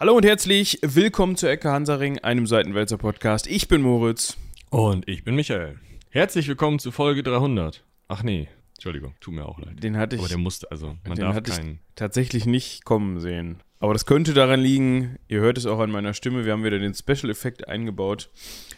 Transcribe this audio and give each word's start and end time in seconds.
Hallo 0.00 0.16
und 0.16 0.24
herzlich 0.24 0.78
willkommen 0.80 1.36
zu 1.36 1.46
Ecke 1.46 1.70
Hansaring, 1.70 2.20
einem 2.20 2.46
Seitenwälzer 2.46 2.96
Podcast. 2.96 3.46
Ich 3.46 3.68
bin 3.68 3.82
Moritz. 3.82 4.38
Und 4.70 5.06
ich 5.06 5.24
bin 5.24 5.34
Michael. 5.34 5.78
Herzlich 6.08 6.48
willkommen 6.48 6.78
zu 6.78 6.90
Folge 6.90 7.22
300. 7.22 7.84
Ach 8.08 8.22
nee, 8.22 8.48
Entschuldigung, 8.76 9.14
tut 9.20 9.34
mir 9.34 9.44
auch 9.44 9.58
leid. 9.58 9.82
Den 9.82 9.98
hatte 9.98 10.16
ich, 10.16 10.22
Aber 10.22 10.30
der 10.30 10.38
musste, 10.38 10.70
also 10.70 10.96
man 11.06 11.16
den 11.16 11.26
darf 11.26 11.34
hatte 11.34 11.50
ich 11.50 11.58
keinen. 11.58 11.80
tatsächlich 11.96 12.46
nicht 12.46 12.86
kommen 12.86 13.20
sehen. 13.20 13.62
Aber 13.78 13.92
das 13.92 14.06
könnte 14.06 14.32
daran 14.32 14.60
liegen, 14.60 15.18
ihr 15.28 15.40
hört 15.40 15.58
es 15.58 15.66
auch 15.66 15.80
an 15.80 15.90
meiner 15.90 16.14
Stimme, 16.14 16.46
wir 16.46 16.54
haben 16.54 16.64
wieder 16.64 16.78
den 16.78 16.94
Special-Effekt 16.94 17.68
eingebaut. 17.68 18.30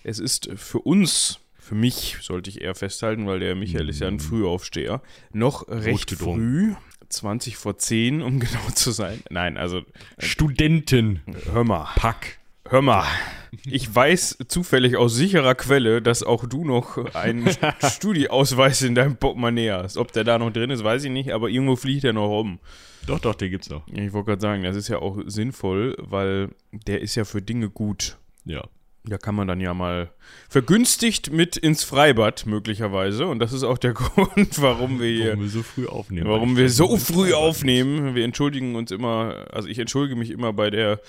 Es 0.02 0.18
ist 0.18 0.50
für 0.56 0.80
uns, 0.80 1.38
für 1.56 1.76
mich 1.76 2.16
sollte 2.20 2.50
ich 2.50 2.62
eher 2.62 2.74
festhalten, 2.74 3.28
weil 3.28 3.38
der 3.38 3.54
Michael 3.54 3.88
ist 3.90 4.00
ja 4.00 4.08
ein 4.08 4.18
Frühaufsteher, 4.18 5.00
noch 5.32 5.68
recht 5.68 6.10
früh, 6.10 6.74
20 7.12 7.56
vor 7.56 7.78
10, 7.78 8.22
um 8.22 8.40
genau 8.40 8.70
zu 8.74 8.90
sein. 8.90 9.22
Nein, 9.30 9.56
also 9.56 9.82
Studenten. 10.18 11.22
hör 11.52 11.64
mal. 11.64 11.88
Pack. 11.96 12.38
Hör 12.68 12.80
mal, 12.80 13.06
ich 13.66 13.94
weiß 13.94 14.38
zufällig 14.48 14.96
aus 14.96 15.14
sicherer 15.14 15.54
Quelle, 15.54 16.00
dass 16.00 16.22
auch 16.22 16.46
du 16.46 16.64
noch 16.64 17.14
einen 17.14 17.48
Studieausweis 17.90 18.82
in 18.82 18.94
deinem 18.94 19.16
Portemonnaie 19.16 19.72
hast. 19.72 19.96
Ob 19.98 20.12
der 20.12 20.24
da 20.24 20.38
noch 20.38 20.50
drin 20.50 20.70
ist, 20.70 20.82
weiß 20.82 21.04
ich 21.04 21.10
nicht, 21.10 21.32
aber 21.32 21.48
irgendwo 21.48 21.76
fliegt 21.76 22.04
er 22.04 22.12
noch 22.14 22.28
rum. 22.28 22.60
Doch, 23.06 23.18
doch, 23.18 23.34
den 23.34 23.50
gibt's 23.50 23.68
noch. 23.68 23.86
Ich 23.88 24.12
wollte 24.12 24.30
gerade 24.30 24.40
sagen, 24.40 24.62
das 24.62 24.76
ist 24.76 24.88
ja 24.88 24.98
auch 24.98 25.18
sinnvoll, 25.26 25.96
weil 25.98 26.50
der 26.70 27.00
ist 27.00 27.14
ja 27.14 27.24
für 27.24 27.42
Dinge 27.42 27.68
gut. 27.68 28.16
Ja. 28.44 28.64
Da 29.04 29.18
kann 29.18 29.34
man 29.34 29.48
dann 29.48 29.60
ja 29.60 29.74
mal 29.74 30.10
vergünstigt 30.48 31.32
mit 31.32 31.56
ins 31.56 31.82
Freibad 31.82 32.46
möglicherweise. 32.46 33.26
Und 33.26 33.40
das 33.40 33.52
ist 33.52 33.64
auch 33.64 33.78
der 33.78 33.92
Grund, 33.94 34.62
warum 34.62 35.00
wir 35.00 35.08
hier 35.10 35.26
Warum 35.30 35.40
wir 35.42 35.48
so 35.48 35.62
früh 35.62 35.86
aufnehmen. 35.86 36.28
Warum 36.28 36.56
wir 36.56 36.70
so 36.70 36.96
früh 36.96 37.32
aufnehmen. 37.32 38.14
Wir 38.14 38.24
entschuldigen 38.24 38.76
uns 38.76 38.92
immer, 38.92 39.46
also 39.50 39.68
ich 39.68 39.78
entschuldige 39.80 40.14
mich 40.14 40.30
immer 40.30 40.52
bei 40.52 40.70
der, 40.70 41.00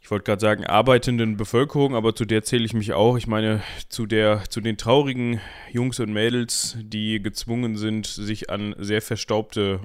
ich 0.00 0.10
wollte 0.10 0.24
gerade 0.24 0.40
sagen, 0.40 0.64
arbeitenden 0.64 1.36
Bevölkerung, 1.36 1.94
aber 1.94 2.14
zu 2.14 2.24
der 2.24 2.44
zähle 2.44 2.64
ich 2.64 2.72
mich 2.72 2.94
auch. 2.94 3.18
Ich 3.18 3.26
meine, 3.26 3.62
zu 3.90 4.06
der, 4.06 4.44
zu 4.48 4.62
den 4.62 4.78
traurigen 4.78 5.38
Jungs 5.70 6.00
und 6.00 6.10
Mädels, 6.10 6.78
die 6.80 7.20
gezwungen 7.20 7.76
sind, 7.76 8.06
sich 8.06 8.48
an 8.48 8.74
sehr 8.78 9.02
verstaubte 9.02 9.80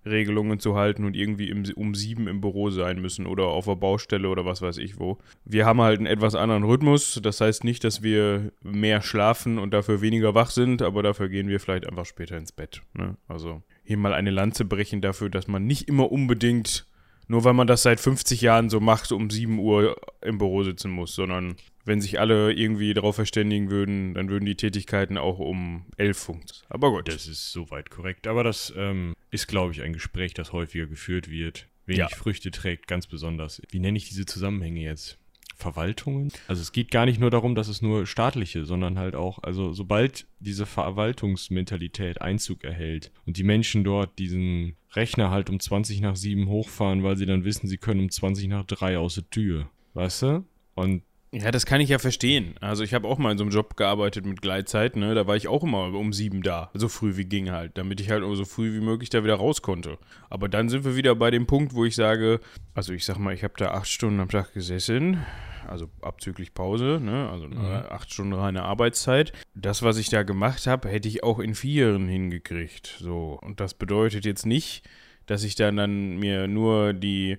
Arbeitsregelungen 0.00 0.58
zu 0.58 0.76
halten 0.76 1.04
und 1.04 1.16
irgendwie 1.16 1.48
im, 1.48 1.64
um 1.76 1.94
sieben 1.94 2.28
im 2.28 2.40
Büro 2.40 2.70
sein 2.70 3.00
müssen 3.00 3.26
oder 3.26 3.44
auf 3.46 3.66
der 3.66 3.76
Baustelle 3.76 4.28
oder 4.28 4.44
was 4.44 4.62
weiß 4.62 4.78
ich 4.78 4.98
wo. 4.98 5.18
Wir 5.44 5.66
haben 5.66 5.80
halt 5.80 5.98
einen 5.98 6.06
etwas 6.06 6.34
anderen 6.34 6.64
Rhythmus. 6.64 7.20
Das 7.22 7.40
heißt 7.40 7.64
nicht, 7.64 7.84
dass 7.84 8.02
wir 8.02 8.52
mehr 8.62 9.02
schlafen 9.02 9.58
und 9.58 9.72
dafür 9.72 10.00
weniger 10.00 10.34
wach 10.34 10.50
sind, 10.50 10.82
aber 10.82 11.02
dafür 11.02 11.28
gehen 11.28 11.48
wir 11.48 11.60
vielleicht 11.60 11.86
einfach 11.86 12.06
später 12.06 12.36
ins 12.36 12.52
Bett. 12.52 12.82
Ne? 12.94 13.16
Also 13.28 13.62
hier 13.84 13.96
mal 13.96 14.14
eine 14.14 14.30
Lanze 14.30 14.64
brechen 14.64 15.00
dafür, 15.00 15.30
dass 15.30 15.48
man 15.48 15.66
nicht 15.66 15.88
immer 15.88 16.10
unbedingt, 16.10 16.86
nur 17.28 17.44
weil 17.44 17.54
man 17.54 17.66
das 17.66 17.82
seit 17.82 18.00
50 18.00 18.40
Jahren 18.40 18.70
so 18.70 18.80
macht, 18.80 19.12
um 19.12 19.30
7 19.30 19.58
Uhr 19.58 19.96
im 20.22 20.38
Büro 20.38 20.62
sitzen 20.62 20.90
muss, 20.90 21.14
sondern 21.14 21.56
wenn 21.84 22.00
sich 22.00 22.20
alle 22.20 22.52
irgendwie 22.52 22.94
darauf 22.94 23.16
verständigen 23.16 23.70
würden, 23.70 24.14
dann 24.14 24.28
würden 24.28 24.46
die 24.46 24.54
Tätigkeiten 24.54 25.16
auch 25.18 25.38
um 25.38 25.86
11 25.96 26.18
funktionieren. 26.18 26.66
Aber 26.68 26.90
gut. 26.90 27.08
Das 27.08 27.26
ist 27.26 27.52
soweit 27.52 27.90
korrekt. 27.90 28.26
Aber 28.26 28.44
das 28.44 28.72
ähm, 28.76 29.14
ist, 29.30 29.48
glaube 29.48 29.72
ich, 29.72 29.82
ein 29.82 29.92
Gespräch, 29.92 30.34
das 30.34 30.52
häufiger 30.52 30.86
geführt 30.86 31.30
wird. 31.30 31.68
Wenig 31.86 31.98
Ja. 31.98 32.08
Früchte 32.08 32.50
trägt, 32.50 32.86
ganz 32.86 33.06
besonders. 33.06 33.62
Wie 33.70 33.80
nenne 33.80 33.98
ich 33.98 34.08
diese 34.08 34.26
Zusammenhänge 34.26 34.80
jetzt? 34.80 35.18
Verwaltungen? 35.56 36.32
Also 36.48 36.62
es 36.62 36.72
geht 36.72 36.90
gar 36.90 37.04
nicht 37.04 37.20
nur 37.20 37.30
darum, 37.30 37.54
dass 37.54 37.68
es 37.68 37.82
nur 37.82 38.06
staatliche, 38.06 38.64
sondern 38.64 38.98
halt 38.98 39.14
auch, 39.14 39.42
also 39.42 39.72
sobald 39.72 40.26
diese 40.38 40.64
Verwaltungsmentalität 40.64 42.20
Einzug 42.22 42.64
erhält 42.64 43.12
und 43.26 43.36
die 43.36 43.44
Menschen 43.44 43.84
dort 43.84 44.18
diesen 44.18 44.76
Rechner 44.92 45.30
halt 45.30 45.50
um 45.50 45.60
20 45.60 46.00
nach 46.00 46.16
7 46.16 46.48
hochfahren, 46.48 47.02
weil 47.02 47.16
sie 47.16 47.26
dann 47.26 47.44
wissen, 47.44 47.68
sie 47.68 47.78
können 47.78 48.00
um 48.00 48.10
20 48.10 48.48
nach 48.48 48.64
3 48.64 48.98
aus 48.98 49.14
der 49.16 49.28
Tür. 49.30 49.70
Weißt 49.94 50.22
du? 50.22 50.44
Und 50.74 51.02
Ja, 51.32 51.52
das 51.52 51.64
kann 51.64 51.80
ich 51.80 51.90
ja 51.90 52.00
verstehen. 52.00 52.56
Also 52.60 52.82
ich 52.82 52.92
habe 52.92 53.06
auch 53.06 53.16
mal 53.16 53.30
in 53.30 53.38
so 53.38 53.44
einem 53.44 53.52
Job 53.52 53.76
gearbeitet 53.76 54.26
mit 54.26 54.42
Gleitzeit, 54.42 54.96
ne? 54.96 55.14
Da 55.14 55.28
war 55.28 55.36
ich 55.36 55.46
auch 55.46 55.62
immer 55.62 55.94
um 55.94 56.12
sieben 56.12 56.42
da, 56.42 56.70
so 56.74 56.88
früh 56.88 57.16
wie 57.16 57.24
ging 57.24 57.52
halt, 57.52 57.78
damit 57.78 58.00
ich 58.00 58.10
halt 58.10 58.24
so 58.36 58.44
früh 58.44 58.74
wie 58.74 58.84
möglich 58.84 59.10
da 59.10 59.22
wieder 59.22 59.36
raus 59.36 59.62
konnte. 59.62 59.98
Aber 60.28 60.48
dann 60.48 60.68
sind 60.68 60.84
wir 60.84 60.96
wieder 60.96 61.14
bei 61.14 61.30
dem 61.30 61.46
Punkt, 61.46 61.74
wo 61.74 61.84
ich 61.84 61.94
sage, 61.94 62.40
also 62.74 62.92
ich 62.92 63.04
sag 63.04 63.18
mal, 63.18 63.32
ich 63.32 63.44
habe 63.44 63.54
da 63.56 63.70
acht 63.70 63.86
Stunden 63.86 64.18
am 64.18 64.28
Tag 64.28 64.52
gesessen, 64.54 65.24
also 65.68 65.88
abzüglich 66.02 66.52
Pause, 66.52 66.98
ne? 67.00 67.30
Also 67.30 67.46
äh, 67.46 67.88
acht 67.88 68.12
Stunden 68.12 68.32
reine 68.32 68.64
Arbeitszeit. 68.64 69.32
Das, 69.54 69.84
was 69.84 69.98
ich 69.98 70.08
da 70.08 70.24
gemacht 70.24 70.66
habe, 70.66 70.88
hätte 70.88 71.06
ich 71.06 71.22
auch 71.22 71.38
in 71.38 71.54
Vieren 71.54 72.08
hingekriegt. 72.08 72.96
So. 72.98 73.38
Und 73.40 73.60
das 73.60 73.74
bedeutet 73.74 74.24
jetzt 74.24 74.46
nicht, 74.46 74.82
dass 75.26 75.44
ich 75.44 75.54
dann, 75.54 75.76
dann 75.76 76.16
mir 76.16 76.48
nur 76.48 76.92
die 76.92 77.38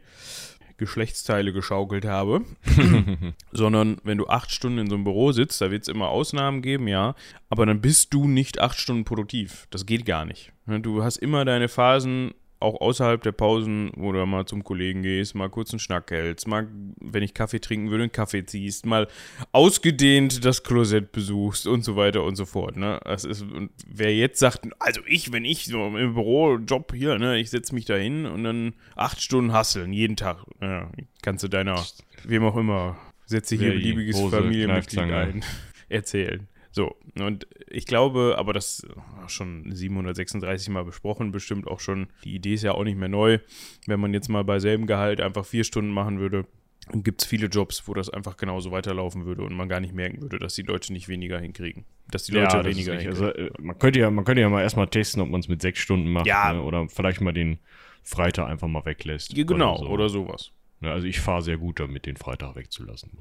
Geschlechtsteile 0.81 1.53
geschaukelt 1.53 2.05
habe, 2.05 2.41
sondern 3.51 3.97
wenn 4.03 4.17
du 4.17 4.27
acht 4.27 4.51
Stunden 4.51 4.79
in 4.79 4.89
so 4.89 4.95
einem 4.95 5.03
Büro 5.03 5.31
sitzt, 5.31 5.61
da 5.61 5.69
wird 5.69 5.83
es 5.83 5.87
immer 5.87 6.09
Ausnahmen 6.09 6.63
geben, 6.63 6.87
ja, 6.87 7.13
aber 7.49 7.67
dann 7.67 7.81
bist 7.81 8.15
du 8.15 8.27
nicht 8.27 8.59
acht 8.59 8.79
Stunden 8.79 9.05
produktiv. 9.05 9.67
Das 9.69 9.85
geht 9.85 10.05
gar 10.07 10.25
nicht. 10.25 10.51
Ne, 10.65 10.79
Du 10.81 11.03
hast 11.03 11.17
immer 11.17 11.45
deine 11.45 11.69
Phasen, 11.69 12.33
auch 12.61 12.79
außerhalb 12.79 13.21
der 13.21 13.31
Pausen, 13.31 13.91
wo 13.95 14.11
du 14.11 14.25
mal 14.25 14.45
zum 14.45 14.63
Kollegen 14.63 15.01
gehst, 15.01 15.35
mal 15.35 15.49
kurz 15.49 15.71
einen 15.71 15.79
Schnack 15.79 16.11
hältst, 16.11 16.47
mal, 16.47 16.67
wenn 16.99 17.23
ich 17.23 17.33
Kaffee 17.33 17.59
trinken 17.59 17.89
würde, 17.89 18.03
einen 18.03 18.11
Kaffee 18.11 18.45
ziehst, 18.45 18.85
mal 18.85 19.07
ausgedehnt 19.51 20.45
das 20.45 20.63
Klosett 20.63 21.11
besuchst 21.11 21.67
und 21.67 21.83
so 21.83 21.95
weiter 21.95 22.23
und 22.23 22.35
so 22.35 22.45
fort. 22.45 22.77
Ne? 22.77 22.99
Das 23.03 23.23
ist, 23.23 23.41
und 23.41 23.71
wer 23.87 24.15
jetzt 24.15 24.39
sagt, 24.39 24.67
also 24.79 25.01
ich, 25.07 25.31
wenn 25.31 25.45
ich 25.45 25.65
so 25.65 25.87
im 25.87 26.13
Büro, 26.13 26.57
Job 26.57 26.93
hier, 26.95 27.17
ne, 27.17 27.39
ich 27.39 27.49
setze 27.49 27.73
mich 27.73 27.85
da 27.85 27.95
hin 27.95 28.25
und 28.25 28.43
dann 28.43 28.73
acht 28.95 29.21
Stunden 29.21 29.53
hasseln, 29.53 29.93
jeden 29.93 30.15
Tag. 30.15 30.37
Ja, 30.61 30.91
kannst 31.21 31.43
du 31.43 31.47
deiner, 31.47 31.83
wem 32.23 32.43
auch 32.43 32.57
immer, 32.57 32.97
setze 33.25 33.55
hier 33.55 33.71
beliebiges 33.71 34.19
Familienmitglied 34.19 34.99
ein, 34.99 35.43
erzählen. 35.89 36.47
So, 36.71 36.95
und 37.19 37.47
ich 37.69 37.85
glaube, 37.85 38.35
aber 38.37 38.53
das 38.53 38.87
schon 39.27 39.65
736 39.71 40.69
Mal 40.69 40.85
besprochen, 40.85 41.31
bestimmt 41.31 41.67
auch 41.67 41.79
schon. 41.79 42.07
Die 42.23 42.33
Idee 42.33 42.53
ist 42.53 42.63
ja 42.63 42.71
auch 42.73 42.83
nicht 42.83 42.97
mehr 42.97 43.09
neu. 43.09 43.39
Wenn 43.87 43.99
man 43.99 44.13
jetzt 44.13 44.29
mal 44.29 44.43
bei 44.43 44.59
selben 44.59 44.87
Gehalt 44.87 45.19
einfach 45.19 45.45
vier 45.45 45.65
Stunden 45.65 45.91
machen 45.91 46.19
würde, 46.19 46.45
gibt 46.93 47.21
es 47.21 47.27
viele 47.27 47.47
Jobs, 47.47 47.87
wo 47.87 47.93
das 47.93 48.09
einfach 48.09 48.37
genauso 48.37 48.71
weiterlaufen 48.71 49.25
würde 49.25 49.43
und 49.43 49.53
man 49.53 49.69
gar 49.69 49.79
nicht 49.79 49.93
merken 49.93 50.21
würde, 50.21 50.39
dass 50.39 50.55
die 50.55 50.63
Leute 50.63 50.93
nicht 50.93 51.07
weniger 51.07 51.39
hinkriegen. 51.39 51.85
Dass 52.09 52.23
die 52.23 52.31
Leute 52.31 52.57
ist 52.57 52.65
weniger 52.65 52.93
hinkriegen. 52.93 53.11
Also, 53.11 53.27
äh, 53.27 53.51
man, 53.59 53.77
könnte 53.77 53.99
ja, 53.99 54.09
man 54.09 54.25
könnte 54.25 54.41
ja 54.41 54.49
mal 54.49 54.61
erstmal 54.61 54.87
testen, 54.87 55.21
ob 55.21 55.29
man 55.29 55.41
es 55.41 55.47
mit 55.47 55.61
sechs 55.61 55.79
Stunden 55.79 56.11
macht. 56.11 56.25
Ja. 56.25 56.53
Ne? 56.53 56.61
Oder 56.61 56.87
vielleicht 56.89 57.21
mal 57.21 57.33
den 57.33 57.59
Freitag 58.03 58.47
einfach 58.47 58.67
mal 58.67 58.85
weglässt. 58.85 59.37
Ja, 59.37 59.43
genau, 59.43 59.77
so. 59.77 59.87
oder 59.87 60.09
sowas. 60.09 60.51
Ne, 60.79 60.91
also 60.91 61.05
ich 61.05 61.19
fahre 61.19 61.43
sehr 61.43 61.57
gut 61.57 61.79
damit, 61.79 62.07
den 62.07 62.17
Freitag 62.17 62.55
wegzulassen. 62.55 63.11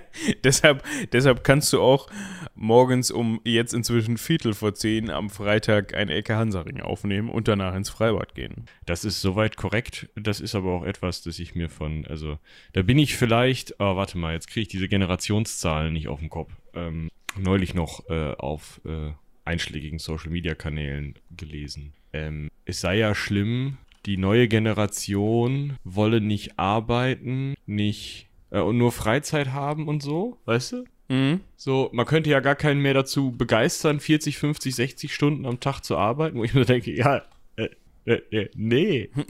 Deshalb, 0.44 0.82
deshalb 1.12 1.44
kannst 1.44 1.72
du 1.72 1.80
auch 1.80 2.08
morgens 2.54 3.10
um 3.10 3.40
jetzt 3.44 3.74
inzwischen 3.74 4.16
Viertel 4.16 4.54
vor 4.54 4.74
zehn 4.74 5.10
am 5.10 5.30
Freitag 5.30 5.94
ein 5.94 6.08
Ecke 6.08 6.36
Hansaring 6.36 6.80
aufnehmen 6.80 7.28
und 7.28 7.48
danach 7.48 7.74
ins 7.74 7.90
Freibad 7.90 8.34
gehen. 8.34 8.64
das 8.86 9.04
ist 9.04 9.20
soweit 9.20 9.56
korrekt. 9.56 10.08
Das 10.14 10.40
ist 10.40 10.54
aber 10.54 10.72
auch 10.72 10.84
etwas, 10.84 11.22
das 11.22 11.38
ich 11.38 11.54
mir 11.54 11.68
von, 11.68 12.06
also 12.06 12.38
da 12.72 12.82
bin 12.82 12.98
ich 12.98 13.16
vielleicht, 13.16 13.74
oh, 13.78 13.96
warte 13.96 14.18
mal, 14.18 14.32
jetzt 14.32 14.48
kriege 14.48 14.62
ich 14.62 14.68
diese 14.68 14.88
Generationszahlen 14.88 15.92
nicht 15.92 16.08
auf 16.08 16.20
den 16.20 16.30
Kopf. 16.30 16.52
Ähm, 16.74 17.10
neulich 17.36 17.74
noch 17.74 18.08
äh, 18.08 18.32
auf 18.32 18.80
äh, 18.84 19.12
einschlägigen 19.44 19.98
Social-Media-Kanälen 19.98 21.14
gelesen. 21.36 21.92
Ähm, 22.12 22.50
es 22.64 22.80
sei 22.80 22.98
ja 22.98 23.14
schlimm, 23.14 23.78
die 24.06 24.16
neue 24.16 24.48
Generation 24.48 25.76
wolle 25.84 26.20
nicht 26.20 26.58
arbeiten, 26.58 27.54
nicht 27.66 28.28
äh, 28.56 28.60
und 28.60 28.78
nur 28.78 28.92
Freizeit 28.92 29.52
haben 29.52 29.86
und 29.86 30.02
so, 30.02 30.38
weißt 30.46 30.72
du? 30.72 30.84
Mhm. 31.08 31.40
So, 31.56 31.90
man 31.92 32.06
könnte 32.06 32.30
ja 32.30 32.40
gar 32.40 32.56
keinen 32.56 32.80
mehr 32.80 32.94
dazu 32.94 33.30
begeistern, 33.30 34.00
40, 34.00 34.38
50, 34.38 34.74
60 34.74 35.14
Stunden 35.14 35.46
am 35.46 35.60
Tag 35.60 35.82
zu 35.82 35.96
arbeiten, 35.96 36.38
wo 36.38 36.44
ich 36.44 36.54
mir 36.54 36.64
denke, 36.64 36.92
ja, 36.92 37.22
äh, 37.56 37.68
äh, 38.06 38.22
äh, 38.30 38.50
nee. 38.54 39.10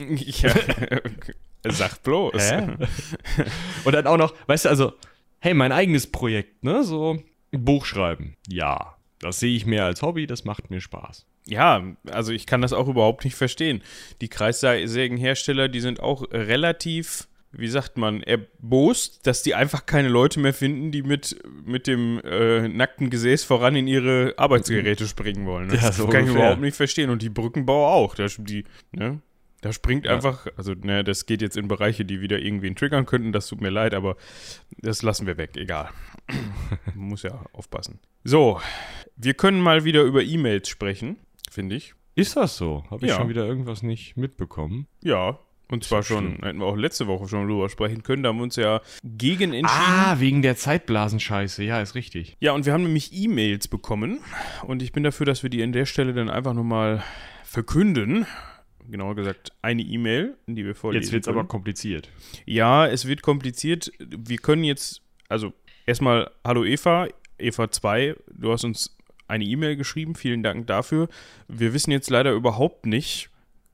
Ja, 1.64 1.72
sag 1.72 2.02
bloß. 2.04 2.52
Und 3.84 3.92
dann 3.92 4.06
auch 4.06 4.16
noch, 4.16 4.34
weißt 4.46 4.66
du, 4.66 4.68
also, 4.68 4.92
hey, 5.40 5.52
mein 5.52 5.72
eigenes 5.72 6.06
Projekt, 6.06 6.62
ne, 6.62 6.84
so 6.84 7.20
Buch 7.50 7.84
schreiben. 7.84 8.36
Ja, 8.46 8.96
das 9.18 9.40
sehe 9.40 9.56
ich 9.56 9.66
mehr 9.66 9.84
als 9.84 10.02
Hobby, 10.02 10.28
das 10.28 10.44
macht 10.44 10.70
mir 10.70 10.80
Spaß. 10.80 11.26
Ja, 11.44 11.82
also 12.10 12.32
ich 12.32 12.46
kann 12.46 12.62
das 12.62 12.72
auch 12.72 12.88
überhaupt 12.88 13.24
nicht 13.24 13.34
verstehen. 13.34 13.82
Die 14.20 14.28
Kreissägenhersteller, 14.28 15.68
die 15.68 15.80
sind 15.80 16.00
auch 16.00 16.22
relativ, 16.30 17.26
wie 17.52 17.68
sagt 17.68 17.96
man, 17.96 18.22
erbost, 18.22 19.26
dass 19.26 19.42
die 19.42 19.54
einfach 19.54 19.86
keine 19.86 20.08
Leute 20.08 20.40
mehr 20.40 20.52
finden, 20.52 20.92
die 20.92 21.02
mit, 21.02 21.38
mit 21.64 21.86
dem 21.86 22.20
äh, 22.24 22.68
nackten 22.68 23.08
Gesäß 23.10 23.44
voran 23.44 23.76
in 23.76 23.86
ihre 23.86 24.34
Arbeitsgeräte 24.36 25.06
springen 25.06 25.46
wollen. 25.46 25.68
Das 25.68 25.82
Ja, 25.82 25.92
so 25.92 26.06
kann 26.06 26.24
ich 26.24 26.30
überhaupt 26.30 26.60
nicht 26.60 26.76
verstehen. 26.76 27.10
Und 27.10 27.22
die 27.22 27.30
Brückenbauer 27.30 27.90
auch. 27.92 28.14
Da, 28.14 28.26
die, 28.38 28.64
ne? 28.92 29.20
da 29.62 29.72
springt 29.72 30.06
einfach, 30.06 30.46
also 30.56 30.74
ne, 30.74 31.02
das 31.02 31.26
geht 31.26 31.40
jetzt 31.40 31.56
in 31.56 31.66
Bereiche, 31.66 32.04
die 32.04 32.20
wieder 32.20 32.38
irgendwen 32.38 32.76
triggern 32.76 33.06
könnten, 33.06 33.32
das 33.32 33.48
tut 33.48 33.60
mir 33.60 33.70
leid, 33.70 33.94
aber 33.94 34.16
das 34.78 35.02
lassen 35.02 35.26
wir 35.26 35.38
weg, 35.38 35.56
egal. 35.56 35.88
Muss 36.94 37.22
ja 37.22 37.44
aufpassen. 37.52 37.98
So, 38.22 38.60
wir 39.16 39.34
können 39.34 39.60
mal 39.60 39.84
wieder 39.84 40.02
über 40.02 40.22
E-Mails 40.22 40.68
sprechen, 40.68 41.16
finde 41.50 41.76
ich. 41.76 41.94
Ist 42.14 42.36
das 42.36 42.56
so? 42.56 42.84
Habe 42.90 43.06
ich 43.06 43.10
Ja. 43.10 43.16
schon 43.18 43.28
wieder 43.28 43.46
irgendwas 43.46 43.82
nicht 43.82 44.16
mitbekommen? 44.16 44.86
Ja, 45.02 45.38
Und 45.68 45.82
zwar 45.82 46.02
schon, 46.04 46.36
hätten 46.42 46.58
wir 46.58 46.66
auch 46.66 46.76
letzte 46.76 47.08
Woche 47.08 47.26
schon 47.26 47.48
drüber 47.48 47.68
sprechen 47.68 48.02
können, 48.04 48.22
da 48.22 48.28
haben 48.28 48.36
wir 48.36 48.44
uns 48.44 48.54
ja 48.56 48.80
gegen 49.02 49.52
entschieden. 49.52 49.82
Ah, 49.84 50.20
wegen 50.20 50.40
der 50.42 50.56
Zeitblasenscheiße, 50.56 51.64
ja, 51.64 51.80
ist 51.80 51.94
richtig. 51.96 52.36
Ja, 52.38 52.52
und 52.52 52.66
wir 52.66 52.72
haben 52.72 52.84
nämlich 52.84 53.12
E-Mails 53.12 53.66
bekommen 53.66 54.20
und 54.66 54.80
ich 54.80 54.92
bin 54.92 55.02
dafür, 55.02 55.26
dass 55.26 55.42
wir 55.42 55.50
die 55.50 55.62
an 55.62 55.72
der 55.72 55.86
Stelle 55.86 56.14
dann 56.14 56.30
einfach 56.30 56.54
nochmal 56.54 57.02
verkünden. 57.42 58.26
Genauer 58.88 59.16
gesagt, 59.16 59.50
eine 59.62 59.82
E-Mail, 59.82 60.36
die 60.46 60.64
wir 60.64 60.76
vorlesen 60.76 61.02
Jetzt 61.02 61.12
wird's 61.12 61.26
können. 61.26 61.38
aber 61.40 61.48
kompliziert. 61.48 62.08
Ja, 62.44 62.86
es 62.86 63.08
wird 63.08 63.22
kompliziert. 63.22 63.90
Wir 63.98 64.38
können 64.38 64.62
jetzt, 64.62 65.02
also 65.28 65.52
erstmal, 65.84 66.30
hallo 66.44 66.64
Eva, 66.64 67.08
Eva 67.38 67.68
2, 67.68 68.14
du 68.32 68.52
hast 68.52 68.62
uns 68.62 68.96
eine 69.26 69.44
E-Mail 69.44 69.74
geschrieben, 69.74 70.14
vielen 70.14 70.44
Dank 70.44 70.68
dafür. 70.68 71.08
Wir 71.48 71.74
wissen 71.74 71.90
jetzt 71.90 72.10
leider 72.10 72.30
überhaupt 72.32 72.86
nicht, 72.86 73.30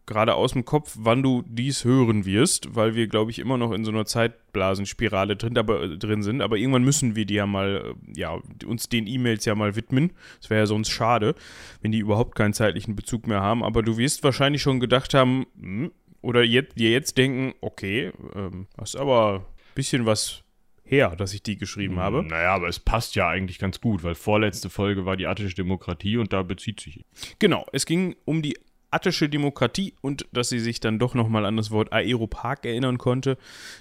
gerade 0.06 0.34
aus 0.34 0.52
dem 0.52 0.64
Kopf, 0.64 0.96
wann 0.98 1.22
du 1.22 1.42
dies 1.46 1.84
hören 1.84 2.24
wirst, 2.24 2.74
weil 2.74 2.94
wir, 2.94 3.06
glaube 3.06 3.30
ich, 3.30 3.38
immer 3.38 3.56
noch 3.56 3.72
in 3.72 3.84
so 3.84 3.90
einer 3.90 4.04
Zeitblasenspirale 4.04 5.36
drin, 5.36 5.56
aber, 5.56 5.82
äh, 5.82 5.98
drin 5.98 6.22
sind. 6.22 6.42
Aber 6.42 6.56
irgendwann 6.56 6.84
müssen 6.84 7.14
wir 7.14 7.24
die 7.24 7.34
ja 7.34 7.46
mal, 7.46 7.94
äh, 7.94 8.18
ja, 8.18 8.38
uns 8.66 8.88
den 8.88 9.06
E-Mails 9.06 9.44
ja 9.44 9.54
mal 9.54 9.76
widmen. 9.76 10.12
Das 10.40 10.50
wäre 10.50 10.60
ja 10.60 10.66
sonst 10.66 10.90
schade, 10.90 11.34
wenn 11.80 11.92
die 11.92 11.98
überhaupt 11.98 12.34
keinen 12.34 12.52
zeitlichen 12.52 12.96
Bezug 12.96 13.26
mehr 13.26 13.40
haben. 13.40 13.62
Aber 13.62 13.82
du 13.82 13.96
wirst 13.96 14.24
wahrscheinlich 14.24 14.62
schon 14.62 14.80
gedacht 14.80 15.14
haben, 15.14 15.46
hm, 15.58 15.92
oder 16.20 16.42
jetzt, 16.42 16.78
dir 16.78 16.90
jetzt 16.90 17.18
denken, 17.18 17.54
okay, 17.60 18.12
ähm, 18.34 18.66
hast 18.78 18.96
aber 18.96 19.40
ein 19.40 19.74
bisschen 19.74 20.06
was 20.06 20.42
her, 20.84 21.16
dass 21.16 21.32
ich 21.32 21.42
die 21.42 21.56
geschrieben 21.56 21.98
habe. 21.98 22.22
Naja, 22.22 22.54
aber 22.54 22.68
es 22.68 22.78
passt 22.78 23.14
ja 23.14 23.28
eigentlich 23.28 23.58
ganz 23.58 23.80
gut, 23.80 24.04
weil 24.04 24.14
vorletzte 24.14 24.68
Folge 24.68 25.06
war 25.06 25.16
die 25.16 25.26
attische 25.26 25.54
Demokratie 25.54 26.18
und 26.18 26.32
da 26.32 26.42
bezieht 26.42 26.80
sich. 26.80 27.04
Genau, 27.38 27.66
es 27.72 27.86
ging 27.86 28.14
um 28.24 28.42
die 28.42 28.56
attische 28.92 29.28
Demokratie 29.28 29.94
und 30.00 30.26
dass 30.32 30.48
sie 30.48 30.60
sich 30.60 30.80
dann 30.80 30.98
doch 30.98 31.14
nochmal 31.14 31.46
an 31.46 31.56
das 31.56 31.70
Wort 31.70 31.92
Aeropark 31.92 32.64
erinnern 32.64 32.98
konnte. 32.98 33.36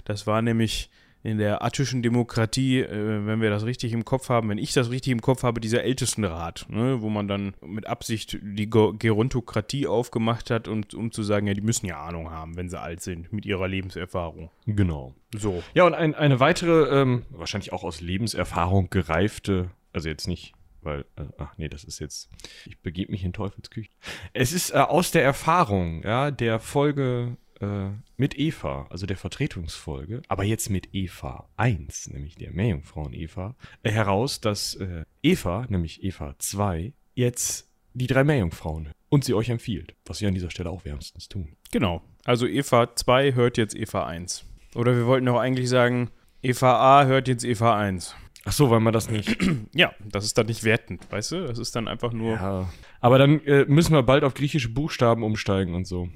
Das 0.06 0.28
war 0.28 0.42
nämlich 0.42 0.90
in 1.24 1.38
der 1.38 1.64
attischen 1.64 2.02
Demokratie, 2.02 2.80
äh, 2.80 3.26
wenn 3.26 3.42
wir 3.42 3.50
das 3.50 3.66
richtig 3.66 3.94
im 3.94 4.06
Kopf 4.06 4.30
haben, 4.30 4.50
wenn 4.50 4.58
ich 4.58 4.74
das 4.74 4.90
richtig 4.90 5.12
im 5.12 5.22
Kopf 5.22 5.44
habe, 5.44 5.62
dieser 5.62 5.84
Ältestenrat, 5.84 6.66
ne, 6.70 7.02
wo 7.02 7.10
man 7.10 7.28
dann 7.28 7.54
mit 7.66 7.88
Absicht 7.88 8.40
die 8.42 8.70
Gerontokratie 8.70 9.88
aufgemacht 9.88 10.50
hat, 10.50 10.68
und, 10.68 10.94
um 10.94 11.12
zu 11.12 11.24
sagen, 11.24 11.48
ja, 11.48 11.54
die 11.54 11.62
müssen 11.62 11.86
ja 11.86 12.02
Ahnung 12.02 12.32
haben, 12.32 12.58
wenn 12.58 12.70
sie 12.70 12.80
alt 12.80 13.02
sind, 13.02 13.32
mit 13.32 13.46
ihrer 13.46 13.68
Lebenserfahrung. 13.68 14.50
Genau. 14.66 15.14
So. 15.36 15.64
Ja, 15.74 15.86
und 15.86 15.94
ein, 15.94 16.16
eine 16.16 16.40
weitere, 16.40 17.02
ähm, 17.02 17.24
wahrscheinlich 17.30 17.72
auch 17.72 17.84
aus 17.84 18.02
Lebenserfahrung 18.02 18.90
gereifte, 18.90 19.70
also 19.94 20.10
jetzt 20.10 20.28
nicht, 20.28 20.54
weil, 20.84 21.06
äh, 21.16 21.26
ach 21.38 21.58
nee, 21.58 21.70
das 21.70 21.84
ist 21.84 22.00
jetzt, 22.00 22.30
ich 22.66 22.80
begebe 22.80 23.12
mich 23.12 23.24
in 23.24 23.34
Teufelsküche. 23.34 23.92
Es 24.34 24.54
ist 24.54 24.72
äh, 24.72 24.78
aus 24.78 25.12
der 25.12 25.24
Erfahrung, 25.24 26.04
ja, 26.04 26.32
der 26.32 26.60
Folge 26.60 27.38
äh, 27.60 27.90
mit 28.18 28.38
Eva, 28.38 28.88
also 28.90 29.06
der 29.06 29.18
Vertretungsfolge, 29.18 30.22
aber 30.28 30.44
jetzt 30.44 30.70
mit 30.70 30.94
Eva 30.94 31.50
1, 31.58 32.10
nämlich 32.10 32.36
der 32.36 32.52
Meerjungfrauen 32.52 33.14
Eva, 33.14 33.56
äh, 33.84 33.92
heraus, 33.92 34.42
dass 34.42 34.76
äh, 34.76 35.06
Eva, 35.22 35.66
nämlich 35.70 36.04
Eva 36.04 36.36
2, 36.38 36.94
jetzt 37.14 37.70
die 37.94 38.08
drei 38.08 38.24
Meerjungfrauen 38.24 38.90
und 39.10 39.26
sie 39.26 39.34
euch 39.34 39.50
empfiehlt, 39.50 39.96
was 40.06 40.22
wir 40.22 40.28
an 40.28 40.34
dieser 40.34 40.50
Stelle 40.50 40.70
auch 40.70 40.86
wärmstens 40.86 41.28
tun. 41.28 41.56
Genau. 41.72 42.02
Also 42.24 42.48
Eva 42.48 42.96
2 42.96 43.34
hört 43.34 43.58
jetzt 43.58 43.76
Eva 43.76 44.06
1. 44.06 44.46
Oder 44.76 44.96
wir 44.96 45.06
wollten 45.06 45.28
auch 45.28 45.40
eigentlich 45.40 45.70
sagen, 45.70 46.10
Eva 46.42 47.02
A 47.02 47.06
hört 47.06 47.28
jetzt 47.28 47.44
Eva 47.44 47.78
1. 47.78 48.16
Ach 48.44 48.52
so, 48.52 48.72
weil 48.72 48.80
man 48.80 48.94
das 48.94 49.10
nicht 49.10 49.38
Ja, 49.74 49.94
das 50.04 50.26
ist 50.26 50.38
dann 50.38 50.48
nicht 50.48 50.64
wertend, 50.64 51.06
weißt 51.12 51.32
du? 51.34 51.48
Das 51.48 51.60
ist 51.60 51.76
dann 51.76 51.88
einfach 51.88 52.12
nur. 52.12 52.34
Ja. 52.36 52.70
Aber 53.00 53.18
dann 53.18 53.40
äh, 53.46 53.66
müssen 53.68 53.94
wir 53.94 54.04
bald 54.04 54.24
auf 54.24 54.34
griechische 54.34 54.70
Buchstaben 54.70 55.24
umsteigen 55.24 55.76
und 55.76 55.86
so. 55.86 56.10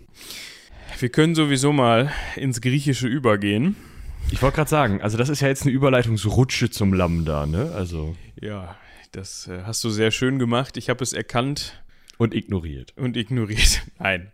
Wir 1.00 1.10
können 1.10 1.36
sowieso 1.36 1.72
mal 1.74 2.12
ins 2.36 2.62
Griechische 2.62 3.08
übergehen. 3.08 3.76
Ich 4.32 4.42
wollte 4.42 4.56
gerade 4.56 4.70
sagen, 4.70 5.02
also 5.02 5.18
das 5.18 5.30
ist 5.30 5.42
ja 5.42 5.48
jetzt 5.50 5.64
eine 5.64 5.72
Überleitungsrutsche 5.72 6.70
zum 6.72 6.94
Lambda, 6.94 7.46
ne? 7.46 7.72
Also. 7.76 8.16
Ja, 8.42 8.76
das 9.12 9.48
äh, 9.48 9.62
hast 9.64 9.84
du 9.84 9.90
sehr 9.90 10.10
schön 10.12 10.40
gemacht. 10.40 10.78
Ich 10.78 10.90
habe 10.90 11.04
es 11.04 11.14
erkannt 11.14 11.84
Und 12.18 12.34
ignoriert. 12.34 12.94
und 12.98 13.18
ignoriert. 13.18 13.82
Nein. 14.00 14.32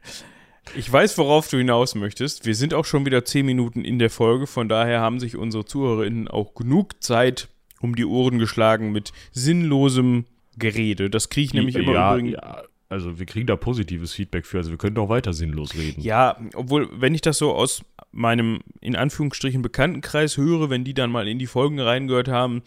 Ich 0.75 0.89
weiß, 0.91 1.17
worauf 1.17 1.49
du 1.49 1.57
hinaus 1.57 1.95
möchtest. 1.95 2.45
Wir 2.45 2.55
sind 2.55 2.73
auch 2.73 2.85
schon 2.85 3.05
wieder 3.05 3.25
zehn 3.25 3.45
Minuten 3.45 3.83
in 3.83 3.99
der 3.99 4.09
Folge, 4.09 4.47
von 4.47 4.69
daher 4.69 5.01
haben 5.01 5.19
sich 5.19 5.35
unsere 5.35 5.65
ZuhörerInnen 5.65 6.27
auch 6.29 6.53
genug 6.53 7.03
Zeit 7.03 7.49
um 7.81 7.95
die 7.95 8.06
Ohren 8.06 8.39
geschlagen 8.39 8.92
mit 8.92 9.12
sinnlosem 9.31 10.25
Gerede. 10.57 11.10
Das 11.10 11.30
kriege 11.30 11.45
ich 11.45 11.54
nämlich 11.54 11.75
immer 11.75 11.94
ja, 11.94 12.13
übrigens. 12.13 12.33
ja, 12.33 12.63
also 12.92 13.18
wir 13.19 13.25
kriegen 13.25 13.48
da 13.48 13.56
positives 13.56 14.12
Feedback 14.12 14.45
für, 14.45 14.57
also 14.57 14.69
wir 14.69 14.78
können 14.78 14.95
doch 14.95 15.07
weiter 15.07 15.31
sinnlos 15.31 15.75
reden. 15.75 16.01
Ja, 16.01 16.36
obwohl, 16.56 16.89
wenn 16.92 17.16
ich 17.16 17.22
das 17.22 17.38
so 17.38 17.54
aus 17.54 17.83
meinem, 18.12 18.60
in 18.81 18.98
Anführungsstrichen, 18.98 19.62
Bekanntenkreis 19.62 20.36
höre, 20.36 20.69
wenn 20.69 20.83
die 20.83 20.94
dann 20.94 21.10
mal 21.10 21.30
in 21.30 21.39
die 21.39 21.48
Folgen 21.48 21.80
reingehört 21.80 22.28
haben, 22.28 22.63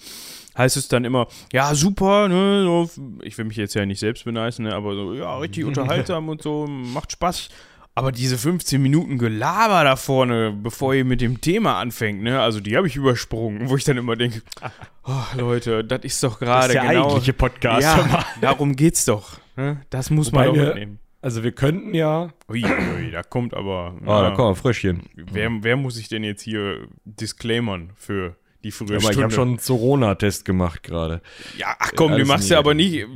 heißt 0.57 0.79
es 0.79 0.89
dann 0.89 1.05
immer, 1.05 1.29
ja, 1.53 1.75
super, 1.75 2.29
ne, 2.29 2.63
so, 2.65 2.91
ich 3.23 3.37
will 3.37 3.45
mich 3.45 3.59
jetzt 3.59 3.75
ja 3.75 3.85
nicht 3.85 3.99
selbst 3.99 4.25
beneisen, 4.25 4.65
ne, 4.65 4.75
aber 4.75 4.95
so, 4.95 5.13
ja, 5.13 5.37
richtig 5.37 5.65
unterhaltsam 5.67 6.31
und 6.31 6.41
so, 6.41 6.67
macht 6.67 7.13
Spaß. 7.13 7.51
Aber 7.97 8.11
diese 8.11 8.37
15 8.39 8.83
Minuten 8.83 9.19
Gelaber 9.19 9.85
da 9.85 9.95
vorne, 9.95 10.53
bevor 10.53 10.95
ihr 10.95 11.05
mit 11.05 11.21
dem 11.21 11.41
Thema 11.41 11.79
anfängt, 11.79 12.23
ne, 12.23 12.41
also 12.41 12.59
die 12.59 12.77
habe 12.77 12.89
ich 12.89 12.97
übersprungen, 12.97 13.69
wo 13.69 13.77
ich 13.77 13.85
dann 13.85 13.97
immer 13.97 14.17
denke, 14.17 14.43
oh, 15.05 15.13
Leute, 15.37 15.85
das 15.85 16.01
ist 16.03 16.23
doch 16.23 16.41
gerade 16.41 16.73
der 16.73 16.83
genau. 16.83 17.07
eigentliche 17.07 17.33
Podcast. 17.33 17.83
ja, 17.83 18.25
darum 18.41 18.75
geht's 18.75 19.05
doch. 19.05 19.39
Ne? 19.57 19.81
Das 19.91 20.11
muss 20.11 20.33
man 20.33 20.47
Wobei 20.49 20.49
doch 20.49 20.57
wir- 20.57 20.67
mitnehmen. 20.75 20.99
Also 21.23 21.43
wir 21.43 21.53
könnten 21.53 21.95
ja. 21.95 22.29
Ui, 22.51 22.63
ui, 22.63 23.11
da 23.11 23.23
kommt 23.23 23.55
aber. 23.55 23.95
Oh, 24.03 24.07
da 24.07 24.33
kommt 24.33 24.51
ein 24.51 24.61
Fröschchen. 24.61 25.05
Wer, 25.15 25.49
wer 25.63 25.77
muss 25.77 25.97
ich 25.97 26.09
denn 26.09 26.23
jetzt 26.23 26.43
hier 26.43 26.87
disclaimern 27.07 27.93
für 27.97 28.37
die 28.63 28.71
frühe 28.71 28.89
Aber 28.89 28.97
ich 28.97 29.05
Stunde? 29.05 29.23
habe 29.23 29.33
schon 29.33 29.49
einen 29.49 29.57
Corona-Test 29.57 30.45
gemacht 30.45 30.83
gerade. 30.83 31.23
ja, 31.57 31.75
ach 31.79 31.93
komm, 31.97 32.09
den 32.09 32.15
alles 32.17 32.29
machst 32.29 32.51
du 32.51 32.59
aber 32.59 32.75
nicht, 32.75 33.07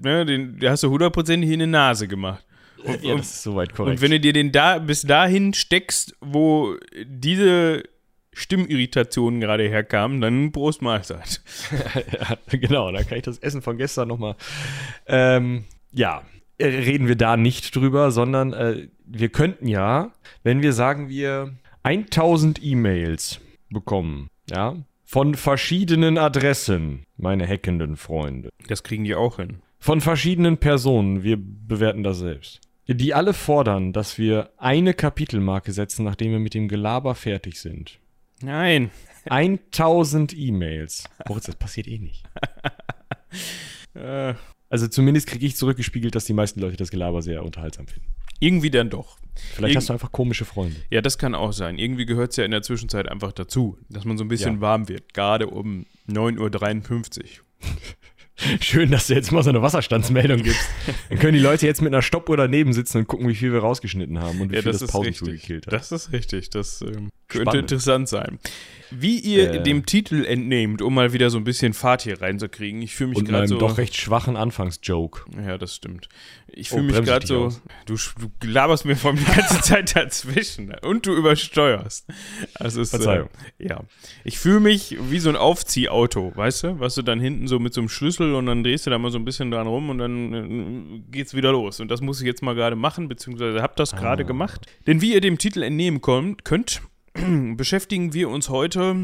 ne, 0.00 0.24
den, 0.24 0.60
den 0.60 0.70
hast 0.70 0.84
du 0.84 0.90
hundertprozentig 0.90 1.50
in 1.50 1.58
die 1.58 1.66
Nase 1.66 2.06
gemacht. 2.06 2.44
Und, 2.86 3.02
Ja, 3.02 3.16
das 3.16 3.26
ist 3.30 3.42
soweit 3.42 3.74
korrekt. 3.74 3.96
und 3.96 4.02
wenn 4.02 4.10
du 4.12 4.20
dir 4.20 4.32
den 4.32 4.52
da 4.52 4.78
bis 4.78 5.02
dahin 5.02 5.54
steckst, 5.54 6.14
wo 6.20 6.76
diese 7.04 7.82
Stimmirritationen 8.32 9.40
gerade 9.40 9.68
herkamen, 9.68 10.20
dann 10.20 10.52
Prost 10.52 10.82
Mahlzeit. 10.82 11.40
ja, 12.12 12.36
genau, 12.58 12.92
da 12.92 13.02
kann 13.02 13.18
ich 13.18 13.24
das 13.24 13.38
Essen 13.38 13.62
von 13.62 13.76
gestern 13.78 14.08
nochmal. 14.08 14.36
Ähm, 15.06 15.64
ja, 15.92 16.22
äh, 16.58 16.66
reden 16.66 17.08
wir 17.08 17.16
da 17.16 17.36
nicht 17.36 17.74
drüber, 17.74 18.10
sondern 18.10 18.52
äh, 18.52 18.88
wir 19.06 19.30
könnten 19.30 19.68
ja, 19.68 20.12
wenn 20.42 20.62
wir 20.62 20.72
sagen, 20.72 21.08
wir 21.08 21.54
1000 21.82 22.62
E-Mails 22.62 23.40
bekommen, 23.70 24.28
ja, 24.50 24.76
von 25.04 25.34
verschiedenen 25.34 26.18
Adressen, 26.18 27.04
meine 27.16 27.46
hackenden 27.46 27.96
Freunde, 27.96 28.50
Das 28.68 28.82
kriegen 28.82 29.04
die 29.04 29.14
auch 29.14 29.36
hin. 29.36 29.60
von 29.78 30.00
verschiedenen 30.00 30.58
Personen, 30.58 31.22
wir 31.22 31.36
bewerten 31.40 32.02
das 32.02 32.18
selbst, 32.18 32.60
die 32.88 33.14
alle 33.14 33.32
fordern, 33.32 33.92
dass 33.92 34.16
wir 34.18 34.50
eine 34.58 34.94
Kapitelmarke 34.94 35.72
setzen, 35.72 36.04
nachdem 36.04 36.30
wir 36.32 36.38
mit 36.38 36.54
dem 36.54 36.68
Gelaber 36.68 37.14
fertig 37.14 37.60
sind. 37.60 37.98
Nein. 38.42 38.90
1000 39.28 40.36
E-Mails. 40.36 41.04
Moritz, 41.28 41.46
das 41.46 41.56
passiert 41.56 41.88
eh 41.88 41.98
nicht. 41.98 42.22
Äh, 43.94 44.34
Also 44.68 44.88
zumindest 44.88 45.26
kriege 45.26 45.46
ich 45.46 45.56
zurückgespiegelt, 45.56 46.14
dass 46.14 46.24
die 46.26 46.32
meisten 46.32 46.60
Leute 46.60 46.76
das 46.76 46.90
Gelaber 46.90 47.22
sehr 47.22 47.42
unterhaltsam 47.44 47.86
finden. 47.86 48.08
irgendwie 48.40 48.70
dann 48.70 48.90
doch. 48.90 49.18
Vielleicht 49.34 49.58
Irgend- 49.72 49.76
hast 49.76 49.88
du 49.88 49.92
einfach 49.94 50.12
komische 50.12 50.44
Freunde. 50.44 50.76
Ja, 50.90 51.00
das 51.00 51.16
kann 51.18 51.34
auch 51.34 51.52
sein. 51.52 51.78
Irgendwie 51.78 52.04
gehört 52.06 52.30
es 52.32 52.36
ja 52.36 52.44
in 52.44 52.50
der 52.50 52.60
Zwischenzeit 52.62 53.08
einfach 53.08 53.32
dazu, 53.32 53.78
dass 53.88 54.04
man 54.04 54.18
so 54.18 54.24
ein 54.24 54.28
bisschen 54.28 54.56
Ja. 54.56 54.60
warm 54.60 54.88
wird. 54.88 55.14
Gerade 55.14 55.46
um 55.48 55.86
9.53 56.08 57.22
Uhr. 57.22 57.26
Schön, 58.60 58.90
dass 58.90 59.06
du 59.06 59.14
jetzt 59.14 59.32
mal 59.32 59.42
so 59.42 59.48
eine 59.50 59.62
Wasserstandsmeldung 59.62 60.42
gibst. 60.42 60.68
Dann 61.08 61.18
können 61.18 61.32
die 61.32 61.38
Leute 61.38 61.66
jetzt 61.66 61.80
mit 61.80 61.92
einer 61.92 62.02
Stoppuhr 62.02 62.36
daneben 62.36 62.72
sitzen 62.74 62.98
und 62.98 63.06
gucken, 63.08 63.28
wie 63.28 63.34
viel 63.34 63.52
wir 63.52 63.60
rausgeschnitten 63.60 64.20
haben 64.20 64.40
und 64.42 64.50
wie 64.50 64.56
Ja, 64.56 64.62
viel 64.62 64.72
das 64.72 64.82
das, 64.82 64.94
richtig. 64.94 65.40
gekillt 65.40 65.66
hat. 65.66 65.72
Das 65.72 65.90
ist 65.90 66.12
richtig. 66.12 66.50
Das 66.50 66.82
ähm, 66.82 67.10
könnte 67.28 67.42
Spannend. 67.50 67.72
interessant 67.72 68.08
sein. 68.08 68.38
Wie 68.90 69.18
ihr 69.18 69.52
Äh. 69.54 69.62
dem 69.62 69.84
Titel 69.86 70.24
entnehmt, 70.24 70.82
um 70.82 70.94
mal 70.94 71.12
wieder 71.12 71.30
so 71.30 71.38
ein 71.38 71.44
bisschen 71.44 71.72
Fahrt 71.72 72.02
hier 72.02 72.20
reinzukriegen. 72.20 72.82
Ich 72.82 72.94
fühle 72.94 73.10
mich 73.10 73.24
gerade 73.24 73.48
so. 73.48 73.58
doch 73.58 73.78
recht 73.78 73.96
schwachen 73.96 74.36
Anfangsjoke. 74.36 75.22
Ja, 75.46 75.58
das 75.58 75.74
stimmt. 75.74 76.08
Ich 76.48 76.70
Oh, 76.72 76.76
fühle 76.76 76.86
mich 76.86 76.94
bremse 76.96 77.10
gerade 77.10 77.26
so. 77.26 77.48
Du, 77.86 77.96
du 78.40 78.46
laberst 78.46 78.84
mir 78.84 78.96
vor 78.96 79.10
allem 79.10 79.18
die 79.18 79.30
ganze 79.32 79.60
Zeit 79.62 79.94
dazwischen 79.96 80.72
und 80.82 81.06
du 81.06 81.14
übersteuerst. 81.14 82.06
Das 82.58 82.76
ist, 82.76 82.90
Verzeihung. 82.90 83.28
Äh, 83.58 83.68
ja. 83.68 83.80
Ich 84.24 84.38
fühle 84.38 84.60
mich 84.60 84.96
wie 85.10 85.18
so 85.18 85.28
ein 85.28 85.36
Aufziehauto, 85.36 86.32
weißt 86.34 86.64
du? 86.64 86.80
Was 86.80 86.94
du 86.94 87.02
dann 87.02 87.20
hinten 87.20 87.46
so 87.48 87.58
mit 87.58 87.74
so 87.74 87.80
einem 87.80 87.88
Schlüssel 87.88 88.34
und 88.34 88.46
dann 88.46 88.62
drehst 88.64 88.86
du 88.86 88.90
da 88.90 88.98
mal 88.98 89.10
so 89.10 89.18
ein 89.18 89.24
bisschen 89.24 89.50
dran 89.50 89.66
rum 89.66 89.90
und 89.90 89.98
dann 89.98 90.32
äh, 90.32 91.00
geht's 91.10 91.34
wieder 91.34 91.52
los. 91.52 91.80
Und 91.80 91.90
das 91.90 92.00
muss 92.00 92.20
ich 92.20 92.26
jetzt 92.26 92.42
mal 92.42 92.54
gerade 92.54 92.76
machen, 92.76 93.08
beziehungsweise 93.08 93.60
hab 93.62 93.76
das 93.76 93.92
gerade 93.96 94.22
Ah. 94.22 94.26
gemacht. 94.26 94.66
Denn 94.86 95.00
wie 95.00 95.12
ihr 95.12 95.20
dem 95.20 95.38
Titel 95.38 95.62
entnehmen 95.62 96.00
könnt, 96.00 96.82
beschäftigen 97.56 98.12
wir 98.12 98.28
uns 98.28 98.48
heute 98.48 98.96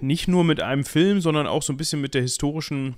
nicht 0.00 0.28
nur 0.28 0.44
mit 0.44 0.60
einem 0.60 0.84
Film, 0.84 1.20
sondern 1.20 1.46
auch 1.46 1.62
so 1.62 1.72
ein 1.72 1.76
bisschen 1.76 2.00
mit 2.00 2.14
der 2.14 2.22
historischen, 2.22 2.96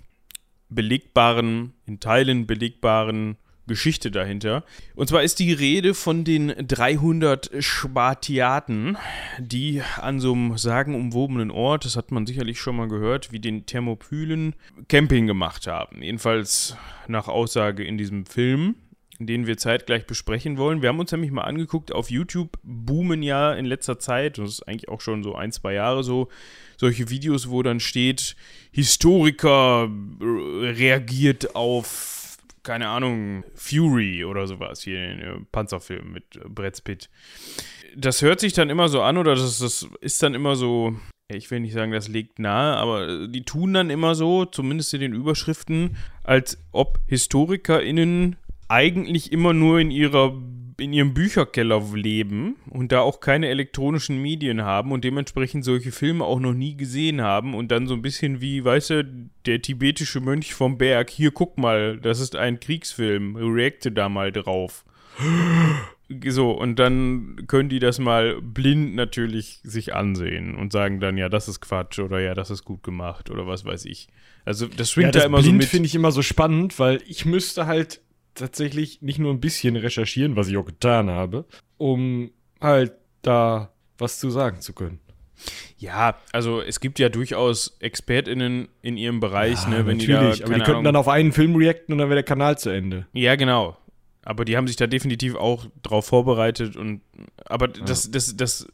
belegbaren, 0.68 1.74
in 1.86 2.00
Teilen 2.00 2.46
belegbaren 2.46 3.36
Geschichte 3.66 4.12
dahinter. 4.12 4.64
Und 4.94 5.08
zwar 5.08 5.24
ist 5.24 5.40
die 5.40 5.52
Rede 5.52 5.94
von 5.94 6.22
den 6.22 6.54
300 6.56 7.50
Spartiaten, 7.58 8.96
die 9.38 9.82
an 10.00 10.20
so 10.20 10.32
einem 10.32 10.56
sagenumwobenen 10.56 11.50
Ort, 11.50 11.84
das 11.84 11.96
hat 11.96 12.12
man 12.12 12.26
sicherlich 12.26 12.60
schon 12.60 12.76
mal 12.76 12.88
gehört, 12.88 13.32
wie 13.32 13.40
den 13.40 13.66
Thermopylen, 13.66 14.54
Camping 14.88 15.26
gemacht 15.26 15.66
haben. 15.66 16.00
Jedenfalls 16.00 16.76
nach 17.08 17.26
Aussage 17.26 17.82
in 17.82 17.98
diesem 17.98 18.24
Film 18.24 18.76
den 19.18 19.46
wir 19.46 19.56
zeitgleich 19.56 20.06
besprechen 20.06 20.58
wollen. 20.58 20.82
Wir 20.82 20.88
haben 20.88 21.00
uns 21.00 21.12
nämlich 21.12 21.30
mal 21.30 21.42
angeguckt, 21.42 21.92
auf 21.92 22.10
YouTube 22.10 22.58
boomen 22.62 23.22
ja 23.22 23.52
in 23.54 23.64
letzter 23.64 23.98
Zeit, 23.98 24.38
das 24.38 24.50
ist 24.50 24.68
eigentlich 24.68 24.88
auch 24.88 25.00
schon 25.00 25.22
so 25.22 25.34
ein, 25.34 25.52
zwei 25.52 25.74
Jahre 25.74 26.02
so, 26.02 26.28
solche 26.76 27.08
Videos, 27.08 27.48
wo 27.50 27.62
dann 27.62 27.80
steht, 27.80 28.36
Historiker 28.72 29.88
reagiert 30.20 31.54
auf 31.54 32.16
keine 32.66 32.88
Ahnung, 32.88 33.44
Fury 33.54 34.24
oder 34.24 34.48
sowas, 34.48 34.82
hier 34.82 35.08
in 35.08 35.18
den 35.20 35.46
Panzerfilm 35.52 36.12
mit 36.12 36.24
Brad 36.52 36.82
Pitt. 36.82 37.08
Das 37.96 38.22
hört 38.22 38.40
sich 38.40 38.54
dann 38.54 38.70
immer 38.70 38.88
so 38.88 39.02
an 39.02 39.16
oder 39.18 39.36
das, 39.36 39.60
das 39.60 39.88
ist 40.00 40.20
dann 40.22 40.34
immer 40.34 40.56
so, 40.56 40.96
ich 41.28 41.50
will 41.50 41.60
nicht 41.60 41.74
sagen, 41.74 41.92
das 41.92 42.08
legt 42.08 42.40
nahe, 42.40 42.76
aber 42.76 43.28
die 43.28 43.44
tun 43.44 43.72
dann 43.72 43.88
immer 43.88 44.16
so, 44.16 44.44
zumindest 44.44 44.92
in 44.94 45.00
den 45.00 45.14
Überschriften, 45.14 45.96
als 46.24 46.58
ob 46.72 46.98
HistorikerInnen 47.06 48.36
eigentlich 48.68 49.32
immer 49.32 49.52
nur 49.52 49.80
in 49.80 49.90
ihrer 49.90 50.34
in 50.78 50.92
ihrem 50.92 51.14
Bücherkeller 51.14 51.82
leben 51.94 52.56
und 52.68 52.92
da 52.92 53.00
auch 53.00 53.20
keine 53.20 53.48
elektronischen 53.48 54.20
Medien 54.20 54.62
haben 54.62 54.92
und 54.92 55.04
dementsprechend 55.04 55.64
solche 55.64 55.90
Filme 55.90 56.24
auch 56.24 56.40
noch 56.40 56.52
nie 56.52 56.76
gesehen 56.76 57.22
haben 57.22 57.54
und 57.54 57.70
dann 57.70 57.86
so 57.86 57.94
ein 57.94 58.02
bisschen 58.02 58.40
wie, 58.40 58.64
weißt 58.64 58.90
du, 58.90 59.30
der 59.46 59.62
tibetische 59.62 60.20
Mönch 60.20 60.54
vom 60.54 60.76
Berg, 60.76 61.08
hier 61.08 61.30
guck 61.30 61.56
mal, 61.56 61.98
das 61.98 62.20
ist 62.20 62.36
ein 62.36 62.60
Kriegsfilm, 62.60 63.36
reacte 63.36 63.90
da 63.90 64.08
mal 64.08 64.32
drauf. 64.32 64.84
So, 66.24 66.52
und 66.52 66.78
dann 66.78 67.46
können 67.48 67.68
die 67.68 67.80
das 67.80 67.98
mal 67.98 68.40
blind 68.40 68.94
natürlich 68.94 69.60
sich 69.64 69.94
ansehen 69.94 70.54
und 70.54 70.72
sagen 70.72 71.00
dann, 71.00 71.16
ja, 71.16 71.28
das 71.28 71.48
ist 71.48 71.60
Quatsch 71.60 71.98
oder 71.98 72.20
ja, 72.20 72.34
das 72.34 72.50
ist 72.50 72.64
gut 72.64 72.82
gemacht 72.84 73.30
oder 73.30 73.46
was 73.46 73.64
weiß 73.64 73.86
ich. 73.86 74.08
Also 74.44 74.66
das 74.66 74.92
schwingt 74.92 75.06
ja, 75.06 75.12
das 75.12 75.22
da 75.22 75.26
immer 75.26 75.38
blind 75.38 75.54
so 75.54 75.58
mit. 75.58 75.68
finde 75.68 75.86
ich 75.86 75.94
immer 75.94 76.12
so 76.12 76.22
spannend, 76.22 76.78
weil 76.78 77.00
ich 77.08 77.24
müsste 77.24 77.66
halt 77.66 78.00
tatsächlich 78.36 79.02
nicht 79.02 79.18
nur 79.18 79.32
ein 79.32 79.40
bisschen 79.40 79.76
recherchieren, 79.76 80.36
was 80.36 80.48
ich 80.48 80.56
auch 80.56 80.64
getan 80.64 81.10
habe, 81.10 81.44
um 81.76 82.30
halt 82.60 82.92
da 83.22 83.72
was 83.98 84.18
zu 84.18 84.30
sagen 84.30 84.60
zu 84.60 84.72
können. 84.72 85.00
Ja, 85.78 86.16
also 86.32 86.62
es 86.62 86.80
gibt 86.80 86.98
ja 86.98 87.08
durchaus 87.08 87.76
ExpertInnen 87.80 88.68
in 88.80 88.96
ihrem 88.96 89.20
Bereich, 89.20 89.62
ja, 89.64 89.68
ne, 89.68 89.86
wenn 89.86 89.98
natürlich, 89.98 90.36
die 90.36 90.40
da, 90.40 90.46
aber 90.46 90.54
die 90.54 90.60
könnten 90.60 90.70
Ahnung, 90.70 90.84
dann 90.84 90.96
auf 90.96 91.08
einen 91.08 91.32
Film 91.32 91.56
reacten 91.56 91.92
und 91.92 91.98
dann 91.98 92.08
wäre 92.08 92.16
der 92.16 92.24
Kanal 92.24 92.56
zu 92.56 92.70
Ende. 92.70 93.06
Ja, 93.12 93.36
genau. 93.36 93.76
Aber 94.26 94.44
die 94.44 94.56
haben 94.56 94.66
sich 94.66 94.74
da 94.74 94.88
definitiv 94.88 95.36
auch 95.36 95.66
drauf 95.82 96.06
vorbereitet 96.06 96.76
und 96.76 97.00
aber 97.44 97.68
das, 97.68 98.10
das, 98.10 98.36
das, 98.36 98.66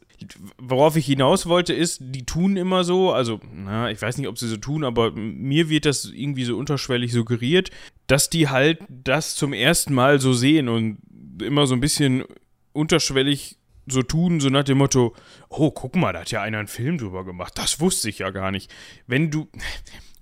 worauf 0.57 0.95
ich 0.95 1.05
hinaus 1.05 1.45
wollte, 1.45 1.73
ist, 1.73 1.99
die 2.01 2.25
tun 2.25 2.57
immer 2.57 2.83
so, 2.83 3.11
also, 3.11 3.39
na, 3.53 3.91
ich 3.91 4.01
weiß 4.01 4.17
nicht, 4.17 4.27
ob 4.27 4.39
sie 4.39 4.47
so 4.47 4.57
tun, 4.57 4.83
aber 4.83 5.11
mir 5.11 5.69
wird 5.69 5.85
das 5.85 6.05
irgendwie 6.05 6.45
so 6.45 6.57
unterschwellig 6.57 7.11
suggeriert, 7.11 7.69
dass 8.07 8.31
die 8.31 8.49
halt 8.49 8.79
das 8.89 9.35
zum 9.35 9.53
ersten 9.53 9.93
Mal 9.93 10.19
so 10.19 10.33
sehen 10.33 10.69
und 10.69 10.97
immer 11.39 11.67
so 11.67 11.75
ein 11.75 11.81
bisschen 11.81 12.23
unterschwellig 12.71 13.59
so 13.85 14.01
tun, 14.01 14.39
so 14.39 14.49
nach 14.49 14.63
dem 14.63 14.79
Motto, 14.79 15.13
oh, 15.49 15.69
guck 15.69 15.95
mal, 15.95 16.13
da 16.13 16.21
hat 16.21 16.31
ja 16.31 16.41
einer 16.41 16.57
einen 16.57 16.67
Film 16.67 16.97
drüber 16.97 17.25
gemacht. 17.25 17.53
Das 17.57 17.79
wusste 17.79 18.09
ich 18.09 18.19
ja 18.19 18.31
gar 18.31 18.49
nicht. 18.49 18.73
Wenn 19.05 19.29
du, 19.29 19.49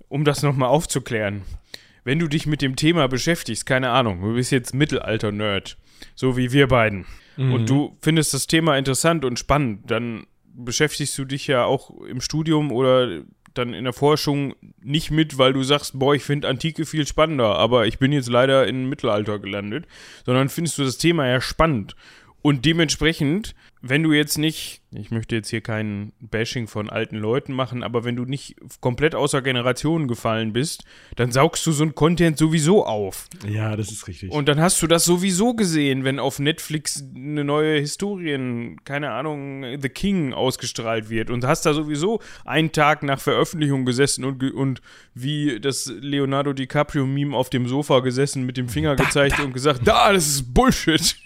um 0.08 0.26
das 0.26 0.42
nochmal 0.42 0.68
aufzuklären, 0.68 1.40
wenn 2.04 2.18
du 2.18 2.28
dich 2.28 2.46
mit 2.46 2.62
dem 2.62 2.76
Thema 2.76 3.08
beschäftigst, 3.08 3.66
keine 3.66 3.90
Ahnung, 3.90 4.20
du 4.20 4.34
bist 4.34 4.50
jetzt 4.50 4.74
Mittelalter-Nerd, 4.74 5.76
so 6.14 6.36
wie 6.36 6.52
wir 6.52 6.68
beiden, 6.68 7.06
mhm. 7.36 7.52
und 7.52 7.70
du 7.70 7.96
findest 8.00 8.34
das 8.34 8.46
Thema 8.46 8.76
interessant 8.76 9.24
und 9.24 9.38
spannend, 9.38 9.90
dann 9.90 10.26
beschäftigst 10.54 11.16
du 11.18 11.24
dich 11.24 11.46
ja 11.46 11.64
auch 11.64 11.90
im 12.02 12.20
Studium 12.20 12.72
oder 12.72 13.22
dann 13.54 13.74
in 13.74 13.84
der 13.84 13.92
Forschung 13.92 14.54
nicht 14.80 15.10
mit, 15.10 15.38
weil 15.38 15.52
du 15.52 15.62
sagst, 15.62 15.98
boah, 15.98 16.14
ich 16.14 16.24
finde 16.24 16.48
Antike 16.48 16.86
viel 16.86 17.06
spannender, 17.06 17.56
aber 17.56 17.86
ich 17.86 17.98
bin 17.98 18.12
jetzt 18.12 18.28
leider 18.28 18.66
im 18.66 18.88
Mittelalter 18.88 19.38
gelandet, 19.38 19.86
sondern 20.24 20.48
findest 20.48 20.78
du 20.78 20.84
das 20.84 20.98
Thema 20.98 21.26
ja 21.26 21.40
spannend. 21.40 21.94
Und 22.40 22.64
dementsprechend, 22.64 23.54
wenn 23.84 24.04
du 24.04 24.12
jetzt 24.12 24.38
nicht, 24.38 24.80
ich 24.92 25.10
möchte 25.10 25.34
jetzt 25.34 25.48
hier 25.48 25.60
kein 25.60 26.12
Bashing 26.20 26.68
von 26.68 26.88
alten 26.88 27.16
Leuten 27.16 27.52
machen, 27.52 27.82
aber 27.82 28.04
wenn 28.04 28.14
du 28.14 28.24
nicht 28.24 28.54
komplett 28.80 29.16
außer 29.16 29.42
Generationen 29.42 30.06
gefallen 30.06 30.52
bist, 30.52 30.84
dann 31.16 31.32
saugst 31.32 31.66
du 31.66 31.72
so 31.72 31.82
ein 31.82 31.96
Content 31.96 32.38
sowieso 32.38 32.86
auf. 32.86 33.26
Ja, 33.48 33.74
das 33.74 33.90
ist 33.90 34.06
richtig. 34.06 34.30
Und 34.30 34.46
dann 34.46 34.60
hast 34.60 34.80
du 34.82 34.86
das 34.86 35.04
sowieso 35.04 35.54
gesehen, 35.54 36.04
wenn 36.04 36.20
auf 36.20 36.38
Netflix 36.38 37.04
eine 37.14 37.42
neue 37.42 37.80
Historien, 37.80 38.76
keine 38.84 39.10
Ahnung, 39.10 39.64
The 39.80 39.88
King 39.88 40.32
ausgestrahlt 40.32 41.10
wird 41.10 41.28
und 41.30 41.44
hast 41.44 41.66
da 41.66 41.74
sowieso 41.74 42.20
einen 42.44 42.70
Tag 42.70 43.02
nach 43.02 43.20
Veröffentlichung 43.20 43.84
gesessen 43.84 44.24
und, 44.24 44.44
und 44.52 44.80
wie 45.14 45.58
das 45.58 45.92
Leonardo 46.00 46.52
DiCaprio-Meme 46.52 47.36
auf 47.36 47.50
dem 47.50 47.66
Sofa 47.66 47.98
gesessen, 47.98 48.46
mit 48.46 48.56
dem 48.56 48.68
Finger 48.68 48.94
gezeigt 48.94 49.32
da, 49.32 49.38
da. 49.38 49.44
und 49.44 49.52
gesagt, 49.52 49.80
da, 49.84 50.12
das 50.12 50.28
ist 50.28 50.54
Bullshit. 50.54 51.16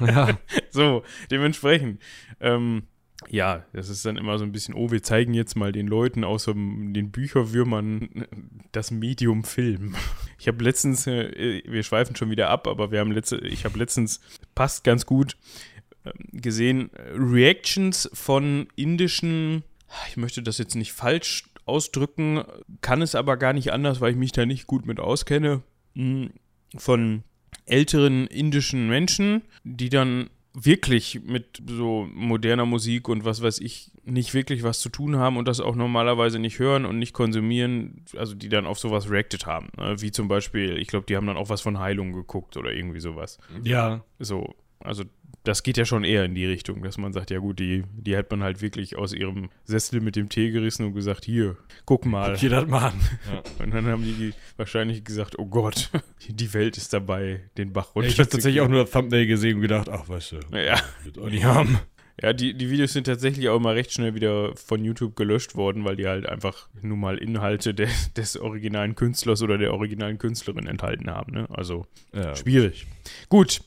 Ja. 0.00 0.38
so, 0.70 1.02
dementsprechend. 1.30 2.00
Ähm, 2.40 2.84
ja, 3.28 3.64
das 3.72 3.88
ist 3.88 4.04
dann 4.04 4.16
immer 4.16 4.38
so 4.38 4.44
ein 4.44 4.52
bisschen, 4.52 4.74
oh, 4.74 4.90
wir 4.90 5.02
zeigen 5.02 5.34
jetzt 5.34 5.56
mal 5.56 5.72
den 5.72 5.86
Leuten 5.86 6.24
außer 6.24 6.52
den 6.54 7.10
Bücherwürmern 7.10 8.26
das 8.72 8.90
Medium 8.90 9.44
Film. 9.44 9.94
Ich 10.36 10.48
habe 10.48 10.62
letztens, 10.62 11.06
äh, 11.06 11.62
wir 11.66 11.82
schweifen 11.84 12.16
schon 12.16 12.28
wieder 12.28 12.50
ab, 12.50 12.66
aber 12.66 12.90
wir 12.90 13.00
haben 13.00 13.12
letzte, 13.12 13.38
ich 13.38 13.64
habe 13.64 13.78
letztens, 13.78 14.20
passt 14.54 14.84
ganz 14.84 15.06
gut, 15.06 15.38
äh, 16.04 16.10
gesehen, 16.32 16.90
Reactions 17.14 18.10
von 18.12 18.66
indischen, 18.76 19.62
ich 20.10 20.18
möchte 20.18 20.42
das 20.42 20.58
jetzt 20.58 20.74
nicht 20.74 20.92
falsch 20.92 21.44
ausdrücken, 21.64 22.44
kann 22.82 23.00
es 23.00 23.14
aber 23.14 23.38
gar 23.38 23.54
nicht 23.54 23.72
anders, 23.72 24.02
weil 24.02 24.10
ich 24.10 24.18
mich 24.18 24.32
da 24.32 24.44
nicht 24.44 24.66
gut 24.66 24.84
mit 24.84 25.00
auskenne, 25.00 25.62
hm, 25.94 26.32
von 26.76 27.22
älteren 27.64 28.26
indischen 28.26 28.88
Menschen, 28.88 29.42
die 29.62 29.88
dann 29.88 30.28
wirklich 30.54 31.20
mit 31.24 31.60
so 31.66 32.08
moderner 32.14 32.64
Musik 32.64 33.08
und 33.08 33.24
was 33.24 33.42
weiß 33.42 33.58
ich 33.58 33.90
nicht 34.04 34.34
wirklich 34.34 34.62
was 34.62 34.80
zu 34.80 34.88
tun 34.88 35.16
haben 35.16 35.36
und 35.36 35.48
das 35.48 35.60
auch 35.60 35.74
normalerweise 35.74 36.38
nicht 36.38 36.60
hören 36.60 36.84
und 36.84 36.98
nicht 36.98 37.12
konsumieren, 37.12 38.04
also 38.16 38.34
die 38.34 38.48
dann 38.48 38.64
auf 38.64 38.78
sowas 38.78 39.10
reacted 39.10 39.46
haben. 39.46 39.70
Ne? 39.76 40.00
Wie 40.00 40.12
zum 40.12 40.28
Beispiel, 40.28 40.78
ich 40.78 40.86
glaube, 40.86 41.06
die 41.06 41.16
haben 41.16 41.26
dann 41.26 41.36
auch 41.36 41.48
was 41.48 41.60
von 41.60 41.80
Heilung 41.80 42.12
geguckt 42.12 42.56
oder 42.56 42.72
irgendwie 42.72 43.00
sowas. 43.00 43.38
Ja. 43.64 44.04
So, 44.20 44.54
also 44.78 45.04
das 45.44 45.62
geht 45.62 45.76
ja 45.76 45.84
schon 45.84 46.04
eher 46.04 46.24
in 46.24 46.34
die 46.34 46.46
Richtung, 46.46 46.82
dass 46.82 46.96
man 46.98 47.12
sagt, 47.12 47.30
ja 47.30 47.38
gut, 47.38 47.58
die, 47.58 47.84
die 47.92 48.16
hat 48.16 48.30
man 48.30 48.42
halt 48.42 48.62
wirklich 48.62 48.96
aus 48.96 49.12
ihrem 49.12 49.50
Sessel 49.64 50.00
mit 50.00 50.16
dem 50.16 50.30
Tee 50.30 50.50
gerissen 50.50 50.86
und 50.86 50.94
gesagt, 50.94 51.24
hier, 51.24 51.56
guck 51.84 52.06
mal. 52.06 52.32
Guck 52.32 52.40
dir 52.40 52.50
das 52.50 52.66
mal 52.66 52.88
an. 52.88 53.00
Ja. 53.30 53.42
Und 53.62 53.74
dann 53.74 53.86
haben 53.86 54.02
die 54.02 54.32
wahrscheinlich 54.56 55.04
gesagt, 55.04 55.38
oh 55.38 55.46
Gott, 55.46 55.90
die 56.28 56.52
Welt 56.54 56.78
ist 56.78 56.92
dabei, 56.94 57.42
den 57.58 57.72
Bach 57.72 57.94
runter. 57.94 58.08
Ja, 58.08 58.14
ich 58.14 58.18
habe 58.18 58.30
tatsächlich 58.30 58.62
auch 58.62 58.68
nur 58.68 58.82
das 58.82 58.90
Thumbnail 58.90 59.26
gesehen 59.26 59.56
und 59.56 59.62
gedacht, 59.62 59.88
ach, 59.90 60.08
weißt 60.08 60.32
du, 60.32 60.36
ja. 60.56 60.80
wird 61.04 61.18
auch 61.18 61.28
nicht 61.28 61.44
haben. 61.44 61.78
Ja, 62.22 62.32
die, 62.32 62.54
die 62.54 62.70
Videos 62.70 62.92
sind 62.92 63.04
tatsächlich 63.04 63.48
auch 63.48 63.56
immer 63.56 63.74
recht 63.74 63.92
schnell 63.92 64.14
wieder 64.14 64.54
von 64.54 64.84
YouTube 64.84 65.16
gelöscht 65.16 65.56
worden, 65.56 65.84
weil 65.84 65.96
die 65.96 66.06
halt 66.06 66.26
einfach 66.26 66.68
nun 66.80 67.00
mal 67.00 67.18
Inhalte 67.18 67.74
de, 67.74 67.88
des 68.16 68.38
originalen 68.38 68.94
Künstlers 68.94 69.42
oder 69.42 69.58
der 69.58 69.74
originalen 69.74 70.18
Künstlerin 70.18 70.66
enthalten 70.66 71.10
haben. 71.10 71.32
Ne? 71.32 71.46
Also 71.50 71.86
ja, 72.12 72.36
schwierig. 72.36 72.86
Gut, 73.28 73.60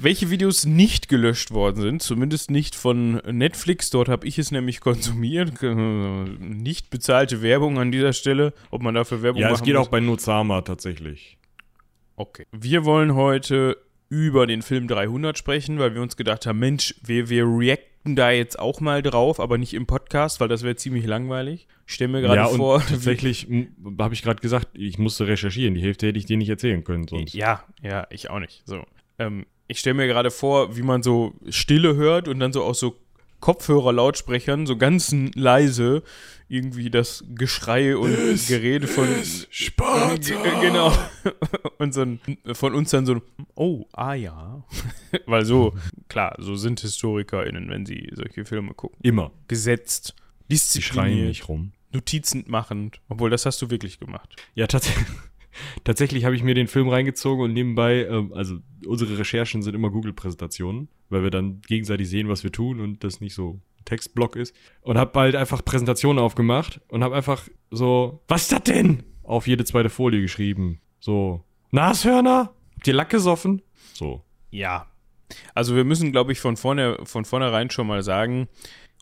welche 0.00 0.30
Videos 0.30 0.66
nicht 0.66 1.08
gelöscht 1.08 1.50
worden 1.50 1.80
sind, 1.80 2.02
zumindest 2.02 2.50
nicht 2.50 2.74
von 2.74 3.14
Netflix. 3.30 3.90
Dort 3.90 4.08
habe 4.08 4.26
ich 4.26 4.38
es 4.38 4.50
nämlich 4.50 4.80
konsumiert. 4.80 5.62
Nicht 5.62 6.90
bezahlte 6.90 7.42
Werbung 7.42 7.78
an 7.78 7.92
dieser 7.92 8.12
Stelle. 8.12 8.52
Ob 8.70 8.82
man 8.82 8.94
dafür 8.94 9.22
Werbung 9.22 9.42
Ja, 9.42 9.52
es 9.52 9.62
geht 9.62 9.74
muss. 9.74 9.86
auch 9.86 9.90
bei 9.90 10.00
Nozama 10.00 10.62
tatsächlich. 10.62 11.38
Okay. 12.16 12.46
Wir 12.52 12.84
wollen 12.84 13.14
heute 13.14 13.76
über 14.08 14.46
den 14.46 14.62
Film 14.62 14.86
300 14.88 15.36
sprechen, 15.36 15.78
weil 15.78 15.94
wir 15.94 16.02
uns 16.02 16.16
gedacht 16.16 16.46
haben, 16.46 16.58
Mensch, 16.58 16.94
wir, 17.02 17.28
wir 17.28 17.44
reacten 17.44 18.14
da 18.14 18.30
jetzt 18.30 18.58
auch 18.58 18.80
mal 18.80 19.02
drauf, 19.02 19.40
aber 19.40 19.58
nicht 19.58 19.74
im 19.74 19.86
Podcast, 19.86 20.40
weil 20.40 20.48
das 20.48 20.62
wäre 20.62 20.76
ziemlich 20.76 21.06
langweilig. 21.06 21.66
Ich 21.86 21.94
stelle 21.94 22.12
mir 22.12 22.20
gerade 22.20 22.36
ja, 22.36 22.48
vor. 22.48 22.80
tatsächlich 22.88 23.48
habe 23.98 24.14
ich 24.14 24.22
gerade 24.22 24.40
gesagt, 24.40 24.68
ich 24.74 24.98
musste 24.98 25.26
recherchieren. 25.26 25.74
Die 25.74 25.82
Hälfte 25.82 26.06
hätte 26.06 26.18
ich 26.18 26.26
dir 26.26 26.36
nicht 26.36 26.48
erzählen 26.48 26.84
können 26.84 27.08
sonst. 27.08 27.34
Ja, 27.34 27.64
ja, 27.82 28.06
ich 28.10 28.30
auch 28.30 28.38
nicht. 28.38 28.62
So. 28.64 28.84
Ähm, 29.18 29.46
ich 29.68 29.78
stelle 29.78 29.94
mir 29.94 30.06
gerade 30.06 30.30
vor, 30.30 30.76
wie 30.76 30.82
man 30.82 31.02
so 31.02 31.34
Stille 31.48 31.96
hört 31.96 32.28
und 32.28 32.38
dann 32.38 32.52
so 32.52 32.62
aus 32.62 32.80
so 32.80 32.96
Kopfhörerlautsprechern 33.40 34.66
so 34.66 34.76
ganz 34.76 35.14
leise 35.34 36.02
irgendwie 36.48 36.90
das 36.90 37.24
Geschrei 37.34 37.96
und 37.96 38.12
es 38.12 38.48
Gerede 38.48 38.86
von 38.86 39.06
Sparta. 39.50 40.60
Genau. 40.60 40.92
Und 41.78 41.92
so 41.92 42.02
ein, 42.02 42.20
von 42.52 42.74
uns 42.74 42.90
dann 42.90 43.04
so 43.04 43.16
ein, 43.16 43.22
oh, 43.54 43.84
ah 43.92 44.14
ja. 44.14 44.64
Weil 45.26 45.44
so, 45.44 45.74
klar, 46.08 46.34
so 46.38 46.54
sind 46.56 46.80
HistorikerInnen, 46.80 47.68
wenn 47.68 47.84
sie 47.84 48.08
solche 48.14 48.44
Filme 48.44 48.72
gucken. 48.74 48.98
Immer. 49.02 49.30
Gesetzt. 49.48 50.14
Diszipliniert. 50.50 50.94
Schreien 50.94 51.26
nicht 51.26 51.48
rum. 51.48 51.72
Notizen 51.92 52.44
machend. 52.46 53.00
Obwohl, 53.08 53.30
das 53.30 53.44
hast 53.44 53.60
du 53.60 53.70
wirklich 53.70 53.98
gemacht. 53.98 54.36
Ja, 54.54 54.66
tatsächlich. 54.66 55.06
Tatsächlich 55.84 56.24
habe 56.24 56.34
ich 56.34 56.42
mir 56.42 56.54
den 56.54 56.68
Film 56.68 56.88
reingezogen 56.88 57.44
und 57.44 57.52
nebenbei, 57.52 58.06
ähm, 58.06 58.32
also 58.32 58.58
unsere 58.86 59.18
Recherchen 59.18 59.62
sind 59.62 59.74
immer 59.74 59.90
Google-Präsentationen, 59.90 60.88
weil 61.08 61.22
wir 61.22 61.30
dann 61.30 61.60
gegenseitig 61.66 62.08
sehen, 62.08 62.28
was 62.28 62.44
wir 62.44 62.52
tun 62.52 62.80
und 62.80 63.04
das 63.04 63.20
nicht 63.20 63.34
so 63.34 63.60
Textblock 63.84 64.36
ist. 64.36 64.54
Und 64.82 64.98
habe 64.98 65.18
halt 65.18 65.36
einfach 65.36 65.64
Präsentationen 65.64 66.22
aufgemacht 66.22 66.80
und 66.88 67.02
habe 67.02 67.16
einfach 67.16 67.48
so, 67.70 68.22
was 68.28 68.42
ist 68.42 68.52
das 68.52 68.62
denn? 68.64 69.02
Auf 69.22 69.46
jede 69.46 69.64
zweite 69.64 69.90
Folie 69.90 70.20
geschrieben. 70.20 70.80
So, 71.00 71.42
Nashörner? 71.70 72.52
Habt 72.74 72.86
ihr 72.86 72.94
Lack 72.94 73.10
gesoffen? 73.10 73.62
So. 73.92 74.22
Ja. 74.50 74.86
Also 75.54 75.74
wir 75.74 75.84
müssen, 75.84 76.12
glaube 76.12 76.32
ich, 76.32 76.40
von, 76.40 76.56
vorne, 76.56 76.98
von 77.04 77.24
vornherein 77.24 77.70
schon 77.70 77.86
mal 77.86 78.02
sagen, 78.02 78.48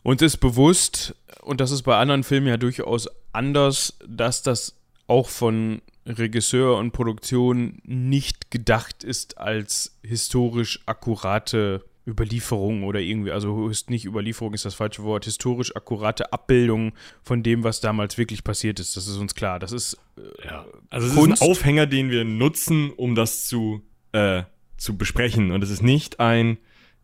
uns 0.03 0.21
ist 0.21 0.37
bewusst, 0.37 1.15
und 1.41 1.61
das 1.61 1.71
ist 1.71 1.83
bei 1.83 1.97
anderen 1.97 2.23
Filmen 2.23 2.47
ja 2.47 2.57
durchaus 2.57 3.09
anders, 3.31 3.97
dass 4.07 4.43
das 4.43 4.79
auch 5.07 5.29
von 5.29 5.81
Regisseur 6.05 6.77
und 6.77 6.91
Produktion 6.91 7.79
nicht 7.83 8.51
gedacht 8.51 9.03
ist 9.03 9.37
als 9.37 9.97
historisch 10.03 10.79
akkurate 10.85 11.83
Überlieferung 12.07 12.83
oder 12.83 12.99
irgendwie, 12.99 13.31
also 13.31 13.67
ist 13.67 13.89
nicht 13.89 14.05
Überlieferung 14.05 14.53
ist 14.53 14.65
das 14.65 14.75
falsche 14.75 15.03
Wort, 15.03 15.25
historisch 15.25 15.75
akkurate 15.75 16.31
Abbildung 16.31 16.93
von 17.23 17.41
dem, 17.41 17.63
was 17.63 17.81
damals 17.81 18.17
wirklich 18.19 18.43
passiert 18.43 18.79
ist. 18.79 18.95
Das 18.95 19.07
ist 19.07 19.17
uns 19.17 19.33
klar. 19.33 19.57
Das 19.57 19.71
ist 19.71 19.97
äh, 20.17 20.47
ja. 20.47 20.65
also 20.91 21.07
es 21.07 21.15
Kunst. 21.15 21.33
ist 21.33 21.41
ein 21.41 21.49
Aufhänger, 21.49 21.87
den 21.87 22.11
wir 22.11 22.23
nutzen, 22.23 22.91
um 22.91 23.15
das 23.15 23.47
zu 23.47 23.81
äh, 24.11 24.43
zu 24.77 24.97
besprechen. 24.97 25.51
Und 25.51 25.63
es 25.63 25.71
ist 25.71 25.81
nicht 25.81 26.19
ein 26.19 26.57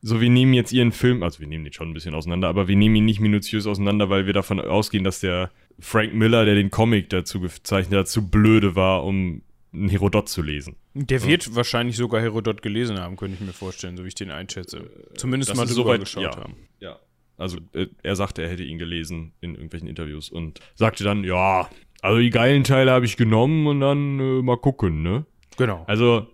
so, 0.04 0.20
wir 0.20 0.30
nehmen 0.32 0.54
jetzt 0.54 0.74
ihren 0.74 0.92
Film, 0.92 1.22
also 1.22 1.40
wir 1.40 1.48
nehmen 1.48 1.64
den 1.64 1.74
schon 1.74 1.92
ein 1.92 1.94
bisschen 1.94 2.16
auseinander, 2.16 2.48
aber 2.48 2.68
wir 2.68 2.76
nehmen 2.76 2.96
ihn 2.96 3.06
nicht 3.06 3.20
minutiös 3.20 3.68
auseinander, 3.68 4.10
weil 4.10 4.26
wir 4.26 4.34
davon 4.34 4.60
ausgehen, 4.60 5.04
dass 5.04 5.20
der 5.20 5.52
Frank 5.82 6.14
Miller, 6.14 6.46
der 6.46 6.56
den 6.56 6.72
Comic 6.72 7.10
dazu 7.10 7.42
gezeichnet 7.42 8.00
hat, 8.00 8.08
zu 8.08 8.30
blöde 8.30 8.76
war, 8.76 9.04
um 9.04 9.42
einen 9.74 9.90
Herodot 9.90 10.30
zu 10.30 10.42
lesen. 10.42 10.76
Der 10.94 11.24
wird 11.24 11.48
ja. 11.48 11.56
wahrscheinlich 11.56 11.96
sogar 11.96 12.22
Herodot 12.22 12.62
gelesen 12.62 13.00
haben, 13.00 13.16
könnte 13.16 13.36
ich 13.36 13.42
mir 13.42 13.54
vorstellen, 13.54 13.98
so 13.98 14.04
wie 14.04 14.10
ich 14.10 14.16
den 14.16 14.32
einschätze. 14.32 14.90
Zumindest 15.16 15.52
das 15.52 15.58
mal 15.58 15.66
drüber 15.66 15.76
soweit, 15.84 16.00
geschaut 16.02 16.24
ja, 16.24 16.36
haben. 16.36 16.56
Ja. 16.80 17.00
Also 17.38 17.58
äh, 17.74 17.88
er 18.04 18.16
sagte, 18.16 18.44
er 18.44 18.50
hätte 18.50 18.64
ihn 18.64 18.78
gelesen 18.78 19.34
in 19.42 19.56
irgendwelchen 19.56 19.88
Interviews 19.88 20.30
und 20.30 20.60
sagte 20.76 21.04
dann, 21.04 21.24
ja, 21.24 21.70
also 22.02 22.20
die 22.20 22.30
geilen 22.30 22.64
Teile 22.64 22.92
habe 22.92 23.06
ich 23.06 23.18
genommen 23.18 23.68
und 23.68 23.80
dann 23.80 24.20
äh, 24.20 24.42
mal 24.42 24.58
gucken, 24.58 25.02
ne? 25.02 25.26
Genau. 25.58 25.84
Also 25.88 26.28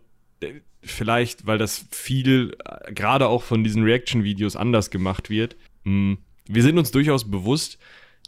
vielleicht, 0.82 1.46
weil 1.46 1.58
das 1.58 1.86
viel, 1.92 2.56
äh, 2.66 2.94
gerade 2.94 3.27
auch 3.27 3.44
von 3.44 3.63
diesen 3.63 3.84
Reaction-Videos 3.84 4.56
anders 4.56 4.89
gemacht 4.89 5.30
wird. 5.30 5.56
Mh, 5.84 5.92
hm, 5.92 6.18
wir 6.50 6.63
sind 6.63 6.77
uns 6.77 6.92
durchaus 6.92 7.30
bewusst, 7.30 7.77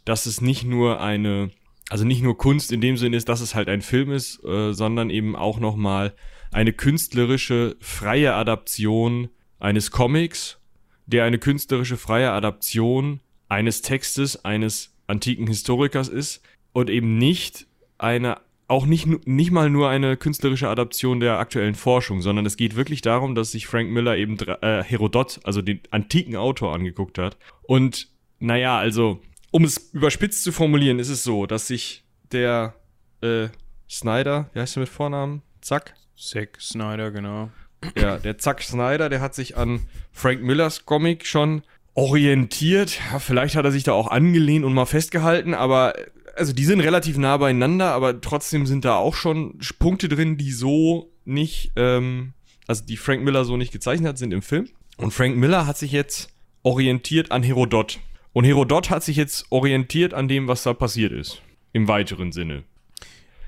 dass 0.04 0.26
es 0.26 0.40
nicht 0.40 0.64
nur 0.64 1.00
eine, 1.00 1.50
also 1.88 2.04
nicht 2.04 2.22
nur 2.22 2.38
Kunst 2.38 2.72
in 2.72 2.80
dem 2.80 2.96
Sinne 2.96 3.16
ist, 3.16 3.28
dass 3.28 3.40
es 3.40 3.54
halt 3.54 3.68
ein 3.68 3.82
Film 3.82 4.12
ist, 4.12 4.42
äh, 4.44 4.72
sondern 4.72 5.10
eben 5.10 5.36
auch 5.36 5.60
nochmal 5.60 6.14
eine 6.50 6.72
künstlerische, 6.72 7.76
freie 7.80 8.34
Adaption 8.34 9.28
eines 9.58 9.90
Comics, 9.90 10.58
der 11.06 11.24
eine 11.24 11.38
künstlerische, 11.38 11.96
freie 11.96 12.30
Adaption 12.32 13.20
eines 13.48 13.82
Textes 13.82 14.44
eines 14.44 14.94
antiken 15.06 15.46
Historikers 15.46 16.08
ist 16.08 16.42
und 16.72 16.88
eben 16.88 17.18
nicht 17.18 17.66
eine 17.98 18.38
auch 18.70 18.86
nicht, 18.86 19.26
nicht 19.26 19.50
mal 19.50 19.68
nur 19.68 19.88
eine 19.88 20.16
künstlerische 20.16 20.68
Adaption 20.68 21.18
der 21.18 21.40
aktuellen 21.40 21.74
Forschung, 21.74 22.22
sondern 22.22 22.46
es 22.46 22.56
geht 22.56 22.76
wirklich 22.76 23.02
darum, 23.02 23.34
dass 23.34 23.50
sich 23.50 23.66
Frank 23.66 23.90
Miller 23.90 24.16
eben 24.16 24.38
äh, 24.38 24.84
Herodot, 24.84 25.40
also 25.42 25.60
den 25.60 25.80
antiken 25.90 26.36
Autor, 26.36 26.72
angeguckt 26.72 27.18
hat. 27.18 27.36
Und 27.62 28.08
naja, 28.38 28.78
also, 28.78 29.20
um 29.50 29.64
es 29.64 29.90
überspitzt 29.92 30.44
zu 30.44 30.52
formulieren, 30.52 30.98
ist 30.98 31.08
es 31.08 31.24
so, 31.24 31.46
dass 31.46 31.66
sich 31.66 32.04
der 32.32 32.74
äh, 33.22 33.48
Snyder, 33.88 34.50
wie 34.52 34.60
heißt 34.60 34.76
der 34.76 34.82
mit 34.82 34.88
Vornamen? 34.88 35.42
Zack? 35.60 35.94
Zack 36.16 36.60
Snyder, 36.60 37.10
genau. 37.10 37.50
Ja, 37.96 38.18
der 38.18 38.38
Zack 38.38 38.62
Snyder, 38.62 39.08
der 39.08 39.20
hat 39.20 39.34
sich 39.34 39.56
an 39.56 39.80
Frank 40.12 40.42
Millers 40.42 40.84
Comic 40.84 41.26
schon 41.26 41.62
orientiert. 41.94 42.98
Ja, 43.10 43.18
vielleicht 43.18 43.56
hat 43.56 43.64
er 43.64 43.72
sich 43.72 43.84
da 43.84 43.92
auch 43.92 44.08
angelehnt 44.08 44.64
und 44.64 44.74
mal 44.74 44.86
festgehalten, 44.86 45.54
aber 45.54 45.94
also 46.36 46.52
die 46.52 46.64
sind 46.64 46.80
relativ 46.80 47.18
nah 47.18 47.36
beieinander, 47.36 47.92
aber 47.92 48.20
trotzdem 48.20 48.66
sind 48.66 48.84
da 48.84 48.96
auch 48.96 49.14
schon 49.14 49.58
Punkte 49.78 50.08
drin, 50.08 50.36
die 50.36 50.52
so 50.52 51.10
nicht, 51.24 51.72
ähm, 51.76 52.34
also 52.66 52.84
die 52.84 52.96
Frank 52.96 53.22
Miller 53.22 53.44
so 53.44 53.56
nicht 53.56 53.72
gezeichnet 53.72 54.08
hat, 54.08 54.18
sind 54.18 54.32
im 54.32 54.42
Film. 54.42 54.68
Und 54.96 55.12
Frank 55.12 55.36
Miller 55.36 55.66
hat 55.66 55.78
sich 55.78 55.92
jetzt 55.92 56.28
orientiert 56.62 57.32
an 57.32 57.42
Herodot. 57.42 57.98
Und 58.32 58.44
Herodot 58.44 58.90
hat 58.90 59.02
sich 59.02 59.16
jetzt 59.16 59.46
orientiert 59.50 60.14
an 60.14 60.28
dem, 60.28 60.48
was 60.48 60.62
da 60.62 60.72
passiert 60.72 61.12
ist. 61.12 61.42
Im 61.72 61.88
weiteren 61.88 62.32
Sinne. 62.32 62.64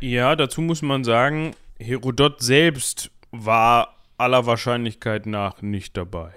Ja, 0.01 0.37
dazu 0.37 0.61
muss 0.61 0.83
man 0.83 1.05
sagen, 1.05 1.55
Herodot 1.79 2.42
selbst 2.42 3.11
war 3.31 3.97
aller 4.18 4.47
Wahrscheinlichkeit 4.47 5.27
nach 5.27 5.62
nicht 5.62 5.97
dabei. 5.97 6.33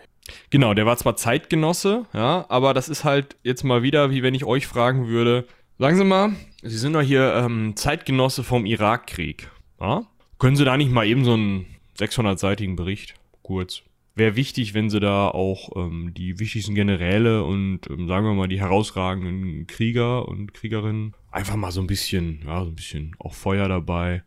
Genau, 0.50 0.74
der 0.74 0.86
war 0.86 0.98
zwar 0.98 1.16
Zeitgenosse, 1.16 2.06
ja, 2.14 2.46
aber 2.50 2.74
das 2.74 2.90
ist 2.90 3.04
halt 3.04 3.36
jetzt 3.44 3.64
mal 3.64 3.84
wieder, 3.84 4.10
wie 4.10 4.24
wenn 4.24 4.34
ich 4.34 4.46
euch 4.46 4.66
fragen 4.66 5.08
würde, 5.08 5.46
Sagen 5.78 5.98
Sie 5.98 6.06
mal, 6.06 6.32
Sie 6.62 6.78
sind 6.78 6.94
doch 6.94 7.02
hier 7.02 7.34
ähm, 7.36 7.76
Zeitgenosse 7.76 8.46
vom 8.46 8.66
Irakkrieg. 8.66 9.52
Ja? 9.82 10.04
Können 10.40 10.56
Sie 10.56 10.64
da 10.64 10.78
nicht 10.78 10.90
mal 10.90 11.06
eben 11.06 11.26
so 11.26 11.34
einen 11.34 11.66
600-seitigen 12.00 12.78
Bericht 12.78 13.16
kurz? 13.44 13.82
Wäre 14.16 14.38
wichtig, 14.38 14.74
wenn 14.74 14.90
Sie 14.90 15.02
da 15.02 15.28
auch 15.28 15.76
ähm, 15.76 16.14
die 16.14 16.40
wichtigsten 16.40 16.74
Generäle 16.74 17.44
und 17.44 17.82
ähm, 17.90 18.08
sagen 18.08 18.26
wir 18.26 18.34
mal 18.34 18.48
die 18.48 18.60
herausragenden 18.62 19.68
Krieger 19.68 20.28
und 20.28 20.54
Kriegerinnen 20.54 21.14
einfach 21.32 21.58
mal 21.58 21.72
so 21.72 21.82
ein 21.82 21.88
bisschen, 21.88 22.40
ja, 22.46 22.64
so 22.64 22.70
ein 22.70 22.76
bisschen 22.76 23.14
auch 23.20 23.34
Feuer 23.34 23.68
dabei. 23.68 24.24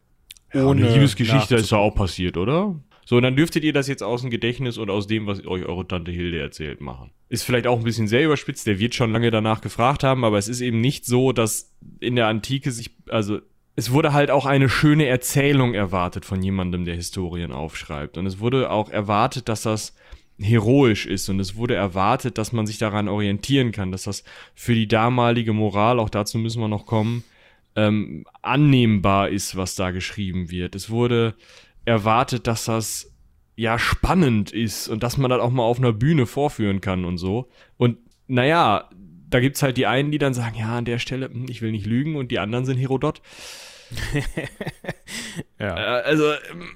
Ohne 0.52 0.82
ja, 0.82 0.92
Liebesgeschichte 0.92 1.56
ist 1.56 1.70
ja 1.70 1.78
auch 1.78 1.94
passiert, 1.94 2.36
oder? 2.36 2.78
So, 3.06 3.16
und 3.16 3.22
dann 3.22 3.36
dürftet 3.36 3.64
ihr 3.64 3.72
das 3.72 3.88
jetzt 3.88 4.02
aus 4.02 4.20
dem 4.20 4.28
Gedächtnis 4.28 4.76
und 4.76 4.90
aus 4.90 5.06
dem, 5.06 5.26
was 5.26 5.38
euch 5.46 5.64
eure 5.64 5.88
Tante 5.88 6.10
Hilde 6.10 6.38
erzählt, 6.38 6.82
machen. 6.82 7.10
Ist 7.30 7.42
vielleicht 7.42 7.66
auch 7.66 7.78
ein 7.78 7.84
bisschen 7.84 8.06
sehr 8.06 8.26
überspitzt, 8.26 8.66
der 8.66 8.78
wird 8.78 8.94
schon 8.94 9.12
lange 9.12 9.30
danach 9.30 9.62
gefragt 9.62 10.04
haben, 10.04 10.24
aber 10.24 10.36
es 10.36 10.48
ist 10.48 10.60
eben 10.60 10.82
nicht 10.82 11.06
so, 11.06 11.32
dass 11.32 11.74
in 12.00 12.16
der 12.16 12.26
Antike 12.26 12.70
sich, 12.70 12.90
also 13.08 13.40
es 13.78 13.92
wurde 13.92 14.12
halt 14.12 14.32
auch 14.32 14.44
eine 14.44 14.68
schöne 14.68 15.06
Erzählung 15.06 15.72
erwartet 15.72 16.24
von 16.24 16.42
jemandem, 16.42 16.84
der 16.84 16.96
Historien 16.96 17.52
aufschreibt. 17.52 18.18
Und 18.18 18.26
es 18.26 18.40
wurde 18.40 18.72
auch 18.72 18.90
erwartet, 18.90 19.48
dass 19.48 19.62
das 19.62 19.94
heroisch 20.36 21.06
ist 21.06 21.28
und 21.28 21.38
es 21.38 21.54
wurde 21.54 21.76
erwartet, 21.76 22.38
dass 22.38 22.50
man 22.50 22.66
sich 22.66 22.78
daran 22.78 23.06
orientieren 23.06 23.70
kann, 23.70 23.92
dass 23.92 24.02
das 24.02 24.24
für 24.56 24.74
die 24.74 24.88
damalige 24.88 25.52
Moral, 25.52 26.00
auch 26.00 26.10
dazu 26.10 26.38
müssen 26.38 26.60
wir 26.60 26.66
noch 26.66 26.86
kommen, 26.86 27.22
ähm, 27.76 28.24
annehmbar 28.42 29.28
ist, 29.28 29.54
was 29.54 29.76
da 29.76 29.92
geschrieben 29.92 30.50
wird. 30.50 30.74
Es 30.74 30.90
wurde 30.90 31.36
erwartet, 31.84 32.48
dass 32.48 32.64
das 32.64 33.14
ja 33.54 33.78
spannend 33.78 34.50
ist 34.50 34.88
und 34.88 35.04
dass 35.04 35.18
man 35.18 35.30
das 35.30 35.38
auch 35.38 35.52
mal 35.52 35.62
auf 35.62 35.78
einer 35.78 35.92
Bühne 35.92 36.26
vorführen 36.26 36.80
kann 36.80 37.04
und 37.04 37.18
so. 37.18 37.48
Und 37.76 37.98
naja, 38.26 38.90
da 39.30 39.38
gibt 39.38 39.54
es 39.54 39.62
halt 39.62 39.76
die 39.76 39.86
einen, 39.86 40.10
die 40.10 40.18
dann 40.18 40.34
sagen, 40.34 40.58
ja, 40.58 40.78
an 40.78 40.84
der 40.84 40.98
Stelle, 40.98 41.26
hm, 41.26 41.46
ich 41.48 41.62
will 41.62 41.70
nicht 41.70 41.86
lügen, 41.86 42.16
und 42.16 42.32
die 42.32 42.40
anderen 42.40 42.64
sind 42.64 42.78
Herodot. 42.78 43.22
ja. 45.58 45.76
Äh, 45.76 46.02
also, 46.02 46.32
ähm, 46.32 46.68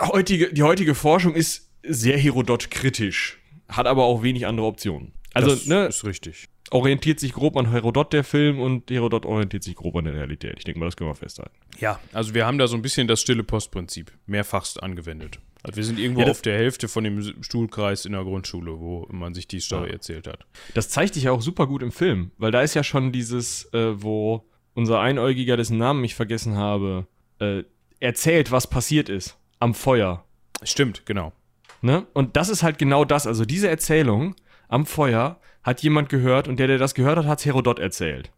heutige, 0.00 0.52
die 0.52 0.62
heutige 0.62 0.94
Forschung 0.94 1.34
ist 1.34 1.70
sehr 1.82 2.18
Herodot-kritisch, 2.18 3.38
hat 3.68 3.86
aber 3.86 4.04
auch 4.04 4.22
wenig 4.22 4.46
andere 4.46 4.66
Optionen. 4.66 5.12
Also, 5.34 5.50
das 5.50 5.66
ne, 5.66 5.86
ist 5.86 6.04
richtig 6.04 6.48
orientiert 6.70 7.20
sich 7.20 7.32
grob 7.32 7.56
an 7.56 7.70
Herodot, 7.70 8.12
der 8.12 8.24
Film, 8.24 8.60
und 8.60 8.90
Herodot 8.90 9.26
orientiert 9.26 9.62
sich 9.62 9.76
grob 9.76 9.96
an 9.96 10.04
der 10.04 10.14
Realität. 10.14 10.54
Ich 10.58 10.64
denke 10.64 10.80
mal, 10.80 10.86
das 10.86 10.96
können 10.96 11.10
wir 11.10 11.14
festhalten. 11.14 11.54
Ja, 11.78 12.00
also 12.12 12.34
wir 12.34 12.46
haben 12.46 12.58
da 12.58 12.66
so 12.66 12.76
ein 12.76 12.82
bisschen 12.82 13.06
das 13.06 13.20
stille 13.20 13.44
Postprinzip 13.44 14.12
mehrfachst 14.26 14.82
angewendet. 14.82 15.38
Also 15.62 15.76
wir 15.76 15.84
sind 15.84 15.98
irgendwo 15.98 16.22
ja, 16.22 16.28
auf 16.28 16.42
der 16.42 16.56
Hälfte 16.56 16.88
von 16.88 17.04
dem 17.04 17.42
Stuhlkreis 17.42 18.04
in 18.04 18.12
der 18.12 18.22
Grundschule, 18.22 18.78
wo 18.78 19.06
man 19.10 19.34
sich 19.34 19.48
die 19.48 19.60
Story 19.60 19.88
ja. 19.88 19.94
erzählt 19.94 20.26
hat. 20.26 20.46
Das 20.74 20.88
zeigt 20.88 21.14
sich 21.14 21.24
ja 21.24 21.32
auch 21.32 21.42
super 21.42 21.66
gut 21.66 21.82
im 21.82 21.92
Film, 21.92 22.30
weil 22.38 22.52
da 22.52 22.62
ist 22.62 22.74
ja 22.74 22.84
schon 22.84 23.12
dieses, 23.12 23.72
äh, 23.72 24.00
wo 24.00 24.48
unser 24.76 25.00
Einäugiger, 25.00 25.56
dessen 25.56 25.78
Namen 25.78 26.04
ich 26.04 26.14
vergessen 26.14 26.56
habe, 26.56 27.06
äh, 27.40 27.64
erzählt, 27.98 28.52
was 28.52 28.68
passiert 28.68 29.08
ist 29.08 29.38
am 29.58 29.74
Feuer. 29.74 30.24
Stimmt, 30.62 31.06
genau. 31.06 31.32
Ne? 31.80 32.06
Und 32.12 32.36
das 32.36 32.48
ist 32.48 32.62
halt 32.62 32.78
genau 32.78 33.04
das. 33.04 33.26
Also 33.26 33.44
diese 33.44 33.68
Erzählung 33.68 34.36
am 34.68 34.86
Feuer 34.86 35.40
hat 35.62 35.82
jemand 35.82 36.08
gehört 36.08 36.46
und 36.46 36.58
der, 36.58 36.66
der 36.66 36.78
das 36.78 36.94
gehört 36.94 37.18
hat, 37.18 37.26
hat 37.26 37.44
Herodot 37.44 37.78
erzählt. 37.78 38.30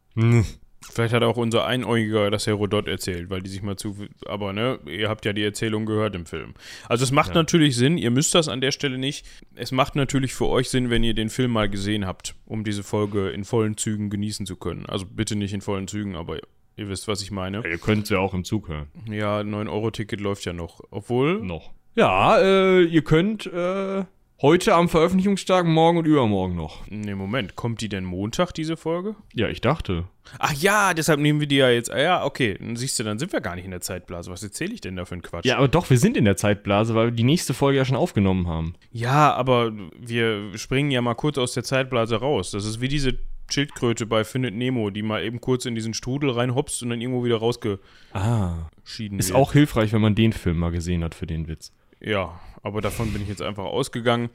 Vielleicht 0.80 1.12
hat 1.12 1.22
auch 1.22 1.36
unser 1.36 1.66
Einäugiger 1.66 2.30
das 2.30 2.46
Herodot 2.46 2.86
erzählt, 2.86 3.30
weil 3.30 3.42
die 3.42 3.50
sich 3.50 3.62
mal 3.62 3.76
zu. 3.76 3.96
Aber 4.26 4.52
ne, 4.52 4.78
ihr 4.86 5.08
habt 5.08 5.24
ja 5.24 5.32
die 5.32 5.42
Erzählung 5.42 5.86
gehört 5.86 6.14
im 6.14 6.24
Film. 6.24 6.54
Also 6.88 7.04
es 7.04 7.10
macht 7.10 7.30
ja. 7.30 7.34
natürlich 7.34 7.76
Sinn, 7.76 7.98
ihr 7.98 8.10
müsst 8.10 8.34
das 8.34 8.48
an 8.48 8.60
der 8.60 8.70
Stelle 8.70 8.96
nicht. 8.96 9.26
Es 9.54 9.72
macht 9.72 9.96
natürlich 9.96 10.34
für 10.34 10.46
euch 10.46 10.70
Sinn, 10.70 10.88
wenn 10.90 11.02
ihr 11.02 11.14
den 11.14 11.30
Film 11.30 11.50
mal 11.50 11.68
gesehen 11.68 12.06
habt, 12.06 12.36
um 12.46 12.64
diese 12.64 12.82
Folge 12.82 13.30
in 13.30 13.44
vollen 13.44 13.76
Zügen 13.76 14.08
genießen 14.08 14.46
zu 14.46 14.56
können. 14.56 14.86
Also 14.86 15.04
bitte 15.06 15.36
nicht 15.36 15.52
in 15.52 15.60
vollen 15.60 15.88
Zügen, 15.88 16.14
aber 16.14 16.38
ihr 16.76 16.88
wisst, 16.88 17.08
was 17.08 17.22
ich 17.22 17.30
meine. 17.30 17.58
Ja, 17.58 17.70
ihr 17.70 17.78
könnt 17.78 18.04
es 18.04 18.10
ja 18.10 18.18
auch 18.18 18.34
im 18.34 18.44
Zug 18.44 18.68
hören. 18.68 18.86
Ja, 19.10 19.40
9-Euro-Ticket 19.40 20.20
läuft 20.20 20.44
ja 20.44 20.52
noch. 20.52 20.80
Obwohl. 20.90 21.40
Noch. 21.40 21.72
Ja, 21.96 22.38
äh, 22.38 22.84
ihr 22.84 23.02
könnt. 23.02 23.46
Äh 23.46 24.04
Heute 24.40 24.72
am 24.77 24.88
Veröffentlichungstag, 24.88 25.66
morgen 25.66 25.98
und 25.98 26.05
übermorgen 26.07 26.55
noch. 26.55 26.87
Ne, 26.88 27.16
Moment, 27.16 27.57
kommt 27.57 27.81
die 27.81 27.88
denn 27.88 28.05
Montag, 28.05 28.53
diese 28.53 28.77
Folge? 28.77 29.16
Ja, 29.35 29.48
ich 29.48 29.61
dachte. 29.61 30.05
Ach 30.38 30.53
ja, 30.53 30.94
deshalb 30.94 31.18
nehmen 31.18 31.40
wir 31.40 31.48
die 31.48 31.57
ja 31.57 31.70
jetzt. 31.70 31.90
Ah 31.90 31.98
ja, 32.01 32.24
okay, 32.24 32.57
dann 32.57 32.77
siehst 32.77 32.96
du, 33.01 33.03
dann 33.03 33.18
sind 33.18 33.33
wir 33.33 33.40
gar 33.40 33.57
nicht 33.57 33.64
in 33.64 33.72
der 33.72 33.81
Zeitblase. 33.81 34.31
Was 34.31 34.44
erzähle 34.44 34.72
ich 34.74 34.81
denn 34.81 34.94
da 34.94 35.05
für 35.07 35.14
einen 35.16 35.22
Quatsch? 35.22 35.44
Ja, 35.44 35.57
aber 35.57 35.66
doch, 35.66 35.90
wir 35.90 35.98
sind 35.98 36.16
in 36.16 36.24
der 36.24 36.37
Zeitblase, 36.37 36.94
weil 36.94 37.07
wir 37.07 37.11
die 37.11 37.24
nächste 37.24 37.53
Folge 37.53 37.79
ja 37.79 37.85
schon 37.85 37.96
aufgenommen 37.96 38.46
haben. 38.46 38.74
Ja, 38.92 39.35
aber 39.35 39.72
wir 39.98 40.57
springen 40.57 40.92
ja 40.92 41.01
mal 41.03 41.14
kurz 41.14 41.37
aus 41.37 41.55
der 41.55 41.64
Zeitblase 41.64 42.14
raus. 42.20 42.53
Das 42.53 42.64
ist 42.64 42.81
wie 42.81 42.87
diese 42.88 43.18
Schildkröte 43.51 44.07
bei 44.07 44.22
Findet 44.22 44.55
Nemo, 44.55 44.90
die 44.90 45.03
mal 45.03 45.24
eben 45.24 45.40
kurz 45.40 45.64
in 45.66 45.74
diesen 45.74 45.94
Strudel 45.94 46.31
reinhopst 46.31 46.81
und 46.85 46.90
dann 46.90 47.01
irgendwo 47.01 47.24
wieder 47.24 47.38
rausgeschieden 47.38 47.81
Ah. 48.12 48.68
wird. 48.87 49.12
Ist 49.18 49.33
auch 49.35 49.53
hilfreich, 49.53 49.92
wenn 49.92 50.01
man 50.03 50.14
den 50.14 50.33
Film 50.33 50.59
mal 50.59 50.70
gesehen 50.70 51.03
hat 51.03 51.16
für 51.16 51.27
den 51.27 51.48
Witz. 51.48 51.72
Ja, 52.01 52.38
aber 52.62 52.81
davon 52.81 53.12
bin 53.12 53.23
ich 53.23 53.29
jetzt 53.29 53.42
einfach 53.42 53.64
ausgegangen. 53.64 54.31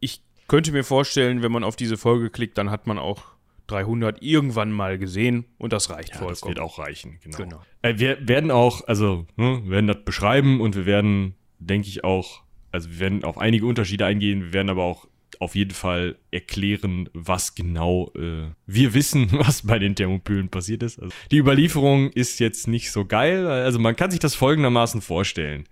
Ich 0.00 0.22
könnte 0.46 0.72
mir 0.72 0.84
vorstellen, 0.84 1.42
wenn 1.42 1.52
man 1.52 1.64
auf 1.64 1.76
diese 1.76 1.96
Folge 1.96 2.30
klickt, 2.30 2.58
dann 2.58 2.70
hat 2.70 2.86
man 2.86 2.98
auch 2.98 3.22
300 3.66 4.22
irgendwann 4.22 4.72
mal 4.72 4.98
gesehen 4.98 5.44
und 5.58 5.72
das 5.72 5.90
reicht 5.90 6.10
Ja, 6.10 6.14
vollkommen. 6.16 6.34
das 6.40 6.48
wird 6.48 6.60
auch 6.60 6.78
reichen, 6.78 7.18
genau. 7.22 7.36
Genau. 7.38 7.62
Äh, 7.82 7.98
wir 7.98 8.26
werden 8.26 8.50
auch, 8.50 8.86
also, 8.86 9.26
ne, 9.36 9.60
wir 9.64 9.70
werden 9.70 9.86
das 9.88 10.04
beschreiben 10.04 10.60
und 10.60 10.74
wir 10.76 10.86
werden, 10.86 11.34
denke 11.58 11.88
ich 11.88 12.02
auch, 12.04 12.42
also 12.72 12.90
wir 12.90 13.00
werden 13.00 13.24
auf 13.24 13.38
einige 13.38 13.66
Unterschiede 13.66 14.06
eingehen, 14.06 14.42
wir 14.42 14.52
werden 14.52 14.70
aber 14.70 14.84
auch 14.84 15.07
auf 15.40 15.54
jeden 15.54 15.72
Fall 15.72 16.16
erklären, 16.30 17.08
was 17.12 17.54
genau 17.54 18.12
äh, 18.16 18.50
wir 18.66 18.94
wissen, 18.94 19.28
was 19.32 19.62
bei 19.62 19.78
den 19.78 19.94
Thermopylen 19.94 20.48
passiert 20.48 20.82
ist. 20.82 21.00
Also, 21.00 21.14
die 21.30 21.38
Überlieferung 21.38 22.10
ist 22.10 22.40
jetzt 22.40 22.68
nicht 22.68 22.90
so 22.90 23.04
geil, 23.04 23.46
also 23.46 23.78
man 23.78 23.96
kann 23.96 24.10
sich 24.10 24.20
das 24.20 24.34
folgendermaßen 24.34 25.00
vorstellen. 25.00 25.68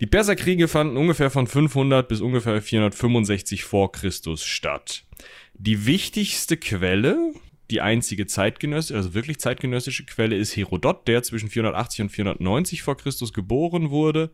Die 0.00 0.06
Perserkriege 0.06 0.68
fanden 0.68 0.96
ungefähr 0.96 1.30
von 1.30 1.46
500 1.46 2.08
bis 2.08 2.20
ungefähr 2.20 2.60
465 2.62 3.64
vor 3.64 3.92
Christus 3.92 4.44
statt. 4.44 5.04
Die 5.54 5.86
wichtigste 5.86 6.56
Quelle, 6.56 7.34
die 7.70 7.80
einzige 7.80 8.26
zeitgenössische, 8.26 8.96
also 8.96 9.14
wirklich 9.14 9.38
zeitgenössische 9.38 10.04
Quelle 10.06 10.36
ist 10.36 10.56
Herodot, 10.56 11.06
der 11.06 11.22
zwischen 11.22 11.48
480 11.48 12.02
und 12.02 12.08
490 12.08 12.82
vor 12.82 12.96
Christus 12.96 13.32
geboren 13.32 13.90
wurde 13.90 14.30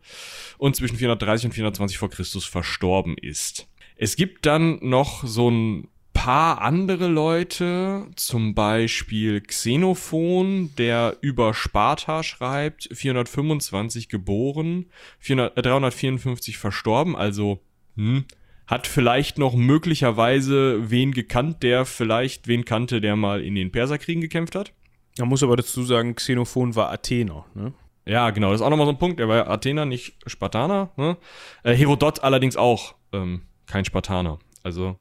und 0.57 0.75
zwischen 0.75 0.97
430 0.97 1.47
und 1.47 1.51
420 1.53 1.97
vor 1.97 2.09
Christus 2.09 2.45
verstorben 2.45 3.17
ist. 3.17 3.67
Es 3.97 4.15
gibt 4.15 4.45
dann 4.45 4.77
noch 4.81 5.23
so 5.25 5.49
ein 5.49 5.87
paar 6.13 6.61
andere 6.61 7.07
Leute, 7.07 8.07
zum 8.15 8.53
Beispiel 8.53 9.41
Xenophon, 9.41 10.71
der 10.77 11.17
über 11.21 11.53
Sparta 11.53 12.21
schreibt, 12.21 12.89
425 12.91 14.09
geboren, 14.09 14.85
400, 15.19 15.57
äh, 15.57 15.61
354 15.61 16.57
verstorben, 16.57 17.15
also 17.15 17.59
hm, 17.95 18.25
hat 18.67 18.85
vielleicht 18.85 19.39
noch 19.39 19.55
möglicherweise 19.55 20.91
wen 20.91 21.11
gekannt, 21.11 21.63
der 21.63 21.85
vielleicht 21.85 22.47
wen 22.47 22.65
kannte, 22.65 23.01
der 23.01 23.15
mal 23.15 23.41
in 23.41 23.55
den 23.55 23.71
Perserkriegen 23.71 24.21
gekämpft 24.21 24.55
hat. 24.55 24.73
Man 25.17 25.29
muss 25.29 25.41
aber 25.43 25.55
dazu 25.55 25.83
sagen, 25.83 26.15
Xenophon 26.15 26.75
war 26.75 26.91
Athener. 26.91 27.45
Ne? 27.55 27.73
Ja, 28.05 28.29
genau, 28.29 28.51
das 28.51 28.61
ist 28.61 28.65
auch 28.65 28.69
nochmal 28.69 28.87
so 28.87 28.91
ein 28.91 28.99
Punkt. 28.99 29.19
Er 29.19 29.27
war 29.27 29.47
Athener, 29.47 29.85
nicht 29.85 30.17
Spartaner. 30.27 30.91
Ne? 30.97 31.17
Äh, 31.63 31.73
Herodot 31.73 32.23
allerdings 32.23 32.57
auch 32.57 32.95
ähm, 33.13 33.43
kein 33.67 33.85
Spartaner. 33.85 34.39
Also 34.63 34.97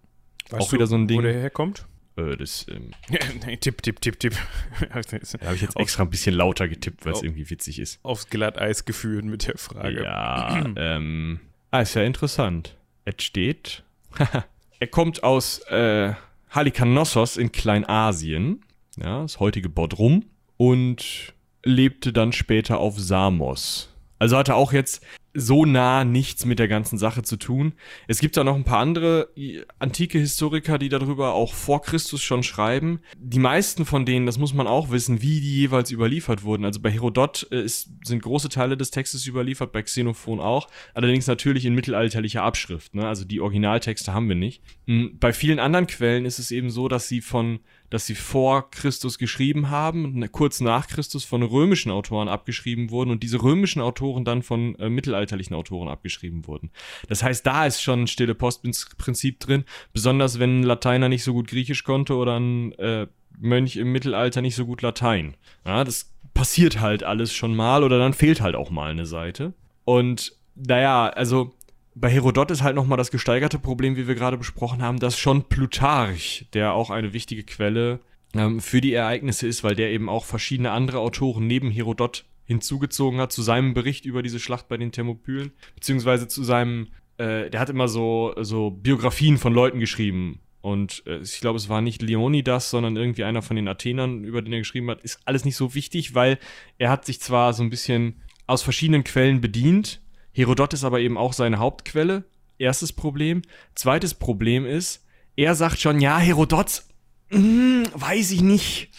Weißt 0.50 0.62
auch 0.62 0.72
wieder 0.72 0.86
so 0.86 0.96
ein 0.96 1.08
Ding. 1.08 1.18
Wo 1.18 1.22
der 1.22 1.32
herkommt? 1.32 1.86
Äh, 2.16 2.36
das 2.36 2.66
ähm, 2.68 2.90
nee, 3.46 3.56
tipp, 3.56 3.82
tipp, 3.82 4.00
tipp, 4.00 4.18
tipp. 4.18 4.34
da 4.80 4.94
habe 4.94 5.54
ich 5.54 5.62
jetzt 5.62 5.76
extra 5.76 6.02
ein 6.02 6.10
bisschen 6.10 6.34
lauter 6.34 6.68
getippt, 6.68 7.04
weil 7.04 7.12
es 7.12 7.22
irgendwie 7.22 7.48
witzig 7.50 7.78
ist. 7.78 8.00
Aufs 8.02 8.28
Glatteis 8.28 8.84
geführt 8.84 9.24
mit 9.24 9.46
der 9.46 9.58
Frage. 9.58 10.04
Ja, 10.04 10.64
ähm, 10.76 11.40
ah, 11.70 11.80
ist 11.80 11.94
ja 11.94 12.02
interessant. 12.02 12.76
Es 13.04 13.22
steht, 13.22 13.84
er 14.80 14.86
kommt 14.88 15.22
aus 15.22 15.60
äh, 15.68 16.14
Halikanossos 16.50 17.36
in 17.36 17.52
Kleinasien, 17.52 18.64
ja, 18.96 19.22
das 19.22 19.40
heutige 19.40 19.68
Bodrum, 19.68 20.24
und 20.56 21.34
lebte 21.64 22.12
dann 22.12 22.32
später 22.32 22.78
auf 22.78 22.98
Samos. 22.98 23.90
Also 24.18 24.36
hatte 24.38 24.54
auch 24.54 24.72
jetzt 24.72 25.04
so 25.38 25.64
nah 25.64 26.04
nichts 26.04 26.44
mit 26.46 26.58
der 26.58 26.68
ganzen 26.68 26.98
Sache 26.98 27.22
zu 27.22 27.36
tun. 27.36 27.74
Es 28.08 28.18
gibt 28.20 28.36
da 28.36 28.44
noch 28.44 28.54
ein 28.56 28.64
paar 28.64 28.78
andere 28.78 29.28
i- 29.36 29.62
antike 29.78 30.18
Historiker, 30.18 30.78
die 30.78 30.88
darüber 30.88 31.34
auch 31.34 31.52
vor 31.54 31.82
Christus 31.82 32.22
schon 32.22 32.42
schreiben. 32.42 33.00
Die 33.18 33.38
meisten 33.38 33.84
von 33.84 34.06
denen, 34.06 34.26
das 34.26 34.38
muss 34.38 34.54
man 34.54 34.66
auch 34.66 34.90
wissen, 34.90 35.22
wie 35.22 35.40
die 35.40 35.56
jeweils 35.56 35.90
überliefert 35.90 36.42
wurden. 36.42 36.64
Also 36.64 36.80
bei 36.80 36.90
Herodot 36.90 37.46
äh, 37.50 37.62
ist, 37.62 37.90
sind 38.04 38.22
große 38.22 38.48
Teile 38.48 38.76
des 38.76 38.90
Textes 38.90 39.26
überliefert, 39.26 39.72
bei 39.72 39.82
Xenophon 39.82 40.40
auch. 40.40 40.68
Allerdings 40.94 41.26
natürlich 41.26 41.64
in 41.66 41.74
mittelalterlicher 41.74 42.42
Abschrift. 42.42 42.94
Ne? 42.94 43.06
Also 43.06 43.24
die 43.24 43.40
Originaltexte 43.40 44.14
haben 44.14 44.28
wir 44.28 44.36
nicht. 44.36 44.62
Mm, 44.86 45.18
Bei 45.20 45.32
vielen 45.32 45.58
anderen 45.58 45.86
Quellen 45.86 46.24
ist 46.24 46.38
es 46.38 46.50
eben 46.50 46.70
so, 46.70 46.88
dass 46.88 47.08
sie 47.08 47.20
von 47.20 47.60
dass 47.90 48.06
sie 48.06 48.14
vor 48.14 48.70
Christus 48.70 49.18
geschrieben 49.18 49.70
haben 49.70 50.04
und 50.04 50.32
kurz 50.32 50.60
nach 50.60 50.88
Christus 50.88 51.24
von 51.24 51.42
römischen 51.42 51.90
Autoren 51.90 52.28
abgeschrieben 52.28 52.90
wurden 52.90 53.10
und 53.10 53.22
diese 53.22 53.42
römischen 53.42 53.80
Autoren 53.80 54.24
dann 54.24 54.42
von 54.42 54.74
äh, 54.76 54.88
mittelalterlichen 54.88 55.54
Autoren 55.54 55.88
abgeschrieben 55.88 56.46
wurden. 56.46 56.70
Das 57.08 57.22
heißt, 57.22 57.46
da 57.46 57.66
ist 57.66 57.82
schon 57.82 58.02
ein 58.02 58.06
stille 58.06 58.34
Postprinzip 58.34 59.40
drin, 59.40 59.64
besonders 59.92 60.38
wenn 60.38 60.60
ein 60.60 60.64
Lateiner 60.64 61.08
nicht 61.08 61.24
so 61.24 61.32
gut 61.32 61.48
Griechisch 61.48 61.84
konnte 61.84 62.14
oder 62.14 62.38
ein 62.38 62.72
äh, 62.72 63.06
Mönch 63.38 63.76
im 63.76 63.92
Mittelalter 63.92 64.42
nicht 64.42 64.56
so 64.56 64.66
gut 64.66 64.82
Latein. 64.82 65.34
Ja, 65.64 65.84
das 65.84 66.12
passiert 66.34 66.80
halt 66.80 67.02
alles 67.02 67.32
schon 67.32 67.54
mal 67.54 67.82
oder 67.82 67.98
dann 67.98 68.12
fehlt 68.12 68.40
halt 68.40 68.54
auch 68.54 68.70
mal 68.70 68.90
eine 68.90 69.06
Seite. 69.06 69.54
Und 69.84 70.32
naja, 70.54 71.08
also 71.08 71.54
bei 71.98 72.10
Herodot 72.10 72.50
ist 72.50 72.62
halt 72.62 72.76
nochmal 72.76 72.98
das 72.98 73.10
gesteigerte 73.10 73.58
Problem, 73.58 73.96
wie 73.96 74.06
wir 74.06 74.14
gerade 74.14 74.36
besprochen 74.36 74.82
haben, 74.82 74.98
dass 74.98 75.18
schon 75.18 75.48
Plutarch, 75.48 76.46
der 76.52 76.74
auch 76.74 76.90
eine 76.90 77.14
wichtige 77.14 77.42
Quelle 77.42 78.00
ähm, 78.34 78.60
für 78.60 78.82
die 78.82 78.92
Ereignisse 78.92 79.46
ist, 79.46 79.64
weil 79.64 79.74
der 79.74 79.90
eben 79.90 80.10
auch 80.10 80.26
verschiedene 80.26 80.72
andere 80.72 80.98
Autoren 80.98 81.46
neben 81.46 81.70
Herodot 81.70 82.26
hinzugezogen 82.44 83.18
hat 83.18 83.32
zu 83.32 83.40
seinem 83.40 83.72
Bericht 83.72 84.04
über 84.04 84.22
diese 84.22 84.38
Schlacht 84.38 84.68
bei 84.68 84.76
den 84.76 84.92
Thermopylen, 84.92 85.52
beziehungsweise 85.74 86.28
zu 86.28 86.44
seinem, 86.44 86.88
äh, 87.16 87.48
der 87.48 87.60
hat 87.60 87.70
immer 87.70 87.88
so, 87.88 88.34
so 88.42 88.70
Biografien 88.70 89.38
von 89.38 89.54
Leuten 89.54 89.80
geschrieben. 89.80 90.40
Und 90.60 91.02
äh, 91.06 91.20
ich 91.20 91.40
glaube, 91.40 91.56
es 91.56 91.70
war 91.70 91.80
nicht 91.80 92.02
Leonidas, 92.02 92.68
sondern 92.68 92.94
irgendwie 92.96 93.24
einer 93.24 93.40
von 93.40 93.56
den 93.56 93.68
Athenern, 93.68 94.22
über 94.22 94.42
den 94.42 94.52
er 94.52 94.58
geschrieben 94.58 94.90
hat. 94.90 95.00
Ist 95.00 95.20
alles 95.24 95.46
nicht 95.46 95.56
so 95.56 95.74
wichtig, 95.74 96.14
weil 96.14 96.38
er 96.76 96.90
hat 96.90 97.06
sich 97.06 97.20
zwar 97.20 97.54
so 97.54 97.62
ein 97.62 97.70
bisschen 97.70 98.20
aus 98.46 98.62
verschiedenen 98.62 99.02
Quellen 99.02 99.40
bedient, 99.40 100.02
Herodot 100.36 100.74
ist 100.74 100.84
aber 100.84 101.00
eben 101.00 101.16
auch 101.16 101.32
seine 101.32 101.58
Hauptquelle. 101.58 102.24
Erstes 102.58 102.92
Problem. 102.92 103.40
Zweites 103.74 104.12
Problem 104.12 104.66
ist, 104.66 105.02
er 105.34 105.54
sagt 105.54 105.80
schon, 105.80 105.98
ja, 105.98 106.18
Herodot, 106.18 106.82
hm, 107.30 107.86
weiß 107.94 108.32
ich 108.32 108.42
nicht. 108.42 108.90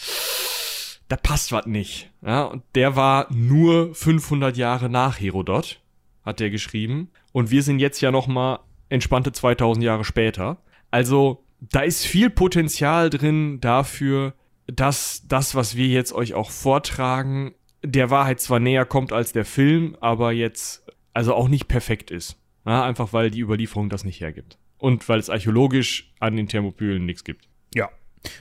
Da 1.09 1.15
passt 1.15 1.51
was 1.51 1.67
nicht. 1.67 2.09
Ja, 2.25 2.45
und 2.45 2.63
der 2.73 2.95
war 2.95 3.27
nur 3.31 3.93
500 3.93 4.57
Jahre 4.57 4.89
nach 4.89 5.19
Herodot, 5.19 5.79
hat 6.25 6.39
der 6.39 6.49
geschrieben. 6.49 7.11
Und 7.33 7.51
wir 7.51 7.61
sind 7.61 7.77
jetzt 7.77 8.01
ja 8.01 8.11
noch 8.11 8.25
mal 8.25 8.59
entspannte 8.89 9.31
2000 9.31 9.85
Jahre 9.85 10.05
später. 10.05 10.57
Also, 10.89 11.43
da 11.59 11.81
ist 11.81 12.03
viel 12.03 12.31
Potenzial 12.31 13.11
drin 13.11 13.61
dafür, 13.61 14.33
dass 14.65 15.21
das, 15.27 15.53
was 15.53 15.75
wir 15.75 15.87
jetzt 15.87 16.13
euch 16.13 16.33
auch 16.33 16.49
vortragen, 16.49 17.53
der 17.83 18.09
Wahrheit 18.09 18.41
zwar 18.41 18.59
näher 18.59 18.85
kommt 18.85 19.13
als 19.13 19.33
der 19.33 19.45
Film, 19.45 19.95
aber 20.01 20.31
jetzt 20.31 20.87
also 21.17 21.33
auch 21.33 21.47
nicht 21.47 21.67
perfekt 21.67 22.11
ist. 22.11 22.37
Ja, 22.63 22.83
einfach 22.83 23.11
weil 23.11 23.31
die 23.31 23.41
Überlieferung 23.41 23.89
das 23.89 24.03
nicht 24.03 24.21
hergibt. 24.21 24.59
Und 24.77 25.09
weil 25.09 25.17
es 25.17 25.31
archäologisch 25.31 26.13
an 26.19 26.35
den 26.35 26.47
Thermopylen 26.47 27.07
nichts 27.07 27.23
gibt. 27.23 27.49
Ja. 27.73 27.89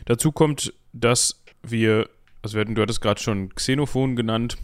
Dazu 0.05 0.31
kommt, 0.31 0.75
dass 0.93 1.43
wir, 1.63 2.11
also 2.43 2.63
du 2.63 2.83
hattest 2.83 3.01
gerade 3.01 3.19
schon 3.19 3.55
Xenophon 3.55 4.15
genannt, 4.15 4.59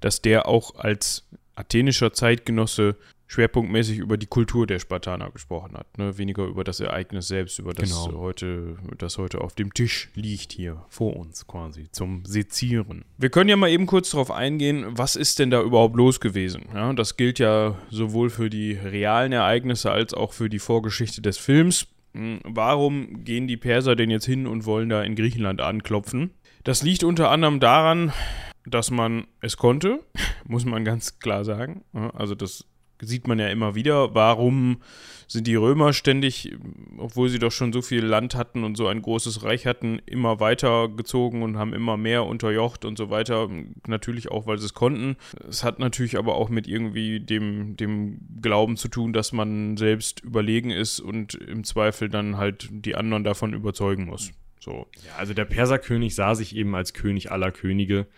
dass 0.00 0.22
der 0.22 0.48
auch 0.48 0.74
als 0.74 1.28
athenischer 1.54 2.12
Zeitgenosse 2.12 2.96
schwerpunktmäßig 3.28 3.98
über 3.98 4.16
die 4.16 4.26
Kultur 4.26 4.66
der 4.66 4.78
Spartaner 4.78 5.30
gesprochen 5.30 5.76
hat. 5.76 5.98
Ne? 5.98 6.16
Weniger 6.18 6.44
über 6.44 6.64
das 6.64 6.80
Ereignis 6.80 7.28
selbst, 7.28 7.58
über 7.58 7.74
das 7.74 7.90
Genau. 7.90 8.18
heute, 8.20 8.76
das 8.98 9.18
heute 9.18 9.40
auf 9.40 9.54
dem 9.54 9.74
Tisch 9.74 10.10
liegt 10.14 10.52
hier 10.52 10.84
vor 10.88 11.16
uns 11.16 11.46
quasi 11.46 11.90
zum 11.90 12.24
Sezieren. 12.24 13.04
Wir 13.18 13.30
können 13.30 13.50
ja 13.50 13.56
mal 13.56 13.70
eben 13.70 13.86
kurz 13.86 14.10
darauf 14.10 14.30
eingehen, 14.30 14.84
was 14.90 15.16
ist 15.16 15.38
denn 15.38 15.50
da 15.50 15.60
überhaupt 15.62 15.96
los 15.96 16.20
gewesen? 16.20 16.66
Ja, 16.72 16.92
das 16.92 17.16
gilt 17.16 17.38
ja 17.38 17.76
sowohl 17.90 18.30
für 18.30 18.48
die 18.50 18.72
realen 18.72 19.32
Ereignisse 19.32 19.90
als 19.90 20.14
auch 20.14 20.32
für 20.32 20.48
die 20.48 20.58
Vorgeschichte 20.60 21.20
des 21.20 21.36
Films. 21.38 21.88
Hm, 22.14 22.40
Warum 22.44 23.24
gehen 23.24 23.46
die 23.48 23.56
Perser 23.56 23.96
denn 23.96 24.10
jetzt 24.10 24.26
hin 24.26 24.46
und 24.46 24.64
wollen 24.66 24.88
da 24.88 25.02
in 25.02 25.16
Griechenland 25.16 25.60
anklopfen? 25.60 26.30
Das 26.64 26.82
liegt 26.82 27.04
unter 27.04 27.30
anderem 27.30 27.60
daran, 27.60 28.12
dass 28.64 28.90
man 28.90 29.26
es 29.40 29.56
konnte, 29.56 30.00
muss 30.46 30.64
man 30.64 30.84
ganz 30.84 31.18
klar 31.18 31.44
sagen. 31.44 31.82
Also 32.14 32.34
das 32.34 32.64
sieht 33.00 33.28
man 33.28 33.38
ja 33.38 33.48
immer 33.48 33.74
wieder, 33.74 34.14
warum 34.14 34.78
sind 35.28 35.46
die 35.46 35.56
Römer 35.56 35.92
ständig, 35.92 36.54
obwohl 36.98 37.28
sie 37.28 37.38
doch 37.38 37.50
schon 37.50 37.72
so 37.72 37.82
viel 37.82 38.04
Land 38.04 38.36
hatten 38.36 38.62
und 38.62 38.76
so 38.76 38.86
ein 38.86 39.02
großes 39.02 39.42
Reich 39.42 39.66
hatten, 39.66 39.98
immer 40.06 40.38
weiter 40.38 40.88
gezogen 40.88 41.42
und 41.42 41.58
haben 41.58 41.74
immer 41.74 41.96
mehr 41.96 42.24
unterjocht 42.24 42.84
und 42.84 42.96
so 42.96 43.10
weiter. 43.10 43.48
Natürlich 43.86 44.30
auch, 44.30 44.46
weil 44.46 44.58
sie 44.58 44.66
es 44.66 44.74
konnten. 44.74 45.16
Es 45.48 45.64
hat 45.64 45.78
natürlich 45.78 46.16
aber 46.16 46.36
auch 46.36 46.48
mit 46.48 46.68
irgendwie 46.68 47.18
dem, 47.20 47.76
dem 47.76 48.20
Glauben 48.40 48.76
zu 48.76 48.88
tun, 48.88 49.12
dass 49.12 49.32
man 49.32 49.76
selbst 49.76 50.20
überlegen 50.20 50.70
ist 50.70 51.00
und 51.00 51.34
im 51.34 51.64
Zweifel 51.64 52.08
dann 52.08 52.36
halt 52.36 52.68
die 52.70 52.94
anderen 52.94 53.24
davon 53.24 53.52
überzeugen 53.52 54.04
muss. 54.06 54.30
So. 54.66 54.88
Ja, 55.06 55.14
also 55.16 55.32
der 55.32 55.44
Perserkönig 55.44 56.16
sah 56.16 56.34
sich 56.34 56.56
eben 56.56 56.74
als 56.74 56.92
König 56.92 57.30
aller 57.30 57.52
Könige. 57.52 58.08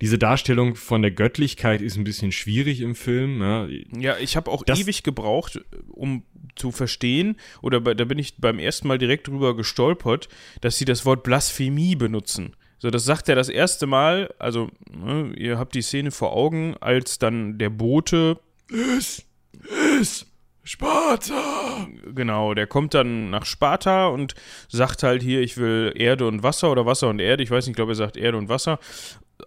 Diese 0.00 0.16
Darstellung 0.16 0.74
von 0.74 1.02
der 1.02 1.10
Göttlichkeit 1.10 1.82
ist 1.82 1.98
ein 1.98 2.04
bisschen 2.04 2.32
schwierig 2.32 2.80
im 2.80 2.94
Film. 2.94 3.42
Ja, 3.42 3.68
ja 3.94 4.16
ich 4.16 4.34
habe 4.34 4.50
auch 4.50 4.64
das 4.64 4.80
ewig 4.80 5.02
gebraucht, 5.02 5.60
um 5.88 6.22
zu 6.56 6.72
verstehen, 6.72 7.36
oder 7.60 7.82
bei, 7.82 7.92
da 7.92 8.06
bin 8.06 8.18
ich 8.18 8.38
beim 8.38 8.58
ersten 8.58 8.88
Mal 8.88 8.96
direkt 8.96 9.28
drüber 9.28 9.54
gestolpert, 9.54 10.30
dass 10.62 10.78
sie 10.78 10.86
das 10.86 11.04
Wort 11.04 11.22
Blasphemie 11.24 11.94
benutzen. 11.94 12.56
So, 12.78 12.88
das 12.88 13.04
sagt 13.04 13.28
er 13.28 13.34
das 13.34 13.50
erste 13.50 13.86
Mal, 13.86 14.34
also 14.38 14.70
ne, 14.90 15.34
ihr 15.36 15.58
habt 15.58 15.74
die 15.74 15.82
Szene 15.82 16.10
vor 16.10 16.32
Augen, 16.32 16.74
als 16.80 17.18
dann 17.18 17.58
der 17.58 17.70
Bote 17.70 18.40
ist, 18.70 19.26
ist 20.00 20.26
Sparta! 20.64 21.57
Genau, 22.14 22.54
der 22.54 22.66
kommt 22.66 22.94
dann 22.94 23.30
nach 23.30 23.44
Sparta 23.44 24.08
und 24.08 24.34
sagt 24.68 25.02
halt 25.02 25.22
hier, 25.22 25.40
ich 25.40 25.56
will 25.56 25.92
Erde 25.94 26.26
und 26.26 26.42
Wasser 26.42 26.70
oder 26.70 26.86
Wasser 26.86 27.08
und 27.08 27.20
Erde. 27.20 27.42
Ich 27.42 27.50
weiß 27.50 27.66
nicht, 27.66 27.72
ich 27.72 27.76
glaube, 27.76 27.92
er 27.92 27.96
sagt 27.96 28.16
Erde 28.16 28.38
und 28.38 28.48
Wasser 28.48 28.78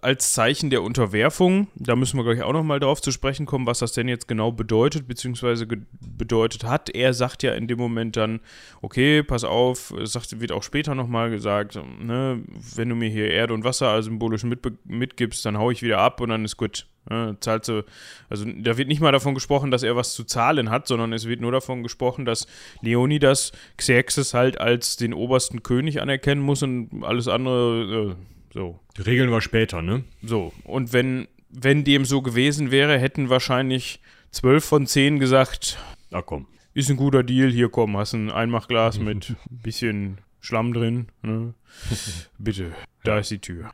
als 0.00 0.32
Zeichen 0.32 0.70
der 0.70 0.82
Unterwerfung. 0.82 1.68
Da 1.74 1.96
müssen 1.96 2.16
wir 2.16 2.24
gleich 2.24 2.42
auch 2.42 2.52
nochmal 2.52 2.80
drauf 2.80 3.02
zu 3.02 3.12
sprechen 3.12 3.44
kommen, 3.44 3.66
was 3.66 3.80
das 3.80 3.92
denn 3.92 4.08
jetzt 4.08 4.26
genau 4.26 4.50
bedeutet, 4.50 5.06
beziehungsweise 5.06 5.66
bedeutet 5.66 6.64
hat. 6.64 6.88
Er 6.90 7.12
sagt 7.12 7.42
ja 7.42 7.52
in 7.52 7.68
dem 7.68 7.78
Moment 7.78 8.16
dann, 8.16 8.40
okay, 8.80 9.22
pass 9.22 9.44
auf, 9.44 9.90
es 9.92 10.14
wird 10.40 10.52
auch 10.52 10.62
später 10.62 10.94
nochmal 10.94 11.30
gesagt, 11.30 11.78
ne, 12.00 12.42
wenn 12.74 12.88
du 12.88 12.94
mir 12.94 13.10
hier 13.10 13.30
Erde 13.30 13.52
und 13.52 13.64
Wasser 13.64 13.88
als 13.88 14.06
symbolisch 14.06 14.44
mit, 14.44 14.60
mitgibst, 14.86 15.44
dann 15.44 15.58
hau 15.58 15.70
ich 15.70 15.82
wieder 15.82 15.98
ab 15.98 16.20
und 16.20 16.30
dann 16.30 16.44
ist 16.44 16.56
gut. 16.56 16.86
Ne, 17.10 17.36
zahlt 17.40 17.64
so, 17.64 17.82
also 18.30 18.44
da 18.44 18.78
wird 18.78 18.86
nicht 18.86 19.00
mal 19.00 19.10
davon 19.10 19.34
gesprochen, 19.34 19.72
dass 19.72 19.82
er 19.82 19.96
was 19.96 20.14
zu 20.14 20.22
zahlen 20.22 20.70
hat, 20.70 20.86
sondern 20.86 21.12
es 21.12 21.26
wird 21.26 21.40
nur 21.40 21.50
davon 21.50 21.82
gesprochen, 21.82 22.24
dass 22.24 22.46
Leonidas 22.80 23.50
Xerxes 23.76 24.34
halt 24.34 24.60
als 24.60 24.96
den 24.96 25.12
obersten 25.12 25.64
König 25.64 26.00
anerkennen 26.00 26.40
muss 26.40 26.62
und 26.62 27.02
alles 27.02 27.26
andere, 27.26 28.12
äh, 28.12 28.14
so. 28.52 28.78
Die 28.96 29.02
Regeln 29.02 29.30
war 29.30 29.40
später, 29.40 29.82
ne? 29.82 30.04
So, 30.22 30.52
und 30.64 30.92
wenn, 30.92 31.28
wenn 31.48 31.84
dem 31.84 32.04
so 32.04 32.22
gewesen 32.22 32.70
wäre, 32.70 32.98
hätten 32.98 33.30
wahrscheinlich 33.30 34.00
zwölf 34.30 34.64
von 34.64 34.86
zehn 34.86 35.18
gesagt, 35.18 35.78
na 36.10 36.22
komm. 36.22 36.46
Ist 36.74 36.90
ein 36.90 36.96
guter 36.96 37.22
Deal, 37.22 37.50
hier 37.50 37.68
komm, 37.68 37.96
hast 37.96 38.14
ein 38.14 38.30
Einmachglas 38.30 38.98
mit 38.98 39.30
ein 39.30 39.36
bisschen 39.62 40.18
Schlamm 40.40 40.72
drin, 40.72 41.06
ne? 41.22 41.54
Bitte, 42.38 42.72
da 43.04 43.18
ist 43.18 43.30
die 43.30 43.38
Tür. 43.38 43.70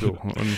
So, 0.00 0.12
und 0.22 0.56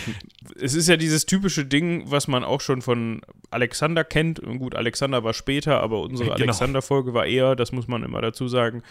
es 0.59 0.73
ist 0.73 0.87
ja 0.87 0.95
dieses 0.95 1.25
typische 1.25 1.65
Ding, 1.65 2.09
was 2.09 2.27
man 2.27 2.43
auch 2.43 2.61
schon 2.61 2.81
von 2.81 3.21
Alexander 3.49 4.03
kennt. 4.03 4.39
Und 4.39 4.59
gut, 4.59 4.75
Alexander 4.75 5.23
war 5.23 5.33
später, 5.33 5.81
aber 5.81 5.99
unsere 5.99 6.29
genau. 6.29 6.41
Alexander-Folge 6.43 7.13
war 7.13 7.25
eher, 7.25 7.55
das 7.55 7.71
muss 7.71 7.87
man 7.87 8.03
immer 8.03 8.21
dazu 8.21 8.47
sagen. 8.47 8.81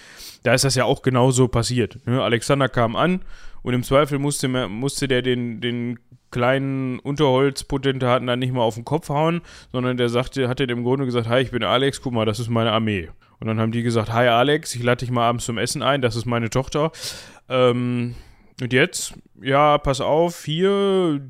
Da 0.43 0.53
ist 0.53 0.65
das 0.65 0.75
ja 0.75 0.85
auch 0.85 1.03
genauso 1.03 1.49
passiert. 1.49 1.99
Ne? 2.07 2.23
Alexander 2.23 2.69
kam 2.69 2.95
an 2.95 3.23
und 3.62 3.75
im 3.75 3.83
Zweifel 3.83 4.18
musste, 4.18 4.49
musste 4.49 5.09
der 5.09 5.23
den, 5.23 5.61
den 5.61 5.99
kleinen 6.31 6.99
Unterholzpotentaten 7.01 8.27
dann 8.27 8.38
nicht 8.38 8.53
mal 8.53 8.62
auf 8.62 8.77
den 8.77 8.85
Kopf 8.85 9.09
hauen, 9.09 9.40
sondern 9.73 9.96
der 9.96 10.09
sagte, 10.09 10.49
hat 10.49 10.61
im 10.61 10.85
Grunde 10.85 11.05
gesagt, 11.05 11.29
hi, 11.29 11.40
ich 11.40 11.51
bin 11.51 11.64
Alex, 11.64 12.01
guck 12.01 12.12
mal, 12.12 12.25
das 12.25 12.38
ist 12.38 12.49
meine 12.49 12.73
Armee. 12.73 13.09
Und 13.40 13.46
dann 13.46 13.59
haben 13.59 13.73
die 13.73 13.83
gesagt, 13.83 14.12
hi 14.12 14.29
Alex, 14.29 14.75
ich 14.75 14.83
lade 14.83 14.99
dich 14.99 15.11
mal 15.11 15.27
abends 15.27 15.44
zum 15.44 15.59
Essen 15.59 15.83
ein, 15.83 16.03
das 16.03 16.14
ist 16.16 16.27
meine 16.27 16.51
Tochter. 16.51 16.92
Ähm, 17.49 18.14
und 18.61 18.73
jetzt, 18.73 19.14
ja, 19.40 19.79
pass 19.79 20.01
auf, 20.01 20.44
hier 20.44 21.20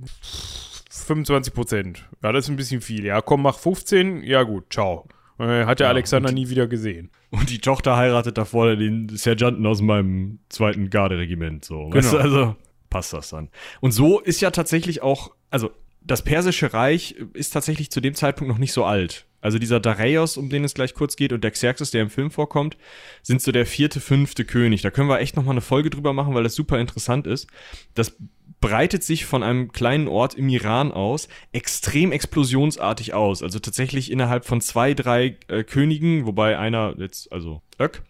25 0.91 1.55
Prozent. 1.55 2.05
Ja, 2.23 2.33
das 2.33 2.45
ist 2.45 2.51
ein 2.51 2.57
bisschen 2.57 2.81
viel. 2.81 3.05
Ja, 3.05 3.21
komm, 3.21 3.43
mach 3.43 3.59
15. 3.59 4.23
Ja, 4.25 4.43
gut, 4.43 4.73
ciao. 4.73 5.07
Äh, 5.41 5.65
hat 5.65 5.81
der 5.81 5.87
ja, 5.87 5.91
Alexander 5.91 6.33
nie 6.33 6.49
wieder 6.51 6.67
gesehen. 6.67 7.11
Und 7.31 7.49
die 7.49 7.61
Tochter 7.61 7.97
heiratet 7.97 8.37
davor 8.37 8.77
den 8.77 9.09
Sergeanten 9.09 9.65
aus 9.65 9.81
meinem 9.81 10.41
zweiten 10.51 10.91
Garderegiment. 10.91 11.65
So. 11.65 11.85
Genau. 11.85 11.95
Weißt 11.95 12.13
du, 12.13 12.19
also 12.19 12.57
passt 12.91 13.13
das 13.15 13.31
dann. 13.31 13.49
Und 13.81 13.93
so 13.93 14.21
ist 14.21 14.41
ja 14.41 14.51
tatsächlich 14.51 15.03
auch, 15.03 15.31
also 15.51 15.71
das 16.03 16.23
persische 16.23 16.75
Reich 16.75 17.17
ist 17.33 17.51
tatsächlich 17.51 17.91
zu 17.91 18.01
dem 18.01 18.15
Zeitpunkt 18.15 18.53
noch 18.53 18.59
nicht 18.59 18.73
so 18.73 18.85
alt. 18.85 19.27
Also 19.41 19.59
dieser 19.59 19.81
Dareios, 19.81 20.37
um 20.37 20.49
den 20.49 20.65
es 20.65 20.75
gleich 20.75 20.95
kurz 20.95 21.17
geht, 21.17 21.33
und 21.33 21.43
der 21.43 21.51
Xerxes, 21.51 21.91
der 21.91 22.03
im 22.03 22.11
Film 22.11 22.31
vorkommt, 22.31 22.77
sind 23.23 23.43
so 23.43 23.53
der 23.53 23.67
vierte, 23.67 24.01
fünfte 24.01 24.45
König. 24.45 24.83
Da 24.83 24.91
können 24.91 25.09
wir 25.09 25.21
echt 25.21 25.37
nochmal 25.37 25.55
eine 25.55 25.61
Folge 25.61 25.91
drüber 25.91 26.13
machen, 26.13 26.35
weil 26.35 26.43
das 26.43 26.55
super 26.55 26.79
interessant 26.79 27.27
ist. 27.27 27.47
Das 27.95 28.17
breitet 28.61 29.03
sich 29.03 29.25
von 29.25 29.43
einem 29.43 29.73
kleinen 29.73 30.07
Ort 30.07 30.35
im 30.35 30.49
Iran 30.49 30.93
aus 30.93 31.29
extrem 31.53 32.13
explosionsartig 32.13 33.15
aus. 33.15 33.43
Also 33.43 33.59
tatsächlich 33.59 34.11
innerhalb 34.11 34.45
von 34.45 34.61
zwei, 34.61 34.95
drei 34.95 35.39
äh, 35.49 35.65
Königen, 35.65 36.27
wobei 36.27 36.59
einer 36.59 36.95
jetzt, 36.99 37.33
also 37.33 37.63
Ök, 37.79 38.03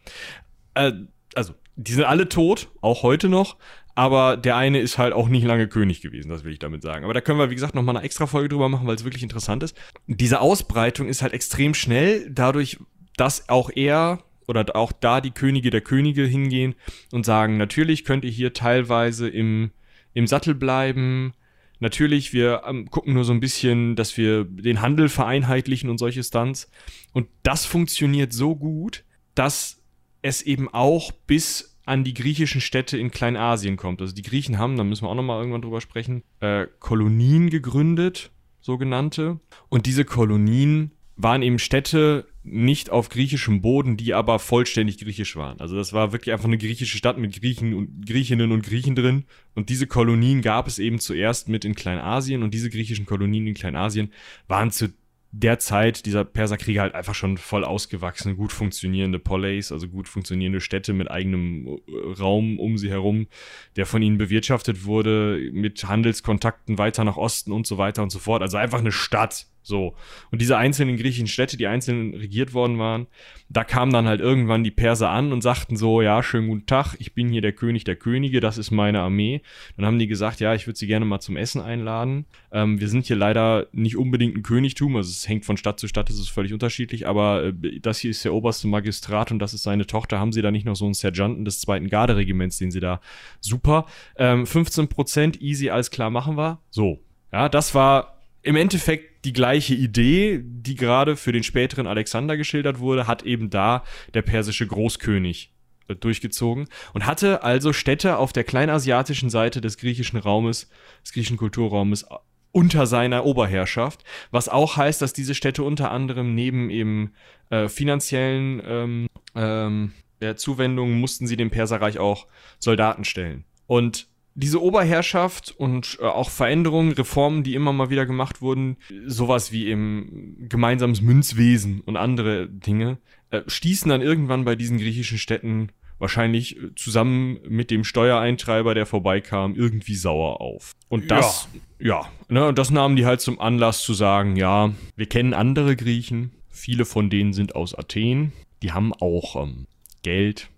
äh, 0.75 0.93
also 1.35 1.55
die 1.77 1.93
sind 1.93 2.05
alle 2.05 2.29
tot, 2.29 2.69
auch 2.81 3.03
heute 3.03 3.29
noch 3.29 3.57
aber 3.95 4.37
der 4.37 4.57
eine 4.57 4.81
ist 4.81 4.99
halt 4.99 5.13
auch 5.13 5.29
nicht 5.29 5.45
lange 5.45 5.69
König 5.69 6.01
gewesen, 6.01 6.29
das 6.29 6.45
will 6.45 6.53
ich 6.53 6.59
damit 6.59 6.83
sagen. 6.83 7.05
Aber 7.05 7.15
da 7.15 7.21
können 7.21 7.39
wir, 7.39 7.51
wie 7.51 7.55
gesagt, 7.55 7.75
nochmal 7.75 7.97
eine 7.97 8.05
extra 8.05 8.27
Folge 8.27 8.49
drüber 8.49 8.69
machen, 8.69 8.87
weil 8.87 8.95
es 8.95 9.05
wirklich 9.05 9.23
interessant 9.23 9.63
ist. 9.63 9.77
Diese 10.07 10.41
Ausbreitung 10.41 11.09
ist 11.09 11.23
halt 11.23 11.33
extrem 11.33 11.75
schnell, 11.75 12.31
dadurch, 12.31 12.79
dass 13.17 13.49
auch 13.49 13.71
er 13.75 14.23
oder 14.47 14.65
auch 14.75 14.93
da 14.93 15.21
die 15.21 15.31
Könige 15.31 15.71
der 15.71 15.81
Könige 15.81 16.25
hingehen 16.25 16.75
und 17.13 17.25
sagen, 17.25 17.57
natürlich 17.57 18.05
könnt 18.05 18.25
ihr 18.25 18.31
hier 18.31 18.53
teilweise 18.53 19.29
im, 19.29 19.71
im 20.15 20.27
Sattel 20.27 20.55
bleiben, 20.55 21.35
Natürlich, 21.81 22.35
wir 22.35 22.63
ähm, 22.67 22.91
gucken 22.91 23.15
nur 23.15 23.25
so 23.25 23.33
ein 23.33 23.41
bisschen, 23.41 23.97
dass 23.97 24.19
wir 24.19 24.45
den 24.45 24.83
Handel 24.83 25.09
vereinheitlichen 25.09 25.89
und 25.89 25.97
solche 25.97 26.23
Stunts. 26.23 26.71
Und 27.15 27.27
das 27.43 27.65
funktioniert 27.65 28.35
so 28.35 28.55
gut, 28.55 29.03
dass 29.35 29.81
es 30.21 30.43
eben 30.43 30.69
auch 30.69 31.11
bis 31.27 31.70
an 31.91 32.05
die 32.05 32.15
griechischen 32.15 32.61
Städte 32.61 32.97
in 32.97 33.11
Kleinasien 33.11 33.77
kommt. 33.77 34.01
Also 34.01 34.15
die 34.15 34.23
Griechen 34.23 34.59
haben, 34.59 34.77
da 34.77 34.85
müssen 34.85 35.05
wir 35.05 35.09
auch 35.09 35.17
nochmal 35.17 35.41
irgendwann 35.41 35.63
drüber 35.63 35.81
sprechen, 35.81 36.23
äh, 36.39 36.69
Kolonien 36.79 37.51
gegründet, 37.51 38.31
sogenannte. 38.61 39.41
Und 39.69 39.87
diese 39.87 40.05
Kolonien 40.05 40.93
waren 41.17 41.43
eben 41.43 41.59
Städte 41.59 42.29
nicht 42.45 42.91
auf 42.91 43.09
griechischem 43.09 43.61
Boden, 43.61 43.97
die 43.97 44.15
aber 44.15 44.39
vollständig 44.39 44.99
griechisch 44.99 45.35
waren. 45.35 45.59
Also 45.59 45.75
das 45.75 45.93
war 45.93 46.13
wirklich 46.13 46.33
einfach 46.33 46.47
eine 46.47 46.59
griechische 46.59 46.97
Stadt 46.97 47.19
mit 47.19 47.39
Griechen 47.41 47.75
und 47.75 48.07
Griechinnen 48.07 48.53
und 48.53 48.63
Griechen 48.63 48.95
drin. 48.95 49.25
Und 49.57 49.69
diese 49.69 49.89
Kolonien 49.89 50.43
gab 50.43 50.69
es 50.69 50.79
eben 50.79 51.01
zuerst 51.01 51.49
mit 51.49 51.65
in 51.65 51.75
Kleinasien 51.75 52.45
und 52.45 52.55
diese 52.55 52.71
griechischen 52.71 53.05
Kolonien 53.05 53.49
in 53.49 53.55
Kleinasien 53.55 54.13
waren 54.47 54.71
zu 54.71 54.93
der 55.33 55.61
Zeit 55.61 56.07
dieser 56.07 56.25
Perserkriege 56.25 56.81
halt 56.81 56.95
einfach 56.95 57.15
schon 57.15 57.39
voll 57.39 57.65
ausgewachsene, 57.65 58.35
gut 58.35 58.53
funktionierende 58.53 59.21
Poleis, 59.21 59.71
also 59.71 59.87
gut 59.87 60.09
funktionierende 60.09 60.61
Städte 60.61 60.93
mit 60.93 61.11
eigenem 61.11 61.67
äh, 61.67 62.13
Raum 62.19 62.59
um 62.59 62.77
sie 62.79 62.91
herum, 62.91 63.29
der 63.77 63.87
von 63.87 64.03
ihnen 64.03 64.19
bewirtschaftet 64.19 64.85
wurde, 64.85 65.51
mit 65.53 65.85
Handelskontakten 65.85 66.79
weiter 66.79 67.05
nach 67.05 67.17
Osten 67.17 67.53
und 67.53 67.67
so 67.67 67.79
weiter 67.79 68.03
und 68.03 68.11
so 68.11 68.19
fort. 68.19 68.43
Also 68.43 68.57
einfach 68.57 68.81
eine 68.81 68.93
Stadt, 68.93 69.47
so. 69.63 69.95
Und 70.31 70.41
diese 70.41 70.57
einzelnen 70.57 70.97
griechischen 70.97 71.27
Städte, 71.27 71.57
die 71.57 71.67
einzeln 71.67 72.15
regiert 72.15 72.55
worden 72.55 72.79
waren, 72.79 73.07
da 73.49 73.65
kamen 73.65 73.93
dann 73.93 74.07
halt 74.07 74.21
irgendwann 74.21 74.63
die 74.63 74.71
Perser 74.71 75.11
an 75.11 75.33
und 75.33 75.43
sagten 75.43 75.77
so, 75.77 76.03
ja, 76.03 76.23
schönen 76.23 76.49
guten 76.49 76.67
Tag, 76.67 76.95
ich 76.99 77.15
bin 77.15 77.29
hier 77.29 77.41
der 77.41 77.53
König 77.53 77.85
der 77.85 77.97
Könige, 77.97 78.41
das 78.41 78.59
ist 78.59 78.71
meine 78.71 79.01
Armee. 79.01 79.43
Dann 79.77 79.87
haben 79.87 79.99
die 79.99 80.07
gesagt, 80.07 80.41
ja, 80.41 80.55
ich 80.55 80.67
würde 80.67 80.79
sie 80.79 80.87
gerne 80.87 81.05
mal 81.05 81.21
zum 81.21 81.37
Essen 81.37 81.61
einladen. 81.61 82.27
Ähm, 82.53 82.81
wir 82.81 82.89
sind 82.89 83.07
hier 83.07 83.17
leider 83.17 83.67
nicht 83.73 83.97
unbedingt 83.97 84.37
ein 84.37 84.43
Königtum, 84.43 84.97
also 84.97 85.11
es 85.11 85.29
hängt 85.29 85.45
von 85.45 85.57
Stadt 85.57 85.81
zu 85.81 85.89
Stadt, 85.89 86.09
das 86.09 86.17
ist 86.17 86.31
völlig 86.31 86.53
unterschiedlich, 86.53 87.09
aber 87.09 87.45
äh, 87.45 87.81
das 87.81 87.99
hier 87.99 88.11
ist 88.11 88.25
der 88.25 88.35
oberste 88.35 88.69
Magistrat 88.69 89.33
und 89.33 89.41
das 89.41 89.53
ist 89.53 89.65
seine 89.65 89.87
Tochter. 89.87 90.21
Haben 90.21 90.33
sie 90.33 90.43
da 90.43 90.51
nicht 90.51 90.65
noch 90.65 90.77
so 90.77 90.85
einen 90.85 90.95
Sergeanten 90.95 91.45
des 91.45 91.61
zweiten 91.61 91.89
Garderegiments, 91.89 92.59
den 92.59 92.71
sie 92.71 92.81
da 92.81 93.01
super. 93.41 93.87
Ähm, 94.17 94.47
15 94.47 94.89
Prozent, 94.89 95.41
easy, 95.41 95.71
alles 95.71 95.91
klar, 95.91 96.11
machen 96.11 96.37
wir. 96.37 96.61
So. 96.71 97.01
Ja, 97.33 97.49
das 97.49 97.75
war 97.75 98.21
im 98.43 98.57
Endeffekt 98.57 99.10
die 99.25 99.33
gleiche 99.33 99.75
Idee, 99.75 100.41
die 100.43 100.75
gerade 100.75 101.17
für 101.17 101.33
den 101.33 101.43
späteren 101.43 101.87
Alexander 101.87 102.37
geschildert 102.37 102.79
wurde, 102.79 103.07
hat 103.07 103.23
eben 103.23 103.51
da 103.51 103.85
der 104.15 104.23
persische 104.23 104.67
Großkönig 104.67 105.53
äh, 105.89 105.97
durchgezogen 105.97 106.69
und 106.95 107.07
hatte 107.07 107.43
also 107.43 107.73
Städte 107.73 108.17
auf 108.17 108.33
der 108.33 108.45
kleinasiatischen 108.45 109.31
Seite 109.31 109.61
des 109.61 109.77
griechischen 109.77 110.19
Raumes, 110.19 110.71
des 111.03 111.13
griechischen 111.13 111.37
Kulturraumes 111.37 112.05
äh, 112.05 112.15
unter 112.53 112.87
seiner 112.87 113.25
Oberherrschaft, 113.27 114.03
was 114.31 114.49
auch 114.49 114.77
heißt, 114.77 115.01
dass 115.01 115.13
diese 115.13 115.35
Städte 115.35 115.63
unter 115.63 115.93
anderem 115.93 116.35
neben 116.35 116.69
eben 116.71 117.13
äh, 117.51 117.69
finanziellen 117.69 118.61
ähm, 118.65 119.07
ähm, 119.37 119.93
Zuwendungen 120.37 121.01
mussten 121.01 121.27
sie 121.27 121.37
dem 121.39 121.51
Perserreich 121.51 121.99
auch 121.99 122.27
Soldaten 122.59 123.05
stellen. 123.05 123.45
Und 123.67 124.10
diese 124.41 124.63
Oberherrschaft 124.63 125.55
und 125.57 125.99
äh, 126.01 126.05
auch 126.05 126.31
Veränderungen, 126.31 126.93
Reformen, 126.93 127.43
die 127.43 127.55
immer 127.55 127.73
mal 127.73 127.91
wieder 127.91 128.07
gemacht 128.07 128.41
wurden, 128.41 128.77
sowas 129.07 129.53
wie 129.53 129.71
im 129.71 130.37
gemeinsames 130.49 131.03
Münzwesen 131.03 131.81
und 131.83 131.97
andere 131.97 132.49
Dinge, 132.49 132.99
äh, 133.31 133.43
stießen 133.47 133.89
dann 133.89 134.01
irgendwann 134.01 134.45
bei 134.45 134.57
diesen 134.57 134.79
griechischen 134.79 135.19
Städten 135.19 135.71
wahrscheinlich 135.99 136.57
äh, 136.57 136.75
zusammen 136.75 137.39
mit 137.49 137.71
dem 137.71 137.85
Steuereintreiber, 137.85 138.75
der 138.75 138.87
vorbeikam, 138.87 139.55
irgendwie 139.55 139.95
sauer 139.95 140.41
auf. 140.41 140.73
Und 140.89 141.11
das, 141.11 141.49
ja, 141.79 142.01
ja 142.01 142.13
ne, 142.29 142.49
und 142.49 142.59
das 142.59 142.71
nahmen 142.71 142.97
die 142.97 143.07
halt 143.07 143.21
zum 143.21 143.39
Anlass 143.39 143.83
zu 143.83 143.95
sagen, 143.95 144.37
ja, 144.37 144.73
wir 144.97 145.07
kennen 145.07 145.35
andere 145.35 145.77
Griechen, 145.77 146.33
viele 146.49 146.85
von 146.85 147.11
denen 147.11 147.33
sind 147.33 147.55
aus 147.55 147.75
Athen, 147.75 148.33
die 148.63 148.73
haben 148.73 148.93
auch 148.95 149.37
ähm, 149.37 149.67
Geld, 150.03 150.49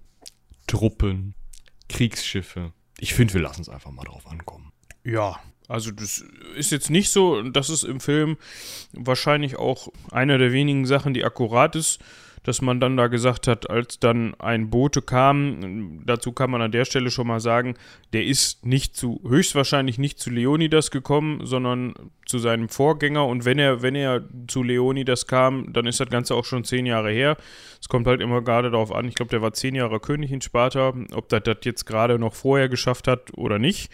Truppen, 0.66 1.34
Kriegsschiffe. 1.88 2.72
Ich 3.02 3.14
finde, 3.14 3.34
wir 3.34 3.40
lassen 3.40 3.62
es 3.62 3.68
einfach 3.68 3.90
mal 3.90 4.04
drauf 4.04 4.28
ankommen. 4.28 4.70
Ja, 5.02 5.40
also 5.66 5.90
das 5.90 6.24
ist 6.54 6.70
jetzt 6.70 6.88
nicht 6.88 7.10
so, 7.10 7.42
das 7.42 7.68
ist 7.68 7.82
im 7.82 7.98
Film 7.98 8.36
wahrscheinlich 8.92 9.56
auch 9.56 9.88
eine 10.12 10.38
der 10.38 10.52
wenigen 10.52 10.86
Sachen, 10.86 11.12
die 11.12 11.24
akkurat 11.24 11.74
ist 11.74 11.98
dass 12.44 12.60
man 12.60 12.80
dann 12.80 12.96
da 12.96 13.06
gesagt 13.06 13.46
hat, 13.46 13.70
als 13.70 14.00
dann 14.00 14.34
ein 14.34 14.70
Bote 14.70 15.00
kam, 15.02 16.02
dazu 16.04 16.32
kann 16.32 16.50
man 16.50 16.62
an 16.62 16.72
der 16.72 16.84
Stelle 16.84 17.10
schon 17.10 17.26
mal 17.26 17.40
sagen, 17.40 17.74
der 18.12 18.24
ist 18.24 18.66
nicht 18.66 18.96
zu, 18.96 19.20
höchstwahrscheinlich 19.26 19.98
nicht 19.98 20.18
zu 20.18 20.30
Leonidas 20.30 20.90
gekommen, 20.90 21.40
sondern 21.44 21.94
zu 22.26 22.38
seinem 22.38 22.68
Vorgänger 22.68 23.26
und 23.26 23.44
wenn 23.44 23.58
er, 23.58 23.82
wenn 23.82 23.94
er 23.94 24.22
zu 24.48 24.62
Leonidas 24.62 25.26
kam, 25.26 25.72
dann 25.72 25.86
ist 25.86 26.00
das 26.00 26.08
Ganze 26.08 26.34
auch 26.34 26.44
schon 26.44 26.64
zehn 26.64 26.86
Jahre 26.86 27.12
her. 27.12 27.36
Es 27.80 27.88
kommt 27.88 28.06
halt 28.06 28.20
immer 28.20 28.42
gerade 28.42 28.70
darauf 28.70 28.92
an, 28.92 29.06
ich 29.06 29.14
glaube, 29.14 29.30
der 29.30 29.42
war 29.42 29.52
zehn 29.52 29.74
Jahre 29.74 30.00
König 30.00 30.32
in 30.32 30.40
Sparta, 30.40 30.94
ob 31.12 31.28
das 31.28 31.42
das 31.44 31.58
jetzt 31.62 31.86
gerade 31.86 32.18
noch 32.18 32.34
vorher 32.34 32.68
geschafft 32.68 33.06
hat 33.06 33.36
oder 33.36 33.58
nicht. 33.58 33.90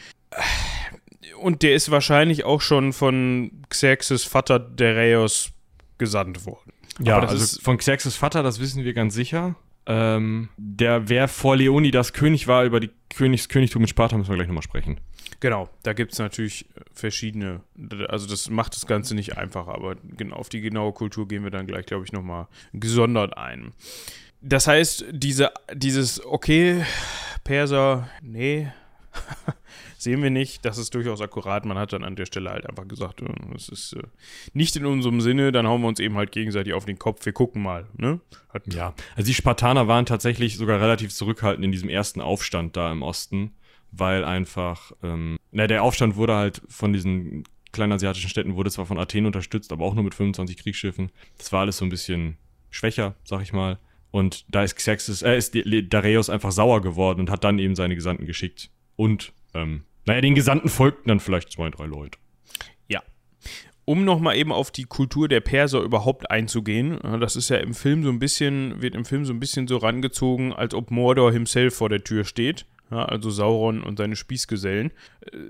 Und 1.41 1.63
der 1.63 1.75
ist 1.75 1.91
wahrscheinlich 1.91 2.45
auch 2.45 2.61
schon 2.61 2.93
von 2.93 3.51
Xerxes 3.69 4.25
Vater 4.25 4.59
Dareios 4.59 5.53
gesandt 5.99 6.47
worden. 6.47 6.73
Ja, 6.99 7.21
also 7.21 7.61
von 7.61 7.79
Xerxes 7.79 8.17
Vater, 8.17 8.43
das 8.43 8.61
wissen 8.61 8.85
wir 8.85 8.93
ganz 8.93 9.15
sicher. 9.15 9.55
Ähm, 9.87 10.51
der, 10.59 11.09
wer 11.09 11.29
vor 11.29 11.57
Leonidas 11.57 12.13
König 12.13 12.47
war, 12.47 12.65
über 12.65 12.79
die 12.79 12.91
Königs 13.09 13.49
Königtum 13.49 13.83
in 13.83 13.89
Sparta 13.89 14.19
müssen 14.19 14.29
wir 14.29 14.37
gleich 14.37 14.49
nochmal 14.49 14.63
sprechen. 14.63 15.01
Genau, 15.41 15.71
da 15.83 15.93
gibt 15.93 16.13
es 16.13 16.19
natürlich 16.19 16.67
verschiedene, 16.93 17.63
also 18.09 18.27
das 18.27 18.51
macht 18.51 18.75
das 18.75 18.87
Ganze 18.87 19.15
nicht 19.15 19.39
einfacher, 19.39 19.75
aber 19.75 19.97
auf 20.33 20.49
die 20.49 20.61
genaue 20.61 20.93
Kultur 20.93 21.27
gehen 21.29 21.45
wir 21.45 21.51
dann 21.51 21.67
gleich, 21.67 21.87
glaube 21.87 22.05
ich, 22.05 22.13
nochmal 22.13 22.49
gesondert 22.73 23.37
ein. 23.39 23.73
Das 24.41 24.67
heißt, 24.67 25.07
diese, 25.11 25.53
dieses, 25.73 26.25
okay, 26.25 26.85
Perser, 27.45 28.09
nee, 28.21 28.69
sehen 29.99 30.23
wir 30.23 30.31
nicht. 30.31 30.65
Das 30.65 30.79
ist 30.79 30.95
durchaus 30.95 31.21
akkurat. 31.21 31.65
Man 31.65 31.77
hat 31.77 31.93
dann 31.93 32.05
an 32.05 32.17
der 32.17 32.27
Stelle 32.27 32.51
halt 32.51 32.67
einfach 32.67 32.87
gesagt, 32.89 33.23
es 33.55 33.69
ist 33.69 33.93
äh, 33.95 34.03
nicht 34.55 34.77
in 34.77 34.87
unserem 34.87 35.21
Sinne, 35.21 35.53
dann 35.53 35.67
hauen 35.67 35.83
wir 35.83 35.89
uns 35.89 36.01
eben 36.01 36.17
halt 36.17 36.33
gegenseitig 36.33 36.73
auf 36.73 36.85
den 36.85 36.99
Kopf. 36.99 37.27
Wir 37.27 37.33
gucken 37.33 37.63
mal. 37.63 37.87
Ne? 37.97 38.21
Hat 38.49 38.73
ja, 38.73 38.95
also 39.17 39.27
die 39.27 39.35
Spartaner 39.35 39.89
waren 39.89 40.07
tatsächlich 40.07 40.57
sogar 40.57 40.81
relativ 40.81 41.13
zurückhaltend 41.13 41.65
in 41.65 41.73
diesem 41.73 41.89
ersten 41.89 42.21
Aufstand 42.21 42.77
da 42.77 42.91
im 42.93 43.03
Osten, 43.03 43.53
weil 43.91 44.25
einfach, 44.25 44.93
ähm, 45.03 45.37
na, 45.51 45.67
der 45.67 45.83
Aufstand 45.83 46.17
wurde 46.17 46.35
halt 46.35 46.63
von 46.69 46.93
diesen 46.93 47.45
kleinen 47.73 47.93
asiatischen 47.93 48.31
Städten, 48.31 48.57
wurde 48.57 48.71
zwar 48.71 48.87
von 48.87 48.99
Athen 48.99 49.27
unterstützt, 49.27 49.73
aber 49.73 49.85
auch 49.85 49.95
nur 49.95 50.05
mit 50.05 50.15
25 50.15 50.57
Kriegsschiffen. 50.57 51.11
Das 51.37 51.53
war 51.53 51.61
alles 51.61 51.77
so 51.77 51.85
ein 51.85 51.91
bisschen 51.91 52.39
schwächer, 52.71 53.15
sag 53.25 53.43
ich 53.43 53.53
mal. 53.53 53.79
Und 54.11 54.47
da 54.49 54.63
ist 54.63 54.77
Xerxes, 54.77 55.23
äh, 55.23 55.37
ist 55.37 55.55
Dareios 55.91 56.31
einfach 56.31 56.53
sauer 56.53 56.81
geworden 56.81 57.21
und 57.21 57.31
hat 57.31 57.45
dann 57.45 57.59
eben 57.59 57.75
seine 57.75 57.95
Gesandten 57.95 58.27
geschickt. 58.27 58.71
Und 58.97 59.33
ähm, 59.55 59.83
naja, 60.09 60.21
den 60.23 60.35
Gesandten 60.35 60.69
folgten 60.69 61.09
dann 61.09 61.21
vielleicht 61.21 61.53
zwei, 61.53 61.71
drei 61.71 61.85
Leute. 61.85 62.19
Ja. 62.89 63.03
Um 63.85 64.05
nochmal 64.05 64.37
eben 64.37 64.53
auf 64.53 64.71
die 64.71 64.85
Kultur 64.85 65.29
der 65.29 65.41
Perser 65.41 65.81
überhaupt 65.81 66.31
einzugehen, 66.31 66.99
das 67.21 67.37
ist 67.37 67.51
ja 67.51 67.59
im 67.59 67.75
Film 67.75 68.03
so 68.03 68.09
ein 68.09 68.19
bisschen, 68.19 68.83
wird 68.83 68.95
im 68.95 69.05
Film 69.05 69.25
so 69.25 69.33
ein 69.33 69.41
bisschen 69.41 69.69
so 69.69 69.77
rangezogen, 69.77 70.53
als 70.53 70.75
ob 70.75 70.91
Mordor 70.91 71.31
himself 71.31 71.77
vor 71.77 71.89
der 71.89 72.03
Tür 72.05 72.25
steht. 72.25 72.67
Ja, 72.91 73.05
also 73.05 73.29
Sauron 73.31 73.83
und 73.83 73.99
seine 73.99 74.17
Spießgesellen. 74.17 74.93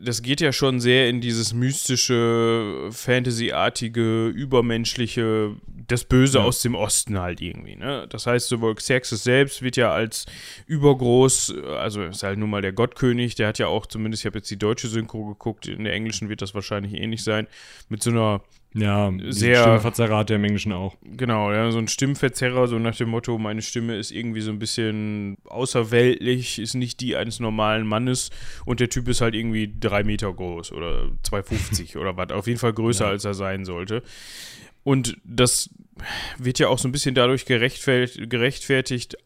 Das 0.02 0.22
geht 0.22 0.40
ja 0.40 0.52
schon 0.52 0.80
sehr 0.80 1.08
in 1.08 1.20
dieses 1.20 1.54
mystische, 1.54 2.88
Fantasy-artige, 2.90 4.26
übermenschliche, 4.26 5.54
das 5.86 6.04
Böse 6.04 6.38
ja. 6.38 6.44
aus 6.44 6.62
dem 6.62 6.74
Osten 6.74 7.18
halt 7.20 7.40
irgendwie. 7.40 7.76
Ne? 7.76 8.06
Das 8.08 8.26
heißt, 8.26 8.48
sowohl 8.48 8.74
Xerxes 8.74 9.22
selbst 9.22 9.62
wird 9.62 9.76
ja 9.76 9.92
als 9.92 10.26
übergroß, 10.66 11.54
also 11.78 12.02
ist 12.02 12.24
halt 12.24 12.38
nun 12.38 12.50
mal 12.50 12.62
der 12.62 12.72
Gottkönig, 12.72 13.36
der 13.36 13.46
hat 13.48 13.58
ja 13.60 13.68
auch, 13.68 13.86
zumindest 13.86 14.22
ich 14.22 14.26
habe 14.26 14.38
jetzt 14.38 14.50
die 14.50 14.58
deutsche 14.58 14.88
Synchro 14.88 15.24
geguckt, 15.26 15.68
in 15.68 15.84
der 15.84 15.92
englischen 15.92 16.28
wird 16.28 16.42
das 16.42 16.54
wahrscheinlich 16.54 16.94
ähnlich 16.94 17.22
sein, 17.22 17.46
mit 17.88 18.02
so 18.02 18.10
einer 18.10 18.42
ja, 18.78 19.12
sehr. 19.28 19.80
Der 19.80 20.36
im 20.36 20.44
Englischen 20.44 20.72
auch. 20.72 20.96
Genau, 21.02 21.52
ja, 21.52 21.70
so 21.70 21.78
ein 21.78 21.88
Stimmverzerrer, 21.88 22.68
so 22.68 22.78
nach 22.78 22.96
dem 22.96 23.10
Motto, 23.10 23.38
meine 23.38 23.62
Stimme 23.62 23.96
ist 23.96 24.10
irgendwie 24.10 24.40
so 24.40 24.50
ein 24.50 24.58
bisschen 24.58 25.36
außerweltlich, 25.46 26.58
ist 26.58 26.74
nicht 26.74 27.00
die 27.00 27.16
eines 27.16 27.40
normalen 27.40 27.86
Mannes 27.86 28.30
und 28.64 28.80
der 28.80 28.88
Typ 28.88 29.08
ist 29.08 29.20
halt 29.20 29.34
irgendwie 29.34 29.72
drei 29.78 30.04
Meter 30.04 30.32
groß 30.32 30.72
oder 30.72 31.10
2,50 31.24 31.98
oder 31.98 32.16
was. 32.16 32.30
Auf 32.30 32.46
jeden 32.46 32.58
Fall 32.58 32.72
größer, 32.72 33.04
ja. 33.04 33.10
als 33.10 33.24
er 33.24 33.34
sein 33.34 33.64
sollte. 33.64 34.02
Und 34.84 35.18
das 35.24 35.70
wird 36.38 36.58
ja 36.58 36.68
auch 36.68 36.78
so 36.78 36.88
ein 36.88 36.92
bisschen 36.92 37.14
dadurch 37.14 37.44
gerechtfertigt, 37.44 39.16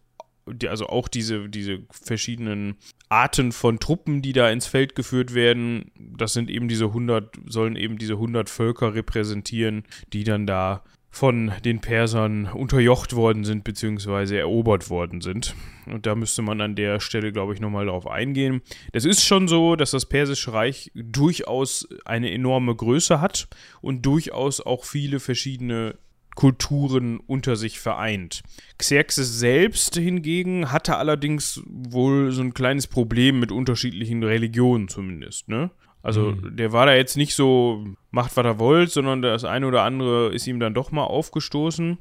also 0.69 0.87
auch 0.87 1.09
diese, 1.09 1.49
diese 1.49 1.81
verschiedenen 1.91 2.77
Arten 3.09 3.53
von 3.53 3.79
Truppen, 3.79 4.23
die 4.23 4.33
da 4.33 4.51
ins 4.51 4.67
Feld 4.67 4.95
geführt 4.95 5.35
werden, 5.35 5.91
das 5.99 6.33
sind 6.33 6.51
eben 6.51 6.69
diese 6.69 6.87
100, 6.87 7.37
sollen 7.47 7.77
eben 7.77 7.99
diese 7.99 8.15
100 8.15 8.51
Völker 8.51 8.95
repräsentieren, 8.95 9.85
die 10.13 10.25
dann 10.25 10.47
da 10.47 10.83
von 11.15 11.53
den 11.63 11.81
Persern 11.81 12.47
unterjocht 12.47 13.15
worden 13.15 13.45
sind, 13.45 13.65
beziehungsweise 13.65 14.39
erobert 14.39 14.89
worden 14.89 15.21
sind. 15.21 15.55
Und 15.85 16.07
da 16.07 16.15
müsste 16.15 16.41
man 16.41 16.63
an 16.63 16.75
der 16.75 17.01
Stelle, 17.01 17.33
glaube 17.33 17.53
ich, 17.53 17.61
nochmal 17.61 17.85
drauf 17.85 18.07
eingehen. 18.07 18.63
Es 18.93 19.05
ist 19.05 19.23
schon 19.23 19.47
so, 19.47 19.77
dass 19.77 19.91
das 19.91 20.07
Persische 20.07 20.55
Reich 20.55 20.91
durchaus 20.95 21.87
eine 22.07 22.33
enorme 22.33 22.75
Größe 22.75 23.21
hat 23.21 23.47
und 23.83 24.07
durchaus 24.07 24.63
auch 24.63 24.87
viele 24.87 25.21
verschiedene 25.21 25.99
Kulturen 26.35 27.21
unter 27.21 27.57
sich 27.57 27.79
vereint. 27.79 28.43
Xerxes 28.79 29.39
selbst 29.39 29.97
hingegen 29.97 30.73
hatte 30.73 30.97
allerdings 30.97 31.63
wohl 31.67 32.33
so 32.33 32.43
ein 32.43 32.55
kleines 32.55 32.87
Problem 32.87 33.39
mit 33.41 33.53
unterschiedlichen 33.53 34.23
Religionen 34.23 34.89
zumindest, 34.89 35.49
ne? 35.49 35.71
Also 36.03 36.33
mhm. 36.33 36.57
der 36.57 36.73
war 36.73 36.87
da 36.87 36.95
jetzt 36.95 37.17
nicht 37.17 37.35
so, 37.35 37.85
macht 38.11 38.37
was 38.37 38.45
er 38.45 38.59
wollt, 38.59 38.91
sondern 38.91 39.23
das 39.23 39.45
eine 39.45 39.67
oder 39.67 39.83
andere 39.83 40.33
ist 40.35 40.47
ihm 40.47 40.59
dann 40.59 40.75
doch 40.75 40.91
mal 40.91 41.05
aufgestoßen. 41.05 41.99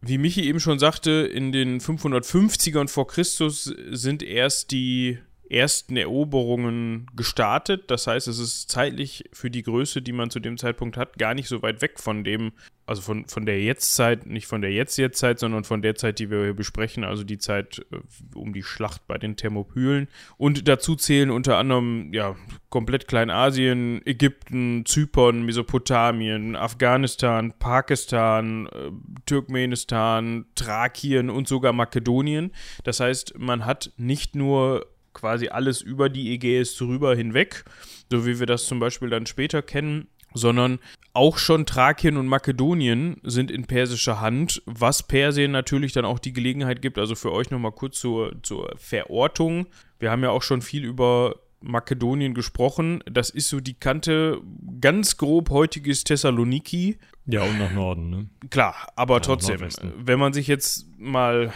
Wie 0.00 0.18
Michi 0.18 0.42
eben 0.42 0.60
schon 0.60 0.78
sagte, 0.78 1.10
in 1.10 1.52
den 1.52 1.80
550ern 1.80 2.88
vor 2.88 3.06
Christus 3.06 3.72
sind 3.90 4.22
erst 4.22 4.70
die 4.70 5.18
ersten 5.52 5.96
Eroberungen 5.96 7.06
gestartet. 7.14 7.90
Das 7.90 8.06
heißt, 8.06 8.26
es 8.28 8.38
ist 8.38 8.70
zeitlich 8.70 9.24
für 9.32 9.50
die 9.50 9.62
Größe, 9.62 10.02
die 10.02 10.12
man 10.12 10.30
zu 10.30 10.40
dem 10.40 10.56
Zeitpunkt 10.56 10.96
hat, 10.96 11.18
gar 11.18 11.34
nicht 11.34 11.48
so 11.48 11.62
weit 11.62 11.82
weg 11.82 12.00
von 12.00 12.24
dem, 12.24 12.52
also 12.86 13.02
von, 13.02 13.26
von 13.26 13.46
der 13.46 13.60
Jetztzeit, 13.60 14.26
nicht 14.26 14.46
von 14.46 14.60
der 14.60 14.72
Jetzt-Jetztzeit, 14.72 15.38
sondern 15.38 15.64
von 15.64 15.82
der 15.82 15.94
Zeit, 15.94 16.18
die 16.18 16.30
wir 16.30 16.42
hier 16.42 16.54
besprechen, 16.54 17.04
also 17.04 17.22
die 17.22 17.38
Zeit 17.38 17.84
äh, 17.92 17.98
um 18.34 18.52
die 18.52 18.62
Schlacht 18.62 19.06
bei 19.06 19.18
den 19.18 19.36
Thermopylen. 19.36 20.08
Und 20.36 20.66
dazu 20.68 20.96
zählen 20.96 21.30
unter 21.30 21.58
anderem, 21.58 22.12
ja, 22.12 22.34
komplett 22.70 23.06
Kleinasien, 23.06 24.00
Ägypten, 24.06 24.84
Zypern, 24.86 25.42
Mesopotamien, 25.42 26.56
Afghanistan, 26.56 27.52
Pakistan, 27.58 28.66
äh, 28.68 28.90
Turkmenistan, 29.26 30.46
Thrakien 30.54 31.30
und 31.30 31.46
sogar 31.46 31.72
Makedonien. 31.72 32.52
Das 32.84 33.00
heißt, 33.00 33.38
man 33.38 33.64
hat 33.66 33.92
nicht 33.96 34.34
nur 34.34 34.91
quasi 35.12 35.48
alles 35.48 35.80
über 35.80 36.08
die 36.08 36.32
Ägäis 36.32 36.76
drüber 36.76 37.14
hinweg, 37.14 37.64
so 38.10 38.26
wie 38.26 38.38
wir 38.38 38.46
das 38.46 38.66
zum 38.66 38.80
Beispiel 38.80 39.10
dann 39.10 39.26
später 39.26 39.62
kennen, 39.62 40.08
sondern 40.34 40.78
auch 41.12 41.38
schon 41.38 41.66
Thrakien 41.66 42.16
und 42.16 42.26
Makedonien 42.26 43.20
sind 43.22 43.50
in 43.50 43.66
persischer 43.66 44.20
Hand, 44.20 44.62
was 44.66 45.02
Persien 45.02 45.50
natürlich 45.50 45.92
dann 45.92 46.04
auch 46.04 46.18
die 46.18 46.32
Gelegenheit 46.32 46.80
gibt, 46.80 46.98
also 46.98 47.14
für 47.14 47.32
euch 47.32 47.50
nochmal 47.50 47.72
kurz 47.72 47.98
zur, 47.98 48.42
zur 48.42 48.72
Verortung. 48.76 49.66
Wir 49.98 50.10
haben 50.10 50.22
ja 50.22 50.30
auch 50.30 50.42
schon 50.42 50.62
viel 50.62 50.84
über 50.84 51.36
Makedonien 51.60 52.34
gesprochen. 52.34 53.02
Das 53.10 53.30
ist 53.30 53.48
so 53.48 53.60
die 53.60 53.74
Kante, 53.74 54.40
ganz 54.80 55.16
grob 55.16 55.50
heutiges 55.50 56.04
Thessaloniki. 56.04 56.98
Ja, 57.26 57.42
und 57.44 57.58
nach 57.58 57.72
Norden, 57.72 58.10
ne? 58.10 58.26
Klar, 58.50 58.74
aber 58.96 59.14
ja, 59.14 59.20
trotzdem, 59.20 59.60
wenn 59.96 60.18
man 60.18 60.32
sich 60.32 60.48
jetzt 60.48 60.86
mal 60.98 61.52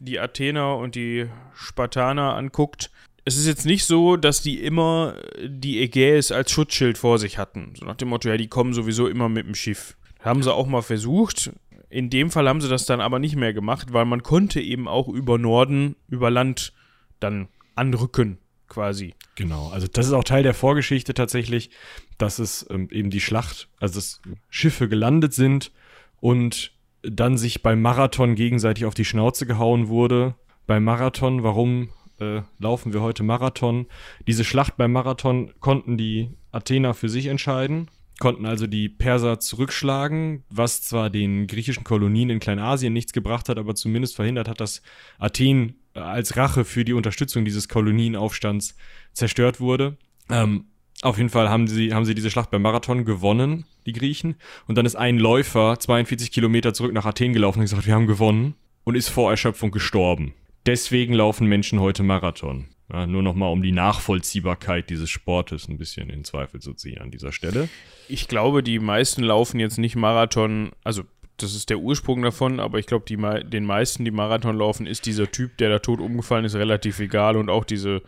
die 0.00 0.18
Athener 0.18 0.76
und 0.76 0.96
die 0.96 1.26
Spartaner 1.54 2.34
anguckt, 2.34 2.90
es 3.24 3.36
ist 3.36 3.46
jetzt 3.46 3.64
nicht 3.64 3.84
so, 3.84 4.16
dass 4.16 4.42
die 4.42 4.62
immer 4.62 5.16
die 5.42 5.80
Ägäis 5.80 6.30
als 6.30 6.50
Schutzschild 6.50 6.98
vor 6.98 7.18
sich 7.18 7.38
hatten. 7.38 7.72
So 7.74 7.86
nach 7.86 7.96
dem 7.96 8.08
Motto, 8.08 8.28
ja, 8.28 8.36
die 8.36 8.48
kommen 8.48 8.74
sowieso 8.74 9.06
immer 9.06 9.28
mit 9.28 9.46
dem 9.46 9.54
Schiff. 9.54 9.96
Haben 10.20 10.42
sie 10.42 10.52
auch 10.52 10.66
mal 10.66 10.82
versucht. 10.82 11.52
In 11.88 12.10
dem 12.10 12.30
Fall 12.30 12.48
haben 12.48 12.60
sie 12.60 12.68
das 12.68 12.86
dann 12.86 13.00
aber 13.00 13.18
nicht 13.18 13.36
mehr 13.36 13.54
gemacht, 13.54 13.92
weil 13.92 14.04
man 14.04 14.22
konnte 14.22 14.60
eben 14.60 14.88
auch 14.88 15.08
über 15.08 15.38
Norden, 15.38 15.96
über 16.08 16.30
Land 16.30 16.72
dann 17.20 17.48
anrücken 17.74 18.38
quasi. 18.68 19.14
Genau, 19.36 19.68
also 19.68 19.86
das 19.86 20.06
ist 20.06 20.12
auch 20.12 20.24
Teil 20.24 20.42
der 20.42 20.54
Vorgeschichte 20.54 21.14
tatsächlich, 21.14 21.70
dass 22.18 22.38
es 22.38 22.66
ähm, 22.70 22.88
eben 22.90 23.10
die 23.10 23.20
Schlacht, 23.20 23.68
also 23.78 23.94
dass 23.94 24.20
Schiffe 24.50 24.88
gelandet 24.88 25.34
sind 25.34 25.72
und 26.20 26.72
dann 27.02 27.36
sich 27.36 27.62
beim 27.62 27.82
Marathon 27.82 28.34
gegenseitig 28.34 28.84
auf 28.84 28.94
die 28.94 29.04
Schnauze 29.04 29.46
gehauen 29.46 29.88
wurde. 29.88 30.34
Beim 30.66 30.84
Marathon, 30.84 31.42
warum 31.42 31.90
äh, 32.20 32.42
laufen 32.58 32.92
wir 32.92 33.00
heute 33.00 33.22
Marathon? 33.22 33.86
Diese 34.26 34.44
Schlacht 34.44 34.76
beim 34.76 34.92
Marathon 34.92 35.52
konnten 35.60 35.96
die 35.96 36.30
Athener 36.52 36.94
für 36.94 37.08
sich 37.08 37.26
entscheiden, 37.26 37.90
konnten 38.20 38.46
also 38.46 38.66
die 38.66 38.88
Perser 38.88 39.40
zurückschlagen, 39.40 40.44
was 40.48 40.82
zwar 40.82 41.10
den 41.10 41.46
griechischen 41.46 41.84
Kolonien 41.84 42.30
in 42.30 42.40
Kleinasien 42.40 42.92
nichts 42.92 43.12
gebracht 43.12 43.48
hat, 43.48 43.58
aber 43.58 43.74
zumindest 43.74 44.16
verhindert 44.16 44.48
hat, 44.48 44.60
dass 44.60 44.82
Athen 45.18 45.76
äh, 45.94 46.00
als 46.00 46.36
Rache 46.36 46.64
für 46.64 46.84
die 46.84 46.92
Unterstützung 46.92 47.44
dieses 47.44 47.68
Kolonienaufstands 47.68 48.76
zerstört 49.12 49.60
wurde. 49.60 49.96
Ähm, 50.30 50.66
auf 51.02 51.18
jeden 51.18 51.28
Fall 51.28 51.50
haben 51.50 51.66
sie, 51.66 51.92
haben 51.92 52.04
sie 52.04 52.14
diese 52.14 52.30
Schlacht 52.30 52.50
beim 52.50 52.62
Marathon 52.62 53.04
gewonnen, 53.04 53.66
die 53.84 53.92
Griechen. 53.92 54.36
Und 54.66 54.78
dann 54.78 54.86
ist 54.86 54.96
ein 54.96 55.18
Läufer 55.18 55.78
42 55.78 56.30
Kilometer 56.30 56.72
zurück 56.72 56.92
nach 56.92 57.04
Athen 57.04 57.32
gelaufen 57.32 57.58
und 57.58 57.64
gesagt, 57.64 57.86
wir 57.86 57.94
haben 57.94 58.06
gewonnen 58.06 58.54
und 58.84 58.94
ist 58.94 59.08
vor 59.08 59.30
Erschöpfung 59.30 59.70
gestorben. 59.70 60.34
Deswegen 60.66 61.14
laufen 61.14 61.46
Menschen 61.46 61.80
heute 61.80 62.02
Marathon. 62.02 62.68
Ja, 62.92 63.06
nur 63.06 63.22
nochmal, 63.22 63.50
um 63.50 63.62
die 63.62 63.72
Nachvollziehbarkeit 63.72 64.90
dieses 64.90 65.08
Sportes 65.08 65.68
ein 65.68 65.78
bisschen 65.78 66.10
in 66.10 66.22
Zweifel 66.24 66.60
zu 66.60 66.74
ziehen 66.74 66.98
an 66.98 67.10
dieser 67.10 67.32
Stelle. 67.32 67.68
Ich 68.08 68.28
glaube, 68.28 68.62
die 68.62 68.78
meisten 68.78 69.22
laufen 69.22 69.58
jetzt 69.58 69.78
nicht 69.78 69.96
Marathon, 69.96 70.72
also 70.84 71.02
das 71.36 71.54
ist 71.54 71.68
der 71.68 71.78
Ursprung 71.78 72.22
davon, 72.22 72.60
aber 72.60 72.78
ich 72.78 72.86
glaube, 72.86 73.04
den 73.06 73.64
meisten, 73.64 74.04
die 74.04 74.12
Marathon 74.12 74.56
laufen, 74.56 74.86
ist 74.86 75.04
dieser 75.06 75.30
Typ, 75.30 75.56
der 75.58 75.68
da 75.68 75.78
tot 75.80 76.00
umgefallen 76.00 76.44
ist, 76.44 76.54
relativ 76.54 77.00
egal 77.00 77.36
und 77.36 77.50
auch 77.50 77.64
diese, 77.64 78.02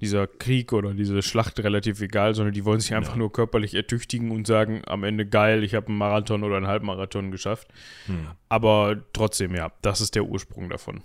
dieser 0.00 0.26
Krieg 0.26 0.72
oder 0.72 0.92
diese 0.92 1.22
Schlacht 1.22 1.60
relativ 1.60 2.00
egal, 2.00 2.34
sondern 2.34 2.54
die 2.54 2.64
wollen 2.64 2.80
sich 2.80 2.94
einfach 2.94 3.12
ja. 3.12 3.18
nur 3.18 3.32
körperlich 3.32 3.74
ertüchtigen 3.74 4.32
und 4.32 4.48
sagen 4.48 4.82
am 4.86 5.04
Ende 5.04 5.26
geil, 5.26 5.62
ich 5.62 5.74
habe 5.74 5.88
einen 5.88 5.98
Marathon 5.98 6.42
oder 6.42 6.56
einen 6.56 6.66
Halbmarathon 6.66 7.30
geschafft. 7.30 7.68
Hm. 8.06 8.26
Aber 8.48 8.96
trotzdem, 9.12 9.54
ja, 9.54 9.72
das 9.82 10.00
ist 10.00 10.16
der 10.16 10.24
Ursprung 10.24 10.68
davon. 10.68 11.02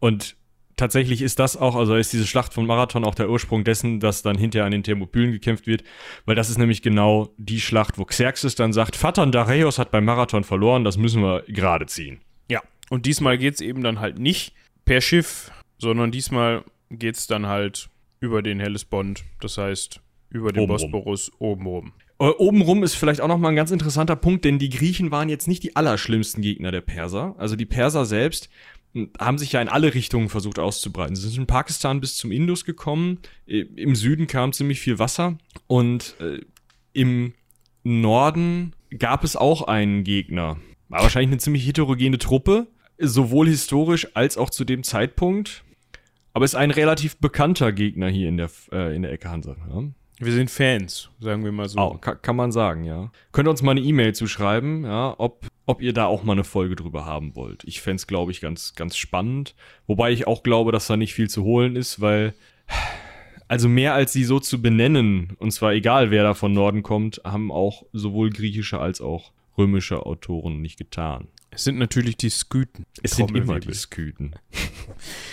Und 0.00 0.36
tatsächlich 0.76 1.22
ist 1.22 1.38
das 1.38 1.56
auch, 1.56 1.74
also 1.74 1.94
ist 1.96 2.12
diese 2.12 2.26
Schlacht 2.26 2.54
von 2.54 2.66
Marathon 2.66 3.04
auch 3.04 3.14
der 3.14 3.30
Ursprung 3.30 3.64
dessen, 3.64 4.00
dass 4.00 4.22
dann 4.22 4.38
hinterher 4.38 4.66
an 4.66 4.72
den 4.72 4.82
Thermopylen 4.82 5.32
gekämpft 5.32 5.66
wird, 5.66 5.82
weil 6.24 6.34
das 6.34 6.50
ist 6.50 6.58
nämlich 6.58 6.82
genau 6.82 7.30
die 7.38 7.60
Schlacht, 7.60 7.98
wo 7.98 8.04
Xerxes 8.04 8.54
dann 8.54 8.72
sagt, 8.72 8.96
Vater 8.96 9.26
Dareios 9.26 9.78
hat 9.78 9.90
beim 9.90 10.04
Marathon 10.04 10.44
verloren, 10.44 10.84
das 10.84 10.96
müssen 10.96 11.22
wir 11.22 11.44
gerade 11.48 11.86
ziehen. 11.86 12.20
Ja, 12.50 12.62
und 12.90 13.06
diesmal 13.06 13.38
geht 13.38 13.54
es 13.54 13.60
eben 13.60 13.82
dann 13.82 14.00
halt 14.00 14.18
nicht 14.18 14.54
per 14.84 15.00
Schiff, 15.00 15.50
sondern 15.78 16.10
diesmal 16.10 16.64
geht 16.90 17.16
es 17.16 17.26
dann 17.26 17.46
halt 17.46 17.88
über 18.20 18.42
den 18.42 18.60
Hellespont, 18.60 19.24
das 19.40 19.58
heißt 19.58 20.00
über 20.30 20.52
den 20.52 20.64
obenrum. 20.64 20.90
Bosporus 20.90 21.32
obenrum. 21.38 21.92
Äh, 22.18 22.28
obenrum 22.28 22.82
ist 22.82 22.94
vielleicht 22.94 23.20
auch 23.20 23.28
nochmal 23.28 23.52
ein 23.52 23.56
ganz 23.56 23.70
interessanter 23.70 24.16
Punkt, 24.16 24.44
denn 24.44 24.58
die 24.58 24.70
Griechen 24.70 25.10
waren 25.10 25.28
jetzt 25.28 25.48
nicht 25.48 25.62
die 25.62 25.76
allerschlimmsten 25.76 26.42
Gegner 26.42 26.70
der 26.70 26.80
Perser. 26.80 27.34
Also 27.38 27.56
die 27.56 27.66
Perser 27.66 28.06
selbst 28.06 28.48
haben 29.18 29.38
sich 29.38 29.52
ja 29.52 29.60
in 29.60 29.68
alle 29.68 29.94
Richtungen 29.94 30.28
versucht 30.28 30.58
auszubreiten. 30.58 31.16
Sie 31.16 31.28
sind 31.28 31.40
in 31.40 31.46
Pakistan 31.46 32.00
bis 32.00 32.16
zum 32.16 32.32
Indus 32.32 32.64
gekommen. 32.64 33.18
Im 33.46 33.94
Süden 33.94 34.26
kam 34.26 34.52
ziemlich 34.52 34.80
viel 34.80 34.98
Wasser 34.98 35.38
und 35.66 36.16
äh, 36.20 36.40
im 36.92 37.34
Norden 37.84 38.74
gab 38.98 39.24
es 39.24 39.36
auch 39.36 39.62
einen 39.62 40.04
Gegner. 40.04 40.56
War 40.88 41.02
wahrscheinlich 41.02 41.30
eine 41.30 41.38
ziemlich 41.38 41.66
heterogene 41.66 42.18
Truppe, 42.18 42.68
sowohl 42.98 43.48
historisch 43.48 44.08
als 44.14 44.36
auch 44.36 44.50
zu 44.50 44.64
dem 44.64 44.82
Zeitpunkt. 44.82 45.64
Aber 46.32 46.44
ist 46.44 46.54
ein 46.54 46.70
relativ 46.70 47.16
bekannter 47.18 47.72
Gegner 47.72 48.08
hier 48.08 48.28
in 48.28 48.36
der, 48.36 48.50
äh, 48.70 48.94
in 48.94 49.02
der 49.02 49.12
Ecke 49.12 49.30
Hansa. 49.30 49.56
Ja? 49.70 49.84
Wir 50.18 50.32
sind 50.32 50.50
Fans, 50.50 51.10
sagen 51.20 51.44
wir 51.44 51.52
mal 51.52 51.68
so. 51.68 51.78
Oh, 51.78 51.98
kann, 51.98 52.20
kann, 52.22 52.36
man 52.36 52.52
sagen, 52.52 52.84
ja. 52.84 53.10
Könnt 53.32 53.48
ihr 53.48 53.50
uns 53.50 53.62
mal 53.62 53.72
eine 53.72 53.80
E-Mail 53.80 54.14
zuschreiben, 54.14 54.84
ja, 54.84 55.14
ob, 55.18 55.46
ob 55.66 55.82
ihr 55.82 55.92
da 55.92 56.06
auch 56.06 56.22
mal 56.22 56.32
eine 56.32 56.44
Folge 56.44 56.76
drüber 56.76 57.04
haben 57.04 57.34
wollt. 57.34 57.64
Ich 57.64 57.80
fände 57.80 57.96
es, 57.96 58.06
glaube 58.06 58.30
ich, 58.30 58.40
ganz, 58.40 58.74
ganz 58.74 58.96
spannend. 58.96 59.54
Wobei 59.86 60.12
ich 60.12 60.26
auch 60.26 60.42
glaube, 60.42 60.72
dass 60.72 60.86
da 60.86 60.96
nicht 60.96 61.12
viel 61.12 61.28
zu 61.28 61.42
holen 61.42 61.74
ist, 61.74 62.00
weil, 62.00 62.34
also 63.48 63.68
mehr 63.68 63.94
als 63.94 64.12
sie 64.12 64.24
so 64.24 64.38
zu 64.38 64.62
benennen, 64.62 65.36
und 65.38 65.50
zwar 65.50 65.72
egal 65.72 66.10
wer 66.10 66.22
da 66.22 66.34
von 66.34 66.52
Norden 66.52 66.82
kommt, 66.82 67.20
haben 67.24 67.50
auch 67.50 67.84
sowohl 67.92 68.30
griechische 68.30 68.78
als 68.78 69.00
auch 69.00 69.32
römische 69.58 70.06
Autoren 70.06 70.62
nicht 70.62 70.78
getan. 70.78 71.28
Es 71.56 71.64
sind 71.64 71.78
natürlich 71.78 72.18
die 72.18 72.28
Sküten. 72.28 72.84
Es 73.02 73.12
sind 73.12 73.34
immer 73.34 73.58
die 73.58 73.72
Sküten. 73.72 74.34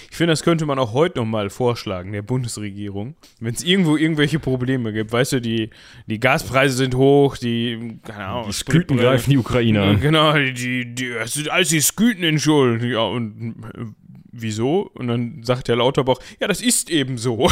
Ich 0.09 0.17
finde, 0.17 0.33
das 0.33 0.43
könnte 0.43 0.67
man 0.67 0.77
auch 0.77 0.93
heute 0.93 1.17
nochmal 1.17 1.49
vorschlagen, 1.49 2.11
der 2.11 2.21
Bundesregierung. 2.21 3.15
Wenn 3.39 3.55
es 3.55 3.63
irgendwo 3.63 3.97
irgendwelche 3.97 4.37
Probleme 4.37 4.93
gibt, 4.93 5.11
weißt 5.11 5.33
du, 5.33 5.41
die, 5.41 5.71
die 6.05 6.19
Gaspreise 6.19 6.75
sind 6.75 6.93
hoch, 6.93 7.35
die, 7.37 7.97
keine 8.03 8.25
Ahnung, 8.25 8.45
die 8.47 8.53
Sküten 8.53 8.97
greifen 8.97 9.31
die 9.31 9.37
Ukrainer 9.37 9.83
an. 9.83 9.99
Genau, 9.99 10.33
die, 10.33 10.93
die, 10.93 11.09
das 11.09 11.33
sind 11.33 11.49
alles 11.49 11.69
die 11.69 11.81
Sküten 11.81 12.23
in 12.23 12.37
Schuld. 12.39 12.83
Ja, 12.83 13.01
und 13.01 13.55
äh, 13.73 13.85
wieso? 14.31 14.91
Und 14.93 15.07
dann 15.07 15.41
sagt 15.41 15.67
der 15.67 15.77
Lauterbach, 15.77 16.19
ja, 16.39 16.47
das 16.47 16.61
ist 16.61 16.91
eben 16.91 17.17
so. 17.17 17.49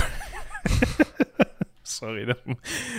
Sorry, 1.84 2.28
das, 2.28 2.38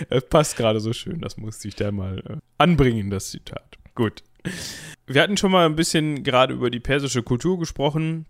das 0.09 0.25
passt 0.27 0.57
gerade 0.57 0.81
so 0.81 0.91
schön, 0.91 1.21
das 1.21 1.37
musste 1.37 1.69
ich 1.69 1.75
da 1.75 1.91
mal 1.93 2.19
äh, 2.19 2.35
anbringen, 2.57 3.09
das 3.09 3.29
Zitat. 3.31 3.77
Gut. 3.95 4.23
Wir 5.05 5.21
hatten 5.21 5.37
schon 5.37 5.51
mal 5.51 5.65
ein 5.65 5.75
bisschen 5.75 6.23
gerade 6.23 6.53
über 6.53 6.69
die 6.69 6.79
persische 6.79 7.23
Kultur 7.23 7.59
gesprochen. 7.59 8.25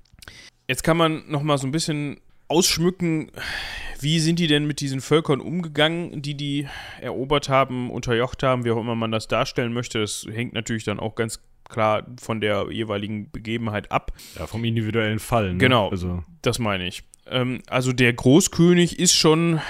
Jetzt 0.67 0.83
kann 0.83 0.97
man 0.97 1.23
noch 1.27 1.43
mal 1.43 1.57
so 1.57 1.67
ein 1.67 1.71
bisschen 1.71 2.19
ausschmücken, 2.47 3.31
wie 3.99 4.19
sind 4.19 4.39
die 4.39 4.47
denn 4.47 4.65
mit 4.65 4.79
diesen 4.79 5.01
Völkern 5.01 5.39
umgegangen, 5.39 6.21
die 6.21 6.35
die 6.35 6.67
erobert 6.99 7.49
haben, 7.49 7.89
unterjocht 7.89 8.43
haben, 8.43 8.65
wie 8.65 8.71
auch 8.71 8.79
immer 8.79 8.95
man 8.95 9.11
das 9.11 9.27
darstellen 9.27 9.73
möchte. 9.73 9.99
Das 9.99 10.25
hängt 10.31 10.53
natürlich 10.53 10.83
dann 10.83 10.99
auch 10.99 11.15
ganz 11.15 11.39
klar 11.69 12.05
von 12.19 12.41
der 12.41 12.67
jeweiligen 12.71 13.31
Begebenheit 13.31 13.91
ab. 13.91 14.11
Ja, 14.37 14.47
vom 14.47 14.63
individuellen 14.63 15.19
Fall. 15.19 15.53
Ne? 15.53 15.57
Genau, 15.59 15.89
also. 15.89 16.23
das 16.41 16.59
meine 16.59 16.87
ich. 16.87 17.03
Ähm, 17.27 17.61
also 17.67 17.93
der 17.93 18.13
Großkönig 18.13 18.99
ist 18.99 19.13
schon 19.13 19.61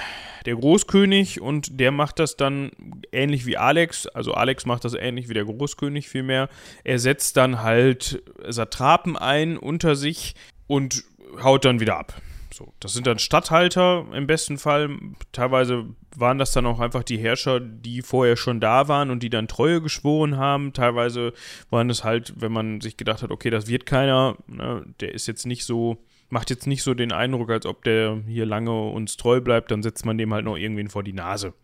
der 0.44 0.56
Großkönig 0.56 1.40
und 1.40 1.80
der 1.80 1.90
macht 1.90 2.18
das 2.18 2.36
dann 2.36 2.70
ähnlich 3.12 3.46
wie 3.46 3.56
Alex. 3.56 4.06
Also 4.06 4.34
Alex 4.34 4.66
macht 4.66 4.84
das 4.84 4.94
ähnlich 4.94 5.28
wie 5.28 5.34
der 5.34 5.44
Großkönig 5.44 6.08
vielmehr. 6.08 6.48
Er 6.84 6.98
setzt 6.98 7.36
dann 7.36 7.62
halt 7.62 8.22
Satrapen 8.46 9.16
ein 9.16 9.56
unter 9.56 9.96
sich 9.96 10.34
und 10.66 11.04
haut 11.42 11.64
dann 11.64 11.80
wieder 11.80 11.98
ab. 11.98 12.14
So, 12.54 12.72
das 12.78 12.92
sind 12.92 13.08
dann 13.08 13.18
Statthalter 13.18 14.06
im 14.12 14.28
besten 14.28 14.58
Fall. 14.58 14.96
Teilweise 15.32 15.86
waren 16.14 16.38
das 16.38 16.52
dann 16.52 16.66
auch 16.66 16.78
einfach 16.78 17.02
die 17.02 17.18
Herrscher, 17.18 17.58
die 17.58 18.00
vorher 18.00 18.36
schon 18.36 18.60
da 18.60 18.86
waren 18.86 19.10
und 19.10 19.24
die 19.24 19.30
dann 19.30 19.48
Treue 19.48 19.80
geschworen 19.80 20.36
haben. 20.36 20.72
Teilweise 20.72 21.32
waren 21.70 21.90
es 21.90 22.04
halt, 22.04 22.34
wenn 22.36 22.52
man 22.52 22.80
sich 22.80 22.96
gedacht 22.96 23.24
hat, 23.24 23.32
okay, 23.32 23.50
das 23.50 23.66
wird 23.66 23.86
keiner, 23.86 24.36
ne, 24.46 24.84
der 25.00 25.14
ist 25.14 25.26
jetzt 25.26 25.46
nicht 25.46 25.64
so 25.64 25.98
macht 26.34 26.50
jetzt 26.50 26.66
nicht 26.66 26.82
so 26.82 26.94
den 26.94 27.12
Eindruck, 27.12 27.48
als 27.48 27.64
ob 27.64 27.84
der 27.84 28.20
hier 28.26 28.44
lange 28.44 28.72
uns 28.90 29.16
treu 29.16 29.40
bleibt, 29.40 29.70
dann 29.70 29.84
setzt 29.84 30.04
man 30.04 30.18
dem 30.18 30.34
halt 30.34 30.44
noch 30.44 30.56
irgendwen 30.56 30.88
vor 30.88 31.04
die 31.04 31.12
Nase. 31.12 31.54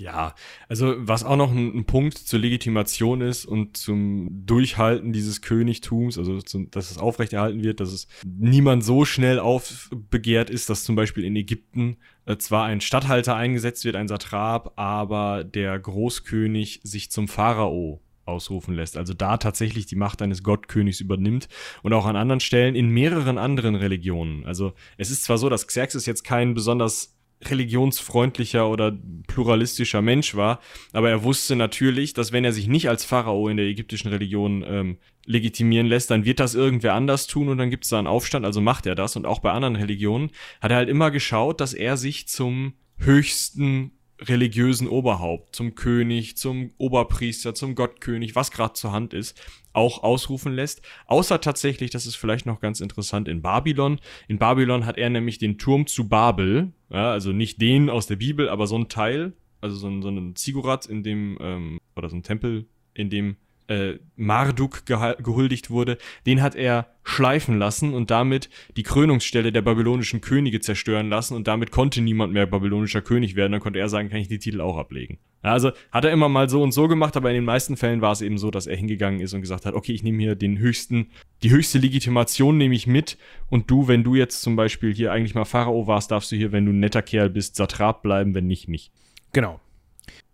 Ja, 0.00 0.34
also 0.68 0.94
was 0.98 1.22
auch 1.22 1.36
noch 1.36 1.52
ein, 1.52 1.78
ein 1.78 1.84
Punkt 1.86 2.18
zur 2.18 2.40
Legitimation 2.40 3.20
ist 3.20 3.46
und 3.46 3.76
zum 3.76 4.28
Durchhalten 4.44 5.12
dieses 5.12 5.42
Königtums, 5.42 6.18
also 6.18 6.42
zum, 6.42 6.72
dass 6.72 6.90
es 6.90 6.98
aufrechterhalten 6.98 7.62
wird, 7.62 7.78
dass 7.78 7.92
es 7.92 8.08
niemand 8.26 8.84
so 8.84 9.04
schnell 9.04 9.38
aufbegehrt 9.38 10.50
ist, 10.50 10.68
dass 10.68 10.82
zum 10.82 10.96
Beispiel 10.96 11.24
in 11.24 11.36
Ägypten 11.36 11.96
äh, 12.26 12.36
zwar 12.36 12.64
ein 12.64 12.80
Statthalter 12.80 13.36
eingesetzt 13.36 13.84
wird, 13.84 13.94
ein 13.94 14.08
Satrap, 14.08 14.72
aber 14.76 15.44
der 15.44 15.78
Großkönig 15.78 16.80
sich 16.82 17.12
zum 17.12 17.28
Pharao 17.28 18.02
ausrufen 18.26 18.74
lässt. 18.74 18.96
Also 18.96 19.14
da 19.14 19.36
tatsächlich 19.36 19.86
die 19.86 19.96
Macht 19.96 20.22
eines 20.22 20.42
Gottkönigs 20.42 21.00
übernimmt 21.00 21.48
und 21.82 21.92
auch 21.92 22.06
an 22.06 22.16
anderen 22.16 22.40
Stellen 22.40 22.74
in 22.74 22.88
mehreren 22.88 23.38
anderen 23.38 23.74
Religionen. 23.74 24.44
Also 24.44 24.72
es 24.96 25.10
ist 25.10 25.24
zwar 25.24 25.38
so, 25.38 25.48
dass 25.48 25.66
Xerxes 25.66 26.06
jetzt 26.06 26.24
kein 26.24 26.54
besonders 26.54 27.16
religionsfreundlicher 27.44 28.68
oder 28.68 28.96
pluralistischer 29.26 30.00
Mensch 30.00 30.34
war, 30.34 30.60
aber 30.92 31.10
er 31.10 31.22
wusste 31.22 31.54
natürlich, 31.54 32.14
dass 32.14 32.32
wenn 32.32 32.44
er 32.44 32.52
sich 32.52 32.66
nicht 32.66 32.88
als 32.88 33.04
Pharao 33.04 33.48
in 33.48 33.58
der 33.58 33.66
ägyptischen 33.66 34.10
Religion 34.10 34.64
ähm, 34.66 34.98
legitimieren 35.26 35.86
lässt, 35.86 36.10
dann 36.10 36.24
wird 36.24 36.40
das 36.40 36.54
irgendwer 36.54 36.94
anders 36.94 37.26
tun 37.26 37.48
und 37.48 37.58
dann 37.58 37.70
gibt 37.70 37.84
es 37.84 37.90
da 37.90 37.98
einen 37.98 38.06
Aufstand, 38.06 38.46
also 38.46 38.60
macht 38.60 38.86
er 38.86 38.94
das. 38.94 39.16
Und 39.16 39.26
auch 39.26 39.40
bei 39.40 39.52
anderen 39.52 39.76
Religionen 39.76 40.30
hat 40.62 40.70
er 40.70 40.78
halt 40.78 40.88
immer 40.88 41.10
geschaut, 41.10 41.60
dass 41.60 41.74
er 41.74 41.96
sich 41.96 42.26
zum 42.26 42.74
höchsten 42.96 43.92
religiösen 44.20 44.88
Oberhaupt, 44.88 45.54
zum 45.54 45.74
König, 45.74 46.36
zum 46.36 46.70
Oberpriester, 46.78 47.54
zum 47.54 47.74
Gottkönig, 47.74 48.34
was 48.34 48.50
gerade 48.50 48.74
zur 48.74 48.92
Hand 48.92 49.14
ist, 49.14 49.40
auch 49.72 50.02
ausrufen 50.02 50.54
lässt. 50.54 50.82
Außer 51.06 51.40
tatsächlich, 51.40 51.90
das 51.90 52.06
ist 52.06 52.16
vielleicht 52.16 52.46
noch 52.46 52.60
ganz 52.60 52.80
interessant, 52.80 53.28
in 53.28 53.42
Babylon. 53.42 54.00
In 54.28 54.38
Babylon 54.38 54.86
hat 54.86 54.96
er 54.96 55.10
nämlich 55.10 55.38
den 55.38 55.58
Turm 55.58 55.86
zu 55.86 56.08
Babel, 56.08 56.72
ja, 56.90 57.12
also 57.12 57.32
nicht 57.32 57.60
den 57.60 57.90
aus 57.90 58.06
der 58.06 58.16
Bibel, 58.16 58.48
aber 58.48 58.66
so 58.66 58.78
ein 58.78 58.88
Teil, 58.88 59.34
also 59.60 59.76
so 59.76 59.88
ein, 59.88 60.02
so 60.02 60.08
ein 60.08 60.34
Ziggurat, 60.34 60.86
in 60.86 61.02
dem, 61.02 61.36
ähm, 61.40 61.78
oder 61.94 62.08
so 62.08 62.16
ein 62.16 62.22
Tempel, 62.22 62.66
in 62.94 63.10
dem 63.10 63.36
äh, 63.68 63.98
Marduk 64.16 64.86
gehuldigt 64.86 65.70
wurde, 65.70 65.98
den 66.26 66.42
hat 66.42 66.54
er 66.54 66.86
schleifen 67.02 67.58
lassen 67.58 67.94
und 67.94 68.10
damit 68.10 68.50
die 68.76 68.82
Krönungsstelle 68.82 69.52
der 69.52 69.62
babylonischen 69.62 70.20
Könige 70.20 70.60
zerstören 70.60 71.08
lassen 71.08 71.34
und 71.34 71.46
damit 71.46 71.70
konnte 71.70 72.00
niemand 72.00 72.32
mehr 72.32 72.46
babylonischer 72.46 73.02
König 73.02 73.36
werden. 73.36 73.52
Dann 73.52 73.60
konnte 73.60 73.78
er 73.78 73.88
sagen, 73.88 74.08
kann 74.08 74.18
ich 74.18 74.28
die 74.28 74.38
Titel 74.38 74.60
auch 74.60 74.76
ablegen. 74.76 75.18
Also 75.42 75.70
hat 75.92 76.04
er 76.04 76.10
immer 76.10 76.28
mal 76.28 76.48
so 76.48 76.62
und 76.62 76.72
so 76.72 76.88
gemacht, 76.88 77.16
aber 77.16 77.30
in 77.30 77.36
den 77.36 77.44
meisten 77.44 77.76
Fällen 77.76 78.00
war 78.00 78.10
es 78.10 78.20
eben 78.20 78.38
so, 78.38 78.50
dass 78.50 78.66
er 78.66 78.76
hingegangen 78.76 79.20
ist 79.20 79.34
und 79.34 79.42
gesagt 79.42 79.66
hat, 79.66 79.74
okay, 79.74 79.92
ich 79.92 80.02
nehme 80.02 80.20
hier 80.20 80.34
den 80.34 80.58
höchsten, 80.58 81.10
die 81.44 81.50
höchste 81.50 81.78
Legitimation 81.78 82.58
nehme 82.58 82.74
ich 82.74 82.88
mit 82.88 83.16
und 83.48 83.70
du, 83.70 83.86
wenn 83.86 84.02
du 84.02 84.16
jetzt 84.16 84.42
zum 84.42 84.56
Beispiel 84.56 84.92
hier 84.92 85.12
eigentlich 85.12 85.36
mal 85.36 85.44
Pharao 85.44 85.86
warst, 85.86 86.10
darfst 86.10 86.32
du 86.32 86.36
hier, 86.36 86.50
wenn 86.50 86.66
du 86.66 86.72
ein 86.72 86.80
netter 86.80 87.02
Kerl 87.02 87.30
bist, 87.30 87.54
Satrap 87.54 88.02
bleiben, 88.02 88.34
wenn 88.34 88.48
nicht, 88.48 88.68
nicht. 88.68 88.90
Genau. 89.32 89.60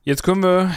Jetzt 0.04 0.22
können 0.22 0.42
wir 0.42 0.74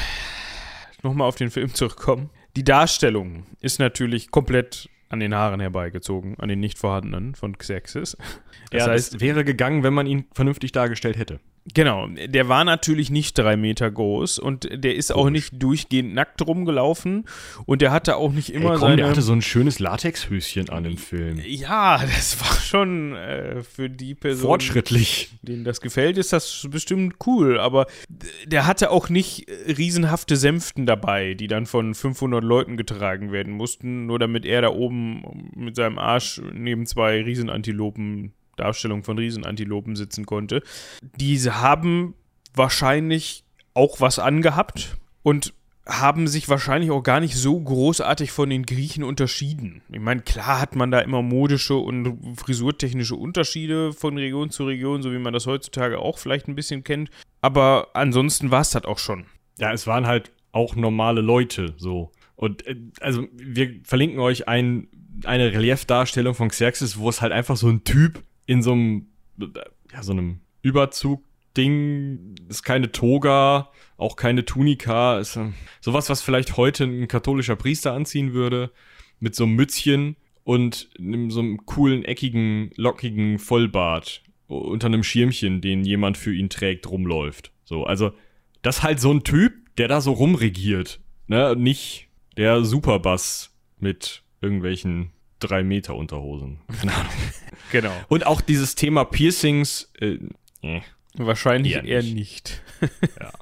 nochmal 1.02 1.28
auf 1.28 1.36
den 1.36 1.50
Film 1.50 1.74
zurückkommen. 1.74 2.30
Die 2.56 2.64
Darstellung 2.64 3.46
ist 3.60 3.80
natürlich 3.80 4.32
komplett 4.32 4.90
an 5.10 5.20
den 5.20 5.36
Haaren 5.36 5.60
herbeigezogen, 5.60 6.40
an 6.40 6.50
den 6.50 6.60
nicht 6.60 6.78
vorhandenen 6.78 7.36
von 7.36 7.58
Xerxes. 7.58 8.18
Das 8.72 8.86
ja, 8.86 8.92
heißt, 8.92 9.14
das 9.14 9.22
wäre 9.22 9.44
gegangen, 9.46 9.84
wenn 9.84 9.94
man 9.94 10.08
ihn 10.08 10.26
vernünftig 10.34 10.72
dargestellt 10.72 11.18
hätte. 11.18 11.40
Genau, 11.74 12.08
der 12.08 12.48
war 12.48 12.64
natürlich 12.64 13.10
nicht 13.10 13.40
drei 13.40 13.58
Meter 13.58 13.90
groß 13.90 14.38
und 14.38 14.70
der 14.72 14.96
ist 14.96 15.12
Komisch. 15.12 15.26
auch 15.26 15.30
nicht 15.32 15.64
durchgehend 15.64 16.14
nackt 16.14 16.46
rumgelaufen 16.46 17.26
und 17.66 17.82
der 17.82 17.92
hatte 17.92 18.18
auch 18.18 18.32
nicht 18.32 18.54
immer 18.54 18.74
komm, 18.74 18.82
seine... 18.82 18.96
Der 18.98 19.10
hatte 19.10 19.24
so 19.24 19.34
ein 19.34 19.42
schönes 19.42 19.80
Latexhöschen 19.80 20.70
an 20.70 20.86
im 20.86 20.98
Film. 20.98 21.42
Ja, 21.44 21.98
das 22.16 22.40
war 22.40 22.56
schon 22.60 23.16
äh, 23.16 23.64
für 23.64 23.90
die 23.90 24.14
Person... 24.14 24.46
Fortschrittlich. 24.46 25.32
Denen 25.42 25.64
das 25.64 25.82
gefällt, 25.82 26.20
ist 26.20 26.32
das 26.34 26.68
bestimmt 26.70 27.16
cool, 27.26 27.60
aber 27.60 27.88
der 28.46 28.68
hatte 28.68 28.92
auch 28.92 29.10
nicht 29.10 29.48
riesenhafte 29.68 30.36
Sänften 30.36 30.86
dabei, 30.86 31.34
die 31.34 31.48
dann 31.48 31.66
von 31.66 31.96
500 31.96 32.44
Leuten 32.44 32.78
getragen 32.78 33.32
werden 33.32 33.54
mussten, 33.54 34.06
nur 34.06 34.20
damit 34.20 34.46
er 34.46 34.62
da 34.62 34.70
oben 34.70 35.52
mit 35.56 35.76
seinem 35.76 35.98
Arsch 35.98 36.40
neben 36.54 36.86
zwei 36.86 37.24
Riesenantilopen 37.24 38.34
Darstellung 38.56 39.04
von 39.04 39.18
Riesenantilopen 39.18 39.96
sitzen 39.96 40.26
konnte. 40.26 40.62
Diese 41.18 41.62
haben 41.62 42.16
wahrscheinlich 42.54 43.44
auch 43.74 44.00
was 44.00 44.20
angehabt 44.20 44.98
und 45.24 45.54
haben 45.88 46.28
sich 46.28 46.50
wahrscheinlich 46.50 46.90
auch 46.90 47.04
gar 47.04 47.20
nicht 47.20 47.36
so 47.36 47.60
großartig 47.60 48.32
von 48.32 48.50
den 48.50 48.66
Griechen 48.66 49.04
unterschieden. 49.04 49.82
Ich 49.92 50.00
meine, 50.00 50.22
klar 50.22 50.60
hat 50.60 50.76
man 50.76 50.90
da 50.90 51.00
immer 51.00 51.22
modische 51.22 51.76
und 51.76 52.38
frisurtechnische 52.38 53.16
Unterschiede 53.16 53.94
von 53.94 54.18
Region 54.18 54.50
zu 54.50 54.66
Region, 54.66 55.04
so 55.04 55.12
wie 55.12 55.20
man 55.20 55.34
das 55.34 55.46
heutzutage 55.46 56.00
auch 56.00 56.18
vielleicht 56.18 56.48
ein 56.48 56.56
bisschen 56.56 56.84
kennt. 56.84 57.12
Aber 57.42 57.90
ansonsten 57.94 58.50
war 58.50 58.62
es 58.62 58.72
das 58.72 58.86
auch 58.86 58.98
schon. 58.98 59.26
Ja, 59.60 59.72
es 59.74 59.86
waren 59.86 60.08
halt 60.08 60.32
auch 60.52 60.76
normale 60.76 61.22
Leute 61.22 61.76
so. 61.78 62.12
Und 62.36 62.66
äh, 62.66 62.78
also 63.00 63.28
wir 63.34 63.76
verlinken 63.84 64.20
euch 64.20 64.48
ein, 64.48 64.88
eine 65.24 65.54
Reliefdarstellung 65.54 66.34
von 66.34 66.50
Xerxes, 66.50 66.98
wo 66.98 67.10
es 67.10 67.22
halt 67.22 67.32
einfach 67.32 67.58
so 67.58 67.70
ein 67.70 67.84
Typ 67.84 68.24
in 68.46 68.62
so 68.62 68.74
einem, 68.74 69.08
ja, 69.92 70.04
so 70.04 70.12
einem 70.12 70.42
Überzug-Ding, 70.62 72.36
ist 72.50 72.64
keine 72.64 72.92
Toga, 72.92 73.72
auch 73.98 74.16
keine 74.16 74.46
Tunika, 74.46 75.20
ist 75.20 75.36
äh, 75.36 75.52
sowas, 75.82 76.10
was 76.10 76.22
vielleicht 76.22 76.58
heute 76.58 76.86
ein 76.86 77.08
katholischer 77.08 77.56
Priester 77.56 77.94
anziehen 77.94 78.34
würde, 78.34 78.72
mit 79.20 79.36
so 79.36 79.46
einem 79.46 79.56
Mützchen 79.56 80.16
und 80.44 80.90
so 80.98 81.40
einem 81.40 81.66
coolen, 81.66 82.04
eckigen, 82.04 82.72
lockigen 82.76 83.40
Vollbart 83.40 84.22
unter 84.48 84.88
einem 84.88 85.04
Schirmchen, 85.04 85.62
den 85.62 85.84
jemand 85.84 86.18
für 86.18 86.34
ihn 86.34 86.50
trägt, 86.50 86.90
rumläuft. 86.90 87.52
So, 87.64 87.84
also, 87.84 88.12
das 88.62 88.78
ist 88.78 88.84
halt 88.84 89.00
so 89.00 89.12
ein 89.12 89.24
Typ, 89.24 89.54
der 89.78 89.88
da 89.88 90.02
so 90.02 90.12
rumregiert, 90.12 91.00
ne, 91.28 91.56
nicht 91.58 92.10
der 92.38 92.64
Superbass 92.64 93.56
mit 93.80 94.24
irgendwelchen 94.42 95.12
drei 95.40 95.64
Meter 95.64 95.96
Unterhosen. 95.96 96.60
genau. 97.72 97.94
Und 98.08 98.26
auch 98.26 98.42
dieses 98.42 98.76
Thema 98.76 99.06
Piercings, 99.06 99.92
äh, 100.00 100.18
wahrscheinlich 101.16 101.74
eher, 101.74 101.84
eher 101.84 102.04
nicht. 102.04 102.62
ja. 103.20 103.32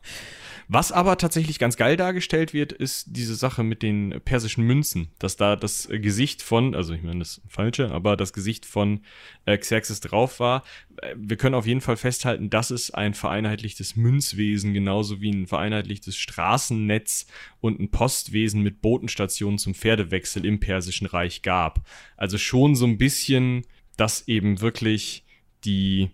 Was 0.67 0.91
aber 0.91 1.17
tatsächlich 1.17 1.59
ganz 1.59 1.77
geil 1.77 1.97
dargestellt 1.97 2.53
wird, 2.53 2.71
ist 2.71 3.07
diese 3.09 3.35
Sache 3.35 3.63
mit 3.63 3.83
den 3.83 4.21
persischen 4.23 4.63
Münzen, 4.63 5.09
dass 5.19 5.35
da 5.35 5.55
das 5.55 5.87
Gesicht 5.89 6.41
von, 6.41 6.75
also 6.75 6.93
ich 6.93 7.03
meine 7.03 7.19
das 7.19 7.41
falsche, 7.47 7.91
aber 7.91 8.15
das 8.17 8.33
Gesicht 8.33 8.65
von 8.65 9.01
äh, 9.45 9.57
Xerxes 9.57 9.99
drauf 9.99 10.39
war. 10.39 10.63
Äh, 11.01 11.15
wir 11.17 11.37
können 11.37 11.55
auf 11.55 11.67
jeden 11.67 11.81
Fall 11.81 11.97
festhalten, 11.97 12.49
dass 12.49 12.71
es 12.71 12.91
ein 12.91 13.13
vereinheitlichtes 13.13 13.95
Münzwesen 13.95 14.73
genauso 14.73 15.21
wie 15.21 15.31
ein 15.31 15.47
vereinheitlichtes 15.47 16.15
Straßennetz 16.15 17.27
und 17.59 17.79
ein 17.79 17.91
Postwesen 17.91 18.61
mit 18.61 18.81
Botenstationen 18.81 19.57
zum 19.57 19.73
Pferdewechsel 19.73 20.45
im 20.45 20.59
Persischen 20.59 21.07
Reich 21.07 21.41
gab. 21.41 21.85
Also 22.17 22.37
schon 22.37 22.75
so 22.75 22.85
ein 22.85 22.97
bisschen, 22.97 23.65
dass 23.97 24.27
eben 24.27 24.61
wirklich 24.61 25.25
die 25.65 26.09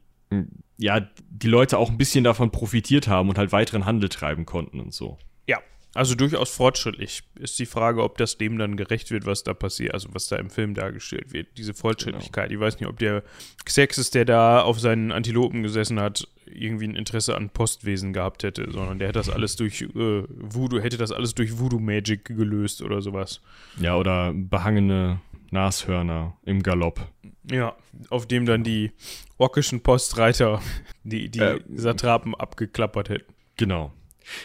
ja, 0.79 1.07
die 1.29 1.47
Leute 1.47 1.77
auch 1.77 1.89
ein 1.89 1.97
bisschen 1.97 2.23
davon 2.23 2.51
profitiert 2.51 3.07
haben 3.07 3.29
und 3.29 3.37
halt 3.37 3.51
weiteren 3.51 3.85
Handel 3.85 4.09
treiben 4.09 4.45
konnten 4.45 4.79
und 4.79 4.93
so. 4.93 5.17
Ja, 5.45 5.59
also 5.93 6.15
durchaus 6.15 6.49
fortschrittlich. 6.49 7.23
Ist 7.37 7.59
die 7.59 7.65
Frage, 7.65 8.01
ob 8.01 8.17
das 8.17 8.37
dem 8.37 8.57
dann 8.57 8.77
gerecht 8.77 9.11
wird, 9.11 9.25
was 9.25 9.43
da 9.43 9.53
passiert, 9.53 9.93
also 9.93 10.07
was 10.13 10.29
da 10.29 10.37
im 10.37 10.49
Film 10.49 10.75
dargestellt 10.75 11.33
wird. 11.33 11.57
Diese 11.57 11.73
Fortschrittlichkeit. 11.73 12.49
Genau. 12.49 12.61
Ich 12.61 12.65
weiß 12.65 12.79
nicht, 12.79 12.87
ob 12.87 12.97
der 12.97 13.23
Xerxes, 13.65 14.09
der 14.11 14.23
da 14.23 14.61
auf 14.61 14.79
seinen 14.79 15.11
Antilopen 15.11 15.63
gesessen 15.63 15.99
hat, 15.99 16.29
irgendwie 16.45 16.87
ein 16.87 16.95
Interesse 16.95 17.35
an 17.35 17.49
Postwesen 17.49 18.13
gehabt 18.13 18.43
hätte, 18.43 18.71
sondern 18.71 18.99
der 18.99 19.09
hätte 19.09 19.19
das 19.19 19.29
alles 19.29 19.57
durch 19.57 19.81
äh, 19.81 20.23
Voodoo, 20.29 20.79
hätte 20.79 20.97
das 20.97 21.11
alles 21.11 21.35
durch 21.35 21.59
Voodoo 21.59 21.79
Magic 21.79 22.23
gelöst 22.23 22.81
oder 22.81 23.01
sowas. 23.01 23.41
Ja, 23.81 23.97
oder 23.97 24.33
behangene 24.33 25.19
Nashörner 25.51 26.37
im 26.45 26.63
Galopp. 26.63 27.07
Ja, 27.49 27.75
auf 28.09 28.27
dem 28.27 28.45
dann 28.45 28.63
die 28.63 28.91
orkischen 29.37 29.81
Postreiter 29.81 30.61
die, 31.03 31.29
die 31.29 31.39
äh, 31.39 31.59
Satrapen 31.73 32.35
abgeklappert 32.35 33.09
hätten. 33.09 33.33
Genau. 33.57 33.91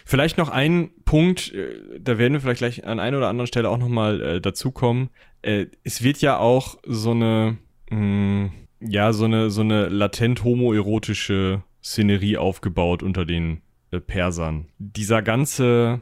Vielleicht 0.05 0.39
noch 0.39 0.49
ein 0.49 0.91
Punkt, 1.05 1.53
äh, 1.53 2.01
da 2.01 2.19
werden 2.19 2.33
wir 2.33 2.41
vielleicht 2.41 2.59
gleich 2.59 2.87
an 2.87 3.01
einer 3.01 3.19
oder 3.19 3.29
anderen 3.29 3.47
Stelle 3.47 3.69
auch 3.69 3.79
nochmal 3.79 4.21
äh, 4.21 4.41
dazukommen. 4.41 5.11
Äh, 5.43 5.67
es 5.83 6.03
wird 6.03 6.21
ja 6.21 6.39
auch 6.39 6.79
so 6.87 7.11
eine, 7.11 7.59
mh, 7.91 7.99
mm, 7.99 8.53
ja, 8.81 9.13
so 9.13 9.25
eine, 9.25 9.51
so 9.51 9.61
eine 9.61 9.89
latent 9.89 10.45
homoerotische 10.45 11.63
Szenerie 11.83 12.39
aufgebaut 12.39 13.03
unter 13.03 13.25
den 13.25 13.63
äh, 13.91 14.01
Persern. 14.01 14.69
Dieser 14.79 15.23
ganze, 15.23 16.01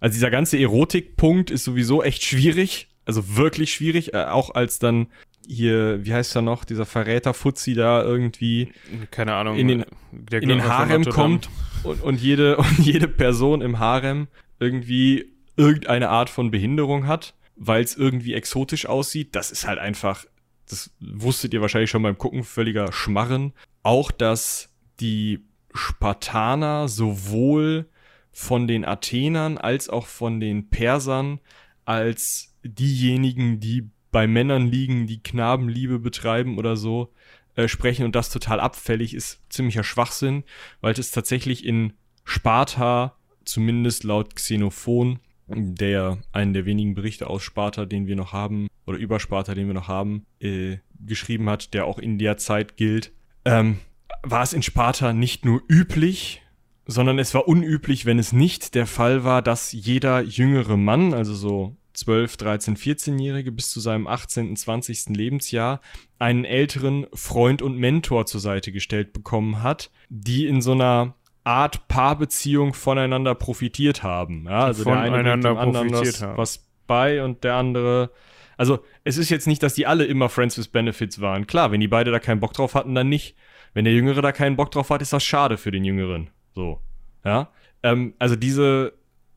also 0.00 0.14
dieser 0.14 0.30
ganze 0.30 0.58
Erotikpunkt 0.58 1.50
ist 1.50 1.64
sowieso 1.64 2.02
echt 2.02 2.24
schwierig, 2.24 2.88
also 3.04 3.36
wirklich 3.36 3.72
schwierig, 3.72 4.14
äh, 4.14 4.24
auch 4.24 4.54
als 4.54 4.78
dann 4.78 5.08
hier, 5.46 6.04
wie 6.04 6.14
heißt 6.14 6.36
er 6.36 6.42
noch, 6.42 6.64
dieser 6.64 6.86
Verräter 6.86 7.34
Fuzzi 7.34 7.74
da 7.74 8.02
irgendwie 8.02 8.72
keine 9.10 9.34
Ahnung 9.34 9.56
in 9.56 9.68
den, 9.68 9.84
in 10.30 10.48
den 10.48 10.64
Harem 10.64 11.04
kommt 11.04 11.48
und, 11.82 12.00
und 12.02 12.20
jede 12.20 12.56
und 12.58 12.78
jede 12.78 13.08
Person 13.08 13.60
im 13.60 13.78
Harem 13.78 14.28
irgendwie 14.60 15.32
irgendeine 15.56 16.08
Art 16.08 16.30
von 16.30 16.50
Behinderung 16.50 17.06
hat, 17.06 17.34
weil 17.56 17.82
es 17.82 17.96
irgendwie 17.96 18.34
exotisch 18.34 18.86
aussieht. 18.86 19.34
Das 19.34 19.50
ist 19.50 19.66
halt 19.66 19.78
einfach, 19.78 20.24
das 20.68 20.90
wusstet 21.00 21.52
ihr 21.52 21.60
wahrscheinlich 21.60 21.90
schon 21.90 22.02
beim 22.02 22.16
Gucken, 22.16 22.44
völliger 22.44 22.92
Schmarren. 22.92 23.52
Auch, 23.82 24.10
dass 24.10 24.70
die 25.00 25.44
Spartaner 25.74 26.88
sowohl 26.88 27.86
von 28.30 28.66
den 28.66 28.84
Athenern 28.84 29.58
als 29.58 29.90
auch 29.90 30.06
von 30.06 30.40
den 30.40 30.70
Persern 30.70 31.40
als 31.84 32.51
diejenigen, 32.62 33.60
die 33.60 33.90
bei 34.10 34.26
Männern 34.26 34.66
liegen, 34.66 35.06
die 35.06 35.22
Knabenliebe 35.22 35.98
betreiben 35.98 36.58
oder 36.58 36.76
so, 36.76 37.12
äh, 37.54 37.68
sprechen 37.68 38.04
und 38.04 38.14
das 38.14 38.30
total 38.30 38.60
abfällig 38.60 39.14
ist 39.14 39.40
ziemlicher 39.48 39.84
Schwachsinn, 39.84 40.44
weil 40.80 40.94
es 40.94 41.10
tatsächlich 41.10 41.64
in 41.64 41.94
Sparta, 42.24 43.16
zumindest 43.44 44.04
laut 44.04 44.36
Xenophon, 44.36 45.18
der 45.48 46.18
einen 46.32 46.54
der 46.54 46.64
wenigen 46.64 46.94
Berichte 46.94 47.26
aus 47.28 47.42
Sparta, 47.42 47.84
den 47.84 48.06
wir 48.06 48.16
noch 48.16 48.32
haben, 48.32 48.68
oder 48.86 48.98
über 48.98 49.20
Sparta, 49.20 49.54
den 49.54 49.66
wir 49.66 49.74
noch 49.74 49.88
haben, 49.88 50.24
äh, 50.40 50.78
geschrieben 51.04 51.50
hat, 51.50 51.74
der 51.74 51.86
auch 51.86 51.98
in 51.98 52.18
der 52.18 52.36
Zeit 52.36 52.76
gilt, 52.76 53.12
ähm, 53.44 53.78
war 54.22 54.42
es 54.42 54.52
in 54.52 54.62
Sparta 54.62 55.12
nicht 55.12 55.44
nur 55.44 55.62
üblich, 55.68 56.42
sondern 56.86 57.18
es 57.18 57.34
war 57.34 57.48
unüblich, 57.48 58.06
wenn 58.06 58.18
es 58.18 58.32
nicht 58.32 58.74
der 58.74 58.86
Fall 58.86 59.24
war, 59.24 59.42
dass 59.42 59.72
jeder 59.72 60.22
jüngere 60.22 60.76
Mann, 60.76 61.12
also 61.12 61.34
so 61.34 61.76
12, 61.94 62.36
13, 62.36 62.76
14-Jährige 62.76 63.52
bis 63.52 63.70
zu 63.70 63.80
seinem 63.80 64.06
18., 64.06 64.56
20. 64.56 65.10
Lebensjahr 65.10 65.80
einen 66.18 66.44
älteren 66.44 67.06
Freund 67.12 67.62
und 67.62 67.76
Mentor 67.76 68.26
zur 68.26 68.40
Seite 68.40 68.72
gestellt 68.72 69.12
bekommen 69.12 69.62
hat, 69.62 69.90
die 70.08 70.46
in 70.46 70.62
so 70.62 70.72
einer 70.72 71.14
Art 71.44 71.88
Paarbeziehung 71.88 72.72
voneinander 72.74 73.34
profitiert 73.34 74.02
haben. 74.02 74.44
Ja, 74.46 74.64
also 74.64 74.84
der 74.84 74.98
eine 74.98 75.38
dem 75.38 75.56
anderen 75.56 75.92
was, 75.92 76.22
was 76.22 76.68
bei 76.86 77.22
und 77.24 77.44
der 77.44 77.54
andere. 77.54 78.10
Also 78.56 78.84
es 79.02 79.16
ist 79.16 79.30
jetzt 79.30 79.46
nicht, 79.46 79.62
dass 79.62 79.74
die 79.74 79.86
alle 79.86 80.04
immer 80.04 80.28
Friends 80.28 80.56
with 80.56 80.68
Benefits 80.68 81.20
waren. 81.20 81.46
Klar, 81.46 81.72
wenn 81.72 81.80
die 81.80 81.88
beide 81.88 82.10
da 82.10 82.20
keinen 82.20 82.40
Bock 82.40 82.52
drauf 82.52 82.74
hatten, 82.74 82.94
dann 82.94 83.08
nicht. 83.08 83.34
Wenn 83.74 83.84
der 83.84 83.94
Jüngere 83.94 84.20
da 84.20 84.32
keinen 84.32 84.56
Bock 84.56 84.70
drauf 84.70 84.90
hat, 84.90 85.02
ist 85.02 85.12
das 85.12 85.24
schade 85.24 85.56
für 85.56 85.70
den 85.70 85.84
Jüngeren. 85.84 86.30
So. 86.54 86.80
Ja. 87.24 87.48
Ähm, 87.82 88.14
also 88.18 88.36
diese 88.36 88.92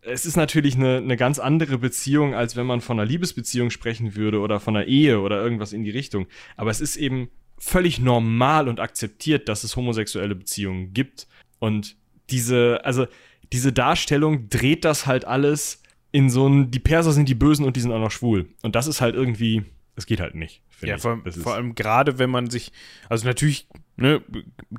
es 0.05 0.25
ist 0.25 0.37
natürlich 0.37 0.75
eine, 0.75 0.97
eine 0.97 1.17
ganz 1.17 1.39
andere 1.39 1.77
Beziehung, 1.77 2.33
als 2.33 2.55
wenn 2.55 2.65
man 2.65 2.81
von 2.81 2.99
einer 2.99 3.09
Liebesbeziehung 3.09 3.69
sprechen 3.69 4.15
würde 4.15 4.39
oder 4.39 4.59
von 4.59 4.75
einer 4.75 4.85
Ehe 4.85 5.19
oder 5.19 5.41
irgendwas 5.41 5.73
in 5.73 5.83
die 5.83 5.91
Richtung. 5.91 6.27
Aber 6.55 6.71
es 6.71 6.81
ist 6.81 6.95
eben 6.95 7.29
völlig 7.57 7.99
normal 7.99 8.67
und 8.67 8.79
akzeptiert, 8.79 9.49
dass 9.49 9.63
es 9.63 9.75
homosexuelle 9.75 10.35
Beziehungen 10.35 10.93
gibt. 10.93 11.27
Und 11.59 11.95
diese, 12.29 12.81
also 12.83 13.07
diese 13.51 13.73
Darstellung 13.73 14.49
dreht 14.49 14.85
das 14.85 15.05
halt 15.05 15.25
alles 15.25 15.81
in 16.11 16.29
so 16.29 16.47
ein, 16.47 16.71
die 16.71 16.79
Perser 16.79 17.11
sind 17.11 17.27
die 17.27 17.35
Bösen 17.35 17.65
und 17.65 17.75
die 17.75 17.81
sind 17.81 17.91
auch 17.91 17.99
noch 17.99 18.11
schwul. 18.11 18.47
Und 18.61 18.75
das 18.75 18.87
ist 18.87 19.01
halt 19.01 19.15
irgendwie, 19.15 19.63
es 19.95 20.05
geht 20.05 20.19
halt 20.19 20.35
nicht. 20.35 20.61
Ja, 20.81 20.97
vor, 20.97 21.21
vor 21.31 21.53
allem 21.55 21.75
gerade, 21.75 22.19
wenn 22.19 22.29
man 22.29 22.49
sich, 22.49 22.71
also 23.09 23.25
natürlich 23.25 23.67
ne, 23.97 24.21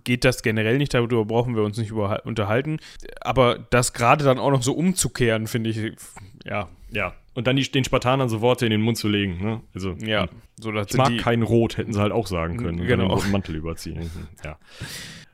geht 0.04 0.24
das 0.24 0.42
generell 0.42 0.78
nicht, 0.78 0.94
darüber 0.94 1.24
brauchen 1.24 1.56
wir 1.56 1.62
uns 1.62 1.78
nicht 1.78 1.92
unterhalten, 1.92 2.78
aber 3.20 3.58
das 3.70 3.92
gerade 3.92 4.24
dann 4.24 4.38
auch 4.38 4.50
noch 4.50 4.62
so 4.62 4.72
umzukehren, 4.72 5.46
finde 5.46 5.70
ich, 5.70 5.92
ja. 6.44 6.68
Ja, 6.90 7.14
und 7.34 7.46
dann 7.46 7.56
die, 7.56 7.70
den 7.70 7.84
Spartanern 7.84 8.28
so 8.28 8.40
Worte 8.40 8.64
in 8.64 8.70
den 8.70 8.80
Mund 8.80 8.96
zu 8.96 9.08
legen, 9.08 9.38
ne? 9.42 9.60
Also, 9.74 9.92
ja, 10.00 10.22
hm. 10.22 10.28
so 10.58 10.72
das 10.72 10.86
ich 10.90 10.96
mag 10.96 11.08
die, 11.08 11.16
kein 11.18 11.42
Rot, 11.42 11.76
hätten 11.76 11.92
sie 11.92 12.00
halt 12.00 12.12
auch 12.12 12.26
sagen 12.26 12.56
können. 12.56 12.86
Genau. 12.86 13.12
Und 13.12 13.24
den 13.24 13.32
Mantel 13.32 13.56
überziehen. 13.56 14.10
ja. 14.44 14.58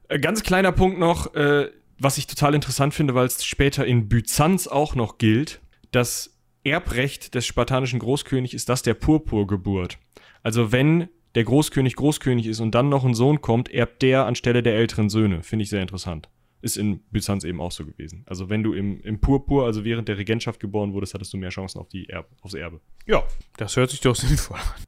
Äh, 0.09 0.19
ganz 0.19 0.43
kleiner 0.43 0.73
Punkt 0.73 0.99
noch, 0.99 1.35
äh, 1.35 1.71
was 1.99 2.19
ich 2.19 2.27
total 2.27 2.55
interessant 2.55 2.95
finde, 2.95 3.15
weil 3.15 3.27
es 3.27 3.45
später 3.45 3.87
in 3.87 4.09
Byzanz 4.09 4.67
auch 4.67 4.95
noch 4.95 5.19
gilt, 5.19 5.61
das 5.93 6.37
Erbrecht 6.65 7.35
des 7.35 7.47
spartanischen 7.47 7.99
Großkönigs 8.01 8.55
ist 8.55 8.69
das 8.69 8.83
der 8.83 8.95
Purpurgeburt. 8.95 9.99
Also 10.43 10.73
wenn 10.73 11.09
der 11.35 11.45
Großkönig 11.45 11.97
Großkönig 11.97 12.47
ist 12.47 12.61
und 12.61 12.75
dann 12.75 12.89
noch 12.89 13.05
ein 13.05 13.15
Sohn 13.15 13.41
kommt, 13.41 13.71
erbt 13.71 14.03
der 14.03 14.27
anstelle 14.27 14.63
der 14.63 14.75
älteren 14.75 15.09
Söhne. 15.09 15.43
Finde 15.43 15.63
ich 15.65 15.71
sehr 15.71 15.83
interessant. 15.83 16.29
Ist 16.61 16.77
in 16.77 17.01
Byzanz 17.11 17.45
eben 17.45 17.61
auch 17.61 17.73
so 17.73 17.85
gewesen. 17.85 18.25
Also 18.27 18.49
wenn 18.49 18.63
du 18.63 18.73
im, 18.73 19.01
im 19.03 19.21
Purpur, 19.21 19.65
also 19.65 19.85
während 19.85 20.09
der 20.09 20.19
Regentschaft 20.19 20.61
geboren 20.61 20.93
wurdest, 20.93 21.15
hattest 21.15 21.33
du 21.33 21.37
mehr 21.37 21.51
Chancen 21.51 21.81
auf 21.81 21.89
die 21.89 22.09
Erb, 22.09 22.29
aufs 22.41 22.55
Erbe. 22.55 22.81
Ja, 23.07 23.25
das 23.57 23.77
hört 23.77 23.91
sich 23.91 24.01
doch 24.01 24.15
sinnvoll 24.17 24.59
an. 24.59 24.85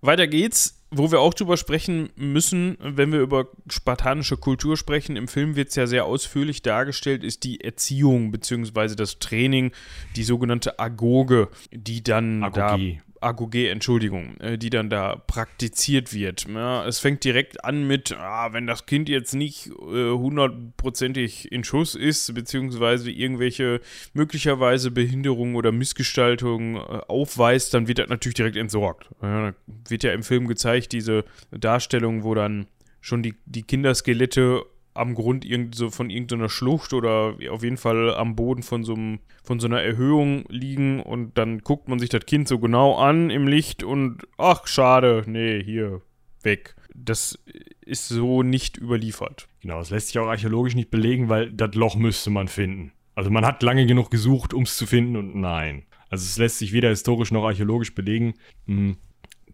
Weiter 0.00 0.26
geht's, 0.26 0.84
wo 0.90 1.10
wir 1.10 1.20
auch 1.20 1.32
drüber 1.32 1.56
sprechen 1.56 2.10
müssen, 2.16 2.76
wenn 2.80 3.12
wir 3.12 3.20
über 3.20 3.48
spartanische 3.68 4.36
Kultur 4.36 4.76
sprechen. 4.76 5.16
Im 5.16 5.28
Film 5.28 5.56
wird 5.56 5.68
es 5.68 5.76
ja 5.76 5.86
sehr 5.86 6.04
ausführlich 6.04 6.62
dargestellt, 6.62 7.24
ist 7.24 7.44
die 7.44 7.60
Erziehung 7.60 8.30
bzw. 8.32 8.96
das 8.96 9.20
Training, 9.20 9.72
die 10.16 10.24
sogenannte 10.24 10.78
Agoge, 10.78 11.48
die 11.70 12.02
dann 12.02 12.42
Agogie. 12.42 12.98
da 12.98 13.11
Agoge, 13.22 13.70
Entschuldigung, 13.70 14.36
äh, 14.40 14.58
die 14.58 14.70
dann 14.70 14.90
da 14.90 15.16
praktiziert 15.16 16.12
wird. 16.12 16.46
Ja, 16.48 16.86
es 16.86 16.98
fängt 16.98 17.24
direkt 17.24 17.64
an 17.64 17.86
mit, 17.86 18.12
ah, 18.12 18.52
wenn 18.52 18.66
das 18.66 18.86
Kind 18.86 19.08
jetzt 19.08 19.34
nicht 19.34 19.68
äh, 19.68 20.10
hundertprozentig 20.10 21.50
in 21.50 21.64
Schuss 21.64 21.94
ist, 21.94 22.34
beziehungsweise 22.34 23.10
irgendwelche 23.10 23.80
möglicherweise 24.12 24.90
Behinderungen 24.90 25.54
oder 25.54 25.72
Missgestaltungen 25.72 26.76
äh, 26.76 27.00
aufweist, 27.08 27.74
dann 27.74 27.88
wird 27.88 27.98
das 27.98 28.08
natürlich 28.08 28.34
direkt 28.34 28.56
entsorgt. 28.56 29.08
Ja, 29.22 29.54
wird 29.88 30.02
ja 30.02 30.12
im 30.12 30.22
Film 30.22 30.46
gezeigt, 30.46 30.92
diese 30.92 31.24
Darstellung, 31.50 32.24
wo 32.24 32.34
dann 32.34 32.66
schon 33.00 33.22
die, 33.22 33.34
die 33.46 33.62
Kinderskelette 33.62 34.62
am 34.94 35.14
Grund 35.14 35.44
irgend 35.44 35.74
so 35.74 35.90
von 35.90 36.10
irgendeiner 36.10 36.48
Schlucht 36.48 36.92
oder 36.92 37.36
auf 37.50 37.62
jeden 37.62 37.76
Fall 37.76 38.14
am 38.14 38.36
Boden 38.36 38.62
von 38.62 38.84
so, 38.84 38.94
einem, 38.94 39.20
von 39.42 39.60
so 39.60 39.66
einer 39.66 39.82
Erhöhung 39.82 40.44
liegen 40.48 41.00
und 41.00 41.38
dann 41.38 41.60
guckt 41.60 41.88
man 41.88 41.98
sich 41.98 42.10
das 42.10 42.26
Kind 42.26 42.48
so 42.48 42.58
genau 42.58 42.96
an 42.96 43.30
im 43.30 43.46
Licht 43.46 43.82
und 43.82 44.22
ach, 44.36 44.66
schade, 44.66 45.24
nee, 45.26 45.62
hier, 45.62 46.02
weg. 46.42 46.74
Das 46.94 47.38
ist 47.80 48.08
so 48.08 48.42
nicht 48.42 48.76
überliefert. 48.76 49.48
Genau, 49.60 49.78
das 49.78 49.90
lässt 49.90 50.08
sich 50.08 50.18
auch 50.18 50.26
archäologisch 50.26 50.74
nicht 50.74 50.90
belegen, 50.90 51.28
weil 51.28 51.50
das 51.50 51.74
Loch 51.74 51.96
müsste 51.96 52.30
man 52.30 52.48
finden. 52.48 52.92
Also 53.14 53.30
man 53.30 53.46
hat 53.46 53.62
lange 53.62 53.86
genug 53.86 54.10
gesucht, 54.10 54.54
um 54.54 54.64
es 54.64 54.76
zu 54.76 54.86
finden 54.86 55.16
und 55.16 55.34
nein. 55.34 55.84
Also 56.08 56.24
es 56.24 56.36
lässt 56.36 56.58
sich 56.58 56.72
weder 56.72 56.90
historisch 56.90 57.30
noch 57.30 57.44
archäologisch 57.44 57.94
belegen. 57.94 58.34
Hm. 58.66 58.96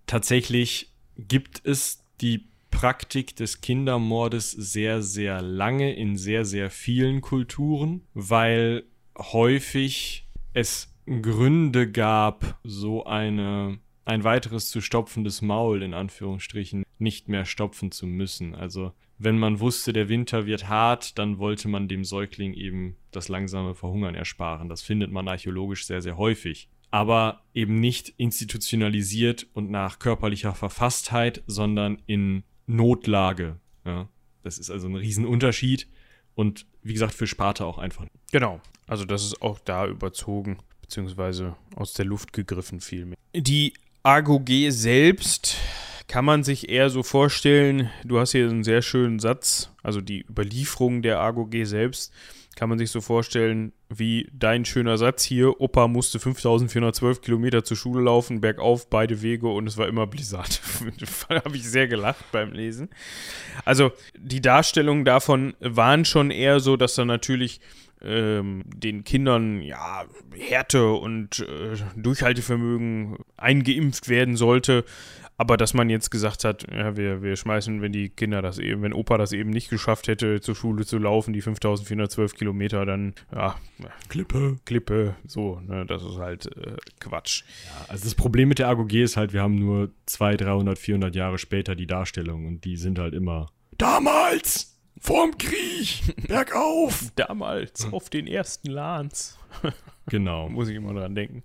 Tatsächlich 0.07 0.93
gibt 1.17 1.61
es 1.65 2.05
die 2.21 2.49
Praktik 2.71 3.37
des 3.37 3.61
Kindermordes 3.61 4.51
sehr, 4.51 5.03
sehr 5.03 5.43
lange 5.43 5.95
in 5.95 6.17
sehr, 6.17 6.45
sehr 6.45 6.71
vielen 6.71 7.21
Kulturen, 7.21 8.03
weil 8.15 8.85
häufig 9.17 10.29
es 10.53 10.95
Gründe 11.07 11.91
gab, 11.91 12.59
so 12.63 13.05
eine 13.05 13.79
ein 14.09 14.25
weiteres 14.25 14.71
zu 14.71 14.81
stopfendes 14.81 15.43
Maul 15.43 15.83
in 15.83 15.93
Anführungsstrichen 15.93 16.85
nicht 16.99 17.29
mehr 17.29 17.45
stopfen 17.45 17.93
zu 17.93 18.07
müssen. 18.07 18.55
Also 18.55 18.93
wenn 19.19 19.39
man 19.39 19.61
wusste, 19.61 19.93
der 19.93 20.09
Winter 20.09 20.47
wird 20.47 20.67
hart, 20.69 21.19
dann 21.19 21.39
wollte 21.39 21.69
man 21.69 21.89
dem 21.89 22.05
Säugling 22.05 22.55
eben 22.55 22.97
das 23.11 23.29
langsame 23.29 23.75
Verhungern 23.75 24.15
ersparen. 24.15 24.71
Das 24.71 24.81
findet 24.81 25.13
man 25.13 25.29
archäologisch 25.29 25.85
sehr, 25.87 26.01
sehr 26.01 26.17
häufig. 26.17 26.71
Aber 26.91 27.43
eben 27.53 27.81
nicht 27.81 28.15
institutionalisiert 28.17 29.47
und 29.53 29.71
nach 29.71 29.99
körperlicher 29.99 30.55
Verfasstheit, 30.55 31.43
sondern 31.47 32.01
in 32.07 32.45
Notlage. 32.69 33.57
Ja, 33.85 34.09
das 34.43 34.59
ist 34.59 34.71
also 34.71 34.87
ein 34.87 34.95
Riesenunterschied 34.95 35.89
und 36.35 36.67
wie 36.83 36.93
gesagt 36.93 37.15
für 37.15 37.27
Sparta 37.27 37.65
auch 37.65 37.79
einfach. 37.79 38.07
Genau, 38.31 38.61
also 38.87 39.05
das 39.05 39.25
ist 39.25 39.43
auch 39.43 39.59
da 39.59 39.87
überzogen, 39.87 40.59
beziehungsweise 40.83 41.57
aus 41.75 41.95
der 41.95 42.05
Luft 42.05 42.33
gegriffen 42.33 42.81
vielmehr. 42.81 43.17
Die 43.35 43.75
AGOG 44.03 44.49
selbst 44.71 45.57
kann 46.07 46.25
man 46.25 46.45
sich 46.45 46.69
eher 46.69 46.89
so 46.91 47.03
vorstellen, 47.03 47.91
du 48.05 48.19
hast 48.19 48.33
hier 48.33 48.49
einen 48.49 48.65
sehr 48.65 48.83
schönen 48.83 49.19
Satz, 49.19 49.71
also 49.83 50.01
die 50.01 50.25
Überlieferung 50.29 51.03
der 51.03 51.21
AGOG 51.21 51.55
selbst 51.65 52.13
kann 52.59 52.69
man 52.69 52.79
sich 52.79 52.91
so 52.91 53.01
vorstellen, 53.01 53.73
wie 53.89 54.29
dein 54.33 54.65
schöner 54.65 54.99
Satz 54.99 55.23
hier. 55.23 55.61
Opa 55.61 55.87
musste 55.87 56.19
5412 56.19 57.23
Kilometer 57.23 57.63
zur 57.63 57.77
Schule 57.77 58.03
laufen, 58.03 58.41
bergauf, 58.41 58.91
beide 58.91 59.23
Wege 59.23 59.47
und 59.47 59.69
es 59.69 59.77
war 59.77 59.87
immer 59.87 60.09
Blizzard. 60.09 60.61
da 61.29 61.45
habe 61.45 61.57
ich 61.57 61.71
sehr 61.71 61.87
gelacht 61.87 62.25
beim 62.33 62.51
Lesen. 62.51 62.89
Also 63.65 63.93
die 64.19 64.41
Darstellungen 64.41 65.05
davon 65.05 65.55
waren 65.61 66.05
schon 66.05 66.33
eher 66.33 66.59
so, 66.59 66.77
dass 66.77 66.97
da 66.97 67.05
natürlich 67.05 67.61
ähm, 68.03 68.65
den 68.67 69.05
Kindern 69.05 69.63
ja 69.63 70.05
Härte 70.37 70.91
und 70.91 71.39
äh, 71.39 71.77
Durchhaltevermögen 71.95 73.19
eingeimpft 73.37 74.09
werden 74.09 74.37
sollte. 74.37 74.85
Aber 75.41 75.57
dass 75.57 75.73
man 75.73 75.89
jetzt 75.89 76.11
gesagt 76.11 76.43
hat, 76.43 76.67
ja, 76.71 76.97
wir, 76.97 77.23
wir 77.23 77.37
schmeißen, 77.37 77.81
wenn 77.81 77.93
die 77.93 78.09
Kinder 78.09 78.43
das 78.43 78.59
eben, 78.59 78.83
wenn 78.83 78.93
Opa 78.93 79.19
das 79.19 79.33
eben 79.33 79.51
nicht 79.51 79.71
geschafft 79.71 80.09
hätte, 80.09 80.41
zur 80.41 80.57
Schule 80.57 80.85
zu 80.85 80.99
laufen, 80.99 81.33
die 81.33 81.41
5412 81.41 82.35
Kilometer, 82.35 82.85
dann, 82.85 83.15
ja, 83.33 83.55
Klippe. 84.09 84.57
Klippe, 84.65 85.15
so, 85.25 85.61
ne, 85.61 85.87
das 85.87 86.03
ist 86.03 86.19
halt 86.19 86.47
äh, 86.57 86.77
Quatsch. 86.99 87.45
Ja, 87.67 87.87
also 87.87 88.03
das 88.03 88.17
Problem 88.17 88.49
mit 88.49 88.59
der 88.59 88.69
AGOG 88.69 88.93
ist 88.95 89.17
halt, 89.17 89.33
wir 89.33 89.41
haben 89.41 89.55
nur 89.55 89.91
200, 90.07 90.49
300, 90.49 90.79
400 90.79 91.15
Jahre 91.15 91.39
später 91.39 91.77
die 91.77 91.87
Darstellung 91.87 92.45
und 92.47 92.65
die 92.65 92.77
sind 92.77 92.99
halt 92.99 93.15
immer 93.15 93.47
damals! 93.79 94.77
Vorm 95.01 95.39
Krieg! 95.39 96.03
Bergauf! 96.27 97.13
Damals, 97.15 97.87
auf 97.93 98.11
den 98.11 98.27
ersten 98.27 98.71
Lans. 98.71 99.39
genau. 100.07 100.49
Muss 100.49 100.69
ich 100.69 100.75
immer 100.75 100.93
dran 100.95 101.15
denken. 101.15 101.45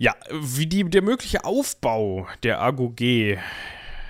Ja, 0.00 0.16
wie 0.32 0.64
die, 0.64 0.82
der 0.84 1.02
mögliche 1.02 1.44
Aufbau 1.44 2.26
der 2.42 2.62
AGOG 2.62 3.36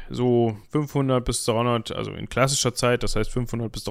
so 0.08 0.56
500 0.70 1.24
bis 1.24 1.44
300, 1.44 1.90
also 1.90 2.12
in 2.12 2.28
klassischer 2.28 2.76
Zeit, 2.76 3.02
das 3.02 3.16
heißt 3.16 3.28
500 3.28 3.72
bis 3.72 3.82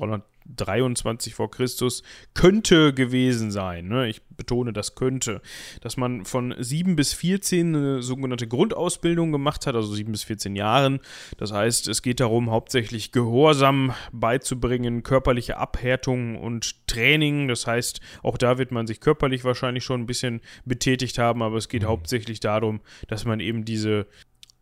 323 0.56 1.34
vor 1.36 1.52
Christus, 1.52 2.04
könnte 2.34 2.94
gewesen 2.94 3.52
sein. 3.52 3.88
Ne? 3.88 4.10
Ich 4.10 4.22
betone 4.24 4.74
das 4.74 4.96
könnte. 4.96 5.42
Dass 5.82 5.98
man 5.98 6.26
von 6.26 6.56
7 6.58 6.96
bis 6.96 7.14
14 7.14 7.76
eine 7.76 8.02
sogenannte 8.02 8.48
Grundausbildung 8.48 9.32
gemacht 9.32 9.68
hat, 9.68 9.76
also 9.76 9.94
7 9.94 10.12
bis 10.12 10.24
14 10.24 10.56
Jahren. 10.56 11.00
Das 11.38 11.52
heißt, 11.52 11.88
es 11.88 12.02
geht 12.02 12.20
darum, 12.20 12.50
hauptsächlich 12.50 13.12
Gehorsam 13.12 13.94
beizubringen, 14.12 15.04
körperliche 15.04 15.58
Abhärtung 15.58 16.38
und 16.38 16.88
Training. 16.88 17.48
Das 17.48 17.68
heißt, 17.68 18.02
auch 18.24 18.38
da 18.38 18.58
wird 18.58 18.72
man 18.72 18.88
sich 18.88 19.00
körperlich 19.00 19.44
wahrscheinlich 19.44 19.84
schon 19.84 20.02
ein 20.02 20.08
bisschen 20.08 20.42
betätigt 20.66 21.18
haben, 21.18 21.42
aber 21.42 21.58
es 21.58 21.70
geht 21.70 21.84
mhm. 21.84 21.88
hauptsächlich 21.88 22.40
darum, 22.40 22.82
dass 23.08 23.26
man 23.26 23.40
eben 23.40 23.66
diese 23.66 24.08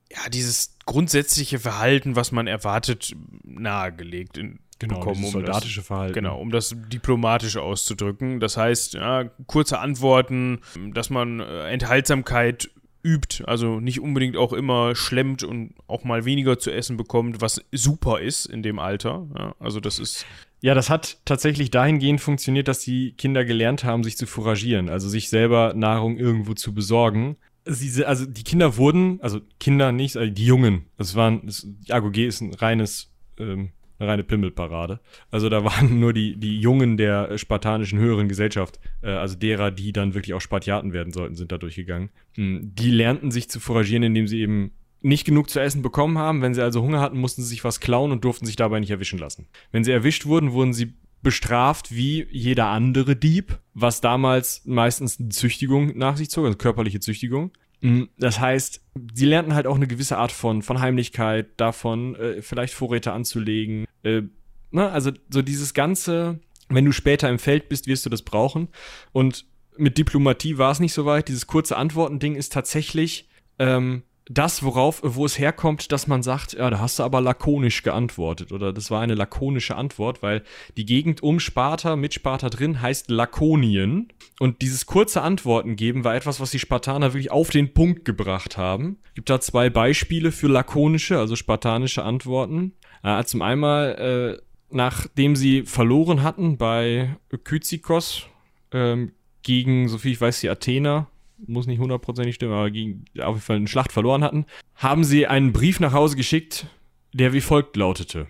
ja, 0.09 0.29
dieses 0.29 0.77
grundsätzliche 0.85 1.59
Verhalten, 1.59 2.15
was 2.15 2.31
man 2.31 2.47
erwartet, 2.47 3.13
nahegelegt 3.43 4.37
in, 4.37 4.59
genau, 4.79 4.99
bekommen. 4.99 5.23
Um 5.23 5.31
soldatische 5.31 5.79
das, 5.79 5.87
Verhalten. 5.87 6.13
Genau, 6.13 6.39
um 6.39 6.51
das 6.51 6.75
diplomatisch 6.87 7.57
auszudrücken. 7.57 8.39
Das 8.39 8.57
heißt, 8.57 8.95
ja, 8.95 9.25
kurze 9.45 9.79
Antworten, 9.79 10.59
dass 10.93 11.09
man 11.09 11.39
äh, 11.39 11.69
Enthaltsamkeit 11.69 12.69
übt, 13.03 13.43
also 13.45 13.79
nicht 13.79 14.01
unbedingt 14.01 14.35
auch 14.35 14.53
immer 14.53 14.95
schlemmt 14.95 15.43
und 15.43 15.75
auch 15.87 16.03
mal 16.03 16.25
weniger 16.25 16.59
zu 16.59 16.71
essen 16.71 16.97
bekommt, 16.97 17.41
was 17.41 17.63
super 17.71 18.19
ist 18.19 18.45
in 18.45 18.63
dem 18.63 18.79
Alter. 18.79 19.27
Ja, 19.37 19.55
also 19.59 19.79
das 19.79 19.99
ist 19.99 20.25
ja, 20.59 20.73
das 20.73 20.89
hat 20.89 21.19
tatsächlich 21.23 21.69
dahingehend 21.69 22.19
funktioniert, 22.19 22.67
dass 22.67 22.79
die 22.79 23.11
Kinder 23.11 23.45
gelernt 23.45 23.83
haben, 23.83 24.03
sich 24.03 24.17
zu 24.17 24.25
fouragieren, 24.25 24.89
also 24.89 25.07
sich 25.07 25.29
selber 25.29 25.75
Nahrung 25.75 26.17
irgendwo 26.17 26.55
zu 26.55 26.73
besorgen 26.73 27.37
sie, 27.67 28.05
also 28.05 28.25
die 28.25 28.43
Kinder 28.43 28.77
wurden, 28.77 29.19
also 29.21 29.41
Kinder 29.59 29.91
nicht, 29.91 30.17
also 30.17 30.31
die 30.31 30.45
Jungen, 30.45 30.85
das 30.97 31.15
waren, 31.15 31.45
das, 31.45 31.65
die 31.65 31.93
AGOG 31.93 32.17
ist 32.17 32.41
ein 32.41 32.53
reines 32.53 33.11
ähm, 33.39 33.71
eine 33.99 34.09
reine 34.09 34.23
Pimmelparade. 34.23 34.99
Also 35.31 35.49
da 35.49 35.63
waren 35.63 35.99
nur 35.99 36.13
die, 36.13 36.37
die 36.37 36.59
Jungen 36.59 36.97
der 36.97 37.37
spartanischen 37.37 37.99
höheren 37.99 38.27
Gesellschaft, 38.27 38.79
äh, 39.01 39.09
also 39.09 39.35
derer, 39.35 39.71
die 39.71 39.93
dann 39.93 40.13
wirklich 40.13 40.33
auch 40.33 40.41
Spartiaten 40.41 40.93
werden 40.93 41.13
sollten, 41.13 41.35
sind 41.35 41.51
da 41.51 41.57
durchgegangen. 41.57 42.09
Hm, 42.35 42.73
die 42.75 42.91
lernten 42.91 43.31
sich 43.31 43.49
zu 43.49 43.59
foragieren, 43.59 44.03
indem 44.03 44.27
sie 44.27 44.41
eben 44.41 44.71
nicht 45.01 45.25
genug 45.25 45.49
zu 45.49 45.59
essen 45.59 45.81
bekommen 45.81 46.17
haben. 46.17 46.41
Wenn 46.41 46.53
sie 46.53 46.63
also 46.63 46.81
Hunger 46.81 47.01
hatten, 47.01 47.19
mussten 47.19 47.41
sie 47.41 47.49
sich 47.49 47.63
was 47.63 47.79
klauen 47.79 48.11
und 48.11 48.23
durften 48.23 48.45
sich 48.45 48.55
dabei 48.55 48.79
nicht 48.79 48.91
erwischen 48.91 49.19
lassen. 49.19 49.47
Wenn 49.71 49.83
sie 49.83 49.91
erwischt 49.91 50.25
wurden, 50.25 50.53
wurden 50.53 50.73
sie 50.73 50.93
bestraft 51.21 51.95
wie 51.95 52.27
jeder 52.31 52.67
andere 52.67 53.15
Dieb, 53.15 53.59
was 53.73 54.01
damals 54.01 54.63
meistens 54.65 55.19
eine 55.19 55.29
Züchtigung 55.29 55.97
nach 55.97 56.17
sich 56.17 56.29
zog, 56.29 56.45
also 56.45 56.57
körperliche 56.57 56.99
Züchtigung. 56.99 57.51
Mhm. 57.81 58.09
Das 58.17 58.39
heißt, 58.39 58.81
sie 59.13 59.25
lernten 59.25 59.53
halt 59.53 59.67
auch 59.67 59.75
eine 59.75 59.87
gewisse 59.87 60.17
Art 60.17 60.31
von, 60.31 60.61
von 60.61 60.79
Heimlichkeit, 60.79 61.47
davon 61.57 62.15
äh, 62.15 62.41
vielleicht 62.41 62.73
Vorräte 62.73 63.11
anzulegen. 63.11 63.85
Äh, 64.03 64.23
ne? 64.71 64.89
Also 64.89 65.11
so 65.29 65.41
dieses 65.41 65.73
ganze, 65.73 66.39
wenn 66.69 66.85
du 66.85 66.91
später 66.91 67.29
im 67.29 67.39
Feld 67.39 67.69
bist, 67.69 67.87
wirst 67.87 68.05
du 68.05 68.09
das 68.09 68.23
brauchen. 68.23 68.69
Und 69.11 69.45
mit 69.77 69.97
Diplomatie 69.97 70.57
war 70.57 70.71
es 70.71 70.79
nicht 70.79 70.93
so 70.93 71.05
weit. 71.05 71.27
Dieses 71.27 71.47
kurze 71.47 71.77
Antworten-Ding 71.77 72.35
ist 72.35 72.51
tatsächlich 72.51 73.29
ähm, 73.59 74.03
das, 74.29 74.63
worauf, 74.63 75.01
wo 75.03 75.25
es 75.25 75.39
herkommt, 75.39 75.91
dass 75.91 76.07
man 76.07 76.21
sagt, 76.21 76.53
ja, 76.53 76.69
da 76.69 76.79
hast 76.79 76.99
du 76.99 77.03
aber 77.03 77.21
lakonisch 77.21 77.83
geantwortet 77.83 78.51
oder 78.51 78.73
das 78.73 78.91
war 78.91 79.01
eine 79.01 79.15
lakonische 79.15 79.75
Antwort, 79.75 80.21
weil 80.21 80.43
die 80.75 80.85
Gegend 80.85 81.23
um 81.23 81.39
Sparta 81.39 81.95
mit 81.95 82.13
Sparta 82.13 82.49
drin 82.49 82.81
heißt 82.81 83.09
Lakonien 83.09 84.09
und 84.39 84.61
dieses 84.61 84.85
kurze 84.85 85.21
Antworten 85.21 85.75
geben 85.75 86.03
war 86.03 86.15
etwas, 86.15 86.39
was 86.39 86.51
die 86.51 86.59
Spartaner 86.59 87.13
wirklich 87.13 87.31
auf 87.31 87.49
den 87.49 87.73
Punkt 87.73 88.05
gebracht 88.05 88.57
haben. 88.57 88.97
Gibt 89.15 89.29
da 89.29 89.39
zwei 89.39 89.69
Beispiele 89.69 90.31
für 90.31 90.47
lakonische, 90.47 91.17
also 91.17 91.35
spartanische 91.35 92.03
Antworten. 92.03 92.73
Äh, 93.03 93.23
zum 93.23 93.41
einmal, 93.41 94.37
äh, 94.39 94.41
nachdem 94.69 95.35
sie 95.35 95.63
verloren 95.63 96.23
hatten 96.23 96.57
bei 96.57 97.15
Kyzikos 97.43 98.27
ähm, 98.71 99.13
gegen, 99.41 99.87
so 99.87 99.97
viel 99.97 100.11
ich 100.11 100.21
weiß, 100.21 100.41
die 100.41 100.49
Athener, 100.49 101.07
muss 101.45 101.67
nicht 101.67 101.79
hundertprozentig 101.79 102.35
stimmen, 102.35 102.53
aber 102.53 102.71
gegen, 102.71 103.05
auf 103.19 103.35
jeden 103.35 103.41
Fall 103.41 103.55
eine 103.57 103.67
Schlacht 103.67 103.91
verloren 103.91 104.23
hatten, 104.23 104.45
haben 104.75 105.03
sie 105.03 105.27
einen 105.27 105.53
Brief 105.53 105.79
nach 105.79 105.93
Hause 105.93 106.15
geschickt, 106.15 106.67
der 107.13 107.33
wie 107.33 107.41
folgt 107.41 107.75
lautete. 107.75 108.27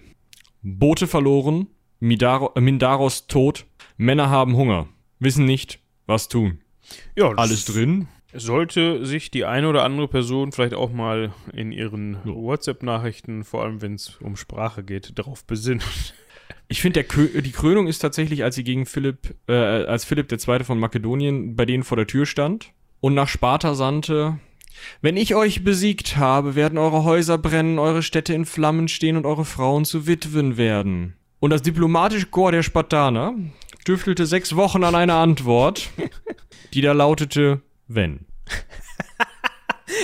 Boote 0.61 1.07
verloren, 1.07 1.67
Midaro, 1.99 2.51
äh, 2.55 2.61
Mindaros 2.61 3.27
tot, 3.27 3.65
Männer 3.97 4.29
haben 4.29 4.55
Hunger, 4.55 4.87
wissen 5.19 5.45
nicht, 5.45 5.79
was 6.05 6.27
tun. 6.27 6.59
Ja, 7.15 7.31
Alles 7.31 7.65
drin. 7.65 8.07
Sollte 8.33 9.05
sich 9.05 9.31
die 9.31 9.45
eine 9.45 9.69
oder 9.69 9.83
andere 9.83 10.07
Person 10.07 10.51
vielleicht 10.51 10.73
auch 10.73 10.91
mal 10.91 11.33
in 11.53 11.71
ihren 11.71 12.17
Ja. 12.25 12.33
WhatsApp-Nachrichten, 12.35 13.43
vor 13.43 13.63
allem 13.63 13.81
wenn 13.81 13.95
es 13.95 14.17
um 14.17 14.35
Sprache 14.35 14.83
geht, 14.83 15.17
darauf 15.17 15.45
besinnen. 15.45 15.83
Ich 16.69 16.81
finde, 16.81 17.01
die 17.03 17.51
Krönung 17.51 17.87
ist 17.87 17.99
tatsächlich, 17.99 18.43
als 18.43 18.55
sie 18.55 18.63
gegen 18.65 18.85
Philipp, 18.85 19.35
äh, 19.47 19.53
als 19.53 20.03
Philipp 20.03 20.29
II. 20.29 20.65
von 20.65 20.77
Makedonien 20.77 21.55
bei 21.55 21.65
denen 21.65 21.83
vor 21.83 21.95
der 21.95 22.07
Tür 22.07 22.25
stand 22.25 22.73
und 22.99 23.13
nach 23.13 23.27
Sparta 23.27 23.75
sandte, 23.75 24.39
wenn 25.01 25.17
ich 25.17 25.35
euch 25.35 25.63
besiegt 25.63 26.17
habe, 26.17 26.55
werden 26.55 26.77
eure 26.77 27.03
Häuser 27.03 27.37
brennen, 27.37 27.79
eure 27.79 28.03
Städte 28.03 28.33
in 28.33 28.45
Flammen 28.45 28.87
stehen 28.87 29.17
und 29.17 29.25
eure 29.25 29.45
Frauen 29.45 29.85
zu 29.85 30.07
Witwen 30.07 30.57
werden. 30.57 31.15
Und 31.39 31.51
das 31.51 31.61
diplomatische 31.61 32.27
Korps 32.27 32.51
der 32.51 32.63
Spartaner 32.63 33.33
tüftelte 33.85 34.25
sechs 34.25 34.55
Wochen 34.55 34.83
an 34.83 34.95
einer 34.95 35.15
Antwort, 35.15 35.89
die 36.73 36.81
da 36.81 36.93
lautete, 36.93 37.61
wenn. 37.87 38.25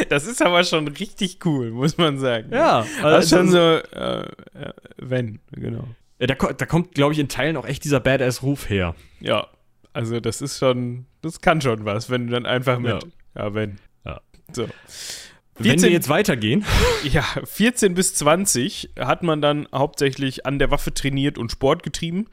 Das 0.10 0.26
ist 0.26 0.42
aber 0.42 0.64
schon 0.64 0.88
richtig 0.88 1.46
cool, 1.46 1.72
muss 1.72 1.98
man 1.98 2.18
sagen. 2.18 2.50
Ja, 2.52 2.86
das 3.02 3.26
ist 3.26 3.34
also 3.34 3.38
schon 3.38 3.52
so, 3.52 3.58
äh, 3.58 4.22
äh, 4.22 4.74
wenn, 4.98 5.40
genau. 5.52 5.88
Da, 6.20 6.36
da 6.36 6.66
kommt, 6.66 6.94
glaube 6.94 7.14
ich, 7.14 7.20
in 7.20 7.28
Teilen 7.28 7.58
auch 7.58 7.66
echt 7.66 7.84
dieser 7.84 8.00
Badass-Ruf 8.00 8.70
her. 8.70 8.96
Ja, 9.20 9.48
also 9.94 10.20
das 10.20 10.42
ist 10.42 10.60
schon, 10.60 11.06
das 11.22 11.42
kann 11.42 11.62
schon 11.62 11.86
was, 11.86 12.10
wenn 12.10 12.28
du 12.28 12.34
dann 12.34 12.46
einfach 12.46 12.80
mit, 12.80 13.06
ja, 13.36 13.54
wenn. 13.54 13.80
Ja. 14.06 14.22
So. 14.52 14.68
Wenn 15.56 15.66
14 15.66 15.84
wir 15.84 15.92
jetzt 15.92 16.10
weitergehen, 16.10 16.66
Ja, 17.04 17.24
14 17.44 17.94
bis 17.94 18.16
20 18.16 18.94
hat 19.00 19.22
man 19.22 19.40
dann 19.42 19.68
hauptsächlich 19.72 20.46
an 20.48 20.58
der 20.58 20.72
Waffe 20.72 20.94
trainiert 20.94 21.38
und 21.38 21.52
Sport 21.52 21.84
getrieben. 21.84 22.28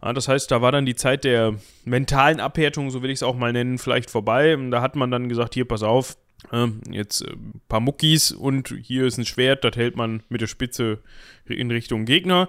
Ah, 0.00 0.12
Das 0.12 0.28
heißt, 0.28 0.50
da 0.50 0.60
war 0.60 0.70
dann 0.70 0.84
die 0.84 0.94
Zeit 0.96 1.24
der 1.24 1.54
mentalen 1.84 2.40
Abhärtung, 2.40 2.90
so 2.90 3.02
will 3.02 3.10
ich 3.10 3.16
es 3.16 3.22
auch 3.22 3.36
mal 3.36 3.52
nennen, 3.52 3.78
vielleicht 3.78 4.10
vorbei. 4.10 4.56
Da 4.70 4.82
hat 4.82 4.96
man 4.96 5.10
dann 5.10 5.30
gesagt, 5.30 5.54
hier, 5.54 5.64
pass 5.64 5.82
auf, 5.82 6.18
ähm, 6.52 6.82
jetzt 6.90 7.22
äh, 7.22 7.32
ein 7.32 7.60
paar 7.68 7.80
Muckis 7.80 8.32
und 8.32 8.74
hier 8.82 9.06
ist 9.06 9.18
ein 9.18 9.24
Schwert, 9.24 9.64
das 9.64 9.76
hält 9.76 9.96
man 9.96 10.22
mit 10.28 10.40
der 10.40 10.46
Spitze 10.46 10.98
in 11.46 11.70
Richtung 11.70 12.04
Gegner. 12.04 12.48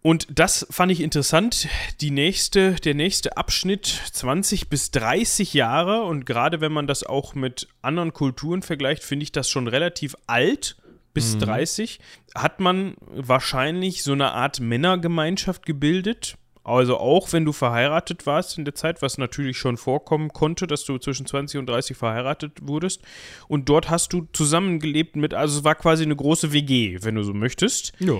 Und 0.00 0.26
das 0.30 0.66
fand 0.70 0.92
ich 0.92 1.00
interessant. 1.00 1.68
Die 2.00 2.10
nächste, 2.10 2.74
der 2.74 2.94
nächste 2.94 3.36
Abschnitt 3.36 3.86
20 4.12 4.68
bis 4.68 4.90
30 4.92 5.54
Jahre 5.54 6.02
und 6.02 6.24
gerade 6.24 6.60
wenn 6.60 6.72
man 6.72 6.86
das 6.86 7.02
auch 7.02 7.34
mit 7.34 7.68
anderen 7.82 8.12
Kulturen 8.12 8.62
vergleicht, 8.62 9.02
finde 9.02 9.24
ich 9.24 9.32
das 9.32 9.50
schon 9.50 9.66
relativ 9.66 10.14
alt 10.26 10.76
bis 11.14 11.36
30. 11.38 11.98
Hat 12.36 12.60
man 12.60 12.94
wahrscheinlich 13.00 14.04
so 14.04 14.12
eine 14.12 14.32
Art 14.32 14.60
Männergemeinschaft 14.60 15.66
gebildet. 15.66 16.36
Also 16.62 16.98
auch 16.98 17.32
wenn 17.32 17.44
du 17.44 17.52
verheiratet 17.52 18.26
warst 18.26 18.58
in 18.58 18.66
der 18.66 18.74
Zeit, 18.74 19.00
was 19.00 19.16
natürlich 19.18 19.56
schon 19.56 19.78
vorkommen 19.78 20.28
konnte, 20.28 20.66
dass 20.66 20.84
du 20.84 20.98
zwischen 20.98 21.26
20 21.26 21.58
und 21.58 21.66
30 21.66 21.96
verheiratet 21.96 22.52
wurdest. 22.62 23.02
Und 23.48 23.68
dort 23.68 23.90
hast 23.90 24.12
du 24.12 24.28
zusammengelebt 24.32 25.16
mit, 25.16 25.34
also 25.34 25.58
es 25.58 25.64
war 25.64 25.74
quasi 25.74 26.04
eine 26.04 26.14
große 26.14 26.52
WG, 26.52 26.98
wenn 27.02 27.14
du 27.16 27.22
so 27.24 27.32
möchtest. 27.32 27.94
ja. 27.98 28.14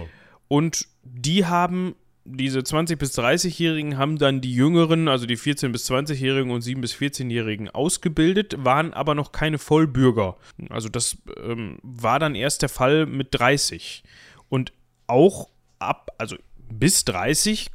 Und 0.49 0.89
die 1.12 1.46
haben, 1.46 1.94
diese 2.24 2.61
20- 2.61 2.96
bis 2.96 3.18
30-Jährigen 3.18 3.96
haben 3.96 4.18
dann 4.18 4.40
die 4.40 4.52
Jüngeren, 4.52 5.09
also 5.09 5.26
die 5.26 5.38
14- 5.38 5.70
bis 5.70 5.90
20-Jährigen 5.90 6.50
und 6.50 6.62
7- 6.62 6.80
bis 6.80 6.94
14-Jährigen 6.94 7.70
ausgebildet, 7.70 8.56
waren 8.59 8.92
aber 8.92 9.14
noch 9.14 9.32
keine 9.32 9.59
Vollbürger. 9.59 10.36
Also 10.68 10.88
das 10.88 11.16
ähm, 11.42 11.78
war 11.82 12.18
dann 12.18 12.34
erst 12.34 12.62
der 12.62 12.68
Fall 12.68 13.06
mit 13.06 13.28
30. 13.30 14.02
Und 14.48 14.72
auch 15.06 15.48
ab, 15.78 16.11
also 16.18 16.36
bis 16.70 17.04
30 17.04 17.70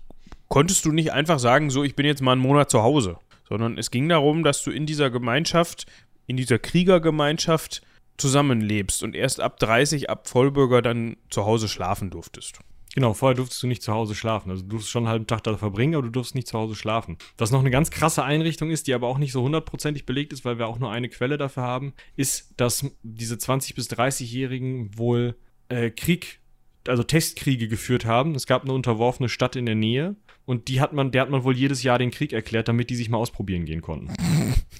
konntest 0.49 0.85
du 0.85 0.91
nicht 0.91 1.11
einfach 1.11 1.39
sagen, 1.39 1.69
so, 1.69 1.83
ich 1.83 1.95
bin 1.95 2.05
jetzt 2.05 2.21
mal 2.21 2.33
einen 2.33 2.41
Monat 2.41 2.69
zu 2.69 2.83
Hause. 2.83 3.17
Sondern 3.49 3.77
es 3.77 3.91
ging 3.91 4.07
darum, 4.07 4.43
dass 4.43 4.63
du 4.63 4.71
in 4.71 4.85
dieser 4.85 5.09
Gemeinschaft, 5.09 5.85
in 6.27 6.37
dieser 6.37 6.59
Kriegergemeinschaft 6.59 7.81
zusammenlebst 8.17 9.03
und 9.03 9.15
erst 9.15 9.39
ab 9.39 9.59
30, 9.59 10.09
ab 10.09 10.27
Vollbürger 10.27 10.81
dann 10.81 11.17
zu 11.29 11.45
Hause 11.45 11.67
schlafen 11.67 12.09
durftest. 12.09 12.59
Genau, 12.95 13.13
vorher 13.13 13.35
durftest 13.35 13.63
du 13.63 13.67
nicht 13.67 13.81
zu 13.81 13.91
Hause 13.91 14.13
schlafen. 14.13 14.51
Also 14.51 14.63
du 14.63 14.69
durftest 14.69 14.91
schon 14.91 15.03
einen 15.03 15.09
halben 15.09 15.27
Tag 15.27 15.43
da 15.43 15.57
verbringen, 15.57 15.95
aber 15.95 16.03
du 16.03 16.11
durftest 16.11 16.35
nicht 16.35 16.47
zu 16.47 16.57
Hause 16.57 16.75
schlafen. 16.75 17.17
Was 17.37 17.51
noch 17.51 17.59
eine 17.59 17.71
ganz 17.71 17.89
krasse 17.89 18.23
Einrichtung 18.23 18.69
ist, 18.69 18.85
die 18.87 18.93
aber 18.93 19.07
auch 19.07 19.17
nicht 19.17 19.31
so 19.31 19.41
hundertprozentig 19.41 20.05
belegt 20.05 20.31
ist, 20.31 20.45
weil 20.45 20.59
wir 20.59 20.67
auch 20.67 20.77
nur 20.77 20.91
eine 20.91 21.09
Quelle 21.09 21.37
dafür 21.37 21.63
haben, 21.63 21.93
ist, 22.15 22.53
dass 22.57 22.85
diese 23.01 23.35
20- 23.35 23.73
bis 23.73 23.89
30-Jährigen 23.89 24.95
wohl 24.97 25.35
äh, 25.69 25.89
Krieg, 25.89 26.39
also 26.87 27.01
Testkriege 27.01 27.67
geführt 27.67 28.05
haben. 28.05 28.35
Es 28.35 28.45
gab 28.45 28.63
eine 28.63 28.73
unterworfene 28.73 29.29
Stadt 29.29 29.55
in 29.55 29.65
der 29.65 29.75
Nähe 29.75 30.15
und 30.45 30.67
die 30.67 30.79
hat 30.79 30.93
man, 30.93 31.11
der 31.11 31.23
hat 31.23 31.29
man 31.31 31.43
wohl 31.43 31.57
jedes 31.57 31.81
Jahr 31.81 31.97
den 31.97 32.11
Krieg 32.11 32.31
erklärt, 32.31 32.67
damit 32.67 32.91
die 32.91 32.95
sich 32.95 33.09
mal 33.09 33.17
ausprobieren 33.17 33.65
gehen 33.65 33.81
konnten. 33.81 34.09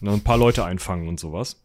Und 0.01 0.07
dann 0.07 0.16
ein 0.16 0.24
paar 0.24 0.38
Leute 0.38 0.66
einfangen 0.66 1.07
und 1.07 1.18
sowas. 1.20 1.64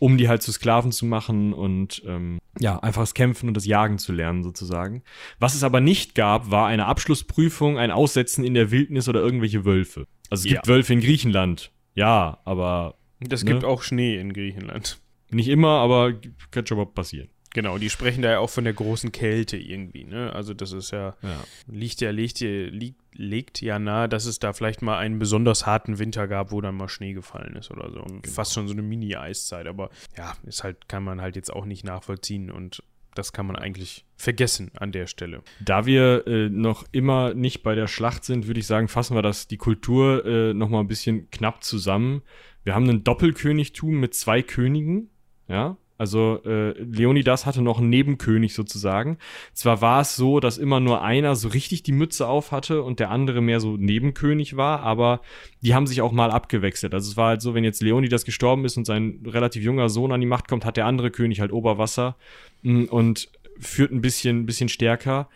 Um 0.00 0.16
die 0.18 0.28
halt 0.28 0.42
zu 0.42 0.50
Sklaven 0.50 0.90
zu 0.90 1.04
machen 1.06 1.52
und 1.52 2.02
ähm, 2.06 2.38
ja, 2.58 2.78
einfach 2.80 3.02
das 3.02 3.14
Kämpfen 3.14 3.46
und 3.48 3.54
das 3.56 3.66
Jagen 3.66 3.98
zu 3.98 4.12
lernen, 4.12 4.42
sozusagen. 4.42 5.02
Was 5.38 5.54
es 5.54 5.62
aber 5.62 5.80
nicht 5.80 6.14
gab, 6.14 6.50
war 6.50 6.66
eine 6.66 6.86
Abschlussprüfung, 6.86 7.78
ein 7.78 7.90
Aussetzen 7.92 8.42
in 8.42 8.54
der 8.54 8.70
Wildnis 8.72 9.08
oder 9.08 9.20
irgendwelche 9.20 9.64
Wölfe. 9.64 10.06
Also 10.30 10.42
es 10.42 10.52
gibt 10.52 10.66
Ja. 10.66 10.72
Wölfe 10.72 10.92
in 10.94 11.00
Griechenland. 11.00 11.70
Ja, 11.94 12.38
aber 12.44 12.94
Das 13.20 13.44
Ne? 13.44 13.50
gibt 13.52 13.64
auch 13.64 13.82
Schnee 13.82 14.16
in 14.18 14.32
Griechenland. 14.32 14.98
nicht 15.30 15.48
immer, 15.48 15.78
aber 15.80 16.14
kann 16.50 16.66
schon 16.66 16.78
mal 16.78 16.86
passieren. 16.86 17.28
Genau, 17.52 17.78
die 17.78 17.90
sprechen 17.90 18.22
da 18.22 18.30
ja 18.30 18.38
auch 18.38 18.50
von 18.50 18.62
der 18.64 18.72
großen 18.74 19.10
Kälte 19.10 19.56
irgendwie, 19.56 20.04
ne? 20.04 20.32
Also 20.32 20.54
das 20.54 20.72
ist 20.72 20.92
ja, 20.92 21.16
Ja. 21.22 21.42
liegt 21.66 22.00
ja, 22.00 22.10
legt, 22.10 22.38
ja- 22.40 22.66
liegt, 22.68 23.00
legt 23.14 23.60
ja 23.60 23.78
nahe, 23.80 24.08
dass 24.08 24.24
es 24.26 24.38
da 24.38 24.52
vielleicht 24.52 24.82
mal 24.82 24.98
einen 24.98 25.18
besonders 25.18 25.66
harten 25.66 25.98
Winter 25.98 26.28
gab, 26.28 26.52
wo 26.52 26.60
dann 26.60 26.76
mal 26.76 26.88
Schnee 26.88 27.12
gefallen 27.12 27.56
ist 27.56 27.70
oder 27.72 27.90
so. 27.90 28.00
Und 28.00 28.26
fast 28.28 28.52
schon 28.54 28.68
so 28.68 28.72
eine 28.72 28.82
Mini-Eiszeit. 28.82 29.66
Aber 29.66 29.90
ja, 30.16 30.32
ist 30.46 30.62
halt, 30.62 30.88
kann 30.88 31.02
man 31.02 31.20
halt 31.20 31.34
jetzt 31.34 31.52
auch 31.52 31.64
nicht 31.64 31.84
nachvollziehen 31.84 32.50
und 32.52 32.84
das 33.16 33.32
kann 33.32 33.46
man 33.46 33.56
eigentlich 33.56 34.04
vergessen 34.16 34.70
an 34.78 34.92
der 34.92 35.08
Stelle. 35.08 35.42
Da 35.58 35.84
wir 35.84 36.24
äh, 36.28 36.48
noch 36.48 36.84
immer 36.92 37.34
nicht 37.34 37.64
bei 37.64 37.74
der 37.74 37.88
Schlacht 37.88 38.24
sind, 38.24 38.46
würde 38.46 38.60
ich 38.60 38.66
sagen, 38.68 38.86
fassen 38.86 39.16
wir 39.16 39.22
das 39.22 39.48
die 39.48 39.56
Kultur 39.56 40.24
äh, 40.24 40.54
noch 40.54 40.68
mal 40.68 40.78
ein 40.78 40.86
bisschen 40.86 41.28
knapp 41.32 41.64
zusammen. 41.64 42.22
Wir 42.62 42.76
haben 42.76 42.88
ein 42.88 43.02
Doppelkönigtum 43.02 43.98
mit 43.98 44.14
zwei 44.14 44.42
Königen, 44.42 45.10
ja. 45.48 45.76
Also 46.00 46.40
äh, 46.46 46.70
Leonidas 46.80 47.44
hatte 47.44 47.60
noch 47.60 47.78
einen 47.78 47.90
Nebenkönig 47.90 48.54
sozusagen. 48.54 49.18
Zwar 49.52 49.82
war 49.82 50.00
es 50.00 50.16
so, 50.16 50.40
dass 50.40 50.56
immer 50.56 50.80
nur 50.80 51.02
einer 51.02 51.36
so 51.36 51.48
richtig 51.48 51.82
die 51.82 51.92
Mütze 51.92 52.26
auf 52.26 52.52
hatte 52.52 52.82
und 52.82 53.00
der 53.00 53.10
andere 53.10 53.42
mehr 53.42 53.60
so 53.60 53.76
Nebenkönig 53.76 54.56
war, 54.56 54.80
aber 54.80 55.20
die 55.60 55.74
haben 55.74 55.86
sich 55.86 56.00
auch 56.00 56.12
mal 56.12 56.30
abgewechselt. 56.30 56.94
Also 56.94 57.10
es 57.10 57.18
war 57.18 57.28
halt 57.28 57.42
so, 57.42 57.52
wenn 57.52 57.64
jetzt 57.64 57.82
Leonidas 57.82 58.24
gestorben 58.24 58.64
ist 58.64 58.78
und 58.78 58.86
sein 58.86 59.20
relativ 59.26 59.62
junger 59.62 59.90
Sohn 59.90 60.10
an 60.10 60.22
die 60.22 60.26
Macht 60.26 60.48
kommt, 60.48 60.64
hat 60.64 60.78
der 60.78 60.86
andere 60.86 61.10
König 61.10 61.42
halt 61.42 61.52
Oberwasser 61.52 62.16
mm, 62.62 62.84
und 62.84 63.28
führt 63.58 63.92
ein 63.92 64.00
bisschen, 64.00 64.46
bisschen 64.46 64.70
stärker. 64.70 65.28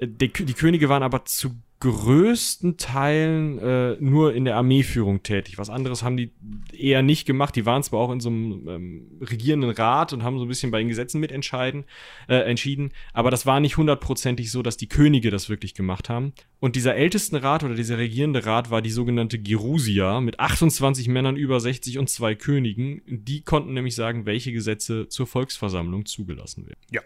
Äh, 0.00 0.06
die, 0.06 0.30
die 0.30 0.52
Könige 0.52 0.90
waren 0.90 1.02
aber 1.02 1.24
zu 1.24 1.52
größten 1.80 2.76
Teilen 2.76 3.58
äh, 3.58 3.96
nur 4.00 4.34
in 4.34 4.44
der 4.44 4.56
Armeeführung 4.56 5.22
tätig. 5.22 5.56
Was 5.56 5.70
anderes 5.70 6.02
haben 6.02 6.18
die 6.18 6.30
eher 6.72 7.02
nicht 7.02 7.26
gemacht. 7.26 7.56
Die 7.56 7.64
waren 7.64 7.82
zwar 7.82 8.00
auch 8.00 8.12
in 8.12 8.20
so 8.20 8.28
einem 8.28 8.68
ähm, 8.68 9.06
regierenden 9.20 9.70
Rat 9.70 10.12
und 10.12 10.22
haben 10.22 10.38
so 10.38 10.44
ein 10.44 10.48
bisschen 10.48 10.70
bei 10.70 10.78
den 10.78 10.88
Gesetzen 10.88 11.20
mitentscheiden, 11.20 11.84
äh, 12.28 12.36
entschieden, 12.36 12.92
aber 13.12 13.30
das 13.30 13.46
war 13.46 13.60
nicht 13.60 13.76
hundertprozentig 13.76 14.50
so, 14.50 14.62
dass 14.62 14.76
die 14.76 14.88
Könige 14.88 15.30
das 15.30 15.48
wirklich 15.48 15.74
gemacht 15.74 16.08
haben. 16.08 16.32
Und 16.58 16.76
dieser 16.76 16.94
Ältestenrat 16.94 17.64
oder 17.64 17.74
dieser 17.74 17.98
regierende 17.98 18.44
Rat 18.44 18.70
war 18.70 18.82
die 18.82 18.90
sogenannte 18.90 19.38
Gerusia 19.38 20.20
mit 20.20 20.38
28 20.38 21.08
Männern 21.08 21.36
über 21.36 21.60
60 21.60 21.98
und 21.98 22.10
zwei 22.10 22.34
Königen. 22.34 23.02
Die 23.06 23.42
konnten 23.42 23.72
nämlich 23.72 23.94
sagen, 23.94 24.26
welche 24.26 24.52
Gesetze 24.52 25.08
zur 25.08 25.26
Volksversammlung 25.26 26.04
zugelassen 26.04 26.66
werden. 26.66 26.80
Ja, 26.90 27.00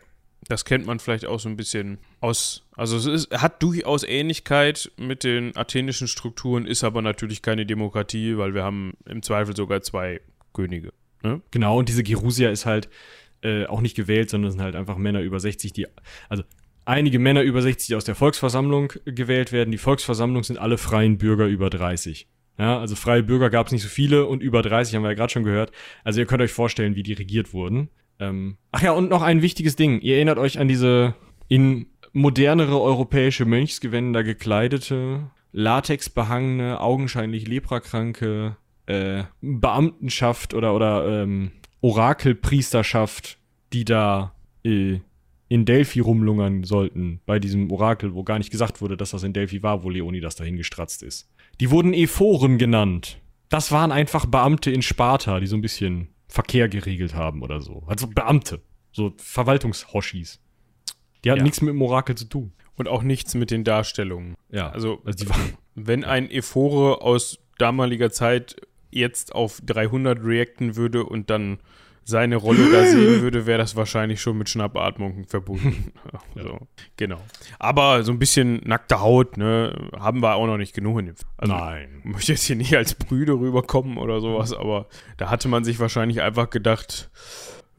das 0.48 0.64
kennt 0.64 0.86
man 0.86 0.98
vielleicht 0.98 1.26
auch 1.26 1.40
so 1.40 1.48
ein 1.48 1.56
bisschen 1.56 1.98
aus. 2.20 2.64
Also 2.76 2.96
es 2.96 3.06
ist, 3.06 3.30
hat 3.32 3.62
durchaus 3.62 4.02
Ähnlichkeit 4.02 4.90
mit 4.96 5.24
den 5.24 5.56
athenischen 5.56 6.08
Strukturen, 6.08 6.66
ist 6.66 6.84
aber 6.84 7.02
natürlich 7.02 7.42
keine 7.42 7.66
Demokratie, 7.66 8.36
weil 8.36 8.54
wir 8.54 8.64
haben 8.64 8.94
im 9.06 9.22
Zweifel 9.22 9.56
sogar 9.56 9.82
zwei 9.82 10.20
Könige. 10.52 10.92
Ne? 11.22 11.40
Genau, 11.50 11.78
und 11.78 11.88
diese 11.88 12.02
Gerusia 12.02 12.50
ist 12.50 12.66
halt 12.66 12.88
äh, 13.42 13.66
auch 13.66 13.80
nicht 13.80 13.96
gewählt, 13.96 14.30
sondern 14.30 14.50
sind 14.50 14.62
halt 14.62 14.76
einfach 14.76 14.96
Männer 14.96 15.20
über 15.20 15.40
60, 15.40 15.72
die. 15.72 15.86
Also 16.28 16.44
einige 16.84 17.18
Männer 17.18 17.42
über 17.42 17.62
60, 17.62 17.88
die 17.88 17.94
aus 17.94 18.04
der 18.04 18.14
Volksversammlung 18.14 18.92
gewählt 19.04 19.52
werden. 19.52 19.70
Die 19.70 19.78
Volksversammlung 19.78 20.44
sind 20.44 20.58
alle 20.58 20.78
freien 20.78 21.18
Bürger 21.18 21.46
über 21.46 21.70
30. 21.70 22.28
Ja, 22.58 22.78
also 22.78 22.94
freie 22.94 23.22
Bürger 23.22 23.50
gab 23.50 23.66
es 23.66 23.72
nicht 23.72 23.82
so 23.82 23.88
viele 23.88 24.26
und 24.26 24.42
über 24.42 24.62
30 24.62 24.94
haben 24.94 25.02
wir 25.02 25.10
ja 25.10 25.16
gerade 25.16 25.32
schon 25.32 25.42
gehört. 25.42 25.72
Also 26.04 26.20
ihr 26.20 26.26
könnt 26.26 26.42
euch 26.42 26.52
vorstellen, 26.52 26.94
wie 26.94 27.02
die 27.02 27.14
regiert 27.14 27.52
wurden. 27.52 27.88
Ähm, 28.20 28.56
ach 28.72 28.82
ja, 28.82 28.92
und 28.92 29.10
noch 29.10 29.22
ein 29.22 29.42
wichtiges 29.42 29.76
Ding. 29.76 30.00
Ihr 30.00 30.16
erinnert 30.16 30.38
euch 30.38 30.58
an 30.58 30.68
diese 30.68 31.14
in 31.48 31.86
modernere 32.12 32.80
europäische 32.80 33.44
Mönchsgewänder 33.44 34.22
gekleidete, 34.22 35.30
latexbehangene, 35.52 36.80
augenscheinlich 36.80 37.46
leprakranke 37.46 38.56
äh, 38.86 39.24
Beamtenschaft 39.40 40.54
oder, 40.54 40.74
oder 40.74 41.22
ähm, 41.22 41.52
Orakelpriesterschaft, 41.80 43.38
die 43.72 43.84
da 43.84 44.34
äh, 44.64 45.00
in 45.48 45.64
Delphi 45.64 46.00
rumlungern 46.00 46.64
sollten, 46.64 47.20
bei 47.26 47.38
diesem 47.38 47.70
Orakel, 47.70 48.14
wo 48.14 48.24
gar 48.24 48.38
nicht 48.38 48.50
gesagt 48.50 48.80
wurde, 48.80 48.96
dass 48.96 49.10
das 49.10 49.22
in 49.22 49.32
Delphi 49.32 49.62
war, 49.62 49.84
wo 49.84 49.90
Leonidas 49.90 50.36
dahin 50.36 50.56
gestratzt 50.56 51.02
ist. 51.02 51.30
Die 51.60 51.70
wurden 51.70 51.92
Ephoren 51.92 52.58
genannt. 52.58 53.20
Das 53.48 53.70
waren 53.70 53.92
einfach 53.92 54.26
Beamte 54.26 54.70
in 54.70 54.82
Sparta, 54.82 55.38
die 55.40 55.46
so 55.46 55.56
ein 55.56 55.62
bisschen 55.62 56.08
Verkehr 56.34 56.68
geregelt 56.68 57.14
haben 57.14 57.42
oder 57.42 57.60
so. 57.60 57.84
Also 57.86 58.08
Beamte, 58.08 58.60
so 58.90 59.14
Verwaltungshoshis. 59.18 60.40
Die 61.22 61.30
hatten 61.30 61.38
ja. 61.38 61.44
nichts 61.44 61.60
mit 61.60 61.72
dem 61.72 61.80
Orakel 61.80 62.16
zu 62.16 62.24
tun. 62.24 62.52
Und 62.74 62.88
auch 62.88 63.04
nichts 63.04 63.36
mit 63.36 63.52
den 63.52 63.62
Darstellungen. 63.62 64.34
Ja. 64.50 64.68
Also, 64.70 65.00
also 65.04 65.26
wenn 65.76 66.02
ein 66.02 66.28
Ephore 66.28 67.02
aus 67.02 67.38
damaliger 67.58 68.10
Zeit 68.10 68.56
jetzt 68.90 69.32
auf 69.32 69.60
300 69.64 70.24
reacten 70.24 70.74
würde 70.74 71.04
und 71.04 71.30
dann 71.30 71.60
seine 72.04 72.36
Rolle 72.36 72.70
da 72.70 72.84
sehen 72.86 73.22
würde, 73.22 73.46
wäre 73.46 73.58
das 73.58 73.76
wahrscheinlich 73.76 74.20
schon 74.20 74.38
mit 74.38 74.48
Schnappatmung 74.48 75.24
verbunden. 75.26 75.92
so, 76.34 76.58
genau. 76.96 77.20
Aber 77.58 78.02
so 78.02 78.12
ein 78.12 78.18
bisschen 78.18 78.60
nackte 78.64 79.00
Haut, 79.00 79.36
ne, 79.36 79.90
haben 79.98 80.20
wir 80.20 80.34
auch 80.34 80.46
noch 80.46 80.58
nicht 80.58 80.74
genug 80.74 81.00
in 81.00 81.06
dem 81.06 81.14
also, 81.36 81.54
Nein. 81.54 82.02
Ich 82.04 82.12
möchte 82.12 82.32
jetzt 82.32 82.44
hier 82.44 82.56
nicht 82.56 82.76
als 82.76 82.94
Brüde 82.94 83.32
rüberkommen 83.32 83.98
oder 83.98 84.20
sowas, 84.20 84.52
aber 84.52 84.86
da 85.16 85.30
hatte 85.30 85.48
man 85.48 85.64
sich 85.64 85.80
wahrscheinlich 85.80 86.22
einfach 86.22 86.50
gedacht, 86.50 87.10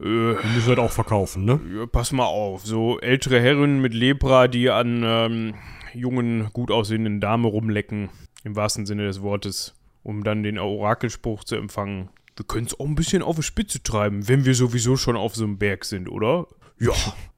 äh, 0.00 0.04
müssen 0.04 0.66
wir 0.66 0.78
auch 0.78 0.92
verkaufen, 0.92 1.44
ne? 1.44 1.60
Ja, 1.74 1.86
pass 1.86 2.12
mal 2.12 2.26
auf, 2.26 2.66
so 2.66 2.98
ältere 3.00 3.40
Herren 3.40 3.80
mit 3.80 3.94
Lepra, 3.94 4.48
die 4.48 4.68
an 4.70 5.02
ähm, 5.04 5.54
jungen, 5.94 6.50
gut 6.52 6.70
aussehenden 6.70 7.20
Damen 7.20 7.44
rumlecken, 7.44 8.10
im 8.44 8.56
wahrsten 8.56 8.86
Sinne 8.86 9.06
des 9.06 9.22
Wortes, 9.22 9.74
um 10.02 10.22
dann 10.22 10.42
den 10.42 10.58
Orakelspruch 10.58 11.44
zu 11.44 11.56
empfangen 11.56 12.10
wir 12.36 12.46
können 12.46 12.66
es 12.66 12.78
auch 12.78 12.86
ein 12.86 12.94
bisschen 12.94 13.22
auf 13.22 13.36
die 13.36 13.42
Spitze 13.42 13.82
treiben, 13.82 14.28
wenn 14.28 14.44
wir 14.44 14.54
sowieso 14.54 14.96
schon 14.96 15.16
auf 15.16 15.34
so 15.34 15.44
einem 15.44 15.58
Berg 15.58 15.84
sind, 15.84 16.08
oder? 16.08 16.46
Ja. 16.78 16.92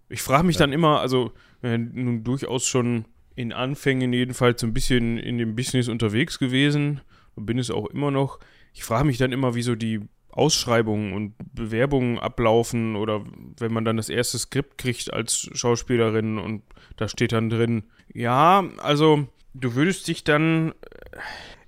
Ich 0.08 0.22
frage 0.22 0.44
mich 0.44 0.56
ja. 0.56 0.60
dann 0.60 0.72
immer, 0.72 1.00
also 1.00 1.32
nun 1.62 2.24
durchaus 2.24 2.66
schon 2.66 3.04
in 3.34 3.52
Anfängen 3.52 4.12
jedenfalls 4.12 4.60
so 4.60 4.66
ein 4.66 4.74
bisschen 4.74 5.18
in 5.18 5.38
dem 5.38 5.54
Business 5.54 5.88
unterwegs 5.88 6.38
gewesen 6.38 7.00
und 7.36 7.46
bin 7.46 7.58
es 7.58 7.70
auch 7.70 7.86
immer 7.86 8.10
noch. 8.10 8.40
Ich 8.74 8.84
frage 8.84 9.04
mich 9.04 9.18
dann 9.18 9.32
immer, 9.32 9.54
wieso 9.54 9.76
die 9.76 10.00
Ausschreibungen 10.30 11.12
und 11.12 11.34
Bewerbungen 11.54 12.18
ablaufen 12.18 12.96
oder 12.96 13.24
wenn 13.58 13.72
man 13.72 13.84
dann 13.84 13.96
das 13.96 14.08
erste 14.08 14.38
Skript 14.38 14.78
kriegt 14.78 15.12
als 15.12 15.48
Schauspielerin 15.52 16.38
und 16.38 16.62
da 16.96 17.08
steht 17.08 17.32
dann 17.32 17.50
drin, 17.50 17.84
ja, 18.12 18.64
also 18.78 19.26
du 19.54 19.74
würdest 19.74 20.08
dich 20.08 20.24
dann 20.24 20.70
äh, 20.70 20.74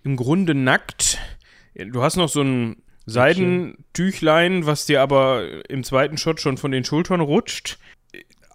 im 0.02 0.16
Grunde 0.16 0.54
nackt, 0.54 1.18
du 1.74 2.02
hast 2.02 2.16
noch 2.16 2.28
so 2.28 2.42
ein 2.42 2.82
Seidentüchlein, 3.07 4.66
was 4.66 4.86
dir 4.86 5.03
aber 5.03 5.68
im 5.68 5.84
zweiten 5.84 6.18
Shot 6.18 6.40
schon 6.40 6.59
von 6.59 6.70
den 6.70 6.84
Schultern 6.84 7.20
rutscht, 7.20 7.78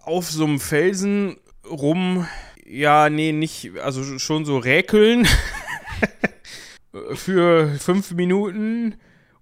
auf 0.03 0.29
so 0.29 0.45
einem 0.45 0.59
Felsen 0.59 1.37
rum, 1.69 2.27
ja, 2.65 3.09
nee, 3.09 3.31
nicht, 3.31 3.71
also 3.83 4.17
schon 4.19 4.45
so 4.45 4.57
räkeln 4.57 5.27
für 7.13 7.75
fünf 7.79 8.11
Minuten. 8.11 8.95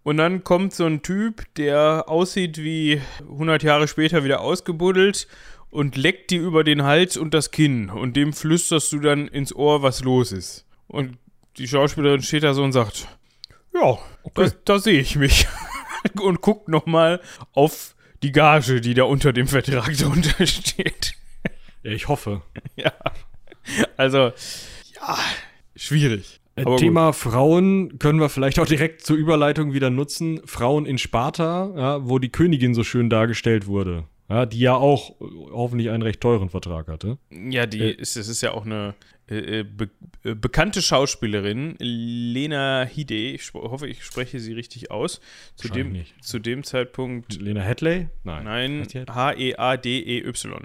Und 0.04 0.18
dann 0.18 0.44
kommt 0.44 0.74
so 0.74 0.86
ein 0.86 1.02
Typ, 1.02 1.46
der 1.56 2.06
aussieht 2.08 2.58
wie 2.58 3.02
100 3.22 3.64
Jahre 3.64 3.88
später 3.88 4.26
wieder 4.26 4.42
ausgebuddelt 4.42 5.28
und 5.70 5.96
leckt 5.96 6.32
dir 6.32 6.42
über 6.42 6.66
den 6.66 6.84
Hals 6.84 7.16
und 7.16 7.34
das 7.34 7.52
Kinn. 7.52 7.90
Und 7.90 8.18
dem 8.18 8.34
flüsterst 8.34 8.92
du 8.92 9.00
dann 9.00 9.28
ins 9.30 9.56
Ohr, 9.56 9.82
was 9.82 10.04
los 10.04 10.34
ist. 10.34 10.66
Und 10.88 11.18
die 11.58 11.68
Schauspielerin 11.68 12.22
steht 12.22 12.44
da 12.44 12.54
so 12.54 12.64
und 12.64 12.74
sagt, 12.74 13.08
ja, 13.74 13.98
okay. 14.24 14.52
da, 14.66 14.80
sehe 14.80 15.00
ich 15.00 15.16
mich. 15.16 15.48
Und 16.22 16.42
guckt 16.42 16.68
nochmal 16.68 17.22
auf 17.54 17.96
die 18.24 18.32
Gage, 18.32 18.82
die 18.82 18.94
da 18.94 19.04
unter 19.04 19.34
dem 19.34 19.48
Vertrag 19.48 19.94
drunter 19.98 20.46
steht. 20.46 21.16
Ja, 21.84 21.92
ich 21.92 22.08
hoffe. 22.08 22.42
Ja. 22.76 22.92
Also, 23.96 24.34
ja, 24.96 25.18
schwierig. 25.76 26.42
Äh, 26.56 26.64
Aber 26.64 26.76
Thema 26.76 27.08
gut. 27.08 27.16
Frauen 27.16 27.98
können 27.98 28.20
wir 28.20 28.28
vielleicht 28.28 28.60
auch 28.60 28.66
direkt 28.66 29.06
zur 29.06 29.16
Überleitung 29.16 29.72
wieder 29.74 29.90
nutzen. 29.90 30.42
Frauen 30.46 30.86
in 30.86 30.98
Sparta, 30.98 31.72
ja, 31.78 32.08
wo 32.10 32.20
die 32.20 32.30
Königin 32.30 32.74
so 32.74 32.84
schön 32.84 33.10
dargestellt 33.10 33.66
wurde. 33.66 34.06
Ja, 34.30 34.46
die 34.46 34.60
ja 34.60 34.76
auch 34.76 35.16
hoffentlich 35.52 35.90
einen 35.92 36.04
recht 36.04 36.20
teuren 36.20 36.50
Vertrag 36.50 36.88
hatte. 36.88 37.18
Ja, 37.30 37.66
die 37.66 37.80
äh, 37.80 37.92
ist, 37.92 38.18
es 38.18 38.28
ist 38.28 38.42
ja 38.42 38.52
auch 38.52 38.66
eine 38.66 38.96
be 39.42 39.90
äh, 40.24 40.36
bekannte 40.36 40.82
Schauspielerin, 40.82 41.76
Lena 41.80 42.86
Hide, 42.86 43.14
ich 43.14 43.54
hoffe, 43.54 43.88
ich 43.88 44.04
spreche 44.04 44.40
sie 44.40 44.54
richtig 44.54 44.92
aus. 44.92 45.20
Zu 45.56 45.70
dem, 45.70 45.92
nicht. 45.92 46.24
zu 46.24 46.40
dem 46.40 46.64
Zeitpunkt. 46.64 47.42
Lena 47.42 47.62
Hedley? 47.62 48.08
Nein. 48.24 48.44
Nein, 48.46 48.88
H-E-A-D-E-Y. 49.10 50.62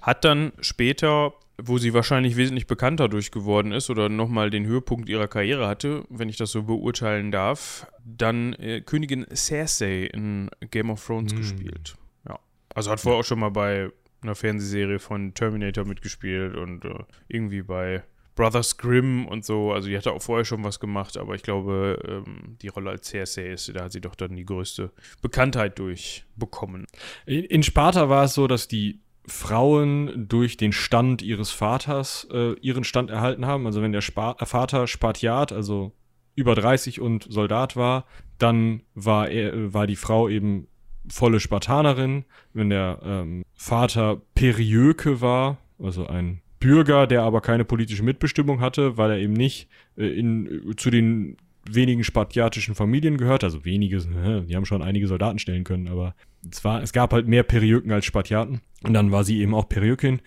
Hat 0.00 0.24
dann 0.24 0.52
später, 0.60 1.34
wo 1.58 1.78
sie 1.78 1.94
wahrscheinlich 1.94 2.36
wesentlich 2.36 2.66
bekannter 2.66 3.08
durchgeworden 3.08 3.72
ist 3.72 3.90
oder 3.90 4.08
nochmal 4.08 4.50
den 4.50 4.66
Höhepunkt 4.66 5.08
ihrer 5.08 5.28
Karriere 5.28 5.66
hatte, 5.66 6.04
wenn 6.08 6.28
ich 6.28 6.36
das 6.36 6.52
so 6.52 6.62
beurteilen 6.62 7.32
darf, 7.32 7.86
dann 8.04 8.52
äh, 8.54 8.80
Königin 8.80 9.26
Cersei 9.34 10.04
in 10.04 10.50
Game 10.70 10.90
of 10.90 11.04
Thrones 11.04 11.32
hm. 11.32 11.38
gespielt. 11.38 11.96
Ja. 12.28 12.38
Also 12.74 12.90
hat 12.90 13.00
vorher 13.00 13.20
auch 13.20 13.24
schon 13.24 13.40
mal 13.40 13.50
bei 13.50 13.90
einer 14.22 14.34
Fernsehserie 14.34 14.98
von 14.98 15.34
Terminator 15.34 15.84
mitgespielt 15.84 16.56
und 16.56 16.84
äh, 16.84 17.04
irgendwie 17.28 17.62
bei 17.62 18.02
Brothers 18.34 18.78
Grimm 18.78 19.26
und 19.26 19.44
so. 19.44 19.72
Also 19.72 19.88
die 19.88 19.96
hatte 19.96 20.12
auch 20.12 20.22
vorher 20.22 20.44
schon 20.44 20.64
was 20.64 20.80
gemacht, 20.80 21.16
aber 21.16 21.34
ich 21.34 21.42
glaube, 21.42 21.98
ähm, 22.06 22.56
die 22.62 22.68
Rolle 22.68 22.90
als 22.90 23.08
Cersei 23.08 23.50
ist, 23.50 23.74
da 23.74 23.84
hat 23.84 23.92
sie 23.92 24.00
doch 24.00 24.14
dann 24.14 24.36
die 24.36 24.46
größte 24.46 24.90
Bekanntheit 25.20 25.78
durchbekommen. 25.78 26.86
In, 27.26 27.44
in 27.44 27.62
Sparta 27.62 28.08
war 28.08 28.24
es 28.24 28.34
so, 28.34 28.46
dass 28.46 28.68
die 28.68 29.00
Frauen 29.26 30.28
durch 30.28 30.56
den 30.56 30.72
Stand 30.72 31.22
ihres 31.22 31.50
Vaters 31.50 32.26
äh, 32.32 32.54
ihren 32.60 32.84
Stand 32.84 33.10
erhalten 33.10 33.46
haben. 33.46 33.66
Also 33.66 33.82
wenn 33.82 33.92
der 33.92 34.00
Spa 34.00 34.34
Vater 34.44 34.86
Spartiat, 34.86 35.52
also 35.52 35.92
über 36.34 36.54
30 36.54 37.00
und 37.00 37.26
Soldat 37.28 37.76
war, 37.76 38.06
dann 38.38 38.82
war 38.94 39.28
er, 39.28 39.72
war 39.72 39.86
die 39.86 39.96
Frau 39.96 40.28
eben 40.28 40.66
volle 41.08 41.40
Spartanerin, 41.40 42.24
wenn 42.52 42.70
der 42.70 42.98
ähm, 43.04 43.44
Vater 43.54 44.20
Perioke 44.34 45.20
war, 45.20 45.58
also 45.78 46.06
ein 46.06 46.40
Bürger, 46.60 47.06
der 47.06 47.22
aber 47.22 47.40
keine 47.40 47.64
politische 47.64 48.04
Mitbestimmung 48.04 48.60
hatte, 48.60 48.96
weil 48.96 49.10
er 49.10 49.18
eben 49.18 49.32
nicht 49.32 49.68
äh, 49.96 50.06
in, 50.06 50.70
äh, 50.70 50.76
zu 50.76 50.90
den 50.90 51.36
wenigen 51.64 52.04
spartiatischen 52.04 52.74
Familien 52.74 53.16
gehört, 53.16 53.44
also 53.44 53.64
wenige, 53.64 53.98
die 53.98 54.56
haben 54.56 54.64
schon 54.64 54.82
einige 54.82 55.06
Soldaten 55.06 55.38
stellen 55.38 55.64
können, 55.64 55.86
aber 55.86 56.14
es, 56.50 56.64
war, 56.64 56.82
es 56.82 56.92
gab 56.92 57.12
halt 57.12 57.28
mehr 57.28 57.44
Perioken 57.44 57.92
als 57.92 58.04
Spartiaten 58.04 58.60
und 58.82 58.94
dann 58.94 59.12
war 59.12 59.22
sie 59.22 59.40
eben 59.40 59.54
auch 59.54 59.68
Periokin. 59.68 60.20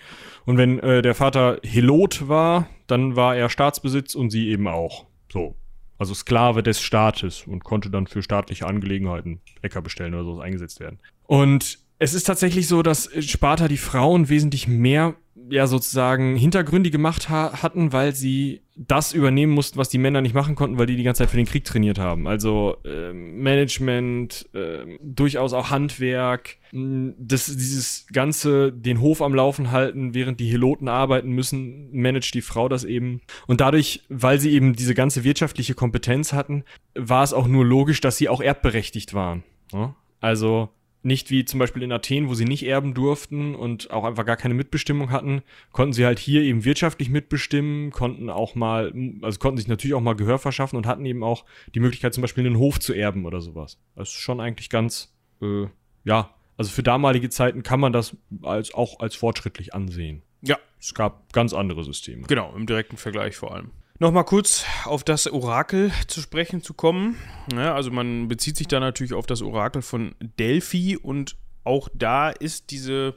Und 0.45 0.57
wenn 0.57 0.80
äh, 0.80 1.01
der 1.01 1.13
Vater 1.13 1.59
Helot 1.63 2.28
war, 2.30 2.69
dann 2.88 3.15
war 3.15 3.36
er 3.36 3.49
Staatsbesitz 3.49 4.15
und 4.15 4.30
sie 4.30 4.47
eben 4.47 4.67
auch. 4.67 5.05
So, 5.32 5.55
also 5.98 6.14
Sklave 6.14 6.64
des 6.64 6.82
Staates 6.82 7.46
und 7.48 7.64
konnte 7.64 7.89
dann 7.89 8.08
für 8.08 8.22
staatliche 8.22 8.68
Angelegenheiten 8.68 9.41
Äcker 9.62 9.82
bestellen 9.82 10.14
oder 10.14 10.24
so 10.24 10.39
eingesetzt 10.39 10.80
werden. 10.80 11.00
Und 11.24 11.80
es 12.00 12.14
ist 12.14 12.26
tatsächlich 12.26 12.68
so, 12.68 12.84
dass 12.84 13.10
Sparta 13.26 13.68
die 13.68 13.78
Frauen 13.78 14.30
wesentlich 14.30 14.68
mehr 14.68 15.16
ja 15.50 15.68
sozusagen 15.68 16.36
Hintergründe 16.36 16.91
gemacht 16.91 17.30
ha 17.30 17.62
hatten, 17.62 17.93
weil 17.93 18.14
sie 18.16 18.62
das 18.76 19.14
übernehmen 19.14 19.54
mussten, 19.54 19.78
was 19.78 19.89
die 19.89 19.98
Männer 19.98 20.22
nicht 20.22 20.36
machen 20.36 20.56
konnten, 20.56 20.78
weil 20.78 20.86
die 20.86 20.98
die 20.98 21.04
ganze 21.04 21.20
Zeit 21.20 21.30
für 21.30 21.38
den 21.38 21.46
Krieg 21.46 21.64
trainiert 21.64 21.98
haben. 21.98 22.28
Also 22.28 22.78
äh, 22.84 23.14
Management, 23.14 24.50
äh, 24.54 24.98
durchaus 25.02 25.54
auch 25.54 25.70
Handwerk, 25.70 26.58
das, 26.72 27.46
dieses 27.46 28.06
ganze 28.12 28.74
den 28.74 29.00
Hof 29.00 29.22
am 29.22 29.34
Laufen 29.34 29.72
halten, 29.72 30.14
während 30.14 30.39
die 30.41 30.52
Heloten 30.52 30.89
arbeiten 30.89 31.30
müssen, 31.30 31.89
managt 31.93 32.34
die 32.34 32.41
Frau 32.41 32.68
das 32.68 32.84
eben. 32.84 33.22
Und 33.48 33.62
dadurch, 33.62 34.04
weil 34.10 34.39
sie 34.39 34.52
eben 34.52 34.74
diese 34.74 34.93
ganze 34.93 35.24
wirtschaftliche 35.24 35.74
Kompetenz 35.74 36.34
hatten, 36.34 36.66
war 36.96 37.24
es 37.24 37.34
auch 37.34 37.48
nur 37.48 37.66
logisch, 37.66 38.02
dass 38.02 38.18
sie 38.18 38.28
auch 38.28 38.41
erbberechtigt 38.41 39.14
waren. 39.14 39.43
Ja? 39.72 39.96
Also 40.20 40.70
nicht 41.06 41.30
wie 41.30 41.45
zum 41.45 41.60
Beispiel 41.60 41.84
in 41.84 41.91
Athen, 41.91 42.28
wo 42.28 42.34
sie 42.34 42.45
nicht 42.45 42.66
erben 42.66 42.93
durften 42.93 43.53
und 43.56 43.91
auch 43.91 44.03
einfach 44.03 44.26
gar 44.26 44.38
keine 44.38 44.56
Mitbestimmung 44.56 45.12
hatten, 45.12 45.43
konnten 45.72 45.93
sie 45.93 46.06
halt 46.06 46.18
hier 46.18 46.41
eben 46.41 46.66
wirtschaftlich 46.66 47.10
mitbestimmen, 47.10 47.91
konnten 47.91 48.30
auch 48.30 48.56
mal, 48.56 48.91
also 49.22 49.39
konnten 49.39 49.58
sich 49.58 49.68
natürlich 49.68 49.93
auch 49.93 50.01
mal 50.01 50.16
Gehör 50.16 50.39
verschaffen 50.39 50.78
und 50.78 50.88
hatten 50.88 51.06
eben 51.06 51.24
auch 51.24 51.45
die 51.76 51.80
Möglichkeit, 51.80 52.14
zum 52.14 52.22
Beispiel 52.22 52.45
einen 52.45 52.58
Hof 52.58 52.80
zu 52.80 52.93
erben 52.93 53.26
oder 53.26 53.39
sowas. 53.39 53.80
Das 53.95 54.10
ist 54.10 54.16
schon 54.16 54.41
eigentlich 54.41 54.70
ganz, 54.70 55.16
äh, 55.41 55.68
ja, 56.03 56.34
also 56.58 56.72
für 56.72 56.84
damalige 56.84 57.30
Zeiten 57.30 57.64
kann 57.64 57.80
man 57.80 57.93
das 57.93 58.18
als, 58.41 58.74
auch 58.74 58.99
als 58.99 59.16
fortschrittlich 59.16 59.74
ansehen. 59.74 60.24
Ja. 60.41 60.58
Es 60.80 60.93
gab 60.93 61.34
ganz 61.34 61.53
andere 61.53 61.84
Systeme. 61.84 62.24
Genau, 62.28 62.53
im 62.56 62.66
direkten 62.66 62.97
Vergleich 62.97 63.36
vor 63.36 63.53
allem. 63.53 63.72
Nochmal 63.98 64.26
kurz 64.26 64.66
auf 64.84 65.06
das 65.06 65.26
Orakel 65.32 65.89
zu 66.08 66.20
sprechen 66.20 66.62
zu 66.62 66.74
kommen. 66.74 67.16
Ja, 67.56 67.74
also 67.76 67.91
man 67.91 68.28
bezieht 68.28 68.58
sich 68.58 68.68
da 68.68 68.82
natürlich 68.82 69.14
auf 69.14 69.26
das 69.26 69.41
Orakel 69.41 69.82
von 69.82 70.16
Delphi 70.38 70.98
und 70.98 71.38
auch 71.64 71.88
da 71.93 72.30
ist 72.30 72.72
diese 72.72 73.16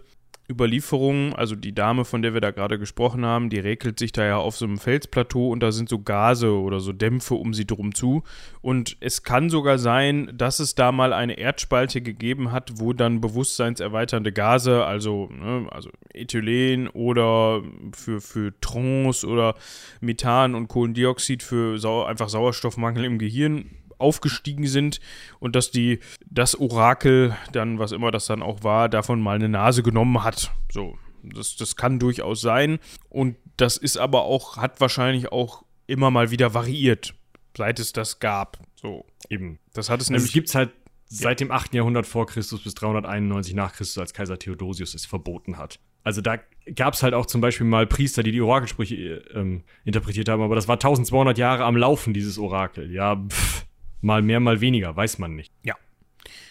Überlieferung, 0.51 1.34
also 1.34 1.55
die 1.55 1.74
Dame, 1.74 2.07
von 2.07 2.22
der 2.22 2.32
wir 2.32 2.40
da 2.40 2.53
gerade 2.53 2.78
gesprochen 2.78 3.26
haben, 3.26 3.51
die 3.51 3.59
räkelt 3.59 3.99
sich 3.99 4.12
da 4.12 4.24
ja 4.24 4.36
auf 4.38 4.57
so 4.57 4.64
einem 4.64 4.78
Felsplateau 4.78 5.51
und 5.51 5.61
da 5.61 5.72
sind 5.72 5.90
so 5.90 5.99
Gase 5.99 6.53
oder 6.53 6.80
so 6.80 6.92
Dämpfe 6.92 7.34
um 7.34 7.53
sie 7.53 7.66
drum 7.66 7.94
zu. 7.94 8.22
Und 8.62 8.96
es 9.01 9.22
kann 9.22 9.51
sogar 9.51 9.78
sein, 9.78 10.30
dass 10.34 10.59
es 10.59 10.74
da 10.74 10.90
mal 10.90 11.12
eine 11.12 11.38
Erdspalte 11.38 12.01
gegeben 12.01 12.51
hat, 12.51 12.72
wo 12.76 12.94
dann 12.94 13.20
bewusstseinserweiternde 13.20 14.32
Gase, 14.32 14.86
also, 14.86 15.28
ne, 15.30 15.66
also 15.70 15.90
Ethylen 16.14 16.88
oder 16.88 17.62
für, 17.94 18.22
für 18.22 18.59
Trance 18.61 19.26
oder 19.26 19.55
Methan 20.01 20.55
und 20.55 20.68
Kohlendioxid 20.68 21.42
für 21.42 21.78
Sau 21.78 22.05
einfach 22.05 22.30
Sauerstoffmangel 22.30 23.05
im 23.05 23.18
Gehirn 23.18 23.70
aufgestiegen 23.99 24.66
sind 24.66 25.01
und 25.40 25.57
dass 25.57 25.70
die 25.70 26.01
das 26.30 26.59
Orakel 26.59 27.36
dann, 27.53 27.78
was 27.78 27.92
immer 27.92 28.11
das 28.11 28.26
dann 28.26 28.42
auch 28.42 28.62
war, 28.62 28.88
davon 28.88 29.20
mal 29.20 29.36
eine 29.36 29.49
Nase 29.49 29.82
genommen 29.82 30.24
hat. 30.24 30.53
So, 30.72 30.99
das, 31.22 31.57
das 31.57 31.76
kann 31.76 31.99
durchaus 31.99 32.40
sein. 32.40 32.78
Und 33.09 33.36
das 33.57 33.76
ist 33.76 33.96
aber 33.96 34.22
auch, 34.22 34.57
hat 34.57 34.80
wahrscheinlich 34.80 35.32
auch 35.32 35.64
immer 35.86 36.11
mal 36.11 36.30
wieder 36.30 36.55
variiert, 36.55 37.14
seit 37.57 37.78
es 37.78 37.92
das 37.92 38.20
gab. 38.20 38.59
So, 38.76 39.05
eben. 39.28 39.59
Das 39.72 39.90
hat 39.90 40.01
es 40.01 40.07
also 40.07 40.12
nämlich. 40.12 40.30
Es 40.30 40.32
gibt 40.32 40.55
halt 40.55 40.70
seit 41.07 41.40
dem 41.40 41.51
8. 41.51 41.74
Jahrhundert 41.74 42.07
vor 42.07 42.26
Christus 42.26 42.62
bis 42.62 42.74
391 42.74 43.55
nach 43.55 43.72
Christus, 43.72 43.99
als 43.99 44.12
Kaiser 44.12 44.38
Theodosius 44.38 44.94
es 44.94 45.07
verboten 45.07 45.57
hat. 45.57 45.80
Also 46.05 46.20
da 46.20 46.38
gab 46.74 46.94
es 46.94 47.03
halt 47.03 47.14
auch 47.14 47.26
zum 47.26 47.40
Beispiel 47.40 47.66
mal 47.66 47.86
Priester, 47.86 48.22
die 48.22 48.32
die 48.32 48.40
Orakelsprüche 48.40 48.94
ähm, 49.34 49.64
interpretiert 49.84 50.28
haben, 50.28 50.42
aber 50.42 50.55
das 50.55 50.68
war 50.68 50.76
1200 50.76 51.36
Jahre 51.38 51.64
am 51.64 51.76
Laufen, 51.76 52.14
dieses 52.14 52.38
Orakel. 52.38 52.92
Ja, 52.92 53.16
pff, 53.16 53.66
Mal 54.01 54.22
mehr, 54.22 54.40
mal 54.40 54.61
weniger, 54.61 54.94
weiß 54.96 55.18
man 55.18 55.34
nicht. 55.34 55.53
Ja. 55.62 55.74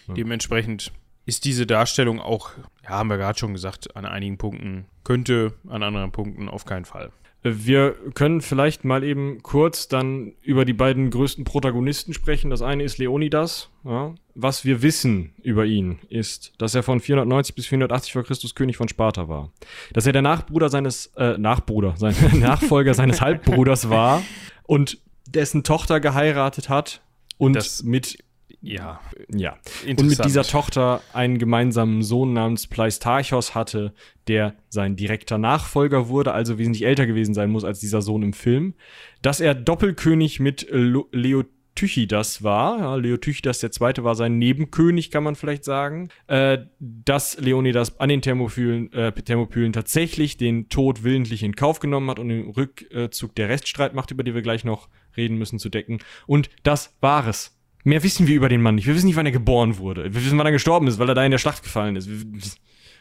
ja. 0.08 0.14
Dementsprechend 0.14 0.91
ist 1.26 1.45
diese 1.45 1.66
Darstellung 1.66 2.20
auch, 2.20 2.52
ja, 2.84 2.89
haben 2.89 3.10
wir 3.10 3.18
gerade 3.18 3.38
schon 3.38 3.54
gesagt, 3.54 3.95
an 3.95 4.06
einigen 4.06 4.38
Punkten 4.38 4.86
könnte, 5.04 5.54
an 5.68 5.84
anderen 5.84 6.12
Punkten 6.12 6.50
auf 6.50 6.66
keinen 6.66 6.86
Fall. 6.86 7.12
Wir 7.43 7.95
können 8.14 8.41
vielleicht 8.41 8.84
mal 8.84 9.04
eben 9.04 9.43
kurz 9.43 9.88
dann 9.88 10.34
über 10.41 10.66
die 10.66 10.74
beiden 10.74 11.12
größten 11.12 11.43
Protagonisten 11.43 12.14
sprechen. 12.14 12.50
Das 12.50 12.62
eine 12.62 12.84
ist 12.84 12.98
Leonidas. 12.98 13.70
Ja. 13.86 14.16
Was 14.36 14.66
wir 14.66 14.82
wissen 14.82 15.34
über 15.43 15.66
ihn 15.66 16.00
ist, 16.10 16.54
dass 16.58 16.76
er 16.76 16.84
von 16.84 17.00
490 17.00 17.56
bis 17.56 17.68
480 17.68 18.14
vor 18.14 18.24
Christus 18.24 18.56
König 18.56 18.76
von 18.78 18.88
Sparta 18.88 19.30
war. 19.30 19.52
Dass 19.93 20.06
er 20.06 20.14
der 20.14 20.22
Nachbruder 20.22 20.70
seines, 20.70 21.08
äh, 21.18 21.38
Nachbruder, 21.38 21.93
sein 21.98 22.16
Nachfolger 22.39 22.93
seines 22.93 23.22
Halbbruders 23.22 23.89
war 23.89 24.24
und 24.64 24.98
dessen 25.28 25.64
Tochter 25.64 26.00
geheiratet 26.00 26.70
hat 26.70 27.02
und 27.38 27.54
das, 27.54 27.84
mit 27.84 28.18
ja, 28.62 29.00
ja. 29.34 29.58
Und 29.88 30.04
mit 30.04 30.26
dieser 30.26 30.44
Tochter 30.44 31.02
einen 31.14 31.38
gemeinsamen 31.38 32.02
Sohn 32.02 32.34
namens 32.34 32.68
Pleistarchos 32.68 33.54
hatte, 33.56 33.94
der 34.28 34.56
sein 34.70 34.96
direkter 34.96 35.38
Nachfolger 35.38 36.10
wurde, 36.10 36.34
also 36.34 36.58
wesentlich 36.58 36.86
älter 36.86 37.06
gewesen 37.06 37.34
sein 37.34 37.52
muss 37.52 37.64
als 37.64 37.80
dieser 37.80 38.02
Sohn 38.02 38.24
im 38.24 38.34
Film. 38.34 38.74
Dass 39.22 39.40
er 39.40 39.54
Doppelkönig 39.54 40.40
mit 40.40 40.68
Leotychidas 40.72 42.44
war, 42.44 42.80
ja, 42.80 42.96
Leotychidas 42.96 43.60
der 43.60 43.72
Zweite 43.72 44.04
war 44.04 44.16
sein 44.16 44.40
Nebenkönig, 44.40 45.12
kann 45.12 45.24
man 45.24 45.36
vielleicht 45.36 45.64
sagen, 45.64 46.10
äh, 46.26 46.58
dass 46.80 47.40
Leonidas 47.40 48.00
an 48.00 48.10
den 48.10 48.24
Thermopylen, 48.24 48.92
äh, 48.92 49.12
Thermopylen 49.12 49.72
tatsächlich 49.72 50.38
den 50.38 50.68
Tod 50.68 51.04
willentlich 51.04 51.44
in 51.44 51.56
Kauf 51.56 51.80
genommen 51.80 52.10
hat 52.10 52.18
und 52.18 52.30
den 52.30 52.50
Rückzug 52.50 53.36
der 53.36 53.50
Reststreitmacht, 53.50 54.10
über 54.10 54.24
die 54.24 54.34
wir 54.34 54.42
gleich 54.42 54.64
noch 54.64 54.90
reden 55.18 55.38
müssen, 55.38 55.59
zu 55.59 55.70
decken. 55.70 55.99
Und 56.26 56.49
das 56.63 56.95
war 57.01 57.28
es. 57.28 57.57
Mehr 57.84 58.03
wissen 58.03 58.28
wir 58.28 58.36
über 58.36 58.49
den 58.49 58.61
Mann 58.61 58.76
nicht. 58.76 58.88
Wir 58.88 58.95
wissen 58.95 59.07
nicht, 59.07 59.15
wann 59.15 59.26
er 59.26 59.32
geboren 59.32 59.78
wurde. 59.78 60.03
Wir 60.03 60.24
wissen, 60.26 60.38
wann 60.38 60.45
er 60.45 60.51
gestorben 60.51 60.88
ist, 60.88 60.99
weil 60.99 61.09
er 61.09 61.15
da 61.15 61.24
in 61.24 61.32
der 61.32 61.38
Schlacht 61.38 61.63
gefallen 61.63 61.95
ist. 61.95 62.09
Wir, 62.09 62.41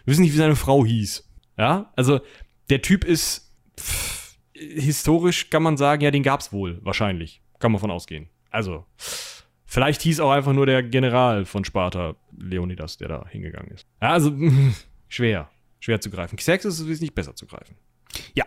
wissen 0.04 0.22
nicht, 0.22 0.32
wie 0.32 0.38
seine 0.38 0.56
Frau 0.56 0.84
hieß. 0.84 1.28
Ja, 1.58 1.92
also 1.96 2.20
der 2.70 2.82
Typ 2.82 3.04
ist 3.04 3.52
pff, 3.78 4.36
historisch 4.54 5.50
kann 5.50 5.62
man 5.62 5.76
sagen, 5.76 6.02
ja, 6.02 6.10
den 6.10 6.22
gab's 6.22 6.52
wohl 6.52 6.78
wahrscheinlich. 6.82 7.42
Kann 7.58 7.72
man 7.72 7.80
von 7.80 7.90
ausgehen. 7.90 8.28
Also 8.50 8.84
vielleicht 9.64 10.02
hieß 10.02 10.20
auch 10.20 10.30
einfach 10.30 10.52
nur 10.52 10.66
der 10.66 10.82
General 10.82 11.44
von 11.44 11.64
Sparta 11.64 12.14
Leonidas, 12.36 12.96
der 12.96 13.08
da 13.08 13.28
hingegangen 13.28 13.72
ist. 13.72 13.86
Ja, 14.00 14.10
also 14.12 14.32
schwer, 15.08 15.50
schwer 15.80 16.00
zu 16.00 16.10
greifen. 16.10 16.36
Xerxes 16.36 16.80
ist 16.80 17.00
nicht 17.00 17.14
besser 17.14 17.34
zu 17.34 17.46
greifen. 17.46 17.76
Ja, 18.34 18.44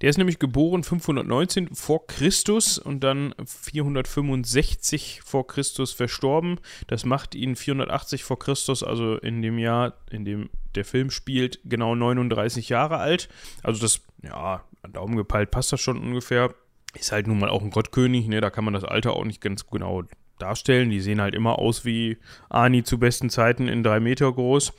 der 0.00 0.10
ist 0.10 0.18
nämlich 0.18 0.38
geboren 0.38 0.82
519 0.82 1.74
vor 1.74 2.06
Christus 2.06 2.78
und 2.78 3.00
dann 3.00 3.34
465 3.44 5.20
vor 5.24 5.46
Christus 5.46 5.92
verstorben. 5.92 6.58
Das 6.86 7.04
macht 7.04 7.34
ihn 7.34 7.56
480 7.56 8.24
vor 8.24 8.38
Christus, 8.38 8.82
also 8.82 9.16
in 9.16 9.42
dem 9.42 9.58
Jahr, 9.58 9.94
in 10.10 10.24
dem 10.24 10.50
der 10.74 10.84
Film 10.84 11.10
spielt, 11.10 11.60
genau 11.64 11.94
39 11.94 12.68
Jahre 12.68 12.98
alt. 12.98 13.28
Also 13.62 13.80
das, 13.80 14.00
ja, 14.22 14.64
an 14.82 14.92
Daumen 14.92 15.16
gepeilt 15.16 15.50
passt 15.50 15.72
das 15.72 15.80
schon 15.80 15.98
ungefähr. 15.98 16.54
Ist 16.98 17.12
halt 17.12 17.26
nun 17.26 17.38
mal 17.38 17.48
auch 17.48 17.62
ein 17.62 17.70
Gottkönig, 17.70 18.26
ne? 18.28 18.40
Da 18.40 18.50
kann 18.50 18.64
man 18.64 18.74
das 18.74 18.84
Alter 18.84 19.14
auch 19.14 19.24
nicht 19.24 19.40
ganz 19.40 19.66
genau 19.66 20.02
darstellen. 20.38 20.90
Die 20.90 21.00
sehen 21.00 21.20
halt 21.20 21.34
immer 21.34 21.58
aus 21.58 21.84
wie 21.84 22.18
Ani 22.50 22.82
zu 22.82 22.98
besten 22.98 23.30
Zeiten 23.30 23.68
in 23.68 23.82
drei 23.82 24.00
Meter 24.00 24.30
groß. 24.30 24.72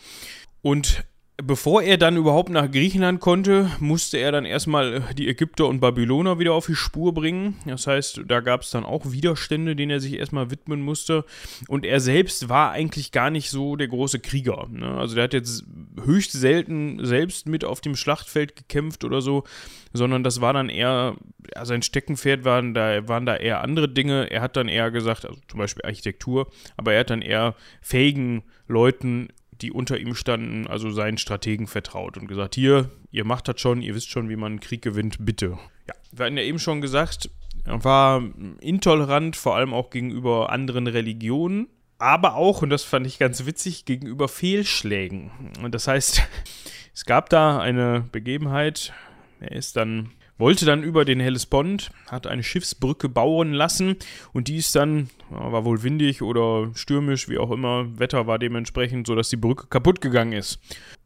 Und 0.61 1.03
Bevor 1.41 1.81
er 1.81 1.97
dann 1.97 2.15
überhaupt 2.15 2.51
nach 2.51 2.69
Griechenland 2.69 3.19
konnte, 3.19 3.71
musste 3.79 4.19
er 4.19 4.31
dann 4.31 4.45
erstmal 4.45 5.01
die 5.17 5.27
Ägypter 5.27 5.65
und 5.65 5.79
Babyloner 5.79 6.37
wieder 6.37 6.53
auf 6.53 6.67
die 6.67 6.75
Spur 6.75 7.11
bringen. 7.11 7.55
Das 7.65 7.87
heißt, 7.87 8.21
da 8.27 8.39
gab 8.39 8.61
es 8.61 8.69
dann 8.69 8.83
auch 8.83 9.11
Widerstände, 9.11 9.75
denen 9.75 9.89
er 9.89 9.99
sich 9.99 10.19
erstmal 10.19 10.51
widmen 10.51 10.83
musste. 10.83 11.25
Und 11.67 11.85
er 11.85 11.99
selbst 11.99 12.49
war 12.49 12.69
eigentlich 12.71 13.11
gar 13.11 13.31
nicht 13.31 13.49
so 13.49 13.75
der 13.75 13.87
große 13.87 14.19
Krieger. 14.19 14.67
Ne? 14.69 14.85
Also 14.85 15.15
der 15.15 15.23
hat 15.23 15.33
jetzt 15.33 15.65
höchst 16.05 16.33
selten 16.33 17.03
selbst 17.03 17.47
mit 17.47 17.65
auf 17.65 17.81
dem 17.81 17.95
Schlachtfeld 17.95 18.55
gekämpft 18.55 19.03
oder 19.03 19.23
so, 19.23 19.43
sondern 19.91 20.23
das 20.23 20.39
war 20.39 20.53
dann 20.53 20.69
eher, 20.69 21.15
ja, 21.55 21.65
sein 21.65 21.81
Steckenpferd 21.81 22.45
waren 22.45 22.75
da, 22.75 23.07
waren 23.07 23.25
da 23.25 23.35
eher 23.35 23.61
andere 23.61 23.89
Dinge. 23.89 24.29
Er 24.29 24.41
hat 24.41 24.55
dann 24.55 24.67
eher 24.67 24.91
gesagt, 24.91 25.25
also 25.25 25.39
zum 25.47 25.57
Beispiel 25.57 25.83
Architektur, 25.83 26.51
aber 26.77 26.93
er 26.93 26.99
hat 26.99 27.09
dann 27.09 27.23
eher 27.23 27.55
fähigen 27.81 28.43
Leuten 28.67 29.29
die 29.63 29.71
unter 29.71 29.97
ihm 29.97 30.13
standen, 30.13 30.67
also 30.67 30.91
seinen 30.91 31.17
Strategen 31.17 31.67
vertraut 31.67 32.17
und 32.17 32.27
gesagt, 32.27 32.55
hier, 32.55 32.91
ihr 33.11 33.25
macht 33.25 33.47
das 33.47 33.59
schon, 33.61 33.81
ihr 33.81 33.95
wisst 33.95 34.09
schon, 34.09 34.29
wie 34.29 34.35
man 34.35 34.53
einen 34.53 34.59
Krieg 34.59 34.81
gewinnt, 34.81 35.17
bitte. 35.19 35.57
Ja, 35.87 35.95
wir 36.11 36.25
hatten 36.25 36.37
ja 36.37 36.43
eben 36.43 36.59
schon 36.59 36.81
gesagt, 36.81 37.29
er 37.63 37.83
war 37.83 38.21
intolerant, 38.59 39.37
vor 39.37 39.55
allem 39.55 39.73
auch 39.73 39.89
gegenüber 39.89 40.51
anderen 40.51 40.87
Religionen, 40.87 41.67
aber 41.97 42.35
auch, 42.35 42.61
und 42.61 42.69
das 42.69 42.83
fand 42.83 43.07
ich 43.07 43.17
ganz 43.17 43.45
witzig, 43.45 43.85
gegenüber 43.85 44.27
Fehlschlägen. 44.27 45.31
Und 45.63 45.73
das 45.73 45.87
heißt, 45.87 46.21
es 46.93 47.05
gab 47.05 47.29
da 47.29 47.59
eine 47.59 48.05
Begebenheit, 48.11 48.93
er 49.39 49.53
ist 49.53 49.77
dann 49.77 50.11
wollte 50.43 50.65
dann 50.65 50.83
über 50.83 51.05
den 51.05 51.21
Hellespont, 51.21 51.89
hat 52.11 52.27
eine 52.27 52.43
Schiffsbrücke 52.43 53.07
bauen 53.07 53.53
lassen 53.53 53.95
und 54.33 54.49
die 54.49 54.57
ist 54.57 54.75
dann, 54.75 55.09
war 55.29 55.63
wohl 55.63 55.83
windig 55.83 56.21
oder 56.21 56.69
stürmisch, 56.75 57.29
wie 57.29 57.37
auch 57.37 57.49
immer, 57.49 57.97
Wetter 57.97 58.27
war 58.27 58.39
dementsprechend, 58.39 59.07
sodass 59.07 59.29
die 59.29 59.37
Brücke 59.37 59.67
kaputt 59.67 60.01
gegangen 60.01 60.33
ist. 60.33 60.59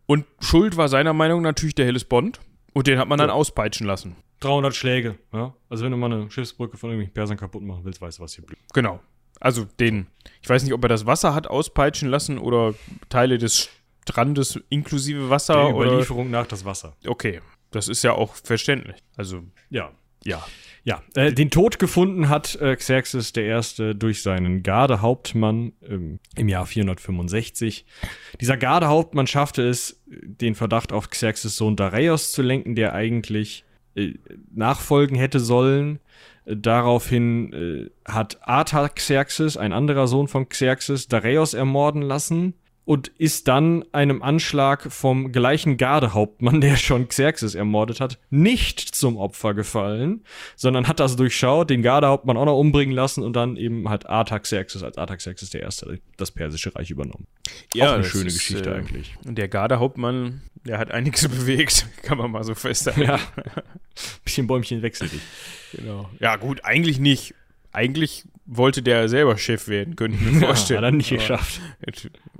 Und 0.07 0.25
Schuld 0.39 0.75
war 0.75 0.89
seiner 0.89 1.13
Meinung 1.13 1.43
nach 1.43 1.49
natürlich 1.49 1.75
der 1.75 1.85
Hellespont 1.85 2.39
und 2.73 2.88
den 2.88 2.97
hat 2.97 3.07
man 3.07 3.19
dann 3.19 3.29
auspeitschen 3.29 3.85
lassen. 3.85 4.15
300 4.39 4.75
Schläge, 4.75 5.19
ja. 5.31 5.53
Also 5.69 5.85
wenn 5.85 5.91
du 5.91 5.97
mal 5.97 6.11
eine 6.11 6.31
Schiffsbrücke 6.31 6.75
von 6.75 6.89
irgendwelchen 6.89 7.13
Persern 7.13 7.38
kaputt 7.38 7.61
machen 7.61 7.81
willst, 7.83 8.01
weißt 8.01 8.17
du, 8.17 8.23
was 8.23 8.33
hier 8.33 8.43
blüht. 8.43 8.57
Genau. 8.73 8.99
Also 9.39 9.65
den, 9.79 10.07
ich 10.41 10.49
weiß 10.49 10.63
nicht, 10.63 10.73
ob 10.73 10.83
er 10.83 10.89
das 10.89 11.05
Wasser 11.05 11.35
hat 11.35 11.45
auspeitschen 11.45 12.09
lassen 12.09 12.39
oder 12.39 12.73
Teile 13.09 13.38
des 13.38 13.69
Strandes 14.01 14.59
inklusive 14.69 15.29
Wasser. 15.29 15.53
Der 15.53 15.69
Überlieferung 15.69 16.29
oder? 16.29 16.39
nach 16.39 16.47
das 16.47 16.65
Wasser. 16.65 16.95
Okay, 17.05 17.39
Das 17.72 17.88
ist 17.88 18.03
ja 18.03 18.13
auch 18.13 18.36
verständlich. 18.36 18.97
Also, 19.15 19.43
ja. 19.70 19.91
Ja. 20.24 20.45
Ja, 20.84 21.03
äh, 21.15 21.34
den 21.34 21.49
Tod 21.49 21.80
gefunden 21.80 22.30
hat 22.30 22.55
äh, 22.61 22.74
Xerxes 22.78 23.34
I. 23.36 23.93
durch 23.93 24.22
seinen 24.22 24.63
Gardehauptmann 24.63 25.74
ähm, 25.86 26.20
im 26.38 26.47
Jahr 26.47 26.65
465. 26.65 27.86
Dieser 28.39 28.55
Gardehauptmann 28.55 29.28
schaffte 29.28 29.68
es, 29.68 30.01
den 30.05 30.55
Verdacht 30.55 30.93
auf 30.93 31.09
Xerxes 31.09 31.57
Sohn 31.57 31.76
Dareios 31.76 32.32
zu 32.32 32.41
lenken, 32.41 32.76
der 32.76 32.93
eigentlich 32.93 33.65
äh, 33.95 34.13
nachfolgen 34.53 35.18
hätte 35.18 35.41
sollen. 35.41 35.99
Äh, 36.45 36.55
daraufhin 36.55 37.51
äh, 37.51 38.09
hat 38.09 38.47
Artaxerxes, 38.47 39.57
ein 39.57 39.74
anderer 39.74 40.07
Sohn 40.07 40.30
von 40.30 40.47
Xerxes, 40.47 41.09
Dareios 41.09 41.53
ermorden 41.53 42.01
lassen 42.01 42.53
und 42.88 43.09
ist 43.17 43.49
dann 43.49 43.83
einem 43.91 44.21
Anschlag 44.21 44.93
vom 44.93 45.33
gleichen 45.33 45.75
Gardehauptmann, 45.75 46.61
der 46.61 46.77
schon 46.77 47.09
Xerxes 47.09 47.53
ermordet 47.53 47.99
hat, 47.99 48.17
nicht 48.29 48.79
zum 48.79 49.17
Opfer 49.17 49.53
gefallen, 49.53 50.23
sondern 50.55 50.88
hat 50.88 51.01
das 51.01 51.17
durchschaut, 51.17 51.69
den 51.69 51.81
Gardehauptmann 51.81 52.38
auch 52.38 52.45
noch 52.45 52.57
umbringen 52.57 52.95
lassen 52.95 53.25
und 53.25 53.35
dann 53.35 53.57
eben 53.57 53.89
hat 53.89 54.07
Artaxerxes 54.07 54.83
als 54.83 54.97
Artaxerxes 54.97 55.49
der 55.49 55.63
Erste 55.63 55.99
das 56.15 56.31
persische 56.31 56.73
Reich 56.77 56.89
übernommen. 56.89 57.27
Ja, 57.73 57.89
auch 57.89 57.95
eine 57.95 58.05
schöne 58.05 58.27
ist, 58.27 58.38
Geschichte 58.38 58.69
äh, 58.69 58.75
eigentlich. 58.75 59.17
Der 59.25 59.49
Gardehauptmann, 59.49 60.43
der 60.63 60.77
hat 60.77 60.89
einiges 60.89 61.27
bewegt, 61.27 61.88
kann 62.03 62.17
man 62.17 62.31
mal 62.31 62.45
so 62.45 62.55
festhalten. 62.55 63.01
Ja. 63.01 63.19
Bisschen 64.23 64.47
Bäumchen 64.47 64.81
wechselt 64.81 65.11
dich. 65.11 65.21
Genau. 65.73 66.09
Ja, 66.21 66.38
gut, 66.38 66.63
eigentlich 66.63 66.99
nicht. 66.99 67.35
Eigentlich 67.73 68.23
wollte 68.48 68.82
der 68.82 69.08
selber 69.10 69.38
Chef 69.38 69.68
werden, 69.68 69.95
könnte 69.95 70.18
ich 70.18 70.32
mir 70.32 70.39
vorstellen. 70.45 70.82
Ja, 70.82 70.88
hat 70.88 70.93
er 70.93 70.98
nicht 70.98 71.10
geschafft 71.10 71.62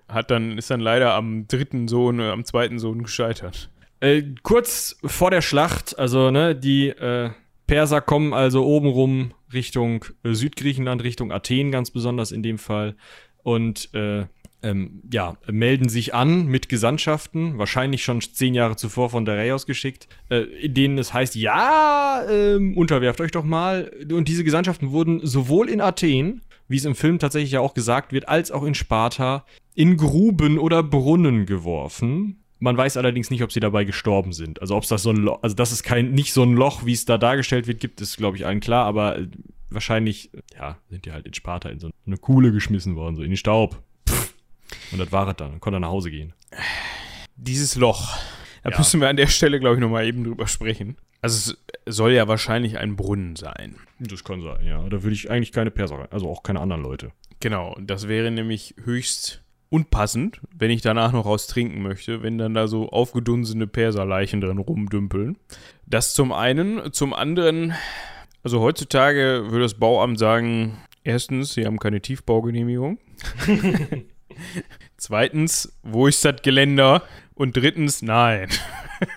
hat 0.08 0.32
dann, 0.32 0.58
ist 0.58 0.70
dann 0.70 0.80
leider 0.80 1.14
am 1.14 1.48
dritten 1.48 1.88
Sohn, 1.88 2.20
äh, 2.20 2.30
am 2.30 2.46
zweiten 2.46 2.80
Sohn 2.80 3.04
gescheitert. 3.04 3.70
Äh, 4.00 4.24
kurz 4.44 4.98
vor 5.04 5.32
der 5.32 5.42
Schlacht, 5.42 5.98
also 5.98 6.32
ne, 6.32 6.56
die 6.56 6.90
äh, 6.90 7.32
Perser 7.66 8.02
kommen 8.02 8.34
also 8.34 8.66
obenrum 8.66 9.34
Richtung 9.52 10.06
äh, 10.24 10.34
Südgriechenland, 10.34 11.04
Richtung 11.04 11.32
Athen 11.32 11.72
ganz 11.72 11.92
besonders 11.92 12.32
in 12.32 12.44
dem 12.44 12.58
Fall 12.58 12.96
und 13.44 13.94
äh, 13.94 14.26
ähm, 14.68 15.02
ja, 15.12 15.38
melden 15.50 15.90
sich 15.90 16.14
an 16.14 16.48
mit 16.48 16.70
Gesandtschaften, 16.70 17.58
wahrscheinlich 17.58 18.04
schon 18.04 18.22
zehn 18.22 18.54
Jahre 18.54 18.76
zuvor 18.76 19.10
von 19.10 19.26
Dareios 19.26 19.66
geschickt, 19.66 20.08
äh, 20.30 20.42
in 20.42 20.74
denen 20.74 20.98
es 20.98 21.14
heißt, 21.14 21.36
ja, 21.36 22.24
ähm, 22.30 22.78
unterwerft 22.78 23.22
euch 23.22 23.32
doch 23.32 23.44
mal. 23.44 23.92
Und 24.12 24.28
diese 24.28 24.44
Gesandtschaften 24.44 24.92
wurden 24.92 25.26
sowohl 25.26 25.70
in 25.70 25.82
Athen, 25.82 26.42
wie 26.68 26.78
es 26.78 26.86
im 26.86 26.96
Film 26.96 27.20
tatsächlich 27.20 27.52
ja 27.52 27.62
auch 27.62 27.74
gesagt 27.74 28.12
wird, 28.12 28.28
als 28.28 28.52
auch 28.52 28.64
in 28.64 28.76
Sparta 28.76 29.46
in 29.74 29.96
Gruben 29.96 30.58
oder 30.60 30.84
Brunnen 30.84 31.46
geworfen. 31.46 32.44
Man 32.60 32.76
weiß 32.76 32.98
allerdings 32.98 33.30
nicht, 33.30 33.44
ob 33.44 33.52
sie 33.52 33.60
dabei 33.60 33.86
gestorben 33.86 34.34
sind. 34.34 34.60
Also 34.62 34.76
ob 34.76 34.84
es 34.84 34.90
das 34.90 35.04
so 35.04 35.12
ein 35.12 35.18
Loch, 35.18 35.40
also 35.44 35.56
dass 35.56 35.72
es 35.72 35.84
kein 35.84 36.12
nicht 36.12 36.34
so 36.34 36.44
ein 36.44 36.54
Loch, 36.54 36.86
wie 36.86 36.94
es 36.94 37.06
da 37.06 37.18
dargestellt 37.18 37.68
wird, 37.68 37.80
gibt, 37.80 38.02
ist 38.02 38.18
glaube 38.18 38.36
ich 38.36 38.46
allen 38.46 38.60
klar. 38.60 38.86
Aber 38.86 39.20
äh, 39.20 39.28
wahrscheinlich, 39.70 40.32
ja, 40.58 40.78
sind 40.90 41.06
die 41.06 41.12
halt 41.12 41.26
in 41.26 41.34
Sparta 41.34 41.70
in 41.70 41.80
so 41.80 41.90
eine 42.06 42.18
Kuhle 42.18 42.52
geschmissen 42.52 42.96
worden, 42.96 43.16
so 43.16 43.22
in 43.22 43.30
den 43.30 43.38
Staub. 43.38 43.84
Und 44.92 45.00
das 45.00 45.12
war 45.12 45.28
es 45.28 45.36
dann. 45.36 45.52
Dann 45.52 45.60
konnte 45.60 45.78
er 45.78 45.82
nach 45.82 45.90
Hause 45.90 46.12
gehen. 46.12 46.34
Dieses 47.36 47.76
Loch. 47.76 48.18
Da 48.64 48.72
ja. 48.72 48.78
müssen 48.78 49.00
wir 49.00 49.10
an 49.10 49.18
der 49.18 49.28
Stelle, 49.28 49.60
glaube 49.60 49.76
ich, 49.76 49.82
nochmal 49.82 50.06
eben 50.06 50.24
drüber 50.24 50.48
sprechen. 50.48 50.98
Also 51.22 51.54
es 51.86 51.96
soll 51.96 52.12
ja 52.12 52.28
wahrscheinlich 52.28 52.78
ein 52.78 52.96
Brunnen 52.96 53.36
sein. 53.36 53.76
Das 54.00 54.24
kann 54.24 54.42
sein, 54.42 54.66
ja. 54.66 54.82
Da 54.84 55.04
würde 55.04 55.14
ich 55.14 55.32
eigentlich 55.32 55.52
keine 55.52 55.72
Perser 55.72 56.00
rein, 56.00 56.08
also 56.12 56.30
auch 56.30 56.44
keine 56.44 56.60
anderen 56.60 56.84
Leute. 56.84 57.12
Genau, 57.40 57.76
das 57.80 58.08
wäre 58.08 58.32
nämlich 58.32 58.76
höchst 58.84 59.44
unpassend, 59.70 60.40
wenn 60.56 60.72
ich 60.72 60.82
danach 60.82 61.12
noch 61.12 61.26
raus 61.26 61.48
trinken 61.48 61.82
möchte, 61.82 62.24
wenn 62.24 62.38
dann 62.38 62.54
da 62.54 62.68
so 62.68 62.90
aufgedunsene 62.90 63.68
Perserleichen 63.68 64.42
drin 64.42 64.58
rumdümpeln. 64.58 65.38
Das 65.86 66.14
zum 66.14 66.32
einen. 66.32 66.94
Zum 66.94 67.14
anderen, 67.14 67.74
also 68.44 68.62
heutzutage 68.62 69.46
würde 69.50 69.64
das 69.64 69.76
Bauamt 69.76 70.20
sagen, 70.20 70.78
erstens, 71.04 71.54
sie 71.54 71.66
haben 71.66 71.80
keine 71.80 72.02
Tiefbaugenehmigung. 72.02 73.00
Zweitens, 74.98 75.74
wo 75.84 76.08
ist 76.08 76.24
das 76.26 76.42
Geländer? 76.42 77.04
Und 77.34 77.56
drittens, 77.56 78.02
nein. 78.02 78.50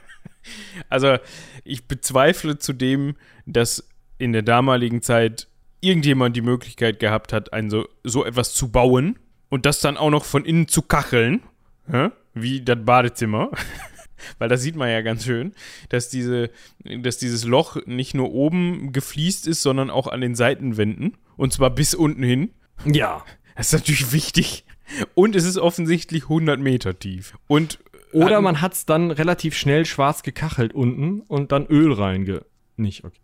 also, 0.89 1.19
ich 1.65 1.87
bezweifle 1.87 2.59
zudem, 2.59 3.17
dass 3.47 3.89
in 4.19 4.33
der 4.33 4.43
damaligen 4.43 5.03
Zeit 5.03 5.49
irgendjemand 5.81 6.37
die 6.37 6.43
Möglichkeit 6.43 7.01
gehabt 7.01 7.33
hat, 7.33 7.53
ein 7.53 7.71
so, 7.71 7.89
so 8.05 8.25
etwas 8.25 8.53
zu 8.53 8.71
bauen 8.71 9.19
und 9.49 9.67
das 9.67 9.81
dann 9.81 9.97
auch 9.97 10.11
noch 10.11 10.25
von 10.25 10.45
innen 10.45 10.69
zu 10.69 10.83
kacheln, 10.83 11.43
ja, 11.91 12.13
wie 12.35 12.61
das 12.61 12.79
Badezimmer. 12.85 13.51
Weil 14.39 14.51
da 14.51 14.59
sieht 14.59 14.77
man 14.77 14.91
ja 14.91 15.01
ganz 15.01 15.25
schön, 15.25 15.55
dass, 15.89 16.11
diese, 16.11 16.51
dass 16.85 17.17
dieses 17.17 17.45
Loch 17.45 17.79
nicht 17.87 18.15
nur 18.15 18.33
oben 18.33 18.93
gefliest 18.93 19.47
ist, 19.47 19.63
sondern 19.63 19.89
auch 19.89 20.07
an 20.07 20.21
den 20.21 20.35
Seitenwänden. 20.35 21.17
Und 21.39 21.55
zwar 21.55 21.71
bis 21.71 21.95
unten 21.95 22.23
hin. 22.23 22.51
Ja. 22.85 23.25
Das 23.57 23.69
ist 23.69 23.73
natürlich 23.73 24.13
wichtig. 24.13 24.65
Und 25.15 25.37
es 25.37 25.45
ist 25.45 25.59
offensichtlich 25.59 26.25
100 26.25 26.59
Meter 26.59 26.99
tief. 26.99 27.35
Und 27.47 27.79
oder 28.13 28.41
man 28.41 28.61
hat 28.61 28.73
es 28.73 28.87
dann 28.87 29.11
relativ 29.11 29.57
schnell 29.57 29.87
schwarz 29.87 30.23
gekachelt 30.23 30.75
unten 30.75 31.21
und 31.29 31.53
dann 31.53 31.67
Öl 31.67 31.93
reinge. 31.93 32.45
Nicht, 32.77 33.05
okay. 33.05 33.19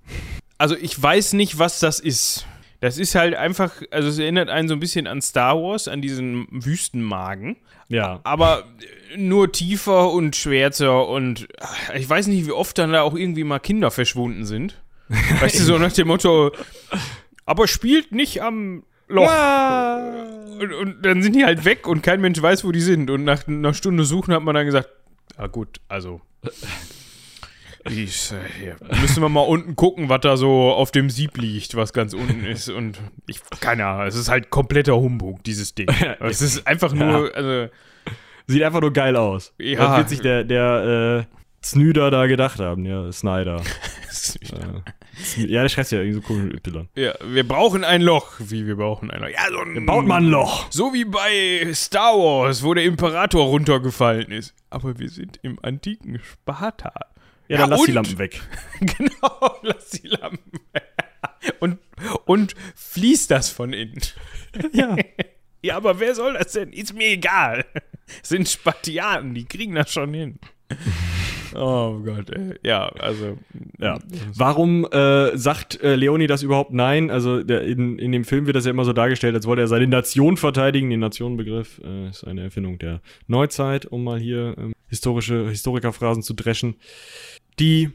Also 0.59 0.77
ich 0.77 1.01
weiß 1.01 1.33
nicht, 1.33 1.59
was 1.59 1.81
das 1.81 2.01
ist. 2.01 2.47
Das 2.81 2.99
ist 2.99 3.15
halt 3.15 3.35
einfach, 3.35 3.73
also 3.91 4.09
es 4.09 4.19
erinnert 4.19 4.49
einen 4.49 4.69
so 4.69 4.75
ein 4.75 4.81
bisschen 4.81 5.07
an 5.07 5.23
Star 5.23 5.57
Wars, 5.57 5.89
an 5.89 6.03
diesen 6.03 6.47
Wüstenmagen. 6.51 7.57
Ja. 7.89 8.21
Aber 8.23 8.65
nur 9.17 9.51
tiefer 9.51 10.11
und 10.11 10.37
schwärzer 10.37 11.09
und 11.09 11.49
ich 11.95 12.09
weiß 12.09 12.27
nicht, 12.27 12.47
wie 12.47 12.53
oft 12.53 12.77
dann 12.79 12.93
da 12.93 13.03
auch 13.03 13.15
irgendwie 13.15 13.45
mal 13.45 13.59
Kinder 13.59 13.91
verschwunden 13.91 14.45
sind. 14.45 14.81
weißt 15.09 15.59
du, 15.59 15.63
so 15.63 15.79
nach 15.79 15.93
dem 15.93 16.09
Motto, 16.09 16.53
aber 17.45 17.67
spielt 17.69 18.13
nicht 18.13 18.43
am 18.43 18.83
Loch. 19.09 19.31
Ja. 19.31 20.13
Und, 20.61 20.73
und, 20.73 21.03
dann 21.05 21.23
sind 21.23 21.37
die 21.37 21.45
halt 21.45 21.65
weg 21.65 21.87
und 21.87 22.03
kein 22.03 22.21
Mensch 22.21 22.41
weiß, 22.41 22.65
wo 22.65 22.73
die 22.73 22.81
sind. 22.81 23.11
Und 23.11 23.25
nach 23.25 23.47
einer 23.47 23.75
Stunde 23.75 24.05
Suchen 24.05 24.33
hat 24.33 24.43
man 24.43 24.55
dann 24.55 24.67
gesagt, 24.67 24.89
ah 25.37 25.47
gut, 25.49 25.81
also 25.89 26.21
ich, 27.85 28.33
hier, 28.59 28.77
müssen 29.01 29.23
wir 29.23 29.29
mal 29.29 29.41
unten 29.41 29.77
gucken, 29.77 30.09
was 30.09 30.21
da 30.21 30.37
so 30.37 30.73
auf 30.73 30.91
dem 30.91 31.11
Sieb 31.11 31.37
liegt, 31.37 31.75
was 31.77 31.93
ganz 31.93 32.15
unten 32.15 32.45
ist. 32.47 32.69
Und 32.69 32.99
ich, 33.27 33.41
keine 33.61 33.87
Ahnung, 33.87 34.07
es 34.07 34.17
ist 34.17 34.29
halt 34.29 34.51
kompletter 34.51 34.97
Humbug, 34.97 35.45
dieses 35.45 35.75
Ding. 35.75 35.89
es 36.21 36.43
ist 36.43 36.67
einfach 36.67 36.93
nur, 36.93 37.29
ja. 37.29 37.35
also. 37.35 37.73
Sieht 38.49 38.63
einfach 38.63 38.81
nur 38.81 38.93
geil 38.93 39.17
aus. 39.17 39.53
Ja. 39.59 39.81
Was 39.81 39.97
wird 39.99 40.09
sich 40.09 40.21
der, 40.21 40.45
der 40.45 41.27
äh, 41.29 41.37
Snyder 41.65 42.13
da 42.13 42.27
gedacht 42.27 42.61
haben, 42.61 42.85
ja, 42.85 43.11
Snyder. 43.11 43.61
Snyder. 44.13 44.85
Ja, 45.37 45.63
der 45.63 45.69
schreibt 45.69 45.91
ja 45.91 46.01
irgendwie 46.01 46.21
so 46.21 46.33
cool 46.33 46.43
mit 46.43 46.67
Y. 46.67 46.89
Ja, 46.95 47.15
wir 47.25 47.47
brauchen 47.47 47.85
ein 47.85 48.03
Loch. 48.03 48.35
Wie, 48.39 48.67
wir 48.67 48.77
brauchen 48.77 49.11
ein 49.11 49.21
Loch? 49.21 49.29
Ja, 49.29 49.49
so 49.51 49.61
ein. 49.61 49.75
Wir 49.75 49.87
baut 49.87 50.07
mal 50.07 50.17
ein 50.17 50.29
Loch. 50.29 50.67
So 50.71 50.93
wie 50.93 51.05
bei 51.05 51.73
Star 51.73 52.15
Wars, 52.15 52.63
wo 52.63 52.75
der 52.75 52.85
Imperator 52.85 53.47
runtergefallen 53.47 54.31
ist. 54.31 54.55
Aber 54.71 54.99
wir 54.99 55.09
sind 55.09 55.39
im 55.43 55.59
antiken 55.63 56.21
Sparta. 56.21 56.93
Ja, 57.49 57.59
dann 57.59 57.61
ja, 57.61 57.67
lass 57.67 57.81
und, 57.81 57.87
die 57.89 57.93
Lampen 57.93 58.19
weg. 58.19 58.41
genau, 58.81 59.59
lass 59.63 59.91
die 59.91 60.09
Lampen 60.09 60.61
weg. 60.73 60.85
Und, 61.61 61.79
und 62.25 62.55
fließt 62.75 63.31
das 63.31 63.51
von 63.51 63.73
innen. 63.73 64.01
ja. 64.73 64.97
Ja, 65.63 65.79
aber 65.79 65.99
wer 65.99 66.15
soll 66.15 66.35
das 66.35 66.53
denn? 66.53 66.73
Ist 66.73 66.95
mir 66.95 67.09
egal. 67.09 67.65
Das 68.21 68.29
sind 68.29 68.49
Spartiaten, 68.49 69.35
die 69.35 69.47
kriegen 69.47 69.75
das 69.75 69.93
schon 69.93 70.15
hin. 70.15 70.39
Oh 71.55 71.99
Gott, 72.05 72.31
ey. 72.31 72.55
ja, 72.63 72.89
also. 72.99 73.39
Ja. 73.79 73.99
Warum 74.35 74.85
äh, 74.91 75.37
sagt 75.37 75.83
äh, 75.83 75.95
Leoni 75.95 76.27
das 76.27 76.43
überhaupt 76.43 76.73
nein? 76.73 77.11
Also 77.11 77.43
der, 77.43 77.63
in, 77.63 77.99
in 77.99 78.13
dem 78.13 78.25
Film 78.25 78.47
wird 78.47 78.57
das 78.57 78.65
ja 78.65 78.71
immer 78.71 78.85
so 78.85 78.93
dargestellt, 78.93 79.35
als 79.35 79.47
wollte 79.47 79.63
er 79.63 79.69
seine 79.69 79.87
Nation 79.87 80.37
verteidigen. 80.37 80.91
Den 80.91 81.01
Nationenbegriff 81.01 81.81
äh, 81.85 82.09
ist 82.09 82.25
eine 82.25 82.43
Erfindung 82.43 82.79
der 82.79 83.01
Neuzeit, 83.27 83.87
um 83.87 84.05
mal 84.05 84.19
hier 84.19 84.55
ähm, 84.59 84.73
historische 84.89 85.49
Historikerphrasen 85.49 86.23
zu 86.23 86.35
dreschen. 86.35 86.77
Die 87.59 87.91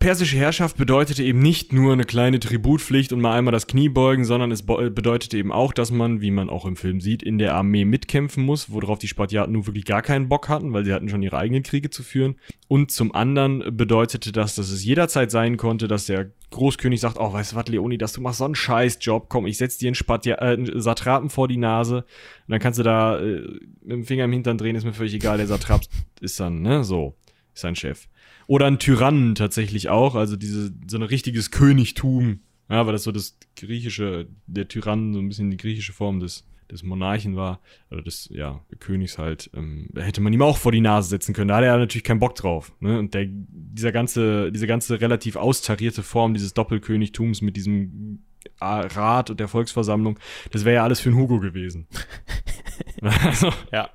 persische 0.00 0.38
Herrschaft 0.38 0.78
bedeutete 0.78 1.22
eben 1.22 1.40
nicht 1.40 1.74
nur 1.74 1.92
eine 1.92 2.04
kleine 2.04 2.40
Tributpflicht 2.40 3.12
und 3.12 3.20
mal 3.20 3.36
einmal 3.36 3.52
das 3.52 3.66
Knie 3.66 3.90
beugen, 3.90 4.24
sondern 4.24 4.50
es 4.50 4.62
bedeutete 4.62 5.36
eben 5.36 5.52
auch, 5.52 5.74
dass 5.74 5.90
man, 5.90 6.22
wie 6.22 6.30
man 6.30 6.48
auch 6.48 6.64
im 6.64 6.76
Film 6.76 7.02
sieht, 7.02 7.22
in 7.22 7.36
der 7.36 7.54
Armee 7.54 7.84
mitkämpfen 7.84 8.42
muss, 8.42 8.72
worauf 8.72 8.98
die 8.98 9.08
Spartiaten 9.08 9.52
nun 9.52 9.66
wirklich 9.66 9.84
gar 9.84 10.00
keinen 10.00 10.30
Bock 10.30 10.48
hatten, 10.48 10.72
weil 10.72 10.86
sie 10.86 10.94
hatten 10.94 11.10
schon 11.10 11.22
ihre 11.22 11.36
eigenen 11.36 11.62
Kriege 11.62 11.90
zu 11.90 12.02
führen. 12.02 12.36
Und 12.66 12.90
zum 12.90 13.14
anderen 13.14 13.76
bedeutete 13.76 14.32
das, 14.32 14.54
dass 14.54 14.70
es 14.70 14.82
jederzeit 14.82 15.30
sein 15.30 15.58
konnte, 15.58 15.86
dass 15.86 16.06
der 16.06 16.30
Großkönig 16.50 16.98
sagt, 16.98 17.18
oh, 17.20 17.34
weißt 17.34 17.52
du 17.52 17.56
was, 17.56 17.68
Leonidas, 17.68 18.14
du 18.14 18.22
machst 18.22 18.38
so 18.38 18.46
einen 18.46 18.54
Scheißjob, 18.54 19.28
komm, 19.28 19.46
ich 19.46 19.58
setz 19.58 19.76
dir 19.76 19.88
einen, 19.88 19.94
Spartia 19.94 20.36
äh, 20.36 20.54
einen 20.54 20.80
Satrapen 20.80 21.28
vor 21.28 21.46
die 21.46 21.58
Nase 21.58 21.98
und 21.98 22.04
dann 22.48 22.58
kannst 22.58 22.78
du 22.78 22.82
da 22.82 23.20
äh, 23.20 23.42
mit 23.82 23.92
dem 23.92 24.04
Finger 24.04 24.24
im 24.24 24.32
Hintern 24.32 24.56
drehen, 24.56 24.76
ist 24.76 24.84
mir 24.84 24.94
völlig 24.94 25.12
egal, 25.12 25.36
der 25.36 25.46
Satrap 25.46 25.82
ist 26.22 26.40
dann, 26.40 26.62
ne, 26.62 26.84
so, 26.84 27.14
ist 27.52 27.60
sein 27.60 27.76
Chef. 27.76 28.08
Oder 28.50 28.66
ein 28.66 28.80
Tyrannen 28.80 29.36
tatsächlich 29.36 29.90
auch, 29.90 30.16
also 30.16 30.34
diese, 30.34 30.72
so 30.88 30.96
ein 30.96 31.04
richtiges 31.04 31.52
Königtum. 31.52 32.40
Ja, 32.68 32.84
weil 32.84 32.92
das 32.92 33.04
so 33.04 33.12
das 33.12 33.38
griechische, 33.54 34.26
der 34.48 34.66
Tyrann, 34.66 35.14
so 35.14 35.20
ein 35.20 35.28
bisschen 35.28 35.52
die 35.52 35.56
griechische 35.56 35.92
Form 35.92 36.18
des, 36.18 36.48
des 36.68 36.82
Monarchen 36.82 37.36
war, 37.36 37.60
oder 37.92 38.02
des 38.02 38.28
ja, 38.32 38.60
Königs 38.80 39.18
halt, 39.18 39.52
ähm, 39.54 39.90
hätte 39.94 40.20
man 40.20 40.32
ihm 40.32 40.42
auch 40.42 40.56
vor 40.56 40.72
die 40.72 40.80
Nase 40.80 41.10
setzen 41.10 41.32
können. 41.32 41.46
Da 41.46 41.58
hatte 41.58 41.66
er 41.66 41.78
natürlich 41.78 42.02
keinen 42.02 42.18
Bock 42.18 42.34
drauf. 42.34 42.72
Ne? 42.80 42.98
Und 42.98 43.14
der, 43.14 43.26
dieser 43.28 43.92
ganze, 43.92 44.50
diese 44.50 44.66
ganze 44.66 45.00
relativ 45.00 45.36
austarierte 45.36 46.02
Form 46.02 46.34
dieses 46.34 46.52
Doppelkönigtums 46.52 47.42
mit 47.42 47.56
diesem 47.56 48.24
Rat 48.60 49.30
und 49.30 49.38
der 49.38 49.46
Volksversammlung, 49.46 50.18
das 50.50 50.64
wäre 50.64 50.74
ja 50.74 50.82
alles 50.82 50.98
für 50.98 51.10
einen 51.10 51.20
Hugo 51.20 51.38
gewesen. 51.38 51.86
also, 53.00 53.52
ja. 53.70 53.90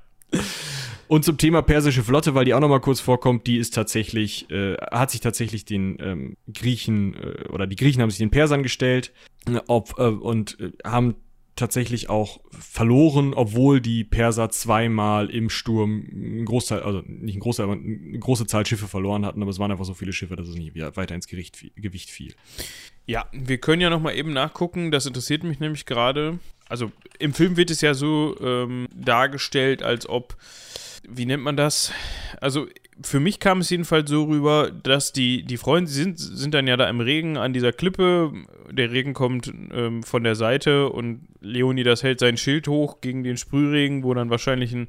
Und 1.08 1.24
zum 1.24 1.38
Thema 1.38 1.62
persische 1.62 2.02
Flotte, 2.02 2.34
weil 2.34 2.44
die 2.44 2.54
auch 2.54 2.60
nochmal 2.60 2.80
kurz 2.80 3.00
vorkommt, 3.00 3.46
die 3.46 3.58
ist 3.58 3.74
tatsächlich, 3.74 4.50
äh, 4.50 4.74
hat 4.90 5.10
sich 5.10 5.20
tatsächlich 5.20 5.64
den 5.64 5.98
ähm, 6.00 6.36
Griechen, 6.52 7.14
äh, 7.14 7.48
oder 7.48 7.66
die 7.66 7.76
Griechen 7.76 8.02
haben 8.02 8.10
sich 8.10 8.18
den 8.18 8.30
Persern 8.30 8.62
gestellt 8.62 9.12
äh, 9.46 9.60
ob, 9.68 9.98
äh, 9.98 10.02
und 10.02 10.58
äh, 10.60 10.72
haben 10.84 11.14
tatsächlich 11.56 12.10
auch 12.10 12.40
verloren, 12.50 13.32
obwohl 13.32 13.80
die 13.80 14.04
Perser 14.04 14.50
zweimal 14.50 15.30
im 15.30 15.48
Sturm 15.48 16.06
ein 16.12 16.44
Großteil, 16.44 16.82
also 16.82 17.02
nicht 17.06 17.36
ein 17.36 17.40
Großteil, 17.40 17.64
aber 17.64 17.72
eine 17.72 18.18
große 18.18 18.46
Zahl 18.46 18.66
Schiffe 18.66 18.86
verloren 18.86 19.24
hatten, 19.24 19.40
aber 19.40 19.50
es 19.50 19.58
waren 19.58 19.70
einfach 19.70 19.86
so 19.86 19.94
viele 19.94 20.12
Schiffe, 20.12 20.36
dass 20.36 20.48
es 20.48 20.54
nicht 20.54 20.76
weiter 20.76 21.14
ins 21.14 21.26
Gericht, 21.26 21.58
Gewicht 21.76 22.10
fiel. 22.10 22.34
Ja, 23.06 23.26
wir 23.32 23.58
können 23.58 23.80
ja 23.80 23.88
nochmal 23.88 24.16
eben 24.16 24.34
nachgucken, 24.34 24.90
das 24.90 25.06
interessiert 25.06 25.44
mich 25.44 25.58
nämlich 25.58 25.86
gerade. 25.86 26.38
Also 26.68 26.92
im 27.18 27.32
Film 27.32 27.56
wird 27.56 27.70
es 27.70 27.80
ja 27.80 27.94
so 27.94 28.36
ähm, 28.40 28.88
dargestellt, 28.94 29.82
als 29.82 30.06
ob 30.08 30.36
wie 31.08 31.26
nennt 31.26 31.42
man 31.42 31.56
das? 31.56 31.92
Also 32.40 32.66
für 33.02 33.20
mich 33.20 33.40
kam 33.40 33.58
es 33.58 33.70
jedenfalls 33.70 34.08
so 34.08 34.24
rüber, 34.24 34.70
dass 34.70 35.12
die, 35.12 35.42
die 35.42 35.58
Freunde 35.58 35.90
sind, 35.90 36.18
sind 36.18 36.54
dann 36.54 36.66
ja 36.66 36.76
da 36.76 36.88
im 36.88 37.00
Regen 37.00 37.36
an 37.36 37.52
dieser 37.52 37.72
Klippe. 37.72 38.32
Der 38.70 38.90
Regen 38.90 39.12
kommt 39.12 39.52
ähm, 39.72 40.02
von 40.02 40.24
der 40.24 40.34
Seite 40.34 40.88
und 40.88 41.28
Leonidas 41.40 42.02
hält 42.02 42.20
sein 42.20 42.36
Schild 42.36 42.68
hoch 42.68 43.00
gegen 43.00 43.22
den 43.22 43.36
Sprühregen, 43.36 44.02
wo 44.02 44.14
dann 44.14 44.30
wahrscheinlich 44.30 44.72
ein 44.72 44.88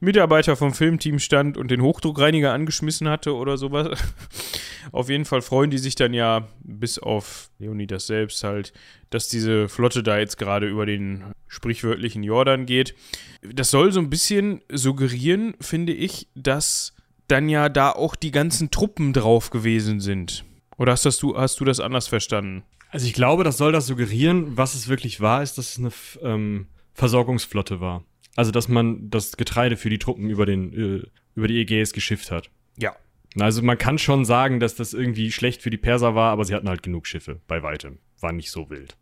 Mitarbeiter 0.00 0.54
vom 0.54 0.74
Filmteam 0.74 1.18
stand 1.18 1.56
und 1.56 1.70
den 1.70 1.80
Hochdruckreiniger 1.80 2.52
angeschmissen 2.52 3.08
hatte 3.08 3.34
oder 3.34 3.56
sowas. 3.56 3.98
auf 4.92 5.08
jeden 5.08 5.24
Fall 5.24 5.40
freuen 5.40 5.70
die 5.70 5.78
sich 5.78 5.94
dann 5.94 6.12
ja, 6.12 6.48
bis 6.62 6.98
auf 6.98 7.50
Leonidas 7.58 8.06
selbst 8.06 8.44
halt, 8.44 8.74
dass 9.08 9.28
diese 9.28 9.68
Flotte 9.68 10.02
da 10.02 10.18
jetzt 10.18 10.36
gerade 10.36 10.68
über 10.68 10.84
den 10.84 11.24
sprichwörtlichen 11.48 12.22
Jordan 12.22 12.66
geht. 12.66 12.94
Das 13.40 13.70
soll 13.70 13.92
so 13.92 14.00
ein 14.00 14.10
bisschen 14.10 14.60
suggerieren, 14.70 15.54
finde 15.60 15.94
ich, 15.94 16.28
dass 16.34 16.95
dann 17.28 17.48
ja 17.48 17.68
da 17.68 17.92
auch 17.92 18.14
die 18.16 18.30
ganzen 18.30 18.70
Truppen 18.70 19.12
drauf 19.12 19.50
gewesen 19.50 20.00
sind. 20.00 20.44
Oder 20.76 20.92
hast, 20.92 21.06
das 21.06 21.18
du, 21.18 21.36
hast 21.36 21.58
du 21.60 21.64
das 21.64 21.80
anders 21.80 22.06
verstanden? 22.08 22.62
Also 22.90 23.06
ich 23.06 23.14
glaube, 23.14 23.44
das 23.44 23.56
soll 23.56 23.72
das 23.72 23.86
suggerieren. 23.86 24.56
Was 24.56 24.74
es 24.74 24.88
wirklich 24.88 25.20
war, 25.20 25.42
ist, 25.42 25.58
dass 25.58 25.70
es 25.70 25.78
eine 25.78 25.90
ähm, 26.22 26.66
Versorgungsflotte 26.94 27.80
war. 27.80 28.04
Also 28.36 28.50
dass 28.52 28.68
man 28.68 29.10
das 29.10 29.36
Getreide 29.36 29.76
für 29.76 29.90
die 29.90 29.98
Truppen 29.98 30.28
über, 30.30 30.46
den, 30.46 30.72
äh, 30.72 31.02
über 31.34 31.48
die 31.48 31.58
Ägäis 31.60 31.92
geschifft 31.92 32.30
hat. 32.30 32.50
Ja. 32.76 32.94
Also 33.38 33.62
man 33.62 33.78
kann 33.78 33.98
schon 33.98 34.24
sagen, 34.24 34.60
dass 34.60 34.74
das 34.74 34.94
irgendwie 34.94 35.32
schlecht 35.32 35.62
für 35.62 35.70
die 35.70 35.76
Perser 35.76 36.14
war, 36.14 36.32
aber 36.32 36.44
sie 36.44 36.54
hatten 36.54 36.68
halt 36.68 36.82
genug 36.82 37.06
Schiffe, 37.06 37.40
bei 37.46 37.62
weitem. 37.62 37.98
War 38.20 38.32
nicht 38.32 38.50
so 38.50 38.70
wild. 38.70 38.96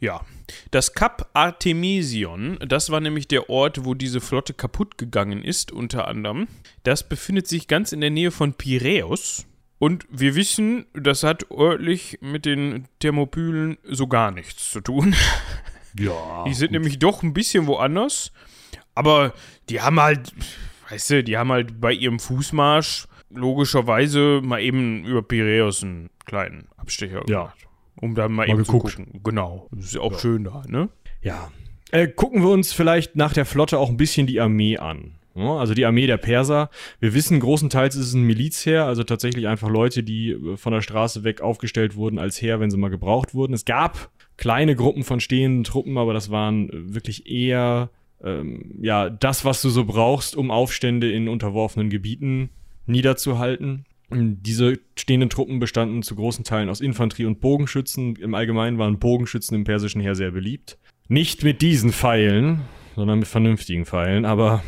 Ja, 0.00 0.24
das 0.70 0.94
Kap 0.94 1.30
Artemision, 1.34 2.58
das 2.66 2.90
war 2.90 3.00
nämlich 3.00 3.28
der 3.28 3.50
Ort, 3.50 3.84
wo 3.84 3.94
diese 3.94 4.20
Flotte 4.20 4.54
kaputt 4.54 4.98
gegangen 4.98 5.42
ist, 5.42 5.72
unter 5.72 6.08
anderem. 6.08 6.48
Das 6.82 7.08
befindet 7.08 7.46
sich 7.46 7.68
ganz 7.68 7.92
in 7.92 8.00
der 8.00 8.10
Nähe 8.10 8.30
von 8.30 8.54
Piräus. 8.54 9.46
Und 9.78 10.06
wir 10.10 10.34
wissen, 10.34 10.86
das 10.92 11.22
hat 11.22 11.50
örtlich 11.50 12.18
mit 12.20 12.44
den 12.44 12.86
Thermopylen 12.98 13.78
so 13.84 14.06
gar 14.06 14.30
nichts 14.30 14.70
zu 14.70 14.80
tun. 14.80 15.14
Ja. 15.98 16.44
Die 16.46 16.54
sind 16.54 16.68
gut. 16.68 16.74
nämlich 16.74 17.00
doch 17.00 17.24
ein 17.24 17.34
bisschen 17.34 17.66
woanders. 17.66 18.30
Aber 18.94 19.34
die 19.68 19.80
haben 19.80 19.98
halt, 19.98 20.32
weißt 20.88 21.10
du, 21.10 21.24
die 21.24 21.36
haben 21.36 21.50
halt 21.50 21.80
bei 21.80 21.92
ihrem 21.92 22.20
Fußmarsch 22.20 23.08
logischerweise 23.30 24.40
mal 24.40 24.60
eben 24.60 25.04
über 25.04 25.22
Piräus 25.22 25.82
einen 25.82 26.10
kleinen 26.26 26.68
Abstecher 26.76 27.22
gemacht. 27.22 27.28
Ja. 27.28 27.52
Um 28.00 28.14
dann 28.14 28.32
mal, 28.32 28.46
mal 28.46 28.48
eben 28.48 28.64
geguckt. 28.64 28.92
zu 28.92 29.02
gucken. 29.02 29.20
Genau. 29.22 29.68
Das 29.72 29.86
ist 29.86 29.94
ja 29.94 30.00
auch 30.00 30.12
ja. 30.12 30.18
schön 30.18 30.44
da, 30.44 30.62
ne? 30.66 30.88
Ja. 31.22 31.50
Äh, 31.92 32.08
gucken 32.08 32.42
wir 32.42 32.50
uns 32.50 32.72
vielleicht 32.72 33.16
nach 33.16 33.32
der 33.32 33.44
Flotte 33.44 33.78
auch 33.78 33.90
ein 33.90 33.96
bisschen 33.96 34.26
die 34.26 34.40
Armee 34.40 34.78
an. 34.78 35.16
Also 35.34 35.74
die 35.74 35.86
Armee 35.86 36.06
der 36.06 36.16
Perser. 36.16 36.70
Wir 36.98 37.14
wissen, 37.14 37.38
großenteils 37.40 37.94
ist 37.94 38.08
es 38.08 38.14
ein 38.14 38.22
Milizheer, 38.22 38.84
also 38.86 39.04
tatsächlich 39.04 39.46
einfach 39.46 39.68
Leute, 39.68 40.02
die 40.02 40.32
äh, 40.32 40.56
von 40.56 40.72
der 40.72 40.82
Straße 40.82 41.24
weg 41.24 41.40
aufgestellt 41.40 41.94
wurden 41.94 42.18
als 42.18 42.42
Heer, 42.42 42.60
wenn 42.60 42.70
sie 42.70 42.76
mal 42.76 42.88
gebraucht 42.88 43.34
wurden. 43.34 43.54
Es 43.54 43.64
gab 43.64 44.10
kleine 44.36 44.74
Gruppen 44.74 45.04
von 45.04 45.20
stehenden 45.20 45.64
Truppen, 45.64 45.98
aber 45.98 46.14
das 46.14 46.30
waren 46.30 46.68
äh, 46.68 46.94
wirklich 46.94 47.30
eher 47.30 47.90
ähm, 48.22 48.74
ja 48.80 49.08
das, 49.08 49.44
was 49.44 49.62
du 49.62 49.70
so 49.70 49.84
brauchst, 49.84 50.36
um 50.36 50.50
Aufstände 50.50 51.10
in 51.10 51.28
unterworfenen 51.28 51.90
Gebieten 51.90 52.50
niederzuhalten. 52.86 53.84
Diese 54.12 54.78
stehenden 54.96 55.30
Truppen 55.30 55.60
bestanden 55.60 56.02
zu 56.02 56.16
großen 56.16 56.44
Teilen 56.44 56.68
aus 56.68 56.80
Infanterie 56.80 57.26
und 57.26 57.40
Bogenschützen. 57.40 58.16
Im 58.16 58.34
Allgemeinen 58.34 58.78
waren 58.78 58.98
Bogenschützen 58.98 59.54
im 59.54 59.64
persischen 59.64 60.00
Heer 60.00 60.14
sehr 60.14 60.32
beliebt. 60.32 60.78
Nicht 61.08 61.44
mit 61.44 61.62
diesen 61.62 61.92
Pfeilen, 61.92 62.62
sondern 62.96 63.20
mit 63.20 63.28
vernünftigen 63.28 63.86
Pfeilen, 63.86 64.24
aber 64.24 64.62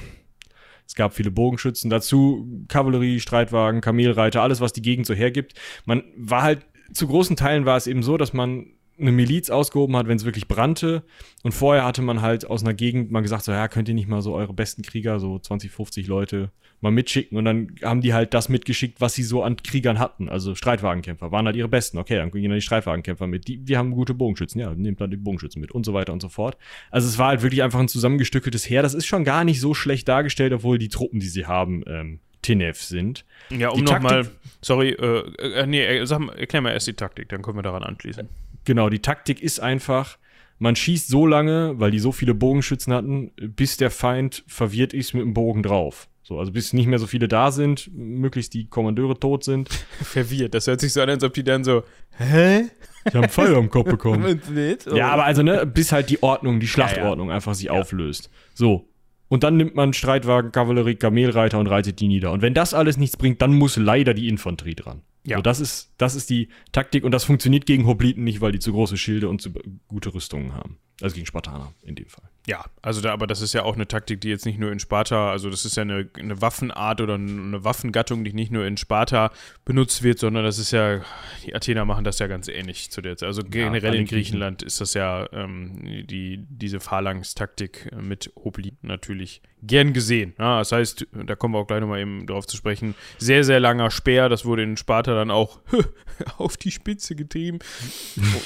es 0.87 0.95
gab 0.95 1.15
viele 1.15 1.31
Bogenschützen. 1.31 1.91
Dazu 1.91 2.65
Kavallerie, 2.69 3.21
Streitwagen, 3.21 3.81
Kamelreiter, 3.81 4.43
alles, 4.43 4.61
was 4.61 4.73
die 4.73 4.83
Gegend 4.83 5.07
so 5.07 5.15
hergibt. 5.15 5.55
Man 5.87 6.05
war 6.17 6.43
halt, 6.43 6.67
zu 6.93 7.07
großen 7.07 7.37
Teilen 7.37 7.65
war 7.65 7.77
es 7.77 7.87
eben 7.87 8.03
so, 8.03 8.17
dass 8.17 8.33
man 8.33 8.67
eine 8.99 9.13
Miliz 9.13 9.51
ausgehoben 9.51 9.97
hat, 9.97 10.07
wenn 10.07 10.17
es 10.17 10.25
wirklich 10.25 10.49
brannte. 10.49 11.03
Und 11.43 11.53
vorher 11.53 11.85
hatte 11.85 12.03
man 12.03 12.23
halt 12.23 12.47
aus 12.47 12.63
einer 12.63 12.75
Gegend 12.75 13.11
mal 13.11 13.21
gesagt, 13.21 13.45
so 13.45 13.53
ja, 13.53 13.69
könnt 13.69 13.89
ihr 13.89 13.95
nicht 13.95 14.09
mal 14.09 14.23
so 14.23 14.35
eure 14.35 14.53
besten 14.53 14.83
Krieger, 14.83 15.19
so 15.19 15.39
20, 15.39 15.71
50 15.71 16.07
Leute, 16.07 16.51
mal 16.81 16.91
mitschicken. 16.91 17.39
Und 17.39 17.45
dann 17.45 17.75
haben 17.83 18.01
die 18.01 18.13
halt 18.13 18.35
das 18.35 18.49
mitgeschickt, 18.49 19.01
was 19.01 19.15
sie 19.15 19.23
so 19.23 19.43
an 19.43 19.57
Kriegern 19.57 19.99
hatten. 19.99 20.29
Also 20.29 20.55
Streitwagenkämpfer 20.55 21.33
waren 21.33 21.47
halt 21.47 21.57
ihre 21.57 21.69
besten. 21.69 21.99
Okay, 21.99 22.17
dann 22.17 22.31
gehen 22.31 22.45
dann 22.45 22.55
die 22.55 22.61
Streitwagenkämpfer 22.61 23.27
mit. 23.27 23.49
Die, 23.49 23.67
wir 23.67 23.79
haben 23.79 23.93
gute 23.93 24.15
Bogenschützen, 24.15 24.61
ja, 24.61 24.75
nehmt 24.75 25.01
dann 25.01 25.11
die 25.11 25.17
Bogenschützen 25.17 25.61
mit 25.61 25.73
und 25.73 25.85
so 25.85 25.95
weiter 25.95 26.13
und 26.13 26.21
so 26.21 26.29
fort. 26.29 26.57
Also 26.91 27.09
es 27.09 27.19
war 27.19 27.29
halt 27.29 27.43
wirklich 27.43 27.63
einfach 27.63 27.81
ein 27.81 27.89
zusammengestückeltes 27.89 28.69
Heer. 28.69 28.83
Das 28.83 28.95
ist 28.95 29.07
schon 29.07 29.25
gar 29.25 29.45
nicht 29.45 29.61
so 29.61 29.75
schlecht 29.75 30.09
dargestellt, 30.09 30.53
obwohl 30.53 30.79
die 30.79 30.89
Truppen, 30.89 31.21
die 31.21 31.29
sie 31.29 31.47
haben, 31.47 31.83
ähm, 31.87 32.21
Tinef 32.43 32.83
sind. 32.83 33.25
Ja, 33.51 33.71
um 33.71 33.85
nochmal, 33.85 34.29
sorry, 34.61 34.91
äh, 34.91 35.21
äh, 35.39 35.67
nee, 35.67 35.85
äh, 35.85 36.05
sag, 36.07 36.21
erklär 36.37 36.61
mal 36.61 36.73
erst 36.73 36.89
die 36.89 36.93
Taktik, 36.93 37.29
dann 37.29 37.41
können 37.43 37.57
wir 37.57 37.63
daran 37.63 37.85
anschließen. 37.85 38.29
Genau, 38.65 38.89
die 38.89 39.01
Taktik 39.01 39.43
ist 39.43 39.61
einfach, 39.61 40.19
man 40.59 40.77
schießt 40.77 41.09
so 41.09 41.27
lange, 41.27 41.75
weil 41.81 41.91
die 41.91 41.99
so 41.99 42.13
viele 42.13 42.35
Bogenschützen 42.35 42.93
hatten, 42.93 43.33
bis 43.37 43.77
der 43.77 43.91
Feind 43.91 44.45
verwirrt 44.47 44.95
ist 44.95 45.15
mit 45.15 45.23
dem 45.23 45.35
Bogen 45.35 45.63
drauf. 45.63 46.09
So, 46.23 46.39
also 46.39 46.53
bis 46.53 46.73
nicht 46.73 46.87
mehr 46.87 47.01
so 47.01 47.09
viele 47.09 47.27
da 47.27 47.51
sind, 47.51 47.91
möglichst 47.93 48.55
die 48.55 48.69
Kommandeure 48.69 49.19
tot 49.19 49.43
sind. 49.43 49.69
Verwirrt, 50.03 50.55
das 50.55 50.69
hört 50.69 50.81
sich 50.81 50.93
so 50.93 51.03
an, 51.03 51.11
als 51.11 51.25
ob 51.25 51.35
die 51.35 51.43
dann 51.43 51.65
so, 51.65 51.83
hä? 52.17 52.67
Die 53.13 53.19
haben 53.19 53.29
Pfeil 53.29 53.57
am 53.57 53.71
Kopf 53.71 53.91
bekommen. 53.91 54.41
ja, 54.95 55.11
aber 55.11 55.25
also, 55.25 55.43
ne, 55.43 55.67
bis 55.67 55.91
halt 55.91 56.11
die 56.11 56.23
Ordnung, 56.23 56.61
die 56.61 56.69
Schlachtordnung 56.69 57.27
ja, 57.27 57.33
ja. 57.33 57.37
einfach 57.37 57.55
sich 57.55 57.67
ja. 57.67 57.73
auflöst. 57.73 58.31
So. 58.55 58.89
Und 59.27 59.43
dann 59.43 59.57
nimmt 59.57 59.75
man 59.75 59.95
Streitwagen, 59.95 60.53
Kavallerie, 60.53 60.95
Kamelreiter 60.95 61.59
und 61.59 61.67
reitet 61.67 61.99
die 61.99 62.07
nieder. 62.07 62.31
Und 62.31 62.43
wenn 62.43 62.55
das 62.55 62.73
alles 62.73 62.99
nichts 62.99 63.17
bringt, 63.17 63.43
dann 63.43 63.53
muss 63.55 63.77
leider 63.77 64.15
die 64.15 64.29
Infanterie 64.29 64.77
dran. 64.77 65.03
Ja. 65.25 65.37
So, 65.37 65.43
das 65.43 65.61
ist, 65.61 65.93
das 65.99 66.15
ist 66.15 66.31
die 66.31 66.49
Taktik 66.73 67.05
und 67.05 67.13
das 67.13 67.25
funktioniert 67.25 67.67
gegen 67.67 67.87
Hopliten 67.87 68.25
nicht, 68.25 68.41
weil 68.41 68.53
die 68.53 68.59
zu 68.59 68.73
große 68.73 68.97
Schilde 68.97 69.29
und 69.29 69.41
zu 69.41 69.53
gute 69.87 70.13
Rüstungen 70.15 70.55
haben. 70.55 70.79
Also 71.01 71.15
gegen 71.15 71.27
Spartaner 71.27 71.73
in 71.83 71.95
dem 71.95 72.09
Fall. 72.09 72.29
Ja, 72.47 72.65
also 72.83 73.01
da, 73.01 73.13
aber 73.13 73.29
das 73.29 73.41
ist 73.41 73.53
ja 73.53 73.63
auch 73.63 73.77
eine 73.77 73.87
Taktik, 73.87 74.21
die 74.21 74.29
jetzt 74.29 74.47
nicht 74.47 74.59
nur 74.59 74.73
in 74.73 74.81
Sparta, 74.81 75.31
also 75.31 75.49
das 75.49 75.65
ist 75.65 75.77
ja 75.77 75.83
eine, 75.83 76.09
eine 76.19 76.41
Waffenart 76.41 77.01
oder 77.01 77.15
eine 77.15 77.63
Waffengattung, 77.63 78.25
die 78.25 78.33
nicht 78.33 78.51
nur 78.51 78.67
in 78.67 78.77
Sparta 78.77 79.31
benutzt 79.65 80.03
wird, 80.03 80.19
sondern 80.19 80.43
das 80.43 80.59
ist 80.59 80.73
ja, 80.73 81.03
die 81.47 81.55
Athener 81.55 81.85
machen 81.85 82.03
das 82.03 82.19
ja 82.19 82.27
ganz 82.27 82.49
ähnlich 82.49 82.91
zu 82.91 83.01
der 83.01 83.17
Zeit. 83.17 83.29
Also 83.29 83.43
generell 83.49 83.95
ja, 83.95 84.01
in 84.01 84.07
Griechenland 84.07 84.63
ist 84.65 84.81
das 84.81 84.95
ja 84.95 85.29
ähm, 85.33 86.07
die, 86.09 86.45
diese 86.49 86.81
Phalanx-Taktik 86.81 87.93
mit 88.01 88.33
Hopliten 88.35 88.89
natürlich 88.89 89.41
gern 89.63 89.93
gesehen. 89.93 90.35
Ja, 90.39 90.59
das 90.59 90.73
heißt, 90.73 91.07
da 91.13 91.37
kommen 91.37 91.55
wir 91.55 91.61
auch 91.61 91.67
gleich 91.69 91.81
nochmal 91.81 92.01
eben 92.01 92.27
drauf 92.27 92.47
zu 92.47 92.57
sprechen, 92.57 92.97
sehr, 93.19 93.45
sehr 93.45 93.61
langer 93.61 93.93
Speer, 93.93 94.29
das 94.29 94.45
wurde 94.45 94.65
in 94.65 94.77
Sparta 94.77 95.15
dann 95.15 95.31
auch 95.31 95.61
auf 96.39 96.57
die 96.57 96.73
Spitze 96.73 97.15
getrieben. 97.15 97.61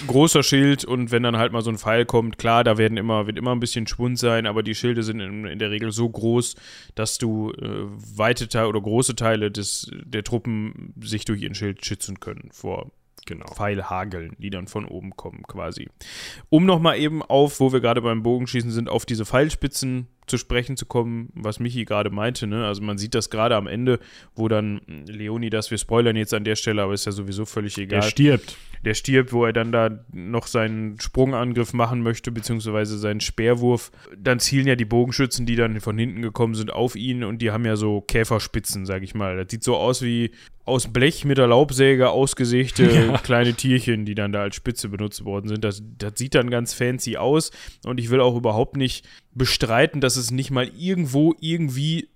Großer 0.07 0.43
Schild 0.43 0.85
und 0.85 1.11
wenn 1.11 1.23
dann 1.23 1.39
halt 1.39 1.53
mal 1.53 1.63
so 1.63 1.71
ein 1.71 1.79
Pfeil 1.79 2.05
kommt, 2.05 2.37
klar, 2.37 2.63
da 2.63 2.77
werden 2.77 2.99
immer, 2.99 3.27
wird 3.27 3.39
immer 3.39 3.53
ein 3.53 3.61
bisschen 3.61 3.86
Schwund 3.87 4.19
sein, 4.19 4.47
aber 4.47 4.63
die 4.63 4.75
Schilde 4.75 5.03
sind 5.03 5.21
in, 5.21 5.47
in 5.47 5.59
der 5.59 5.71
Regel 5.71 5.93
so 5.93 6.09
groß, 6.09 6.57
dass 6.95 7.19
du 7.19 7.53
äh, 7.53 7.87
weite 8.17 8.49
Teile 8.49 8.69
oder 8.69 8.81
große 8.81 9.17
Teile 9.17 9.51
des, 9.51 9.91
der 10.05 10.25
Truppen 10.25 10.95
sich 11.01 11.25
durch 11.25 11.43
ihren 11.43 11.55
Schild 11.55 11.85
schützen 11.85 12.21
können 12.21 12.51
vor 12.53 12.91
genau. 13.27 13.47
Pfeilhageln, 13.47 14.35
die 14.39 14.51
dann 14.51 14.69
von 14.69 14.87
oben 14.87 15.11
kommen 15.11 15.43
quasi. 15.43 15.89
Um 16.49 16.65
nochmal 16.65 16.99
eben 16.99 17.23
auf, 17.23 17.61
wo 17.61 17.73
wir 17.73 17.81
gerade 17.81 18.01
beim 18.01 18.23
Bogenschießen 18.23 18.71
sind, 18.71 18.89
auf 18.89 19.05
diese 19.05 19.27
Pfeilspitzen 19.27 20.09
zu 20.27 20.39
sprechen 20.39 20.77
zu 20.77 20.87
kommen, 20.87 21.31
was 21.35 21.61
Michi 21.61 21.85
gerade 21.85 22.11
meinte. 22.11 22.47
Ne? 22.47 22.67
Also 22.67 22.83
man 22.83 22.99
sieht 22.99 23.15
das 23.15 23.31
gerade 23.31 23.57
am 23.57 23.67
Ende, 23.67 24.01
wo 24.35 24.49
dann 24.49 24.81
Leonidas, 25.07 25.71
wir 25.71 25.79
spoilern 25.79 26.17
jetzt 26.17 26.35
an 26.35 26.45
der 26.45 26.57
Stelle, 26.57 26.83
aber 26.83 26.95
ist 26.95 27.07
ja 27.07 27.13
sowieso 27.13 27.45
völlig 27.45 27.79
egal. 27.79 28.01
Der 28.01 28.09
stirbt. 28.09 28.57
Der 28.85 28.95
stirbt, 28.95 29.33
wo 29.33 29.45
er 29.45 29.53
dann 29.53 29.73
da 29.73 30.05
noch 30.13 30.47
seinen 30.47 31.01
Sprungangriff 31.01 31.73
machen 31.73 32.03
möchte, 32.03 32.31
beziehungsweise 32.31 32.99
seinen 32.99 33.21
Speerwurf. 33.21 33.91
Dann 34.17 34.39
zielen 34.39 34.67
ja 34.67 34.77
die 34.77 34.85
Bogenschützen, 34.85 35.47
die 35.47 35.57
dann 35.57 35.81
von 35.81 35.99
hinten 35.99 36.23
gekommen 36.23 36.55
sind, 36.55 36.73
auf 36.73 36.97
ihn 36.97 37.25
und 37.25 37.41
die 37.41 37.51
haben 37.51 37.65
ja 37.65 37.77
so 37.77 38.01
Käferspitzen, 38.01 38.87
sag 38.87 39.03
ich 39.03 39.15
mal. 39.15 39.37
Das 39.37 39.47
sieht 39.51 39.65
so 39.65 39.77
aus 39.77 40.03
wie 40.03 40.33
aus 40.67 40.93
Blech 40.93 41.25
mit 41.25 41.39
der 41.39 41.47
Laubsäge 41.47 42.11
ausgesägte 42.11 42.91
ja. 43.09 43.19
kleine 43.19 43.55
Tierchen, 43.55 44.05
die 44.05 44.17
dann 44.17 44.33
da 44.33 44.43
als 44.43 44.57
Spitze 44.57 44.89
benutzt 44.89 45.25
worden 45.25 45.49
sind. 45.49 45.63
Das, 45.63 45.83
das 45.97 46.15
sieht 46.17 46.35
dann 46.35 46.51
ganz 46.51 46.75
fancy 46.75 47.17
aus 47.17 47.53
und 47.85 47.99
ich 48.01 48.11
will 48.11 48.21
auch 48.21 48.37
überhaupt 48.37 48.77
nicht 48.77 49.07
bestreiten, 49.37 50.01
dass 50.01 50.17
es 50.17 50.31
nicht 50.31 50.51
mal 50.51 50.69
irgendwo 50.77 51.35
irgendwie 51.41 52.09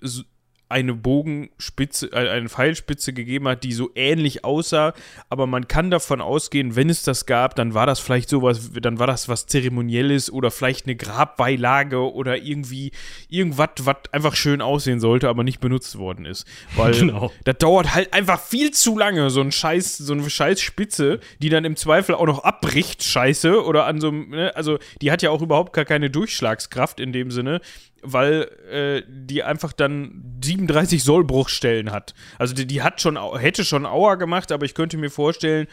eine 0.71 0.95
Bogenspitze, 0.95 2.13
äh, 2.13 2.31
eine 2.31 2.49
Pfeilspitze 2.49 3.13
gegeben 3.13 3.49
hat, 3.49 3.65
die 3.65 3.73
so 3.73 3.91
ähnlich 3.95 4.45
aussah, 4.45 4.95
aber 5.29 5.47
man 5.47 5.69
kann 5.69 5.91
davon 5.91 6.21
ausgehen, 6.21 6.77
wenn 6.77 6.89
es 6.89 7.03
das 7.03 7.27
gab, 7.27 7.57
dann 7.57 7.75
war 7.75 7.87
das 7.87 7.99
vielleicht 7.99 8.29
sowas, 8.29 8.71
dann 8.81 8.99
war 8.99 9.07
das 9.07 9.29
was 9.29 9.47
Zeremonielles 9.47 10.33
oder 10.33 10.51
vielleicht 10.51 10.87
eine 10.87 10.95
Grabbeilage 10.97 12.13
oder 12.13 12.39
irgendwie 12.39 12.93
irgendwas, 13.29 13.71
was 13.81 13.97
einfach 14.13 14.37
schön 14.37 14.63
aussehen 14.63 15.01
sollte, 15.01 15.29
aber 15.29 15.43
nicht 15.43 15.61
benutzt 15.61 15.99
worden 15.99 16.25
ist. 16.25 16.47
Weil 16.77 16.93
genau. 16.99 17.33
das 17.45 17.59
dauert 17.59 17.95
halt 17.95 18.13
einfach 18.15 18.41
viel 18.41 18.71
zu 18.71 18.97
lange, 18.97 19.31
so 19.31 19.41
ein 19.41 19.53
Scheiß, 19.53 19.99
so 19.99 20.13
eine 20.13 20.29
Scheißspitze, 20.31 21.19
die 21.41 21.49
dann 21.49 21.65
im 21.65 21.75
Zweifel 21.75 22.15
auch 22.15 22.27
noch 22.27 22.45
abbricht, 22.45 23.03
scheiße, 23.03 23.65
oder 23.65 23.87
an 23.87 24.01
so 24.01 24.09
einem, 24.09 24.31
ne? 24.31 24.55
also 24.55 24.79
die 25.03 25.11
hat 25.11 25.23
ja 25.23 25.31
auch 25.31 25.43
überhaupt 25.43 25.73
gar 25.73 25.85
keine 25.85 26.11
Durchschlagskraft 26.11 27.01
in 27.01 27.13
dem 27.13 27.33
Sinne 27.33 27.61
weil 28.03 28.43
äh, 28.71 29.03
die 29.09 29.43
einfach 29.43 29.73
dann 29.73 30.39
37 30.43 31.03
Sollbruchstellen 31.03 31.93
hat. 31.93 32.15
Also 32.39 32.55
die, 32.55 32.67
die 32.67 32.83
hat 32.83 33.01
schon, 33.01 33.19
hätte 33.39 33.65
schon 33.65 33.87
Aua 33.87 34.15
gemacht, 34.15 34.53
aber 34.53 34.65
ich 34.65 34.75
könnte 34.75 34.97
mir 34.97 35.11
vorstellen, 35.11 35.67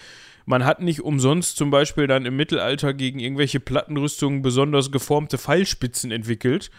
man 0.45 0.63
hat 0.63 0.81
nicht 0.81 1.01
umsonst 1.01 1.57
zum 1.57 1.71
Beispiel 1.71 2.07
dann 2.07 2.25
im 2.25 2.35
Mittelalter 2.37 2.93
gegen 2.93 3.19
irgendwelche 3.19 3.59
Plattenrüstungen 3.59 4.41
besonders 4.41 4.91
geformte 4.91 5.37
Pfeilspitzen 5.37 6.11
entwickelt 6.11 6.71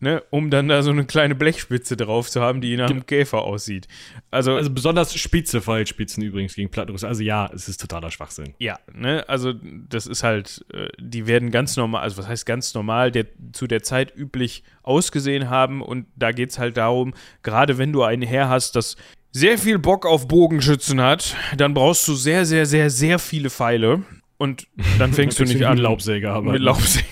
ne, 0.00 0.22
um 0.30 0.50
dann 0.50 0.68
da 0.68 0.82
so 0.82 0.90
eine 0.90 1.04
kleine 1.04 1.34
Blechspitze 1.34 1.96
drauf 1.96 2.30
zu 2.30 2.40
haben, 2.40 2.60
die 2.60 2.76
nach 2.76 2.90
einem 2.90 3.06
Käfer 3.06 3.42
aussieht. 3.42 3.88
Also, 4.30 4.54
also 4.54 4.70
besonders 4.70 5.14
spitze 5.14 5.60
Pfeilspitzen 5.60 6.22
übrigens 6.22 6.54
gegen 6.54 6.70
Plattenrüstung. 6.70 7.08
Also 7.08 7.22
ja, 7.22 7.50
es 7.54 7.68
ist 7.68 7.80
totaler 7.80 8.10
Schwachsinn. 8.10 8.54
Ja, 8.58 8.78
ne, 8.92 9.24
also 9.28 9.52
das 9.52 10.06
ist 10.06 10.22
halt, 10.22 10.64
äh, 10.72 10.88
die 10.98 11.26
werden 11.26 11.50
ganz 11.50 11.76
normal, 11.76 12.02
also 12.02 12.18
was 12.18 12.28
heißt 12.28 12.46
ganz 12.46 12.74
normal, 12.74 13.10
der 13.10 13.26
zu 13.52 13.66
der 13.66 13.82
Zeit 13.82 14.14
üblich 14.16 14.64
ausgesehen 14.82 15.50
haben 15.50 15.82
und 15.82 16.06
da 16.16 16.32
geht 16.32 16.50
es 16.50 16.58
halt 16.58 16.76
darum, 16.76 17.14
gerade 17.42 17.78
wenn 17.78 17.92
du 17.92 18.02
einen 18.02 18.22
Herr 18.22 18.48
hast, 18.48 18.76
das 18.76 18.96
sehr 19.32 19.58
viel 19.58 19.78
Bock 19.78 20.06
auf 20.06 20.28
Bogenschützen 20.28 21.00
hat, 21.00 21.36
dann 21.58 21.74
brauchst 21.74 22.08
du 22.08 22.14
sehr, 22.14 22.46
sehr, 22.46 22.64
sehr, 22.64 22.88
sehr 22.88 23.18
viele 23.18 23.50
Pfeile. 23.50 24.02
Und 24.38 24.66
dann 24.98 25.12
fängst 25.12 25.38
du 25.38 25.44
nicht 25.44 25.64
an. 25.64 25.74
Mit 25.74 25.82
Laubsäge 25.82 26.30
aber. 26.30 26.52
Mit 26.52 26.62
Laubsäge. 26.62 27.06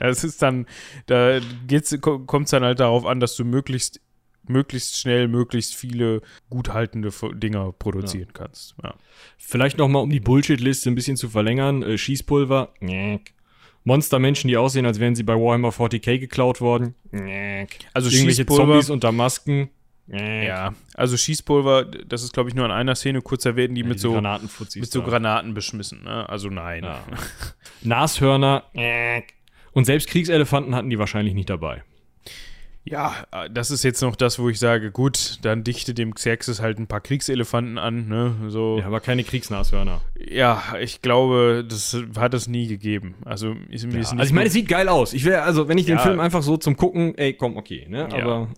Es 0.00 0.24
ist 0.24 0.42
dann, 0.42 0.66
da 1.06 1.38
kommt 2.00 2.46
es 2.46 2.50
dann 2.50 2.64
halt 2.64 2.80
darauf 2.80 3.06
an, 3.06 3.20
dass 3.20 3.36
du 3.36 3.44
möglichst, 3.44 4.00
möglichst 4.46 4.98
schnell, 4.98 5.28
möglichst 5.28 5.76
viele 5.76 6.20
gut 6.50 6.72
haltende 6.72 7.10
Dinger 7.34 7.72
produzieren 7.72 8.28
ja. 8.28 8.32
kannst. 8.32 8.74
Ja. 8.82 8.94
Vielleicht 9.36 9.78
nochmal, 9.78 10.02
um 10.02 10.10
die 10.10 10.20
Bullshit-Liste 10.20 10.90
ein 10.90 10.96
bisschen 10.96 11.16
zu 11.16 11.28
verlängern. 11.28 11.82
Äh, 11.82 11.98
Schießpulver. 11.98 12.74
Monstermenschen, 13.84 14.48
die 14.48 14.56
aussehen, 14.56 14.84
als 14.84 15.00
wären 15.00 15.14
sie 15.14 15.22
bei 15.22 15.34
Warhammer 15.34 15.70
40k 15.70 16.18
geklaut 16.18 16.60
worden. 16.60 16.94
Also 17.94 18.10
Irgendwelche 18.10 18.46
Zombies 18.46 18.90
unter 18.90 19.12
Masken. 19.12 19.70
Ja, 20.10 20.74
also 20.94 21.16
Schießpulver, 21.16 21.84
das 21.84 22.22
ist, 22.22 22.32
glaube 22.32 22.48
ich, 22.48 22.54
nur 22.54 22.64
in 22.64 22.70
einer 22.70 22.94
Szene 22.94 23.20
kurz 23.20 23.44
erwähnt, 23.44 23.76
die 23.76 23.82
ja, 23.82 23.86
mit, 23.86 24.00
so, 24.00 24.18
mit 24.18 24.90
so 24.90 25.02
Granaten 25.02 25.54
beschmissen. 25.54 26.04
Ne? 26.04 26.28
Also 26.28 26.48
nein. 26.48 26.84
Ja. 26.84 27.04
Nashörner 27.82 28.64
und 29.72 29.84
selbst 29.84 30.08
Kriegselefanten 30.08 30.74
hatten 30.74 30.90
die 30.90 30.98
wahrscheinlich 30.98 31.34
nicht 31.34 31.50
dabei. 31.50 31.82
Ja, 32.84 33.14
das 33.50 33.70
ist 33.70 33.82
jetzt 33.82 34.00
noch 34.00 34.16
das, 34.16 34.38
wo 34.38 34.48
ich 34.48 34.58
sage, 34.58 34.90
gut, 34.90 35.38
dann 35.42 35.62
dichte 35.62 35.92
dem 35.92 36.14
Xerxes 36.14 36.62
halt 36.62 36.78
ein 36.78 36.86
paar 36.86 37.00
Kriegselefanten 37.00 37.76
an, 37.76 38.08
ne? 38.08 38.34
So. 38.48 38.78
Ja, 38.78 38.86
aber 38.86 39.00
keine 39.00 39.24
Kriegsnashörner. 39.24 40.00
Ja, 40.18 40.62
ich 40.80 41.02
glaube, 41.02 41.66
das 41.68 41.96
hat 42.16 42.32
es 42.32 42.48
nie 42.48 42.66
gegeben. 42.66 43.16
Also, 43.26 43.54
ist, 43.68 43.84
ja, 43.84 43.98
ist 43.98 44.12
also 44.12 44.24
ich 44.24 44.32
meine, 44.32 44.46
es 44.46 44.54
sieht 44.54 44.68
geil 44.68 44.88
aus. 44.88 45.12
Ich 45.12 45.24
wäre, 45.24 45.42
also, 45.42 45.68
wenn 45.68 45.76
ich 45.76 45.86
den 45.86 45.98
Film 45.98 46.18
einfach 46.18 46.42
so 46.42 46.56
zum 46.56 46.76
Gucken, 46.76 47.16
ey, 47.18 47.34
komm, 47.34 47.56
okay, 47.58 47.86
ne? 47.88 48.06
Aber, 48.06 48.16
ja. 48.16 48.48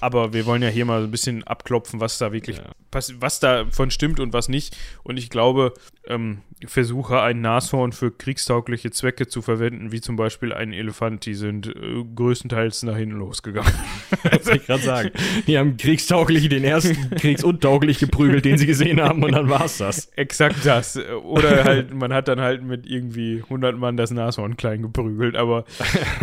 aber 0.00 0.32
wir 0.34 0.44
wollen 0.44 0.62
ja 0.62 0.68
hier 0.68 0.84
mal 0.84 1.04
ein 1.04 1.10
bisschen 1.10 1.44
abklopfen, 1.44 1.98
was 2.00 2.18
da 2.18 2.32
wirklich, 2.32 2.60
was, 2.90 3.40
davon 3.40 3.90
stimmt 3.90 4.20
und 4.20 4.34
was 4.34 4.48
nicht. 4.48 4.76
Und 5.02 5.16
ich 5.16 5.30
glaube, 5.30 5.72
ähm, 6.06 6.42
Versuche, 6.66 7.22
ein 7.22 7.40
Nashorn 7.40 7.92
für 7.92 8.10
kriegstaugliche 8.10 8.90
Zwecke 8.90 9.28
zu 9.28 9.42
verwenden, 9.42 9.92
wie 9.92 10.00
zum 10.00 10.16
Beispiel 10.16 10.52
ein 10.52 10.72
Elefant, 10.72 11.24
die 11.24 11.34
sind 11.34 11.68
äh, 11.68 12.04
größtenteils 12.14 12.82
nach 12.82 12.96
hinten 12.96 13.16
losgegangen. 13.16 13.67
das 14.30 14.44
soll 14.44 14.56
ich 14.56 14.66
gerade 14.66 14.82
sagen. 14.82 15.10
Die 15.46 15.58
haben 15.58 15.76
kriegstauglich 15.76 16.48
den 16.48 16.64
ersten 16.64 17.10
kriegsuntauglich 17.10 17.98
geprügelt, 17.98 18.44
den 18.44 18.58
sie 18.58 18.66
gesehen 18.66 19.00
haben, 19.00 19.22
und 19.22 19.32
dann 19.32 19.48
war's 19.48 19.78
das. 19.78 20.06
Exakt 20.16 20.64
das. 20.64 20.98
Oder 21.24 21.64
halt, 21.64 21.94
man 21.94 22.12
hat 22.12 22.28
dann 22.28 22.40
halt 22.40 22.62
mit 22.62 22.86
irgendwie 22.86 23.42
100 23.44 23.76
Mann 23.76 23.96
das 23.96 24.10
Nashorn 24.10 24.56
klein 24.56 24.82
geprügelt, 24.82 25.36
aber 25.36 25.64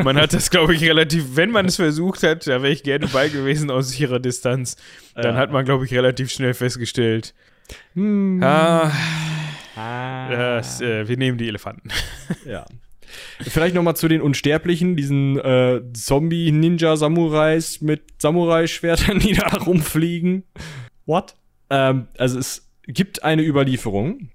man 0.03 0.17
hat 0.17 0.33
das, 0.33 0.49
glaube 0.49 0.73
ich, 0.75 0.83
relativ, 0.83 1.35
wenn 1.35 1.51
man 1.51 1.67
es 1.67 1.75
versucht 1.75 2.23
hat, 2.23 2.47
da 2.47 2.61
wäre 2.61 2.73
ich 2.73 2.83
gerne 2.83 3.07
bei 3.07 3.29
gewesen 3.29 3.69
aus 3.71 3.89
sicherer 3.89 4.19
Distanz, 4.19 4.77
dann 5.15 5.35
ja. 5.35 5.39
hat 5.39 5.51
man, 5.51 5.65
glaube 5.65 5.85
ich, 5.85 5.93
relativ 5.93 6.31
schnell 6.31 6.53
festgestellt, 6.53 7.33
hm. 7.95 8.41
ah, 8.43 8.91
Ah. 9.75 10.29
Das, 10.29 10.81
äh, 10.81 11.07
wir 11.07 11.17
nehmen 11.17 11.37
die 11.37 11.47
Elefanten. 11.47 11.89
Ja. 12.45 12.65
Vielleicht 13.41 13.75
noch 13.75 13.83
mal 13.83 13.95
zu 13.95 14.07
den 14.07 14.21
Unsterblichen, 14.21 14.95
diesen 14.95 15.37
äh, 15.39 15.81
Zombie-Ninja-Samurais 15.93 17.81
mit 17.81 18.21
Samurai-Schwertern, 18.21 19.19
die 19.19 19.33
da 19.33 19.47
rumfliegen. 19.47 20.43
What? 21.05 21.35
Ähm, 21.69 22.07
also 22.17 22.39
es 22.39 22.69
gibt 22.87 23.23
eine 23.23 23.43
Überlieferung 23.43 24.29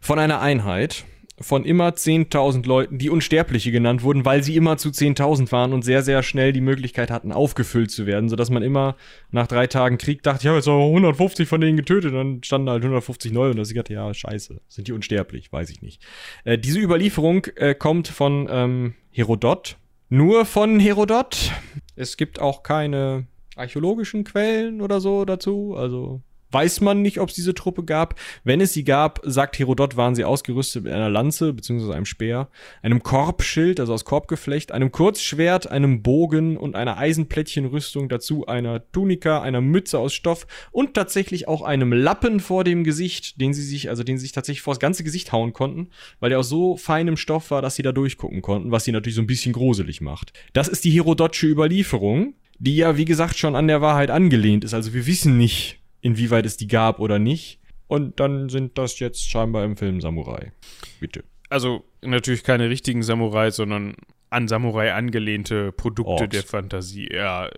von 0.00 0.18
einer 0.18 0.40
Einheit, 0.40 1.04
von 1.42 1.64
immer 1.64 1.90
10.000 1.90 2.66
Leuten, 2.66 2.98
die 2.98 3.10
Unsterbliche 3.10 3.70
genannt 3.70 4.02
wurden, 4.02 4.24
weil 4.24 4.42
sie 4.42 4.56
immer 4.56 4.78
zu 4.78 4.88
10.000 4.88 5.52
waren 5.52 5.72
und 5.72 5.82
sehr, 5.82 6.02
sehr 6.02 6.22
schnell 6.22 6.52
die 6.52 6.60
Möglichkeit 6.60 7.10
hatten, 7.10 7.32
aufgefüllt 7.32 7.90
zu 7.90 8.06
werden, 8.06 8.28
sodass 8.28 8.50
man 8.50 8.62
immer 8.62 8.96
nach 9.30 9.46
drei 9.46 9.66
Tagen 9.66 9.98
Krieg 9.98 10.22
dachte, 10.22 10.42
ich 10.42 10.46
habe 10.46 10.56
jetzt 10.56 10.68
aber 10.68 10.84
150 10.84 11.48
von 11.48 11.60
denen 11.60 11.76
getötet, 11.76 12.14
dann 12.14 12.42
standen 12.42 12.70
halt 12.70 12.82
150 12.82 13.32
neu 13.32 13.50
und 13.50 13.56
da 13.56 13.62
dachte 13.62 13.92
ja, 13.92 14.12
scheiße, 14.12 14.60
sind 14.68 14.88
die 14.88 14.92
unsterblich, 14.92 15.52
weiß 15.52 15.70
ich 15.70 15.82
nicht. 15.82 16.02
Äh, 16.44 16.58
diese 16.58 16.80
Überlieferung 16.80 17.46
äh, 17.56 17.74
kommt 17.74 18.08
von 18.08 18.48
ähm, 18.50 18.94
Herodot, 19.10 19.76
nur 20.08 20.44
von 20.44 20.80
Herodot. 20.80 21.52
Es 21.96 22.16
gibt 22.16 22.40
auch 22.40 22.62
keine 22.62 23.26
archäologischen 23.56 24.24
Quellen 24.24 24.80
oder 24.80 25.00
so 25.00 25.24
dazu, 25.24 25.74
also 25.76 26.22
weiß 26.52 26.80
man 26.80 27.02
nicht, 27.02 27.18
ob 27.20 27.28
es 27.28 27.34
diese 27.34 27.54
Truppe 27.54 27.84
gab. 27.84 28.14
Wenn 28.44 28.60
es 28.60 28.72
sie 28.72 28.84
gab, 28.84 29.20
sagt 29.24 29.58
Herodot, 29.58 29.96
waren 29.96 30.14
sie 30.14 30.24
ausgerüstet 30.24 30.84
mit 30.84 30.92
einer 30.92 31.10
Lanze 31.10 31.52
bzw. 31.52 31.92
einem 31.92 32.04
Speer, 32.04 32.48
einem 32.82 33.02
Korbschild, 33.02 33.80
also 33.80 33.94
aus 33.94 34.04
Korbgeflecht, 34.04 34.72
einem 34.72 34.92
Kurzschwert, 34.92 35.70
einem 35.70 36.02
Bogen 36.02 36.56
und 36.56 36.76
einer 36.76 36.98
Eisenplättchenrüstung, 36.98 38.08
dazu 38.08 38.46
einer 38.46 38.90
Tunika, 38.92 39.42
einer 39.42 39.60
Mütze 39.60 39.98
aus 39.98 40.12
Stoff 40.12 40.46
und 40.70 40.94
tatsächlich 40.94 41.48
auch 41.48 41.62
einem 41.62 41.92
Lappen 41.92 42.40
vor 42.40 42.64
dem 42.64 42.84
Gesicht, 42.84 43.40
den 43.40 43.54
sie 43.54 43.62
sich, 43.62 43.88
also 43.88 44.04
den 44.04 44.18
sie 44.18 44.22
sich 44.22 44.32
tatsächlich 44.32 44.62
vor 44.62 44.74
das 44.74 44.80
ganze 44.80 45.04
Gesicht 45.04 45.32
hauen 45.32 45.52
konnten, 45.52 45.88
weil 46.20 46.30
der 46.30 46.38
aus 46.38 46.48
so 46.48 46.76
feinem 46.76 47.16
Stoff 47.16 47.50
war, 47.50 47.62
dass 47.62 47.76
sie 47.76 47.82
da 47.82 47.92
durchgucken 47.92 48.42
konnten, 48.42 48.70
was 48.70 48.84
sie 48.84 48.92
natürlich 48.92 49.16
so 49.16 49.22
ein 49.22 49.26
bisschen 49.26 49.52
gruselig 49.52 50.00
macht. 50.00 50.32
Das 50.52 50.68
ist 50.68 50.84
die 50.84 50.90
Herodotsche 50.90 51.46
Überlieferung, 51.46 52.34
die 52.58 52.76
ja, 52.76 52.96
wie 52.96 53.04
gesagt, 53.04 53.38
schon 53.38 53.56
an 53.56 53.66
der 53.66 53.80
Wahrheit 53.80 54.10
angelehnt 54.10 54.64
ist. 54.64 54.74
Also 54.74 54.94
wir 54.94 55.06
wissen 55.06 55.36
nicht, 55.36 55.81
inwieweit 56.02 56.44
es 56.44 56.58
die 56.58 56.66
gab 56.68 56.98
oder 57.00 57.18
nicht. 57.18 57.60
Und 57.86 58.20
dann 58.20 58.48
sind 58.48 58.76
das 58.76 58.98
jetzt 58.98 59.28
scheinbar 59.28 59.64
im 59.64 59.76
Film 59.76 60.00
Samurai. 60.00 60.52
Bitte. 61.00 61.24
Also 61.48 61.84
natürlich 62.02 62.42
keine 62.42 62.68
richtigen 62.68 63.02
Samurai, 63.02 63.50
sondern 63.50 63.94
an 64.30 64.48
Samurai 64.48 64.92
angelehnte 64.92 65.72
Produkte 65.72 66.10
Orks. 66.10 66.28
der 66.30 66.42
Fantasie. 66.42 67.08
Ja, 67.12 67.50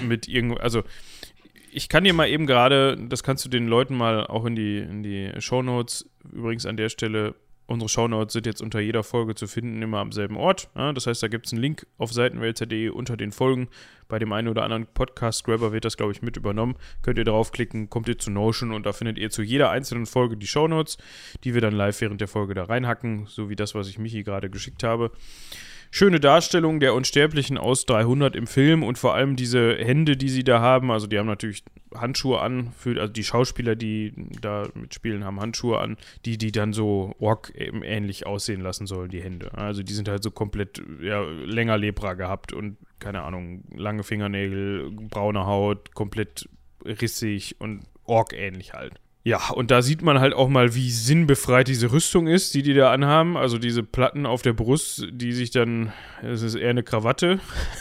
mit 0.00 0.28
irgendwo, 0.28 0.56
also 0.56 0.82
ich 1.70 1.88
kann 1.88 2.04
dir 2.04 2.14
mal 2.14 2.28
eben 2.28 2.46
gerade, 2.46 2.96
das 3.08 3.22
kannst 3.22 3.44
du 3.44 3.48
den 3.48 3.66
Leuten 3.66 3.94
mal 3.94 4.26
auch 4.26 4.44
in 4.44 4.54
die, 4.54 4.78
in 4.78 5.02
die 5.02 5.30
Shownotes, 5.38 6.08
übrigens 6.30 6.66
an 6.66 6.76
der 6.76 6.88
Stelle 6.88 7.34
Unsere 7.72 7.88
Shownotes 7.88 8.34
sind 8.34 8.44
jetzt 8.44 8.60
unter 8.60 8.80
jeder 8.80 9.02
Folge 9.02 9.34
zu 9.34 9.46
finden, 9.46 9.80
immer 9.80 9.96
am 9.96 10.12
selben 10.12 10.36
Ort. 10.36 10.68
Ja, 10.74 10.92
das 10.92 11.06
heißt, 11.06 11.22
da 11.22 11.28
gibt 11.28 11.46
es 11.46 11.54
einen 11.54 11.62
Link 11.62 11.86
auf 11.96 12.12
seitenwälzer.de 12.12 12.90
unter 12.90 13.16
den 13.16 13.32
Folgen. 13.32 13.68
Bei 14.08 14.18
dem 14.18 14.30
einen 14.34 14.48
oder 14.48 14.62
anderen 14.64 14.84
Podcast-Grabber 14.84 15.72
wird 15.72 15.86
das, 15.86 15.96
glaube 15.96 16.12
ich, 16.12 16.20
mit 16.20 16.36
übernommen. 16.36 16.76
Könnt 17.00 17.16
ihr 17.16 17.24
draufklicken, 17.24 17.88
kommt 17.88 18.08
ihr 18.08 18.18
zu 18.18 18.30
Notion 18.30 18.72
und 18.72 18.84
da 18.84 18.92
findet 18.92 19.16
ihr 19.16 19.30
zu 19.30 19.42
jeder 19.42 19.70
einzelnen 19.70 20.04
Folge 20.04 20.36
die 20.36 20.46
Shownotes, 20.46 20.98
die 21.44 21.54
wir 21.54 21.62
dann 21.62 21.72
live 21.72 21.98
während 22.02 22.20
der 22.20 22.28
Folge 22.28 22.52
da 22.52 22.64
reinhacken, 22.64 23.24
so 23.24 23.48
wie 23.48 23.56
das, 23.56 23.74
was 23.74 23.88
ich 23.88 23.98
Michi 23.98 24.22
gerade 24.22 24.50
geschickt 24.50 24.82
habe. 24.82 25.10
Schöne 25.92 26.20
Darstellung 26.20 26.80
der 26.80 26.94
Unsterblichen 26.94 27.58
aus 27.58 27.84
300 27.84 28.34
im 28.34 28.46
Film 28.46 28.82
und 28.82 28.96
vor 28.96 29.14
allem 29.14 29.36
diese 29.36 29.76
Hände, 29.76 30.16
die 30.16 30.30
sie 30.30 30.42
da 30.42 30.60
haben. 30.60 30.90
Also 30.90 31.06
die 31.06 31.18
haben 31.18 31.26
natürlich 31.26 31.62
Handschuhe 31.94 32.40
an, 32.40 32.72
für, 32.72 32.98
also 32.98 33.12
die 33.12 33.22
Schauspieler, 33.22 33.76
die 33.76 34.14
da 34.40 34.66
mitspielen, 34.74 35.24
haben 35.24 35.38
Handschuhe 35.38 35.78
an, 35.78 35.98
die 36.24 36.38
die 36.38 36.50
dann 36.50 36.72
so 36.72 37.14
Ork 37.20 37.52
ähnlich 37.54 38.26
aussehen 38.26 38.62
lassen 38.62 38.86
sollen, 38.86 39.10
die 39.10 39.22
Hände. 39.22 39.52
Also 39.52 39.82
die 39.82 39.92
sind 39.92 40.08
halt 40.08 40.22
so 40.22 40.30
komplett 40.30 40.82
ja, 41.02 41.20
länger 41.20 41.76
Lepra 41.76 42.14
gehabt 42.14 42.54
und 42.54 42.78
keine 42.98 43.22
Ahnung, 43.22 43.64
lange 43.76 44.02
Fingernägel, 44.02 44.90
braune 44.90 45.44
Haut, 45.44 45.94
komplett 45.94 46.48
rissig 46.84 47.56
und 47.58 47.82
Ork 48.04 48.32
ähnlich 48.32 48.72
halt. 48.72 48.94
Ja, 49.24 49.50
und 49.50 49.70
da 49.70 49.82
sieht 49.82 50.02
man 50.02 50.18
halt 50.18 50.34
auch 50.34 50.48
mal, 50.48 50.74
wie 50.74 50.90
sinnbefreit 50.90 51.68
diese 51.68 51.92
Rüstung 51.92 52.26
ist, 52.26 52.54
die 52.54 52.62
die 52.62 52.74
da 52.74 52.92
anhaben. 52.92 53.36
Also 53.36 53.58
diese 53.58 53.84
Platten 53.84 54.26
auf 54.26 54.42
der 54.42 54.52
Brust, 54.52 55.06
die 55.12 55.32
sich 55.32 55.50
dann, 55.50 55.92
es 56.22 56.42
ist 56.42 56.56
eher 56.56 56.70
eine 56.70 56.82
Krawatte, 56.82 57.38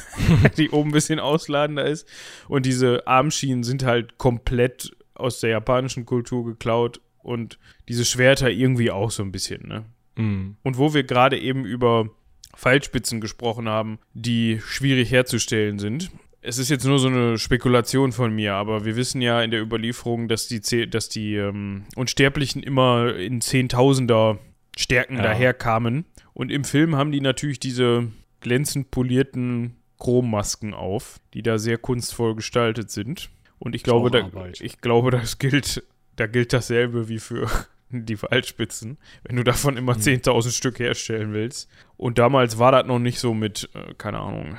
die 0.57 0.69
oben 0.69 0.89
ein 0.89 0.93
bisschen 0.93 1.19
ausladender 1.19 1.85
ist. 1.85 2.07
Und 2.47 2.67
diese 2.67 3.07
Armschienen 3.07 3.63
sind 3.63 3.83
halt 3.83 4.19
komplett 4.19 4.91
aus 5.15 5.39
der 5.39 5.49
japanischen 5.49 6.05
Kultur 6.05 6.45
geklaut 6.45 7.01
und 7.23 7.57
diese 7.87 8.05
Schwerter 8.05 8.49
irgendwie 8.51 8.91
auch 8.91 9.11
so 9.11 9.23
ein 9.23 9.31
bisschen, 9.31 9.67
ne? 9.67 9.85
Mhm. 10.15 10.57
Und 10.63 10.77
wo 10.77 10.93
wir 10.93 11.03
gerade 11.03 11.39
eben 11.39 11.65
über 11.65 12.09
Pfeilspitzen 12.55 13.21
gesprochen 13.21 13.67
haben, 13.67 13.99
die 14.13 14.59
schwierig 14.63 15.11
herzustellen 15.11 15.79
sind, 15.79 16.11
es 16.41 16.57
ist 16.57 16.69
jetzt 16.69 16.85
nur 16.85 16.99
so 16.99 17.07
eine 17.07 17.37
Spekulation 17.37 18.11
von 18.11 18.33
mir, 18.33 18.53
aber 18.55 18.83
wir 18.85 18.95
wissen 18.95 19.21
ja 19.21 19.41
in 19.41 19.51
der 19.51 19.61
Überlieferung, 19.61 20.27
dass 20.27 20.47
die, 20.47 20.89
dass 20.89 21.09
die 21.09 21.35
ähm, 21.35 21.83
Unsterblichen 21.95 22.63
immer 22.63 23.15
in 23.15 23.41
Zehntausender 23.41 24.39
Stärken 24.77 25.17
Ja. 25.17 25.23
daherkamen. 25.23 26.05
Und 26.33 26.51
im 26.51 26.63
Film 26.63 26.95
haben 26.95 27.11
die 27.11 27.21
natürlich 27.21 27.59
diese 27.59 28.07
glänzend 28.39 28.89
polierten 28.89 29.75
Chrommasken 29.99 30.73
auf, 30.73 31.19
die 31.33 31.43
da 31.43 31.57
sehr 31.59 31.77
kunstvoll 31.77 32.35
gestaltet 32.35 32.89
sind. 32.89 33.29
Und 33.59 33.75
ich 33.75 33.83
glaube, 33.83 34.09
da, 34.09 34.27
ich 34.59 34.81
glaube, 34.81 35.11
das 35.11 35.37
gilt, 35.37 35.83
da 36.15 36.25
gilt 36.25 36.53
dasselbe 36.53 37.07
wie 37.09 37.19
für 37.19 37.47
die 37.91 38.17
Pfeilspitzen, 38.17 38.97
wenn 39.23 39.35
du 39.35 39.43
davon 39.43 39.77
immer 39.77 39.93
10.000 39.93 40.51
Stück 40.51 40.79
herstellen 40.79 41.33
willst. 41.33 41.69
Und 41.97 42.17
damals 42.17 42.57
war 42.57 42.71
das 42.71 42.87
noch 42.87 42.97
nicht 42.99 43.19
so 43.19 43.35
mit, 43.35 43.69
äh, 43.75 43.93
keine 43.95 44.19
Ahnung, 44.19 44.57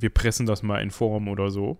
wir 0.00 0.10
pressen 0.10 0.46
das 0.46 0.62
mal 0.62 0.80
in 0.82 0.90
Form 0.90 1.28
oder 1.28 1.50
so. 1.50 1.78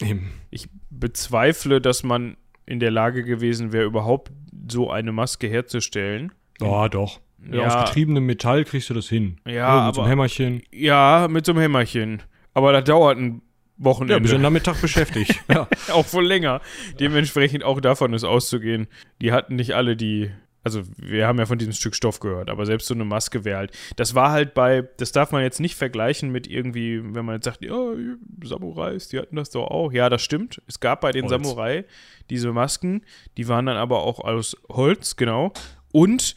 Eben. 0.00 0.30
Ich 0.50 0.68
bezweifle, 0.90 1.80
dass 1.80 2.02
man 2.02 2.36
in 2.66 2.80
der 2.80 2.90
Lage 2.90 3.24
gewesen 3.24 3.72
wäre, 3.72 3.84
überhaupt 3.84 4.30
so 4.70 4.90
eine 4.90 5.12
Maske 5.12 5.48
herzustellen. 5.48 6.32
Oh, 6.60 6.86
doch. 6.90 7.20
Ja. 7.50 7.56
Ja. 7.56 7.66
Aus 7.80 7.86
getriebenem 7.86 8.26
Metall 8.26 8.64
kriegst 8.64 8.90
du 8.90 8.94
das 8.94 9.08
hin. 9.08 9.38
Ja, 9.46 9.86
mit 9.86 9.94
so 9.94 10.00
einem 10.02 10.04
aber- 10.04 10.08
Hämmerchen. 10.10 10.62
Ja, 10.72 11.28
mit 11.30 11.46
so 11.46 11.52
einem 11.52 11.60
Hämmerchen. 11.62 12.22
Aber 12.52 12.72
das 12.72 12.84
dauert 12.84 13.16
ein 13.16 13.42
Ja, 13.78 13.84
Wochenende. 13.84 14.20
bist 14.20 14.32
du 14.32 14.38
den 14.38 14.42
Nachmittag 14.42 14.80
beschäftigt. 14.80 15.40
ja. 15.48 15.68
auch 15.92 16.04
voll 16.04 16.26
länger. 16.26 16.60
Dementsprechend 16.98 17.62
auch 17.64 17.80
davon 17.80 18.12
ist 18.12 18.24
auszugehen. 18.24 18.88
Die 19.22 19.32
hatten 19.32 19.54
nicht 19.56 19.74
alle 19.74 19.96
die. 19.96 20.30
Also, 20.68 20.82
wir 20.96 21.26
haben 21.26 21.38
ja 21.38 21.46
von 21.46 21.58
diesem 21.58 21.72
Stück 21.72 21.94
Stoff 21.94 22.20
gehört, 22.20 22.50
aber 22.50 22.66
selbst 22.66 22.86
so 22.86 22.94
eine 22.94 23.04
Maske 23.04 23.44
wäre 23.44 23.58
halt. 23.58 23.72
Das 23.96 24.14
war 24.14 24.30
halt 24.30 24.54
bei. 24.54 24.88
Das 24.98 25.12
darf 25.12 25.32
man 25.32 25.42
jetzt 25.42 25.60
nicht 25.60 25.76
vergleichen 25.76 26.30
mit 26.30 26.46
irgendwie, 26.46 27.02
wenn 27.14 27.24
man 27.24 27.36
jetzt 27.36 27.44
sagt, 27.44 27.64
ja, 27.64 27.76
Samurais, 28.42 29.08
die 29.08 29.18
hatten 29.18 29.36
das 29.36 29.50
doch 29.50 29.66
auch. 29.68 29.92
Ja, 29.92 30.08
das 30.08 30.22
stimmt. 30.22 30.60
Es 30.66 30.80
gab 30.80 31.00
bei 31.00 31.12
den 31.12 31.24
Holz. 31.24 31.30
Samurai 31.30 31.84
diese 32.30 32.52
Masken, 32.52 33.02
die 33.36 33.48
waren 33.48 33.66
dann 33.66 33.76
aber 33.76 34.02
auch 34.02 34.20
aus 34.20 34.56
Holz, 34.68 35.16
genau. 35.16 35.52
Und 35.92 36.36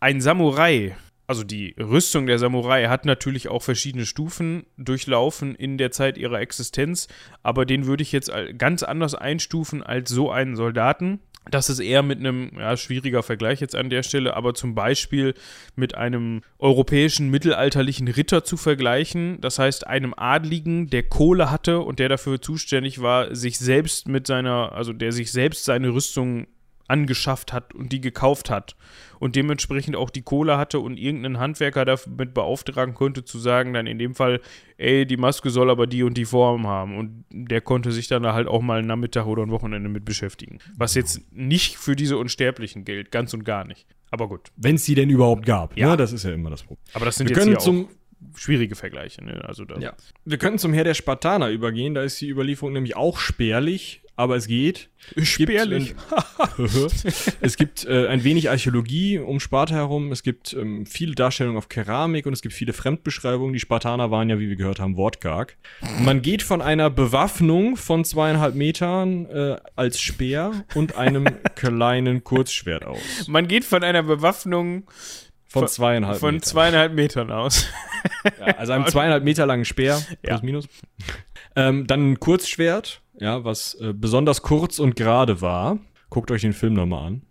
ein 0.00 0.20
Samurai, 0.20 0.96
also 1.26 1.44
die 1.44 1.74
Rüstung 1.78 2.26
der 2.26 2.38
Samurai, 2.38 2.88
hat 2.88 3.04
natürlich 3.04 3.48
auch 3.48 3.62
verschiedene 3.62 4.06
Stufen 4.06 4.66
durchlaufen 4.76 5.54
in 5.54 5.78
der 5.78 5.90
Zeit 5.90 6.18
ihrer 6.18 6.40
Existenz, 6.40 7.08
aber 7.42 7.64
den 7.64 7.86
würde 7.86 8.02
ich 8.02 8.12
jetzt 8.12 8.30
ganz 8.58 8.82
anders 8.82 9.14
einstufen 9.14 9.82
als 9.82 10.10
so 10.10 10.30
einen 10.30 10.56
Soldaten. 10.56 11.20
Das 11.48 11.70
ist 11.70 11.80
eher 11.80 12.02
mit 12.02 12.18
einem, 12.18 12.50
ja, 12.58 12.76
schwieriger 12.76 13.22
Vergleich 13.22 13.60
jetzt 13.60 13.74
an 13.74 13.88
der 13.88 14.02
Stelle, 14.02 14.36
aber 14.36 14.54
zum 14.54 14.74
Beispiel 14.74 15.34
mit 15.74 15.94
einem 15.94 16.42
europäischen 16.58 17.30
mittelalterlichen 17.30 18.08
Ritter 18.08 18.44
zu 18.44 18.56
vergleichen. 18.56 19.40
Das 19.40 19.58
heißt, 19.58 19.86
einem 19.86 20.12
Adligen, 20.16 20.90
der 20.90 21.02
Kohle 21.02 21.50
hatte 21.50 21.80
und 21.80 21.98
der 21.98 22.10
dafür 22.10 22.42
zuständig 22.42 23.00
war, 23.00 23.34
sich 23.34 23.58
selbst 23.58 24.06
mit 24.06 24.26
seiner, 24.26 24.72
also 24.72 24.92
der 24.92 25.12
sich 25.12 25.32
selbst 25.32 25.64
seine 25.64 25.94
Rüstung 25.94 26.46
angeschafft 26.90 27.52
hat 27.52 27.74
und 27.74 27.92
die 27.92 28.00
gekauft 28.00 28.50
hat 28.50 28.76
und 29.18 29.36
dementsprechend 29.36 29.96
auch 29.96 30.10
die 30.10 30.22
Kohle 30.22 30.58
hatte 30.58 30.80
und 30.80 30.98
irgendeinen 30.98 31.38
Handwerker 31.38 31.84
damit 31.84 32.34
beauftragen 32.34 32.94
konnte 32.94 33.24
zu 33.24 33.38
sagen, 33.38 33.72
dann 33.72 33.86
in 33.86 33.98
dem 33.98 34.14
Fall, 34.14 34.40
ey, 34.76 35.06
die 35.06 35.16
Maske 35.16 35.50
soll 35.50 35.70
aber 35.70 35.86
die 35.86 36.02
und 36.02 36.16
die 36.16 36.24
Form 36.24 36.66
haben 36.66 36.98
und 36.98 37.24
der 37.30 37.60
konnte 37.60 37.92
sich 37.92 38.08
dann 38.08 38.22
da 38.22 38.34
halt 38.34 38.48
auch 38.48 38.60
mal 38.60 38.80
einen 38.80 38.88
Nachmittag 38.88 39.26
oder 39.26 39.42
ein 39.42 39.50
Wochenende 39.50 39.88
mit 39.88 40.04
beschäftigen. 40.04 40.58
Was 40.76 40.94
jetzt 40.94 41.32
nicht 41.32 41.76
für 41.76 41.96
diese 41.96 42.18
Unsterblichen 42.18 42.84
gilt, 42.84 43.10
ganz 43.10 43.32
und 43.32 43.44
gar 43.44 43.64
nicht. 43.64 43.86
Aber 44.10 44.28
gut. 44.28 44.50
Wenn 44.56 44.74
es 44.74 44.84
die 44.84 44.96
denn 44.96 45.08
überhaupt 45.08 45.46
gab. 45.46 45.76
Ja. 45.76 45.90
Ne? 45.90 45.96
Das 45.96 46.12
ist 46.12 46.24
ja 46.24 46.32
immer 46.32 46.50
das 46.50 46.64
Problem. 46.64 46.84
Aber 46.94 47.04
das 47.04 47.16
sind 47.16 47.28
Wir 47.28 47.36
jetzt 47.36 47.44
können 47.44 47.56
hier 47.56 47.60
zum 47.60 47.84
auch 47.86 48.00
schwierige 48.36 48.74
Vergleiche. 48.74 49.24
Ne? 49.24 49.42
Also 49.44 49.64
da, 49.64 49.78
Ja. 49.78 49.94
Wir 50.24 50.38
könnten 50.38 50.58
zum 50.58 50.72
Heer 50.72 50.84
der 50.84 50.94
Spartaner 50.94 51.50
übergehen. 51.50 51.94
Da 51.94 52.02
ist 52.02 52.20
die 52.20 52.28
Überlieferung 52.28 52.72
nämlich 52.72 52.96
auch 52.96 53.18
spärlich, 53.18 54.02
aber 54.20 54.36
es 54.36 54.46
geht. 54.46 54.90
Spärlich. 55.16 55.94
es 57.40 57.56
gibt 57.56 57.86
äh, 57.86 58.06
ein 58.08 58.22
wenig 58.22 58.50
Archäologie 58.50 59.18
um 59.18 59.40
Sparta 59.40 59.74
herum. 59.74 60.12
Es 60.12 60.22
gibt 60.22 60.52
ähm, 60.52 60.84
viele 60.84 61.14
Darstellungen 61.14 61.56
auf 61.56 61.70
Keramik 61.70 62.26
und 62.26 62.34
es 62.34 62.42
gibt 62.42 62.54
viele 62.54 62.74
Fremdbeschreibungen. 62.74 63.54
Die 63.54 63.60
Spartaner 63.60 64.10
waren 64.10 64.28
ja, 64.28 64.38
wie 64.38 64.50
wir 64.50 64.56
gehört 64.56 64.78
haben, 64.78 64.96
wortkarg. 64.98 65.56
Man 66.00 66.20
geht 66.20 66.42
von 66.42 66.60
einer 66.60 66.90
Bewaffnung 66.90 67.76
von 67.76 68.04
zweieinhalb 68.04 68.54
Metern 68.54 69.24
äh, 69.26 69.56
als 69.74 70.00
Speer 70.00 70.52
und 70.74 70.96
einem 70.96 71.24
kleinen 71.56 72.22
Kurzschwert 72.22 72.84
aus. 72.84 73.26
Man 73.26 73.48
geht 73.48 73.64
von 73.64 73.82
einer 73.82 74.02
Bewaffnung 74.02 74.84
Von 75.48 75.66
zweieinhalb 75.66 76.18
von 76.18 76.34
Metern. 76.34 76.46
zweieinhalb 76.46 76.92
Metern 76.92 77.30
aus. 77.30 77.66
Ja, 78.38 78.54
also 78.58 78.72
einem 78.72 78.86
zweieinhalb 78.86 79.24
Meter 79.24 79.46
langen 79.46 79.64
Speer, 79.64 79.94
plus 80.22 80.40
Ja. 80.40 80.44
minus. 80.44 80.68
Ähm, 81.56 81.86
dann 81.88 82.12
ein 82.12 82.20
Kurzschwert, 82.20 83.00
ja, 83.20 83.44
was 83.44 83.74
äh, 83.74 83.92
besonders 83.92 84.42
kurz 84.42 84.78
und 84.78 84.96
gerade 84.96 85.40
war. 85.40 85.78
Guckt 86.08 86.30
euch 86.30 86.40
den 86.40 86.52
Film 86.52 86.74
nochmal 86.74 87.06
an. 87.06 87.22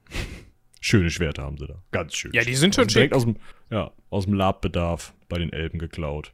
Schöne 0.80 1.10
Schwerter 1.10 1.44
haben 1.44 1.58
sie 1.58 1.68
da. 1.68 1.84
Ganz 1.92 2.16
schön. 2.16 2.32
Ja, 2.34 2.44
die 2.44 2.56
sind 2.56 2.76
schon 2.76 2.88
direkt 2.88 3.14
schick. 3.14 3.18
aus 3.18 3.26
dem, 3.26 3.36
ja, 3.70 3.92
aus 4.10 4.26
dem 4.26 4.34
Labbedarf 4.34 5.14
bei 5.28 5.38
den 5.38 5.52
Elben 5.52 5.80
geklaut. 5.80 6.34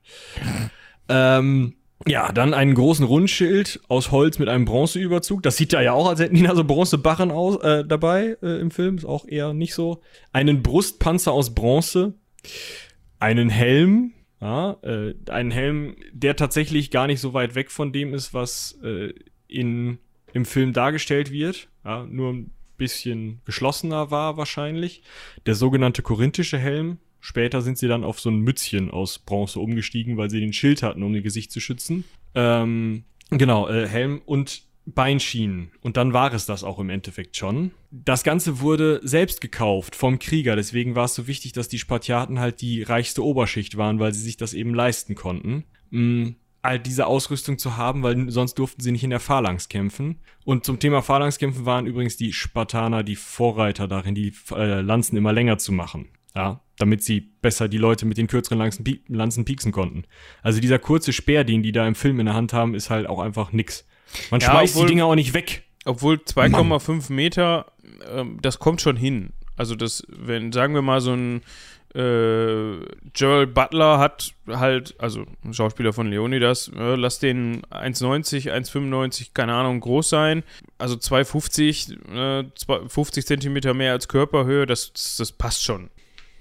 ähm, 1.09 1.73
ja, 2.05 2.31
dann 2.31 2.53
einen 2.53 2.75
großen 2.75 3.05
Rundschild 3.05 3.79
aus 3.87 4.11
Holz 4.11 4.37
mit 4.37 4.49
einem 4.49 4.65
Bronzeüberzug. 4.65 5.41
Das 5.41 5.57
sieht 5.57 5.73
da 5.73 5.81
ja 5.81 5.93
auch, 5.93 6.07
als 6.07 6.19
hätten 6.19 6.35
die 6.35 6.43
da 6.43 6.53
so 6.53 6.63
Bronzebarren 6.63 7.31
aus, 7.31 7.57
äh, 7.63 7.83
dabei 7.85 8.37
äh, 8.43 8.59
im 8.59 8.69
Film. 8.69 8.97
Ist 8.97 9.05
auch 9.05 9.27
eher 9.27 9.53
nicht 9.53 9.73
so. 9.73 10.01
Einen 10.31 10.61
Brustpanzer 10.61 11.31
aus 11.31 11.55
Bronze. 11.55 12.13
Einen 13.19 13.49
Helm. 13.49 14.11
Ja, 14.41 14.77
äh, 14.83 15.15
einen 15.29 15.49
Helm, 15.49 15.95
der 16.11 16.35
tatsächlich 16.35 16.91
gar 16.91 17.07
nicht 17.07 17.21
so 17.21 17.33
weit 17.33 17.55
weg 17.55 17.71
von 17.71 17.93
dem 17.93 18.13
ist, 18.13 18.33
was 18.33 18.77
äh, 18.83 19.13
in, 19.47 19.99
im 20.33 20.45
Film 20.45 20.73
dargestellt 20.73 21.31
wird. 21.31 21.67
Ja, 21.83 22.05
nur 22.05 22.33
ein 22.33 22.51
bisschen 22.77 23.41
geschlossener 23.45 24.11
war 24.11 24.37
wahrscheinlich. 24.37 25.03
Der 25.45 25.55
sogenannte 25.55 26.01
korinthische 26.01 26.57
Helm. 26.57 26.97
Später 27.19 27.61
sind 27.61 27.77
sie 27.77 27.87
dann 27.87 28.03
auf 28.03 28.19
so 28.19 28.29
ein 28.29 28.39
Mützchen 28.39 28.91
aus 28.91 29.17
Bronze 29.17 29.59
umgestiegen, 29.59 30.17
weil 30.17 30.29
sie 30.29 30.39
den 30.39 30.53
Schild 30.53 30.83
hatten, 30.83 31.01
um 31.01 31.15
ihr 31.15 31.23
Gesicht 31.23 31.51
zu 31.51 31.59
schützen. 31.59 32.03
Ähm, 32.35 33.03
genau, 33.31 33.67
äh, 33.67 33.87
Helm 33.87 34.21
und 34.25 34.61
Beinschienen. 34.85 35.71
Und 35.81 35.97
dann 35.97 36.13
war 36.13 36.31
es 36.33 36.45
das 36.45 36.63
auch 36.63 36.77
im 36.77 36.91
Endeffekt 36.91 37.35
schon. 37.35 37.71
Das 37.89 38.23
Ganze 38.23 38.59
wurde 38.59 39.01
selbst 39.03 39.41
gekauft 39.41 39.95
vom 39.95 40.19
Krieger. 40.19 40.55
Deswegen 40.55 40.95
war 40.95 41.05
es 41.05 41.15
so 41.15 41.25
wichtig, 41.25 41.53
dass 41.53 41.67
die 41.67 41.79
Spartiaten 41.79 42.39
halt 42.39 42.61
die 42.61 42.83
reichste 42.83 43.23
Oberschicht 43.23 43.77
waren, 43.77 43.99
weil 43.99 44.13
sie 44.13 44.21
sich 44.21 44.37
das 44.37 44.53
eben 44.53 44.75
leisten 44.75 45.15
konnten. 45.15 45.63
Mm, 45.89 46.29
halt 46.65 46.85
diese 46.85 47.07
Ausrüstung 47.07 47.57
zu 47.57 47.77
haben, 47.77 48.03
weil 48.03 48.29
sonst 48.29 48.55
durften 48.55 48.81
sie 48.81 48.91
nicht 48.91 49.03
in 49.03 49.09
der 49.09 49.19
Phalanx 49.19 49.69
kämpfen. 49.69 50.19
Und 50.43 50.65
zum 50.65 50.79
Thema 50.79 51.01
Phalanxkämpfen 51.01 51.65
waren 51.65 51.85
übrigens 51.87 52.17
die 52.17 52.33
Spartaner 52.33 53.03
die 53.03 53.15
Vorreiter 53.15 53.87
darin, 53.87 54.15
die 54.15 54.33
äh, 54.51 54.81
Lanzen 54.81 55.17
immer 55.17 55.33
länger 55.33 55.57
zu 55.57 55.71
machen. 55.71 56.07
Ja, 56.35 56.59
damit 56.77 57.01
sie 57.01 57.21
besser 57.21 57.69
die 57.69 57.77
Leute 57.77 58.05
mit 58.05 58.17
den 58.17 58.27
kürzeren 58.27 58.57
Lanzen, 58.57 58.83
Lanzen 59.07 59.45
pieksen 59.45 59.71
konnten. 59.71 60.03
Also 60.43 60.59
dieser 60.59 60.79
kurze 60.79 61.13
Speer, 61.13 61.45
den 61.45 61.63
die 61.63 61.71
da 61.71 61.87
im 61.87 61.95
Film 61.95 62.19
in 62.19 62.25
der 62.25 62.35
Hand 62.35 62.51
haben, 62.51 62.75
ist 62.75 62.89
halt 62.89 63.07
auch 63.07 63.19
einfach 63.19 63.53
nix. 63.53 63.87
Man 64.31 64.41
Ja, 64.41 64.51
schmeißt 64.51 64.75
obwohl- 64.75 64.87
die 64.87 64.93
Dinger 64.93 65.05
auch 65.05 65.15
nicht 65.15 65.33
weg. 65.33 65.63
Obwohl 65.85 66.15
2,5 66.15 67.09
Meter, 67.13 67.67
ähm, 68.13 68.39
das 68.41 68.59
kommt 68.59 68.81
schon 68.81 68.97
hin. 68.97 69.31
Also 69.55 69.75
das, 69.75 70.03
wenn, 70.09 70.51
sagen 70.51 70.73
wir 70.73 70.81
mal, 70.81 70.99
so 70.99 71.13
ein 71.13 71.41
äh, 71.95 72.85
Joel 73.15 73.47
Butler 73.47 73.97
hat 73.99 74.33
halt, 74.47 74.95
also 74.99 75.25
ein 75.43 75.53
Schauspieler 75.53 75.93
von 75.93 76.07
Leonidas, 76.09 76.69
äh, 76.75 76.95
lass 76.95 77.19
den 77.19 77.61
1,90, 77.67 78.51
1,95, 78.51 79.29
keine 79.33 79.53
Ahnung, 79.53 79.79
groß 79.79 80.09
sein. 80.09 80.43
Also 80.77 80.95
2,50, 80.95 81.93
äh, 82.13 82.49
zwei- 82.55 82.87
50 82.87 83.25
Zentimeter 83.25 83.73
mehr 83.73 83.93
als 83.93 84.07
Körperhöhe, 84.07 84.65
das, 84.65 84.91
das 85.17 85.31
passt 85.31 85.63
schon. 85.63 85.89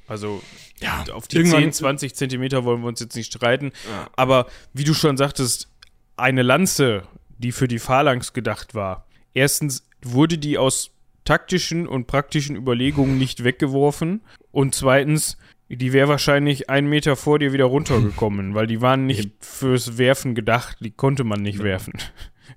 Also 0.07 0.43
Ja, 0.81 1.05
auf 1.13 1.29
die 1.29 1.37
irgendwann- 1.37 1.63
10, 1.63 1.73
20 1.73 2.15
Zentimeter 2.15 2.65
wollen 2.65 2.83
wir 2.83 2.89
uns 2.89 3.01
jetzt 3.01 3.15
nicht 3.17 3.33
streiten. 3.33 3.73
Ja. 3.89 4.11
Aber 4.17 4.47
wie 4.73 4.85
du 4.85 4.93
schon 4.93 5.17
sagtest, 5.17 5.69
eine 6.17 6.43
Lanze, 6.43 7.05
die 7.39 7.53
für 7.53 7.69
die 7.69 7.79
Phalanx 7.79 8.33
gedacht 8.33 8.75
war. 8.75 9.07
Erstens 9.35 9.87
wurde 10.03 10.37
die 10.39 10.59
aus 10.59 10.91
taktischen 11.25 11.87
und 11.87 12.07
praktischen 12.07 12.57
Überlegungen 12.57 13.19
nicht 13.19 13.45
weggeworfen. 13.45 14.23
Und 14.51 14.75
zweitens, 14.75 15.37
die 15.69 15.93
wäre 15.93 16.09
wahrscheinlich 16.09 16.71
einen 16.71 16.89
Meter 16.89 17.17
vor 17.17 17.39
dir 17.39 17.53
wieder 17.53 17.65
runtergekommen, 17.65 18.55
weil 18.55 18.67
die 18.67 18.81
waren 18.81 19.07
nicht 19.07 19.33
fürs 19.41 19.99
Werfen 19.99 20.35
gedacht. 20.35 20.79
Die 20.81 20.91
konnte 20.91 21.25
man 21.25 21.43
nicht 21.43 21.63
werfen. 21.63 21.95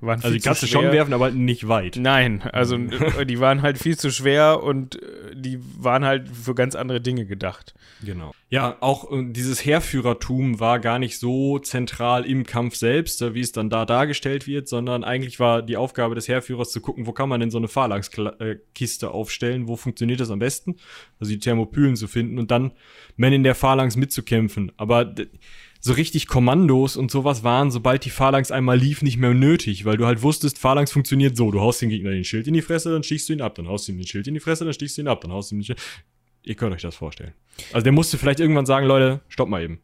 Waren 0.01 0.21
Also 0.21 0.35
die 0.35 0.39
kannst 0.39 0.63
du 0.63 0.67
schon 0.67 0.91
werfen, 0.91 1.13
aber 1.13 1.25
halt 1.25 1.35
nicht 1.35 1.67
weit. 1.67 1.97
Nein, 1.97 2.41
also 2.41 2.75
äh, 3.19 3.25
die 3.25 3.39
waren 3.39 3.61
halt 3.61 3.77
viel 3.77 3.97
zu 3.97 4.11
schwer 4.11 4.63
und 4.63 5.01
äh, 5.01 5.35
die 5.35 5.59
waren 5.77 6.05
halt 6.05 6.29
für 6.29 6.55
ganz 6.55 6.75
andere 6.75 7.01
Dinge 7.01 7.25
gedacht. 7.25 7.73
Genau. 8.03 8.33
Ja, 8.49 8.77
auch 8.79 9.11
äh, 9.11 9.25
dieses 9.31 9.65
Heerführertum 9.65 10.59
war 10.59 10.79
gar 10.79 10.99
nicht 10.99 11.19
so 11.19 11.59
zentral 11.59 12.25
im 12.25 12.45
Kampf 12.45 12.75
selbst, 12.75 13.21
wie 13.33 13.41
es 13.41 13.51
dann 13.51 13.69
da 13.69 13.85
dargestellt 13.85 14.47
wird, 14.47 14.67
sondern 14.67 15.03
eigentlich 15.03 15.39
war 15.39 15.61
die 15.61 15.77
Aufgabe 15.77 16.15
des 16.15 16.27
Heerführers 16.27 16.71
zu 16.71 16.81
gucken, 16.81 17.07
wo 17.07 17.11
kann 17.11 17.29
man 17.29 17.39
denn 17.39 17.51
so 17.51 17.57
eine 17.57 17.67
Phalanx-Kiste 17.67 19.11
aufstellen, 19.11 19.67
wo 19.67 19.75
funktioniert 19.75 20.19
das 20.19 20.31
am 20.31 20.39
besten, 20.39 20.75
also 21.19 21.31
die 21.31 21.39
Thermopylen 21.39 21.95
zu 21.95 22.07
finden 22.07 22.39
und 22.39 22.51
dann 22.51 22.71
Men 23.15 23.33
in 23.33 23.43
der 23.43 23.55
Phalanx 23.55 23.95
mitzukämpfen. 23.95 24.71
Aber 24.77 25.13
so 25.79 25.93
richtig 25.93 26.27
Kommandos 26.27 26.97
und 26.97 27.11
sowas 27.11 27.43
waren, 27.43 27.71
sobald 27.71 28.05
die 28.05 28.09
Phalanx 28.09 28.51
einmal 28.51 28.77
lief, 28.77 29.01
nicht 29.01 29.17
mehr 29.17 29.33
nötig, 29.33 29.85
weil 29.85 29.97
du 29.97 30.05
halt 30.05 30.21
wusstest, 30.21 30.57
Phalanx 30.57 30.91
funktioniert 30.91 31.37
so. 31.37 31.51
Du 31.51 31.61
haust 31.61 31.81
den 31.81 31.89
Gegner 31.89 32.11
den 32.11 32.23
Schild 32.23 32.47
in 32.47 32.53
die 32.53 32.61
Fresse, 32.61 32.91
dann 32.91 33.03
stichst 33.03 33.29
du 33.29 33.33
ihn 33.33 33.41
ab, 33.41 33.55
dann 33.55 33.67
haust 33.67 33.87
du 33.87 33.91
ihm 33.91 33.97
den 33.97 34.07
Schild 34.07 34.27
in 34.27 34.33
die 34.33 34.39
Fresse, 34.39 34.65
dann 34.65 34.73
stichst 34.73 34.97
du 34.97 35.01
ihn 35.01 35.07
ab, 35.07 35.21
dann 35.21 35.31
haust 35.31 35.51
du 35.51 35.55
ihm 35.55 35.59
den 35.59 35.65
Schild. 35.65 35.79
Ihr 36.43 36.55
könnt 36.55 36.73
euch 36.73 36.81
das 36.81 36.95
vorstellen. 36.95 37.33
Also 37.73 37.83
der 37.83 37.91
musste 37.91 38.17
vielleicht 38.17 38.39
irgendwann 38.39 38.65
sagen, 38.65 38.85
Leute, 38.87 39.19
stopp 39.27 39.49
mal 39.49 39.61
eben. 39.63 39.81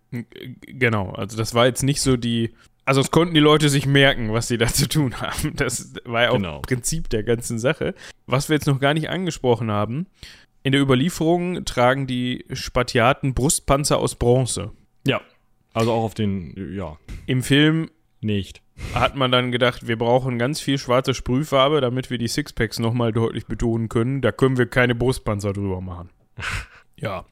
Genau, 0.62 1.10
also 1.12 1.36
das 1.36 1.54
war 1.54 1.66
jetzt 1.66 1.84
nicht 1.84 2.02
so 2.02 2.16
die. 2.16 2.52
Also 2.86 3.02
es 3.02 3.12
konnten 3.12 3.34
die 3.34 3.40
Leute 3.40 3.70
sich 3.70 3.86
merken, 3.86 4.34
was 4.34 4.48
sie 4.48 4.58
da 4.58 4.68
zu 4.68 4.88
tun 4.88 5.16
haben. 5.22 5.56
Das 5.56 5.94
war 6.06 6.24
ja 6.24 6.30
auch 6.30 6.36
Genau. 6.36 6.60
Prinzip 6.60 7.10
der 7.10 7.24
ganzen 7.24 7.60
Sache. 7.60 7.96
Was 8.28 8.50
wir 8.50 8.56
jetzt 8.56 8.68
noch 8.68 8.80
gar 8.80 8.94
nicht 8.94 9.10
angesprochen 9.10 9.72
haben, 9.72 10.08
in 10.64 10.72
der 10.72 10.82
Überlieferung 10.82 11.66
tragen 11.66 12.08
die 12.08 12.46
Spatiaten 12.54 13.34
Brustpanzer 13.34 14.00
aus 14.00 14.16
Bronze. 14.16 14.72
Ja. 15.06 15.22
Also 15.74 15.92
auch 15.92 16.04
auf 16.04 16.14
den, 16.14 16.74
ja, 16.76 16.98
Im 17.26 17.42
Film 17.44 17.90
nicht. 18.22 18.62
hat 18.94 19.16
man 19.16 19.32
dann 19.32 19.52
gedacht, 19.52 19.88
wir 19.88 19.98
brauchen 19.98 20.38
ganz 20.40 20.62
viel 20.62 20.78
schwarze 20.78 21.14
Sprühfarbe, 21.14 21.82
damit 21.82 22.10
wir 22.10 22.18
die 22.18 22.28
Sixpacks 22.28 22.80
nochmal 22.80 23.12
deutlich 23.12 23.48
betonen 23.48 23.90
können. 23.90 24.22
Da 24.22 24.32
können 24.32 24.58
wir 24.58 24.68
keine 24.68 24.96
Brustpanzer 24.96 25.54
drüber 25.54 25.82
machen. 25.82 26.10
Ja, 26.96 27.26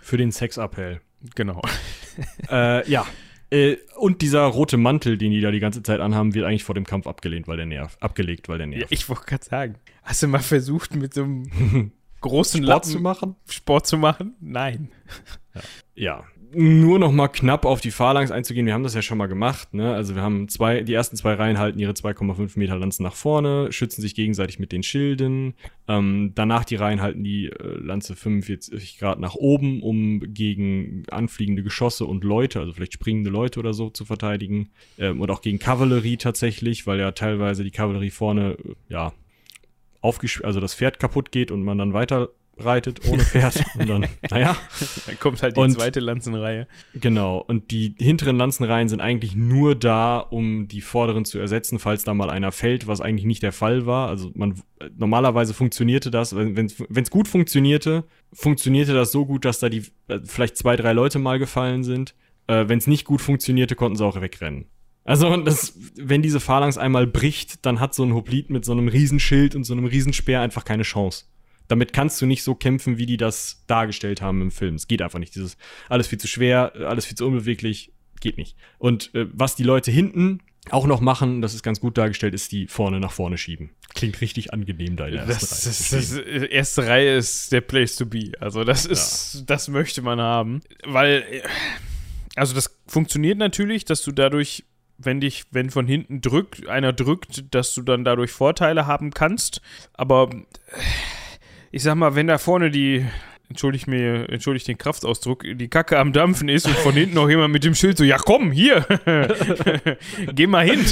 Für 0.00 0.16
den 0.18 0.30
Sexappell. 0.30 1.00
genau. 1.34 1.60
äh, 2.50 2.88
ja. 2.88 3.04
Äh, 3.50 3.78
und 3.96 4.22
dieser 4.22 4.42
rote 4.44 4.76
Mantel, 4.76 5.18
den 5.18 5.32
die 5.32 5.40
da 5.40 5.50
die 5.50 5.58
ganze 5.58 5.82
Zeit 5.82 5.98
anhaben, 5.98 6.34
wird 6.34 6.46
eigentlich 6.46 6.62
vor 6.62 6.76
dem 6.76 6.84
Kampf 6.86 7.08
abgelehnt, 7.08 7.48
weil 7.48 7.56
der 7.56 7.66
nervt. 7.66 8.00
Abgelegt, 8.00 8.48
weil 8.48 8.58
der 8.58 8.68
Ja, 8.68 8.76
nervt. 8.78 8.92
ich 8.92 9.08
wollte 9.08 9.24
gerade 9.24 9.44
sagen, 9.44 9.74
hast 10.04 10.22
du 10.22 10.28
mal 10.28 10.38
versucht, 10.38 10.94
mit 10.94 11.12
so 11.12 11.24
einem 11.24 11.90
großen 12.20 12.58
Sport 12.62 12.68
Lappen 12.68 12.90
zu 12.90 13.00
machen? 13.00 13.34
Sport 13.48 13.86
zu 13.88 13.98
machen? 13.98 14.36
Nein. 14.40 14.92
Ja. 15.96 16.22
Nur 16.52 16.98
noch 16.98 17.12
mal 17.12 17.28
knapp 17.28 17.64
auf 17.64 17.80
die 17.80 17.92
Phalanx 17.92 18.32
einzugehen. 18.32 18.66
Wir 18.66 18.74
haben 18.74 18.82
das 18.82 18.94
ja 18.94 19.02
schon 19.02 19.18
mal 19.18 19.28
gemacht. 19.28 19.72
Ne? 19.72 19.94
Also 19.94 20.16
wir 20.16 20.22
haben 20.22 20.48
zwei, 20.48 20.82
die 20.82 20.94
ersten 20.94 21.16
zwei 21.16 21.34
Reihen 21.34 21.58
halten 21.58 21.78
ihre 21.78 21.92
2,5 21.92 22.58
Meter 22.58 22.76
Lanzen 22.76 23.04
nach 23.04 23.14
vorne, 23.14 23.70
schützen 23.70 24.02
sich 24.02 24.16
gegenseitig 24.16 24.58
mit 24.58 24.72
den 24.72 24.82
Schilden. 24.82 25.54
Ähm, 25.86 26.32
danach 26.34 26.64
die 26.64 26.74
Reihen 26.74 27.00
halten 27.00 27.22
die 27.22 27.46
äh, 27.46 27.52
Lanze 27.78 28.16
45 28.16 28.98
Grad 28.98 29.20
nach 29.20 29.36
oben, 29.36 29.80
um 29.82 30.20
gegen 30.34 31.04
anfliegende 31.10 31.62
Geschosse 31.62 32.04
und 32.04 32.24
Leute, 32.24 32.58
also 32.58 32.72
vielleicht 32.72 32.94
springende 32.94 33.30
Leute 33.30 33.60
oder 33.60 33.72
so, 33.72 33.88
zu 33.90 34.04
verteidigen. 34.04 34.70
Ähm, 34.98 35.20
und 35.20 35.30
auch 35.30 35.42
gegen 35.42 35.60
Kavallerie 35.60 36.16
tatsächlich, 36.16 36.84
weil 36.86 36.98
ja 36.98 37.12
teilweise 37.12 37.62
die 37.62 37.70
Kavallerie 37.70 38.10
vorne, 38.10 38.56
äh, 38.64 38.74
ja, 38.88 39.12
aufgesch 40.00 40.42
also 40.42 40.58
das 40.58 40.74
Pferd 40.74 40.98
kaputt 40.98 41.30
geht 41.30 41.50
und 41.50 41.62
man 41.62 41.78
dann 41.78 41.92
weiter 41.92 42.30
reitet 42.56 43.06
ohne 43.08 43.22
Pferd. 43.22 43.62
und 43.78 43.88
dann, 43.88 44.06
naja. 44.30 44.56
Dann 45.06 45.18
kommt 45.18 45.42
halt 45.42 45.56
die 45.56 45.60
Und- 45.60 45.72
zweite 45.72 46.00
Lanzenreihe. 46.00 46.66
Genau, 46.94 47.38
und 47.38 47.70
die 47.70 47.94
hinteren 47.98 48.36
Lanzenreihen 48.36 48.88
sind 48.88 49.00
eigentlich 49.00 49.34
nur 49.34 49.74
da, 49.74 50.18
um 50.18 50.68
die 50.68 50.80
vorderen 50.80 51.24
zu 51.24 51.38
ersetzen, 51.38 51.78
falls 51.78 52.04
da 52.04 52.14
mal 52.14 52.30
einer 52.30 52.52
fällt, 52.52 52.86
was 52.86 53.00
eigentlich 53.00 53.24
nicht 53.26 53.42
der 53.42 53.52
Fall 53.52 53.86
war. 53.86 54.08
Also 54.08 54.30
man 54.34 54.60
normalerweise 54.96 55.54
funktionierte 55.54 56.10
das, 56.10 56.34
wenn 56.34 56.66
es 56.66 57.10
gut 57.10 57.28
funktionierte, 57.28 58.04
funktionierte 58.32 58.92
das 58.94 59.12
so 59.12 59.26
gut, 59.26 59.44
dass 59.44 59.58
da 59.58 59.68
die 59.68 59.84
äh, 60.08 60.20
vielleicht 60.24 60.56
zwei, 60.56 60.76
drei 60.76 60.92
Leute 60.92 61.18
mal 61.18 61.38
gefallen 61.38 61.84
sind. 61.84 62.14
Äh, 62.46 62.68
wenn 62.68 62.78
es 62.78 62.86
nicht 62.86 63.04
gut 63.04 63.20
funktionierte, 63.20 63.74
konnten 63.74 63.96
sie 63.96 64.04
auch 64.04 64.20
wegrennen. 64.20 64.66
Also 65.04 65.34
das, 65.38 65.74
wenn 65.96 66.22
diese 66.22 66.40
Phalanx 66.40 66.76
einmal 66.78 67.06
bricht, 67.06 67.64
dann 67.64 67.80
hat 67.80 67.94
so 67.94 68.04
ein 68.04 68.14
Hoplit 68.14 68.50
mit 68.50 68.64
so 68.64 68.72
einem 68.72 68.86
Riesenschild 68.88 69.54
und 69.56 69.64
so 69.64 69.72
einem 69.72 69.86
Riesenspeer 69.86 70.40
einfach 70.40 70.64
keine 70.64 70.82
Chance. 70.82 71.24
Damit 71.70 71.92
kannst 71.92 72.20
du 72.20 72.26
nicht 72.26 72.42
so 72.42 72.56
kämpfen, 72.56 72.98
wie 72.98 73.06
die 73.06 73.16
das 73.16 73.62
dargestellt 73.68 74.20
haben 74.20 74.42
im 74.42 74.50
Film. 74.50 74.74
Es 74.74 74.88
geht 74.88 75.02
einfach 75.02 75.20
nicht. 75.20 75.36
Dieses 75.36 75.56
alles 75.88 76.08
viel 76.08 76.18
zu 76.18 76.26
schwer, 76.26 76.72
alles 76.74 77.06
viel 77.06 77.16
zu 77.16 77.24
unbeweglich, 77.24 77.92
geht 78.20 78.38
nicht. 78.38 78.56
Und 78.78 79.14
äh, 79.14 79.28
was 79.32 79.54
die 79.54 79.62
Leute 79.62 79.92
hinten 79.92 80.40
auch 80.70 80.88
noch 80.88 81.00
machen, 81.00 81.42
das 81.42 81.54
ist 81.54 81.62
ganz 81.62 81.78
gut 81.78 81.96
dargestellt, 81.96 82.34
ist 82.34 82.50
die 82.50 82.66
vorne 82.66 82.98
nach 82.98 83.12
vorne 83.12 83.38
schieben. 83.38 83.70
Klingt 83.94 84.20
richtig 84.20 84.52
angenehm 84.52 84.96
da 84.96 85.06
in 85.06 85.14
der 85.14 85.26
Das, 85.26 85.64
ersten 85.64 85.94
Reihe 85.94 86.00
das, 86.00 86.10
das, 86.10 86.42
äh, 86.42 86.46
erste 86.52 86.86
Reihe 86.88 87.16
ist 87.16 87.52
der 87.52 87.60
Place 87.60 87.94
to 87.94 88.06
be. 88.06 88.32
Also 88.40 88.64
das 88.64 88.84
ist, 88.84 89.44
das 89.46 89.68
möchte 89.68 90.02
man 90.02 90.20
haben. 90.20 90.62
Weil, 90.84 91.24
äh, 91.30 91.42
also 92.34 92.52
das 92.52 92.76
funktioniert 92.88 93.38
natürlich, 93.38 93.84
dass 93.84 94.02
du 94.02 94.10
dadurch, 94.10 94.64
wenn 94.98 95.20
dich, 95.20 95.44
wenn 95.52 95.70
von 95.70 95.86
hinten 95.86 96.20
drückt, 96.20 96.66
einer 96.66 96.92
drückt, 96.92 97.54
dass 97.54 97.74
du 97.74 97.82
dann 97.82 98.02
dadurch 98.02 98.32
Vorteile 98.32 98.88
haben 98.88 99.12
kannst. 99.12 99.62
Aber 99.92 100.30
äh, 100.32 100.80
ich 101.70 101.82
sag 101.82 101.94
mal, 101.94 102.14
wenn 102.14 102.26
da 102.26 102.38
vorne 102.38 102.70
die, 102.70 103.04
entschuldigt 103.48 103.86
mir, 103.86 104.28
entschuldigt 104.30 104.68
den 104.68 104.78
Kraftausdruck, 104.78 105.44
die 105.44 105.68
Kacke 105.68 105.98
am 105.98 106.12
Dampfen 106.12 106.48
ist 106.48 106.66
und 106.66 106.76
von 106.76 106.92
hinten 106.94 107.14
noch 107.14 107.28
jemand 107.28 107.52
mit 107.52 107.64
dem 107.64 107.74
Schild 107.74 107.96
so, 107.98 108.04
ja 108.04 108.16
komm, 108.18 108.52
hier, 108.52 108.86
geh 110.34 110.46
mal 110.46 110.64
hin. 110.64 110.84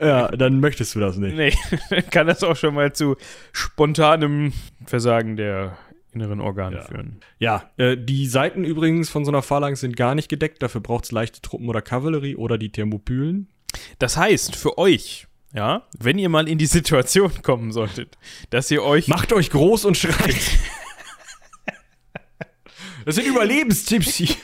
Ja, 0.00 0.28
dann 0.28 0.60
möchtest 0.60 0.94
du 0.94 1.00
das 1.00 1.16
nicht. 1.16 1.36
Nee, 1.36 2.02
kann 2.10 2.26
das 2.26 2.42
auch 2.42 2.56
schon 2.56 2.74
mal 2.74 2.92
zu 2.92 3.16
spontanem 3.52 4.52
Versagen 4.84 5.36
der 5.36 5.76
inneren 6.12 6.40
Organe 6.40 6.76
Ja. 6.76 6.82
führen. 6.82 7.20
Ja, 7.38 7.70
äh, 7.76 7.96
die 7.96 8.26
Seiten 8.26 8.64
übrigens 8.64 9.10
von 9.10 9.24
so 9.24 9.30
einer 9.30 9.42
Phalanx 9.42 9.80
sind 9.80 9.96
gar 9.96 10.14
nicht 10.14 10.28
gedeckt. 10.30 10.62
Dafür 10.62 10.80
braucht 10.80 11.04
es 11.04 11.12
leichte 11.12 11.42
Truppen 11.42 11.68
oder 11.68 11.82
Kavallerie 11.82 12.36
oder 12.36 12.56
die 12.56 12.70
Thermopylen. 12.72 13.48
Das 13.98 14.16
heißt, 14.16 14.56
für 14.56 14.78
euch, 14.78 15.26
ja, 15.56 15.82
wenn 15.98 16.18
ihr 16.18 16.28
mal 16.28 16.48
in 16.48 16.58
die 16.58 16.66
Situation 16.66 17.32
kommen 17.42 17.72
solltet, 17.72 18.18
dass 18.50 18.70
ihr 18.70 18.82
euch 18.82 19.08
Macht 19.08 19.32
euch 19.32 19.50
groß 19.50 19.86
und 19.86 19.96
schreit. 19.96 20.36
Das 23.04 23.14
sind 23.14 23.26
Überlebenstipps 23.26 24.16
hier. 24.16 24.34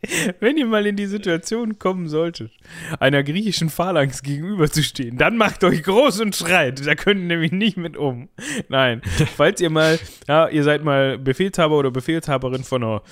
wenn 0.40 0.56
ihr 0.56 0.66
mal 0.66 0.86
in 0.86 0.96
die 0.96 1.06
Situation 1.06 1.78
kommen 1.78 2.08
solltet, 2.08 2.52
einer 3.00 3.22
griechischen 3.24 3.70
Phalanx 3.70 4.22
gegenüberzustehen, 4.22 5.18
dann 5.18 5.36
macht 5.36 5.64
euch 5.64 5.82
groß 5.82 6.20
und 6.20 6.36
schreit. 6.36 6.86
Da 6.86 6.94
könnt 6.94 7.20
ihr 7.20 7.26
nämlich 7.26 7.52
nicht 7.52 7.76
mit 7.76 7.96
um. 7.96 8.28
Nein, 8.68 9.02
falls 9.36 9.60
ihr 9.60 9.70
mal, 9.70 9.98
ja, 10.28 10.48
ihr 10.48 10.62
seid 10.62 10.84
mal 10.84 11.18
Befehlshaber 11.18 11.76
oder 11.76 11.90
Befehlshaberin 11.90 12.64
von 12.64 12.84
einer 12.84 13.02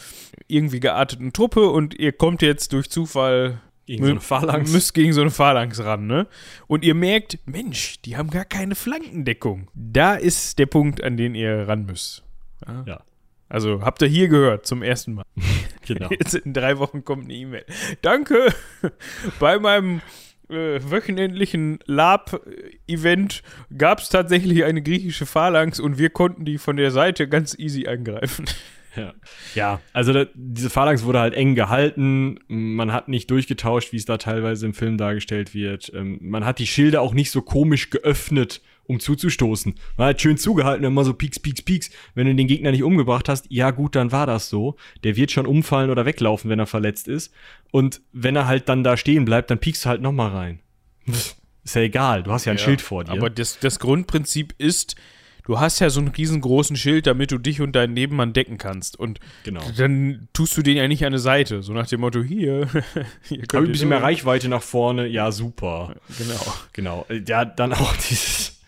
irgendwie 0.47 0.81
gearteten 0.81 1.33
Truppe 1.33 1.69
und 1.71 1.95
ihr 1.99 2.13
kommt 2.13 2.43
jetzt 2.43 2.73
durch 2.73 2.91
Zufall 2.91 3.61
Gegen 3.87 4.05
so 4.05 4.11
eine 4.11 4.21
Phalanx. 4.21 4.73
Müsst 4.73 4.95
gegen 4.95 5.13
so 5.13 5.21
eine 5.21 5.31
Phalanx 5.31 5.83
ran, 5.85 6.07
ne? 6.09 6.27
Und 6.67 6.85
ihr 6.85 6.95
merkt, 6.95 7.39
Mensch, 7.47 8.01
die 8.03 8.17
haben 8.17 8.31
gar 8.31 8.45
keine 8.45 8.75
Flankendeckung. 8.75 9.71
Da 9.75 10.15
ist 10.15 10.59
der 10.59 10.67
Punkt, 10.67 11.03
an 11.03 11.17
den 11.17 11.37
ihr 11.37 11.69
ran 11.69 11.87
müsst. 11.87 12.25
Ja, 12.87 13.01
Also 13.49 13.83
habt 13.83 14.03
ihr 14.03 14.09
hier 14.09 14.29
gehört 14.29 14.67
zum 14.67 14.83
ersten 14.83 15.15
Mal. 15.15 15.25
genau. 15.87 16.09
Jetzt 16.11 16.35
in 16.35 16.53
drei 16.53 16.79
Wochen 16.79 17.05
kommt 17.05 17.25
eine 17.25 17.35
E-Mail. 17.35 17.65
Danke! 18.03 18.53
Bei 19.39 19.59
meinem 19.61 20.01
äh, 20.49 20.81
wöchentlichen 20.83 21.79
Lab-Event 21.87 23.43
gab 23.77 24.01
es 24.01 24.09
tatsächlich 24.09 24.65
eine 24.65 24.83
griechische 24.83 25.27
Phalanx 25.27 25.79
und 25.79 25.99
wir 25.99 26.11
konnten 26.11 26.45
die 26.45 26.59
von 26.59 26.77
der 26.77 26.91
Seite 26.91 27.29
ganz 27.29 27.57
easy 27.59 27.87
angreifen. 27.87 28.47
Ja, 28.97 29.15
ja 29.55 29.81
also 29.93 30.13
da, 30.13 30.27
diese 30.35 30.71
Phalanx 30.71 31.05
wurde 31.05 31.21
halt 31.21 31.35
eng 31.35 31.55
gehalten. 31.55 32.39
Man 32.49 32.93
hat 32.93 33.09
nicht 33.09 33.31
durchgetauscht, 33.31 33.93
wie 33.93 33.97
es 33.97 34.05
da 34.05 34.19
teilweise 34.19 34.67
im 34.67 34.75
Film 34.75 34.99
dargestellt 34.99 35.55
wird. 35.55 35.93
Ähm, 35.95 36.19
man 36.23 36.45
hat 36.45 36.59
die 36.59 36.67
Schilde 36.67 37.01
auch 37.01 37.15
nicht 37.15 37.31
so 37.31 37.43
komisch 37.43 37.91
geöffnet, 37.91 38.63
um 38.85 39.01
zuzustoßen. 39.01 39.75
Man 39.97 40.09
hat 40.09 40.21
schön 40.21 40.39
zugehalten, 40.39 40.85
immer 40.85 41.05
so 41.05 41.13
Pieks, 41.13 41.39
Pieks, 41.39 41.63
Pieks. 41.63 41.91
Wenn 42.15 42.27
du 42.27 42.35
den 42.35 42.47
Gegner 42.47 42.71
nicht 42.71 42.83
umgebracht 42.83 43.29
hast, 43.29 43.47
ja 43.51 43.71
gut, 43.71 43.97
dann 43.97 44.13
war 44.13 44.27
das 44.27 44.49
so. 44.49 44.77
Der 45.05 45.17
wird 45.17 45.33
schon 45.33 45.47
umfallen 45.47 45.91
oder 45.91 46.07
weglaufen, 46.07 46.51
wenn 46.51 46.59
er 46.59 46.67
verletzt 46.67 47.09
ist. 47.09 47.33
Und 47.71 48.01
wenn 48.13 48.37
er 48.37 48.47
halt 48.47 48.69
dann 48.69 48.85
da 48.85 48.97
stehen 48.97 49.25
bleibt, 49.25 49.51
dann 49.51 49.59
piekst 49.59 49.85
du 49.85 49.89
halt 49.89 50.03
nochmal 50.03 50.31
rein. 50.31 50.61
Ist 51.67 51.75
ja 51.75 51.83
egal, 51.83 52.23
du 52.23 52.31
hast 52.31 52.45
ja 52.45 52.53
ein 52.53 52.59
Schild 52.59 52.81
vor 52.81 53.03
dir. 53.03 53.11
Aber 53.11 53.29
das, 53.29 53.59
das 53.59 53.81
Grundprinzip 53.81 54.55
ist, 54.59 54.95
du 55.47 55.59
hast 55.59 55.81
ja 55.81 55.89
so 55.91 56.01
einen 56.01 56.09
riesengroßen 56.09 56.77
Schild, 56.77 57.07
damit 57.07 57.31
du 57.33 57.39
dich 57.39 57.61
und 57.61 57.73
deinen 57.75 57.95
Nebenmann 57.95 58.33
decken 58.33 58.59
kannst. 58.59 58.99
Und 58.99 59.21
Genau. 59.45 59.63
dann 59.77 60.29
tust 60.33 60.57
du 60.57 60.63
den 60.63 60.77
ja 60.77 60.87
nicht 60.89 61.03
an 61.05 61.09
eine 61.09 61.19
Seite. 61.19 61.63
So 61.63 61.73
nach 61.73 61.87
dem 61.87 62.01
Motto, 62.01 62.23
hier, 62.23 62.69
hier 63.23 63.43
Habe 63.55 63.67
ein 63.67 63.73
bisschen 63.73 63.89
mehr. 63.89 64.03
Reichweite 64.03 64.49
nach 64.49 64.63
vorne, 64.63 65.07
ja, 65.07 65.33
super. 65.33 65.95
Genau. 66.19 66.55
Genau. 66.73 67.07
Ja, 67.27 67.45
dann 67.45 67.73
auch 67.73 67.95
dieses 68.11 68.61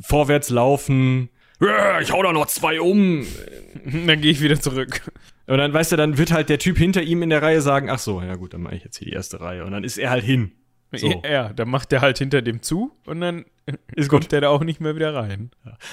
Vorwärtslaufen. 0.00 1.28
"Äh, 1.60 2.02
Ich 2.02 2.12
hau 2.12 2.22
da 2.22 2.32
noch 2.32 2.46
zwei 2.46 2.80
um. 2.80 3.26
Dann 4.06 4.20
gehe 4.20 4.30
ich 4.30 4.40
wieder 4.40 4.60
zurück. 4.60 5.02
Und 5.46 5.58
dann, 5.58 5.72
weißt 5.72 5.90
du, 5.92 5.96
dann 5.96 6.18
wird 6.18 6.30
halt 6.32 6.48
der 6.48 6.58
Typ 6.60 6.78
hinter 6.78 7.02
ihm 7.02 7.20
in 7.22 7.28
der 7.30 7.42
Reihe 7.42 7.60
sagen, 7.60 7.90
ach 7.90 7.98
so, 7.98 8.22
ja 8.22 8.36
gut, 8.36 8.54
dann 8.54 8.62
mache 8.62 8.76
ich 8.76 8.84
jetzt 8.84 8.98
hier 8.98 9.08
die 9.08 9.12
erste 9.12 9.40
Reihe. 9.40 9.64
Und 9.64 9.72
dann 9.72 9.82
ist 9.82 9.98
er 9.98 10.10
halt 10.10 10.22
hin. 10.24 10.52
So. 10.94 11.22
Ja, 11.28 11.52
dann 11.52 11.68
macht 11.70 11.90
der 11.92 12.00
halt 12.02 12.18
hinter 12.18 12.42
dem 12.42 12.60
zu 12.62 12.92
und 13.06 13.20
dann 13.20 13.44
Ist 13.94 14.08
kommt 14.08 14.24
gut. 14.24 14.32
der 14.32 14.40
da 14.42 14.48
auch 14.48 14.62
nicht 14.64 14.80
mehr 14.80 14.96
wieder 14.96 15.14
rein. 15.14 15.50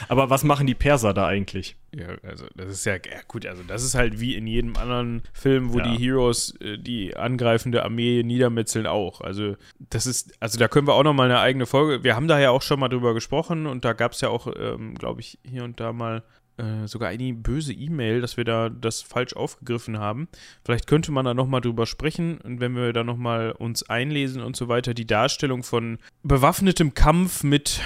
Aber 0.07 0.29
was 0.31 0.43
machen 0.43 0.65
die 0.67 0.73
Perser 0.73 1.13
da 1.13 1.27
eigentlich? 1.27 1.77
Ja, 1.95 2.07
also 2.23 2.47
das 2.55 2.69
ist 2.69 2.85
ja, 2.85 2.93
ja 2.95 2.99
gut, 3.27 3.45
also 3.45 3.61
das 3.63 3.83
ist 3.83 3.93
halt 3.95 4.19
wie 4.19 4.35
in 4.35 4.47
jedem 4.47 4.75
anderen 4.75 5.21
Film, 5.33 5.71
wo 5.71 5.77
Ja. 5.77 5.83
die 5.93 6.03
Heroes 6.03 6.55
äh, 6.61 6.77
die 6.79 7.15
angreifende 7.15 7.83
Armee 7.83 8.23
niedermetzeln 8.23 8.87
auch. 8.87 9.21
Also 9.21 9.55
das 9.91 10.07
ist, 10.07 10.33
also 10.39 10.57
da 10.57 10.67
können 10.67 10.87
wir 10.87 10.95
auch 10.95 11.03
noch 11.03 11.13
mal 11.13 11.25
eine 11.25 11.39
eigene 11.39 11.65
Folge, 11.67 12.03
wir 12.03 12.15
haben 12.15 12.27
da 12.27 12.39
ja 12.39 12.49
auch 12.49 12.63
schon 12.63 12.79
mal 12.79 12.89
drüber 12.89 13.13
gesprochen 13.13 13.67
und 13.67 13.85
da 13.85 13.93
gab 13.93 14.13
es 14.13 14.21
ja 14.21 14.29
auch, 14.29 14.47
ähm, 14.59 14.95
glaube 14.95 15.21
ich, 15.21 15.37
hier 15.47 15.63
und 15.63 15.79
da 15.79 15.93
mal 15.93 16.23
äh, 16.59 16.87
sogar 16.87 17.09
eine 17.09 17.33
böse 17.33 17.73
E-Mail, 17.73 18.21
dass 18.21 18.37
wir 18.37 18.43
da 18.43 18.69
das 18.69 19.01
falsch 19.01 19.33
aufgegriffen 19.33 19.97
haben. 19.97 20.27
Vielleicht 20.63 20.87
könnte 20.87 21.11
man 21.11 21.25
da 21.25 21.33
noch 21.33 21.47
mal 21.47 21.61
drüber 21.61 21.85
sprechen 21.85 22.39
und 22.39 22.59
wenn 22.59 22.75
wir 22.75 22.93
da 22.93 23.03
noch 23.03 23.17
mal 23.17 23.51
uns 23.51 23.89
einlesen 23.89 24.43
und 24.43 24.55
so 24.55 24.67
weiter, 24.67 24.93
die 24.93 25.07
Darstellung 25.07 25.63
von 25.63 25.97
bewaffnetem 26.23 26.93
Kampf 26.93 27.43
mit 27.43 27.81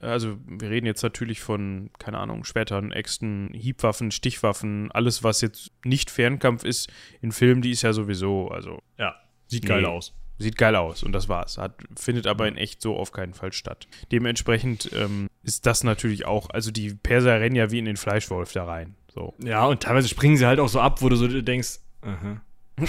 also 0.00 0.36
wir 0.46 0.68
reden 0.68 0.86
jetzt 0.86 1.02
natürlich 1.04 1.40
von, 1.40 1.90
keine 2.00 2.18
Ahnung, 2.18 2.42
Schwertern, 2.42 2.90
Äxten, 2.90 3.50
Hiebwaffen, 3.54 4.10
Stichwaffen, 4.10 4.90
alles, 4.90 5.22
was 5.22 5.40
jetzt 5.42 5.70
nicht 5.84 6.10
Fernkampf 6.10 6.64
ist, 6.64 6.90
in 7.20 7.30
Filmen, 7.30 7.62
die 7.62 7.70
ist 7.70 7.82
ja 7.82 7.92
sowieso, 7.92 8.48
also 8.48 8.82
Ja, 8.98 9.14
sieht 9.46 9.62
Nee. 9.62 9.68
geil 9.68 9.86
aus. 9.86 10.12
Sieht 10.42 10.58
geil 10.58 10.76
aus 10.76 11.02
und 11.02 11.12
das 11.12 11.28
war's. 11.28 11.56
Hat, 11.58 11.74
findet 11.96 12.26
aber 12.26 12.46
in 12.48 12.56
echt 12.56 12.82
so 12.82 12.96
auf 12.96 13.12
keinen 13.12 13.34
Fall 13.34 13.52
statt. 13.52 13.86
Dementsprechend 14.10 14.90
ähm, 14.94 15.28
ist 15.42 15.64
das 15.66 15.84
natürlich 15.84 16.26
auch, 16.26 16.50
also 16.50 16.70
die 16.70 16.94
Perser 16.94 17.40
rennen 17.40 17.56
ja 17.56 17.70
wie 17.70 17.78
in 17.78 17.84
den 17.86 17.96
Fleischwolf 17.96 18.52
da 18.52 18.64
rein. 18.64 18.94
So. 19.14 19.34
Ja, 19.42 19.66
und 19.66 19.82
teilweise 19.82 20.08
springen 20.08 20.36
sie 20.36 20.46
halt 20.46 20.60
auch 20.60 20.68
so 20.68 20.80
ab, 20.80 21.02
wo 21.02 21.08
du 21.08 21.16
so 21.16 21.26
denkst, 21.28 21.78
aha. 22.02 22.40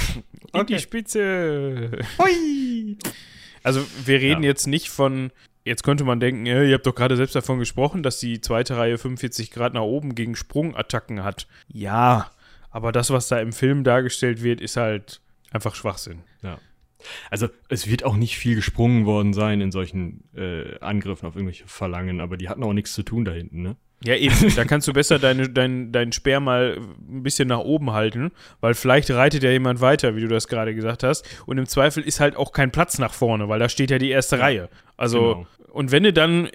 In 0.54 0.66
die 0.68 0.80
Spitze. 0.80 1.92
Hui! 2.18 2.98
Also 3.64 3.86
wir 4.06 4.20
reden 4.20 4.44
Ja. 4.44 4.50
jetzt 4.50 4.68
nicht 4.68 4.90
von, 4.90 5.32
jetzt 5.66 5.84
könnte 5.84 6.04
man 6.04 6.20
denken, 6.20 6.46
ihr 6.46 6.74
habt 6.74 6.86
doch 6.88 6.96
gerade 6.96 7.16
selbst 7.18 7.36
davon 7.36 7.60
gesprochen, 7.60 8.04
dass 8.04 8.20
die 8.20 8.40
zweite 8.42 8.78
Reihe 8.78 8.98
45 8.98 9.52
Grad 9.52 9.74
nach 9.74 9.82
oben 9.82 10.16
gegen 10.16 10.36
Sprungattacken 10.36 11.24
hat. 11.24 11.48
Ja, 11.68 12.32
aber 12.72 12.92
das, 12.92 13.10
was 13.10 13.28
da 13.28 13.40
im 13.40 13.52
Film 13.54 13.84
dargestellt 13.84 14.42
wird, 14.42 14.62
ist 14.62 14.78
halt 14.78 15.22
einfach 15.52 15.76
Schwachsinn. 15.76 16.24
Ja. 17.04 17.28
Also 17.30 17.48
es 17.70 17.88
wird 17.90 18.04
auch 18.04 18.16
nicht 18.16 18.38
viel 18.38 18.56
gesprungen 18.56 19.06
worden 19.06 19.34
sein 19.34 19.62
in 19.62 19.72
solchen 19.72 20.24
äh, 20.36 20.80
Angriffen 20.80 21.26
auf 21.28 21.36
irgendwelche 21.36 21.68
Verlangen, 21.68 22.22
aber 22.22 22.38
die 22.38 22.50
hatten 22.50 22.64
auch 22.64 22.74
nichts 22.74 22.94
zu 22.94 23.04
tun 23.04 23.26
da 23.26 23.32
hinten, 23.32 23.62
ne? 23.62 23.76
Ja, 24.04 24.16
eben. 24.16 24.36
da 24.56 24.66
kannst 24.66 24.88
du 24.88 24.94
besser 24.94 25.18
deine, 25.18 25.50
dein, 25.50 25.92
deinen 25.94 26.12
Speer 26.12 26.40
mal 26.42 26.78
ein 27.10 27.24
bisschen 27.24 27.48
nach 27.48 27.60
oben 27.60 27.92
halten, 27.94 28.32
weil 28.60 28.74
vielleicht 28.74 29.10
reitet 29.12 29.44
ja 29.44 29.52
jemand 29.52 29.80
weiter, 29.80 30.16
wie 30.16 30.22
du 30.22 30.28
das 30.28 30.48
gerade 30.50 30.76
gesagt 30.76 31.04
hast. 31.04 31.26
Und 31.46 31.58
im 31.58 31.68
Zweifel 31.68 32.04
ist 32.04 32.20
halt 32.20 32.36
auch 32.36 32.52
kein 32.52 32.72
Platz 32.72 33.00
nach 33.00 33.14
vorne, 33.14 33.48
weil 33.48 33.60
da 33.60 33.70
steht 33.70 33.92
ja 33.92 33.98
die 34.00 34.10
erste 34.10 34.40
Reihe. 34.40 34.70
Also, 34.98 35.36
Genau. 35.36 35.48
und 35.72 35.92
wenn 35.92 36.04
du 36.04 36.12
dann 36.12 36.48
äh, 36.48 36.52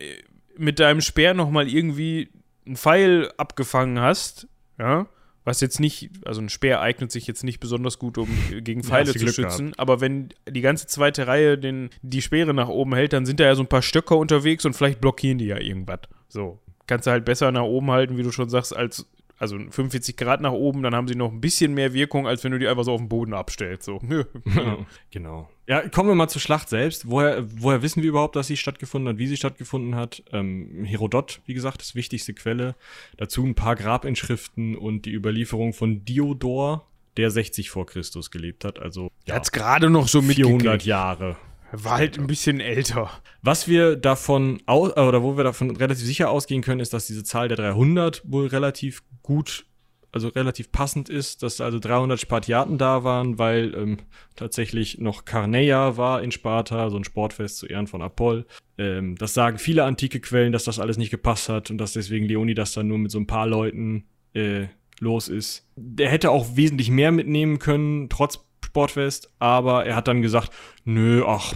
mit 0.59 0.79
deinem 0.79 1.01
Speer 1.01 1.33
nochmal 1.33 1.69
irgendwie 1.69 2.29
einen 2.67 2.77
Pfeil 2.77 3.33
abgefangen 3.39 3.99
hast, 3.99 4.47
ja, 4.79 5.07
was 5.49 5.61
jetzt 5.61 5.81
nicht, 5.81 6.11
also 6.25 6.41
ein 6.41 6.49
Speer 6.49 6.81
eignet 6.81 7.11
sich 7.11 7.27
jetzt 7.27 7.43
nicht 7.43 7.59
besonders 7.59 7.99
gut, 7.99 8.19
um 8.19 8.29
gegen 8.63 8.85
Pfeile 8.85 9.13
du 9.13 9.19
zu 9.19 9.29
schützen, 9.29 9.73
aber 9.77 10.01
wenn 10.01 10.29
die 10.49 10.61
ganze 10.61 10.87
zweite 10.87 11.27
Reihe 11.27 11.59
den, 11.59 11.91
die 12.03 12.23
Speere 12.23 12.55
nach 12.55 12.69
oben 12.69 12.95
hält, 12.95 13.13
dann 13.13 13.27
sind 13.27 13.41
da 13.41 13.45
ja 13.45 13.55
so 13.55 13.63
ein 13.63 13.69
paar 13.69 13.83
Stöcker 13.83 14.17
unterwegs 14.17 14.65
und 14.65 14.75
vielleicht 14.75 15.01
blockieren 15.01 15.39
die 15.39 15.47
ja 15.47 15.59
irgendwas. 15.59 16.01
So. 16.29 16.61
Kannst 16.87 17.07
du 17.07 17.11
halt 17.11 17.25
besser 17.25 17.51
nach 17.51 17.63
oben 17.63 17.91
halten, 17.91 18.17
wie 18.17 18.23
du 18.23 18.31
schon 18.31 18.49
sagst, 18.49 18.77
als 18.77 19.07
also 19.39 19.57
45 19.59 20.17
Grad 20.17 20.41
nach 20.41 20.53
oben, 20.53 20.83
dann 20.83 20.95
haben 20.95 21.09
sie 21.09 21.15
noch 21.15 21.31
ein 21.31 21.41
bisschen 21.41 21.75
mehr 21.75 21.93
Wirkung, 21.93 22.27
als 22.27 22.43
wenn 22.45 22.53
du 22.53 22.59
die 22.59 22.67
einfach 22.67 22.85
so 22.85 22.93
auf 22.93 23.01
den 23.01 23.09
Boden 23.09 23.35
abstellst. 23.35 23.85
So. 23.85 24.01
genau. 25.11 25.49
Ja, 25.67 25.87
kommen 25.89 26.09
wir 26.09 26.15
mal 26.15 26.29
zur 26.29 26.41
Schlacht 26.41 26.69
selbst. 26.69 27.09
Woher, 27.09 27.45
woher 27.61 27.83
wissen 27.83 28.03
wir 28.03 28.09
überhaupt, 28.09 28.37
dass 28.37 28.47
sie 28.47 28.57
stattgefunden 28.57 29.09
hat, 29.13 29.19
wie 29.19 29.27
sie 29.27 29.37
stattgefunden 29.37 29.95
hat? 29.95 30.23
Ähm, 30.33 30.85
Herodot, 30.85 31.41
wie 31.47 31.55
gesagt, 31.55 31.83
ist 31.83 31.95
wichtigste 31.95 32.35
Quelle. 32.35 32.75
Dazu 33.17 33.45
ein 33.45 33.55
paar 33.55 33.77
Grabinschriften 33.77 34.77
und 34.77 35.05
die 35.05 35.13
Überlieferung 35.13 35.73
von 35.73 36.05
Diodor, 36.05 36.87
der 37.17 37.31
60 37.31 37.71
vor 37.71 37.87
Christus 37.87 38.31
gelebt 38.31 38.65
hat, 38.65 38.79
also 38.79 39.11
Er 39.27 39.37
hat's 39.37 39.53
gerade 39.53 39.91
noch 39.91 40.09
so 40.09 40.23
400 40.23 40.57
mitgekriegt. 40.57 40.85
Jahre. 40.85 41.37
War 41.73 41.99
halt 41.99 42.19
ein 42.19 42.27
bisschen 42.27 42.61
älter. 42.61 43.11
Was 43.43 43.69
wir 43.69 43.97
davon 43.97 44.61
aus, 44.67 44.93
äh, 44.97 45.01
oder 45.01 45.23
wo 45.23 45.37
wir 45.37 45.45
davon 45.45 45.77
relativ 45.77 46.05
sicher 46.05 46.31
ausgehen 46.31 46.63
können, 46.63 46.81
ist, 46.81 46.93
dass 46.93 47.07
diese 47.07 47.25
Zahl 47.25 47.49
der 47.49 47.59
300 47.59 48.23
wohl 48.25 48.47
relativ 48.47 49.03
gut, 49.23 49.67
also 50.11 50.29
relativ 50.29 50.73
passend 50.73 51.11
ist, 51.11 51.43
dass 51.43 51.61
also 51.61 51.79
300 51.79 52.19
Spartiaten 52.19 52.79
da 52.79 53.05
waren, 53.05 53.39
weil 53.39 53.75
ähm, 53.75 53.99
tatsächlich 54.35 54.99
noch 54.99 55.27
Carneia 55.27 55.99
war 55.99 56.23
in 56.23 56.33
Sparta, 56.33 56.89
so 56.89 56.97
ein 56.97 57.05
Sportfest 57.05 57.59
zu 57.59 57.67
Ehren 57.67 57.87
von 57.87 58.01
Apoll. 58.01 58.47
Ähm, 58.79 59.17
das 59.17 59.35
sagen 59.35 59.59
viele 59.59 59.85
antike 59.85 60.21
Quellen, 60.21 60.53
dass 60.53 60.65
das 60.65 60.79
alles 60.79 60.97
nicht 60.97 61.11
gepasst 61.11 61.51
hat 61.51 61.71
und 61.71 61.77
dass 61.77 61.93
deswegen 61.93 62.25
Leonidas 62.25 62.73
dann 62.73 62.89
nur 62.89 62.99
mit 62.99 63.11
so 63.11 63.19
ein 63.19 63.27
paar 63.27 63.47
Leuten 63.47 64.05
äh, 64.33 64.69
los 65.01 65.29
ist. 65.29 65.69
Der 65.77 66.09
hätte 66.09 66.31
auch 66.31 66.57
wesentlich 66.57 66.91
mehr 66.91 67.13
mitnehmen 67.13 67.59
können, 67.59 68.09
trotz 68.09 68.48
Sportfest, 68.79 69.33
aber 69.41 69.87
er 69.87 69.97
hat 69.97 70.07
dann 70.07 70.23
gesagt, 70.23 70.51
nö, 70.85 71.25
ach, 71.27 71.53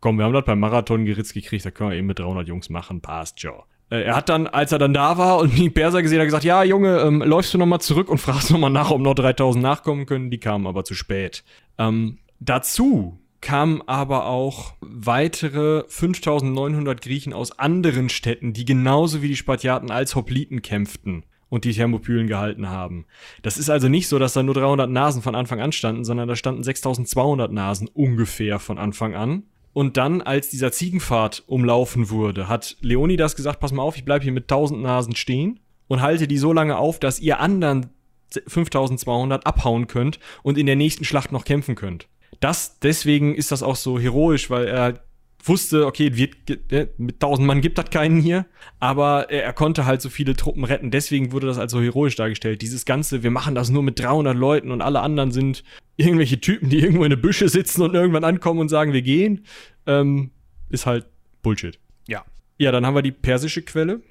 komm, 0.00 0.18
wir 0.18 0.24
haben 0.24 0.32
das 0.32 0.44
beim 0.44 0.58
Marathon 0.58 1.04
geritzt 1.04 1.32
gekriegt, 1.32 1.64
da 1.64 1.70
können 1.70 1.90
wir 1.90 1.96
eben 1.96 2.08
mit 2.08 2.18
300 2.18 2.48
Jungs 2.48 2.70
machen, 2.70 3.00
passt 3.00 3.40
schon. 3.40 3.54
Äh, 3.88 4.02
Er 4.02 4.16
hat 4.16 4.28
dann, 4.28 4.48
als 4.48 4.72
er 4.72 4.80
dann 4.80 4.92
da 4.92 5.16
war 5.16 5.38
und 5.38 5.56
die 5.56 5.70
Perser 5.70 6.02
gesehen 6.02 6.18
hat, 6.18 6.26
gesagt, 6.26 6.42
ja, 6.42 6.64
Junge, 6.64 6.98
ähm, 7.02 7.22
läufst 7.22 7.54
du 7.54 7.58
nochmal 7.58 7.80
zurück 7.80 8.08
und 8.08 8.18
fragst 8.18 8.50
nochmal 8.50 8.70
nach, 8.70 8.90
ob 8.90 9.00
noch 9.00 9.14
3000 9.14 9.62
nachkommen 9.62 10.06
können. 10.06 10.32
Die 10.32 10.40
kamen 10.40 10.66
aber 10.66 10.82
zu 10.82 10.94
spät. 10.94 11.44
Ähm, 11.78 12.18
dazu 12.40 13.20
kamen 13.40 13.80
aber 13.86 14.26
auch 14.26 14.74
weitere 14.80 15.84
5900 15.86 17.00
Griechen 17.00 17.32
aus 17.32 17.56
anderen 17.60 18.08
Städten, 18.08 18.52
die 18.52 18.64
genauso 18.64 19.22
wie 19.22 19.28
die 19.28 19.36
Spartiaten 19.36 19.92
als 19.92 20.16
Hopliten 20.16 20.62
kämpften 20.62 21.24
und 21.50 21.64
die 21.64 21.72
Thermopylen 21.72 22.26
gehalten 22.26 22.70
haben. 22.70 23.04
Das 23.42 23.58
ist 23.58 23.68
also 23.68 23.88
nicht 23.88 24.08
so, 24.08 24.18
dass 24.18 24.32
da 24.32 24.42
nur 24.42 24.54
300 24.54 24.88
Nasen 24.88 25.20
von 25.20 25.34
Anfang 25.34 25.60
an 25.60 25.72
standen, 25.72 26.04
sondern 26.04 26.28
da 26.28 26.36
standen 26.36 26.62
6200 26.62 27.52
Nasen 27.52 27.88
ungefähr 27.88 28.58
von 28.58 28.78
Anfang 28.78 29.14
an. 29.14 29.42
Und 29.72 29.96
dann, 29.96 30.22
als 30.22 30.48
dieser 30.48 30.72
Ziegenpfad 30.72 31.44
umlaufen 31.46 32.10
wurde, 32.10 32.48
hat 32.48 32.76
Leonidas 32.80 33.36
gesagt, 33.36 33.60
pass 33.60 33.72
mal 33.72 33.82
auf, 33.82 33.96
ich 33.96 34.04
bleib 34.04 34.22
hier 34.22 34.32
mit 34.32 34.44
1000 34.44 34.80
Nasen 34.80 35.14
stehen 35.14 35.60
und 35.86 36.00
halte 36.00 36.26
die 36.26 36.38
so 36.38 36.52
lange 36.52 36.78
auf, 36.78 36.98
dass 36.98 37.20
ihr 37.20 37.40
anderen 37.40 37.90
5200 38.46 39.46
abhauen 39.46 39.86
könnt 39.86 40.18
und 40.42 40.56
in 40.56 40.66
der 40.66 40.76
nächsten 40.76 41.04
Schlacht 41.04 41.32
noch 41.32 41.44
kämpfen 41.44 41.74
könnt. 41.74 42.08
Das, 42.40 42.78
deswegen 42.78 43.34
ist 43.34 43.52
das 43.52 43.62
auch 43.62 43.76
so 43.76 43.98
heroisch, 43.98 44.50
weil 44.50 44.66
er 44.66 45.00
wusste, 45.42 45.86
okay, 45.86 46.16
wird, 46.16 46.72
äh, 46.72 46.88
mit 46.98 47.16
1000 47.16 47.46
Mann 47.46 47.60
gibt 47.60 47.78
das 47.78 47.90
keinen 47.90 48.20
hier, 48.20 48.46
aber 48.78 49.30
er, 49.30 49.44
er 49.44 49.52
konnte 49.52 49.86
halt 49.86 50.02
so 50.02 50.08
viele 50.08 50.36
Truppen 50.36 50.64
retten. 50.64 50.90
Deswegen 50.90 51.32
wurde 51.32 51.46
das 51.46 51.58
als 51.58 51.72
so 51.72 51.80
heroisch 51.80 52.16
dargestellt. 52.16 52.62
Dieses 52.62 52.84
Ganze, 52.84 53.22
wir 53.22 53.30
machen 53.30 53.54
das 53.54 53.70
nur 53.70 53.82
mit 53.82 53.98
300 53.98 54.36
Leuten 54.36 54.70
und 54.70 54.82
alle 54.82 55.00
anderen 55.00 55.30
sind 55.32 55.64
irgendwelche 55.96 56.40
Typen, 56.40 56.68
die 56.68 56.80
irgendwo 56.80 57.04
in 57.04 57.10
der 57.10 57.16
Büsche 57.16 57.48
sitzen 57.48 57.82
und 57.82 57.94
irgendwann 57.94 58.24
ankommen 58.24 58.60
und 58.60 58.68
sagen, 58.68 58.92
wir 58.92 59.02
gehen, 59.02 59.44
ähm, 59.86 60.30
ist 60.68 60.86
halt 60.86 61.06
Bullshit. 61.42 61.78
Ja. 62.06 62.24
Ja, 62.58 62.72
dann 62.72 62.84
haben 62.84 62.94
wir 62.94 63.02
die 63.02 63.12
persische 63.12 63.62
Quelle. 63.62 64.02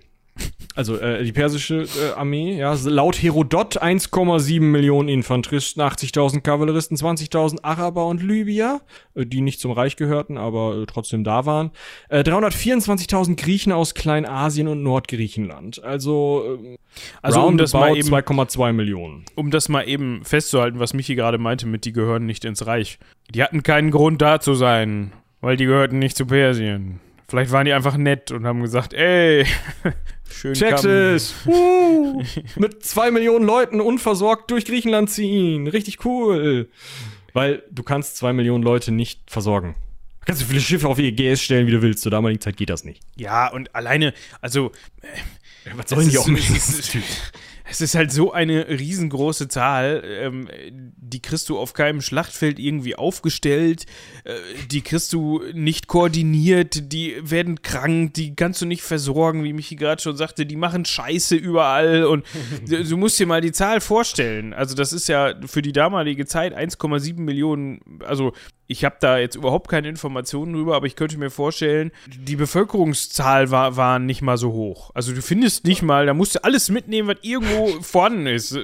Also 0.80 0.97
äh, 0.97 1.26
die 1.26 1.34
persische 1.34 1.81
äh, 1.81 2.14
Armee, 2.15 2.56
ja, 2.57 2.73
laut 2.85 3.22
Herodot 3.22 3.84
1,7 3.84 4.61
Millionen 4.61 5.10
Infanteristen, 5.10 5.81
80.000 5.81 6.39
Kavalleristen, 6.39 6.95
20.000 6.95 7.64
Araber 7.64 8.06
und 8.06 8.23
Libyer, 8.23 8.80
äh, 9.14 9.26
die 9.26 9.41
nicht 9.41 9.60
zum 9.60 9.73
Reich 9.73 9.97
gehörten, 9.97 10.38
aber 10.38 10.77
äh, 10.77 10.85
trotzdem 10.85 11.26
da 11.26 11.45
waren. 11.45 11.72
Äh, 12.07 12.22
324.000 12.22 13.35
Griechen 13.35 13.73
aus 13.73 13.93
Kleinasien 13.93 14.69
und 14.69 14.81
Nordgriechenland. 14.81 15.84
Also, 15.84 16.57
äh, 16.64 16.77
Also 17.22 17.41
um 17.41 17.57
das 17.57 17.73
mal 17.73 17.97
eben 17.97 18.07
2,2 18.07 18.72
Millionen. 18.72 19.26
um 19.35 19.51
das 19.51 19.68
mal 19.68 19.85
eben 19.85 20.23
festzuhalten, 20.23 20.80
was 20.80 20.93
Michi 20.93 21.15
gerade 21.15 21.38
meinte 21.39 21.68
mit, 21.68 21.84
die 21.84 21.91
gehören 21.91 22.26
nicht 22.26 22.45
ins 22.45 22.65
Reich. 22.65 22.99
Die 23.35 23.43
hatten 23.43 23.64
keinen 23.64 23.91
Grund 23.91 24.22
da 24.22 24.39
zu 24.39 24.53
sein, 24.53 25.11
weil 25.41 25.57
die 25.57 25.65
gehörten 25.65 25.99
nicht 25.99 26.15
zu 26.15 26.26
Persien. 26.26 27.01
Vielleicht 27.30 27.51
waren 27.51 27.65
die 27.65 27.73
einfach 27.73 27.95
nett 27.95 28.31
und 28.31 28.45
haben 28.47 28.61
gesagt, 28.61 28.93
ey, 28.93 29.45
schön 30.31 30.56
Texas! 30.56 31.35
Uh, 31.45 32.23
mit 32.56 32.84
zwei 32.84 33.11
Millionen 33.11 33.45
Leuten 33.45 33.81
unversorgt 33.81 34.49
durch 34.49 34.65
Griechenland 34.65 35.11
ziehen. 35.11 35.68
Richtig 35.68 36.03
cool. 36.06 36.69
Weil 37.34 37.61
du 37.69 37.84
kannst 37.84 38.18
zwei 38.18 38.34
Millionen 38.34 38.64
Leute 38.64 38.91
nicht 38.91 39.30
versorgen. 39.30 39.76
Du 40.22 40.26
kannst 40.26 40.41
so 40.41 40.47
viele 40.47 40.60
Schiffe 40.60 40.88
auf 40.88 40.97
EGS 40.97 41.39
stellen, 41.39 41.68
wie 41.68 41.72
du 41.72 41.84
willst. 41.84 42.01
Zur 42.01 42.11
damaligen 42.11 42.41
Zeit 42.41 42.57
geht 42.57 42.72
das 42.72 42.84
nicht. 42.84 43.03
Ja, 43.15 43.47
und 43.51 43.76
alleine, 43.76 44.15
also, 44.41 44.72
äh, 45.01 45.69
Ja, 45.69 45.77
was 45.77 45.89
sollen 45.89 46.10
die 46.10 46.18
auch 46.18 46.27
mit 46.27 46.43
Es 47.70 47.82
ist 47.82 47.96
halt 47.96 48.12
so 48.12 48.32
eine 48.32 48.68
riesengroße 48.68 49.48
Zahl, 49.48 50.04
ähm, 50.06 50.48
die 50.72 51.22
kriegst 51.22 51.50
du 51.50 51.58
auf 51.58 51.74
keinem 51.74 52.02
Schlachtfeld 52.02 52.60
irgendwie 52.60 52.96
aufgestellt, 52.96 53.86
äh, 54.24 54.34
die 54.72 54.82
kriegst 54.82 55.14
du 55.14 55.44
nicht 55.54 55.88
koordiniert, 55.88 56.91
die 56.91 57.16
werden 57.22 57.62
krank, 57.62 58.14
die 58.16 58.36
kannst 58.36 58.62
du 58.62 58.66
nicht 58.66 58.82
versorgen, 58.82 59.44
wie 59.44 59.54
Michi 59.54 59.76
gerade 59.76 60.02
schon 60.02 60.18
sagte, 60.18 60.46
die 60.46 60.56
machen 60.56 60.86
Scheiße 60.86 61.36
überall 61.36 62.06
und 62.06 62.26
du 62.68 62.98
musst 62.98 63.20
dir 63.20 63.28
mal 63.28 63.41
die 63.41 63.52
Zahl 63.52 63.82
vorstellen. 63.82 64.54
Also 64.54 64.76
das 64.76 64.91
ist 64.91 65.08
ja 65.08 65.36
für 65.46 65.62
die 65.62 65.74
damalige 65.74 66.26
Zeit 66.26 66.58
1,7 66.58 67.20
Millionen, 67.20 67.82
also 68.06 68.34
ich 68.72 68.86
habe 68.86 68.98
da 69.00 69.18
jetzt 69.18 69.36
überhaupt 69.36 69.68
keine 69.68 69.90
Informationen 69.90 70.54
drüber, 70.54 70.76
aber 70.76 70.86
ich 70.86 70.96
könnte 70.96 71.18
mir 71.18 71.32
vorstellen, 71.32 71.91
die 72.08 72.36
Bevölkerungszahl 72.36 73.50
war, 73.50 73.78
war 73.78 73.98
nicht 73.98 74.22
mal 74.22 74.38
so 74.38 74.52
hoch. 74.54 74.91
Also 74.94 75.12
du 75.14 75.24
findest 75.24 75.66
nicht 75.66 75.82
mal, 75.82 76.06
da 76.06 76.14
musst 76.14 76.36
du 76.36 76.44
alles 76.44 76.70
mitnehmen, 76.70 77.08
was 77.08 77.18
irgendwo 77.24 77.68
vorhanden 77.82 78.28
ist. 78.28 78.56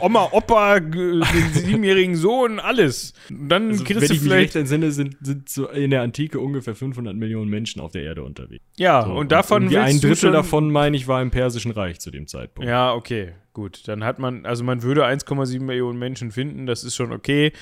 Oma, 0.00 0.28
Opa, 0.32 0.80
den 0.80 1.24
siebenjährigen 1.52 2.16
Sohn, 2.16 2.58
alles. 2.58 3.14
Und 3.30 3.48
dann 3.48 3.68
Also, 3.70 3.84
kriegst 3.84 4.02
wenn 4.02 4.08
du 4.08 4.14
ich 4.14 4.20
mich 4.20 4.20
vielleicht. 4.22 4.44
recht 4.46 4.56
entsinne, 4.56 4.90
sind, 4.90 5.16
sind 5.20 5.48
so 5.48 5.68
in 5.68 5.90
der 5.90 6.02
Antike 6.02 6.40
ungefähr 6.40 6.74
500 6.74 7.14
Millionen 7.14 7.48
Menschen 7.48 7.80
auf 7.80 7.92
der 7.92 8.02
Erde 8.02 8.24
unterwegs. 8.24 8.64
Ja, 8.76 9.04
So, 9.06 9.12
und 9.12 9.30
davon 9.30 9.70
willst 9.70 9.76
ein 9.76 10.00
Drittel 10.00 10.32
davon, 10.32 10.72
meine 10.72 10.96
ich, 10.96 11.06
war 11.06 11.22
im 11.22 11.30
Persischen 11.30 11.70
Reich 11.70 12.00
zu 12.00 12.10
dem 12.10 12.26
Zeitpunkt. 12.26 12.68
Ja, 12.68 12.92
okay, 12.94 13.34
gut. 13.52 13.86
Dann 13.86 14.02
hat 14.02 14.18
man, 14.18 14.44
also 14.44 14.64
man 14.64 14.82
würde 14.82 15.06
1,7 15.06 15.60
Millionen 15.60 16.00
Menschen 16.00 16.32
finden, 16.32 16.66
das 16.66 16.82
ist 16.82 16.96
schon 16.96 17.12
okay. 17.12 17.52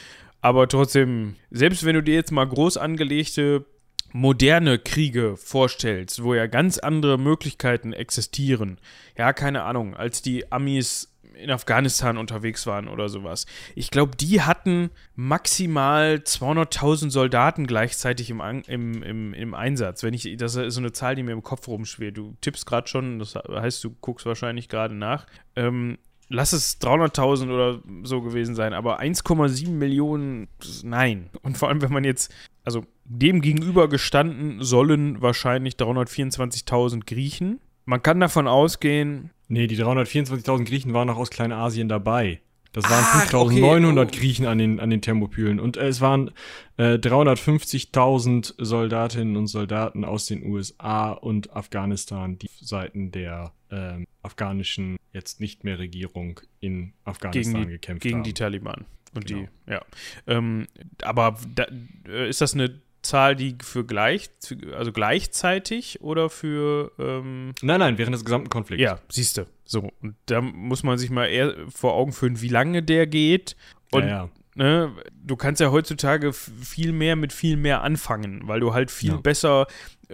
Aber 0.40 0.68
trotzdem, 0.68 1.36
selbst 1.50 1.84
wenn 1.84 1.94
du 1.94 2.02
dir 2.02 2.14
jetzt 2.14 2.32
mal 2.32 2.46
groß 2.46 2.76
angelegte 2.76 3.66
moderne 4.12 4.78
Kriege 4.78 5.36
vorstellst, 5.36 6.22
wo 6.22 6.34
ja 6.34 6.46
ganz 6.46 6.78
andere 6.78 7.18
Möglichkeiten 7.18 7.92
existieren, 7.92 8.78
ja, 9.16 9.32
keine 9.32 9.62
Ahnung, 9.62 9.94
als 9.94 10.22
die 10.22 10.50
Amis 10.50 11.10
in 11.40 11.50
Afghanistan 11.50 12.18
unterwegs 12.18 12.66
waren 12.66 12.88
oder 12.88 13.08
sowas. 13.08 13.46
Ich 13.74 13.90
glaube, 13.90 14.16
die 14.16 14.42
hatten 14.42 14.90
maximal 15.14 16.16
200.000 16.16 17.10
Soldaten 17.10 17.66
gleichzeitig 17.66 18.30
im, 18.30 18.40
im, 18.66 19.02
im, 19.02 19.34
im 19.34 19.54
Einsatz. 19.54 20.02
Wenn 20.02 20.12
ich, 20.12 20.36
das 20.36 20.56
ist 20.56 20.74
so 20.74 20.80
eine 20.80 20.92
Zahl, 20.92 21.14
die 21.14 21.22
mir 21.22 21.32
im 21.32 21.42
Kopf 21.42 21.66
rumschwirrt. 21.68 22.16
Du 22.16 22.36
tippst 22.40 22.66
gerade 22.66 22.88
schon, 22.88 23.18
das 23.18 23.34
heißt, 23.36 23.82
du 23.84 23.90
guckst 24.00 24.26
wahrscheinlich 24.26 24.68
gerade 24.68 24.94
nach. 24.94 25.26
Ähm, 25.56 25.98
lass 26.30 26.54
es 26.54 26.80
300.000 26.80 27.52
oder 27.52 27.80
so 28.02 28.22
gewesen 28.22 28.54
sein, 28.54 28.72
aber 28.72 29.00
1,7 29.00 29.68
Millionen, 29.68 30.48
nein. 30.82 31.28
Und 31.42 31.58
vor 31.58 31.68
allem, 31.68 31.82
wenn 31.82 31.92
man 31.92 32.04
jetzt, 32.04 32.32
also 32.64 32.84
dem 33.04 33.42
gegenüber 33.42 33.88
gestanden 33.88 34.62
sollen 34.62 35.20
wahrscheinlich 35.20 35.74
324.000 35.74 37.04
Griechen. 37.04 37.60
Man 37.84 38.02
kann 38.02 38.20
davon 38.20 38.48
ausgehen, 38.48 39.30
Nee, 39.52 39.66
die 39.66 39.76
324.000 39.76 40.64
Griechen 40.64 40.94
waren 40.94 41.08
noch 41.08 41.16
aus 41.16 41.28
Kleinasien 41.28 41.88
dabei. 41.88 42.40
Das 42.72 42.84
waren 42.84 43.04
Ach, 43.04 43.26
5.900 43.26 44.02
okay. 44.02 44.18
Griechen 44.18 44.46
an 44.46 44.58
den, 44.58 44.80
an 44.80 44.90
den 44.90 45.02
Thermopylen. 45.02 45.58
Und 45.58 45.76
äh, 45.76 45.88
es 45.88 46.00
waren 46.00 46.30
äh, 46.76 46.94
350.000 46.94 48.54
Soldatinnen 48.58 49.36
und 49.36 49.48
Soldaten 49.48 50.04
aus 50.04 50.26
den 50.26 50.44
USA 50.44 51.10
und 51.10 51.54
Afghanistan, 51.54 52.38
die 52.38 52.46
auf 52.46 52.52
Seiten 52.60 53.10
der 53.10 53.52
ähm, 53.70 54.06
afghanischen, 54.22 54.96
jetzt 55.12 55.40
nicht 55.40 55.64
mehr 55.64 55.78
Regierung 55.78 56.40
in 56.60 56.92
Afghanistan 57.04 57.54
gegen 57.54 57.66
die, 57.66 57.72
gekämpft 57.72 58.02
gegen 58.02 58.16
haben. 58.18 58.24
die 58.24 58.34
Taliban. 58.34 58.84
Und 59.14 59.26
Genau. 59.26 59.48
die, 59.66 59.72
ja. 59.72 59.82
Ähm, 60.28 60.68
aber 61.02 61.36
da, 61.52 61.66
äh, 62.08 62.28
ist 62.28 62.40
das 62.40 62.54
eine 62.54 62.80
Zahl, 63.02 63.36
die 63.36 63.56
für 63.62 63.84
gleich, 63.84 64.30
also 64.76 64.92
gleichzeitig 64.92 66.00
oder 66.02 66.28
für 66.30 66.92
ähm, 66.98 67.52
nein, 67.62 67.80
nein, 67.80 67.98
während 67.98 68.14
des 68.14 68.24
gesamten 68.24 68.50
Konflikts. 68.50 68.82
Ja, 68.82 68.98
siehst 69.08 69.38
du. 69.38 69.46
So, 69.64 69.90
und 70.02 70.16
da 70.26 70.40
muss 70.40 70.82
man 70.82 70.98
sich 70.98 71.10
mal 71.10 71.26
eher 71.26 71.54
vor 71.74 71.94
Augen 71.94 72.12
führen, 72.12 72.40
wie 72.40 72.48
lange 72.48 72.82
der 72.82 73.06
geht. 73.06 73.56
Und 73.92 74.02
ja, 74.02 74.08
ja. 74.08 74.28
Ne, 74.56 74.92
du 75.14 75.36
kannst 75.36 75.60
ja 75.60 75.70
heutzutage 75.70 76.32
viel 76.32 76.92
mehr 76.92 77.14
mit 77.14 77.32
viel 77.32 77.56
mehr 77.56 77.82
anfangen, 77.82 78.42
weil 78.48 78.58
du 78.60 78.74
halt 78.74 78.90
viel 78.90 79.10
Ja. 79.10 79.16
besser 79.16 79.66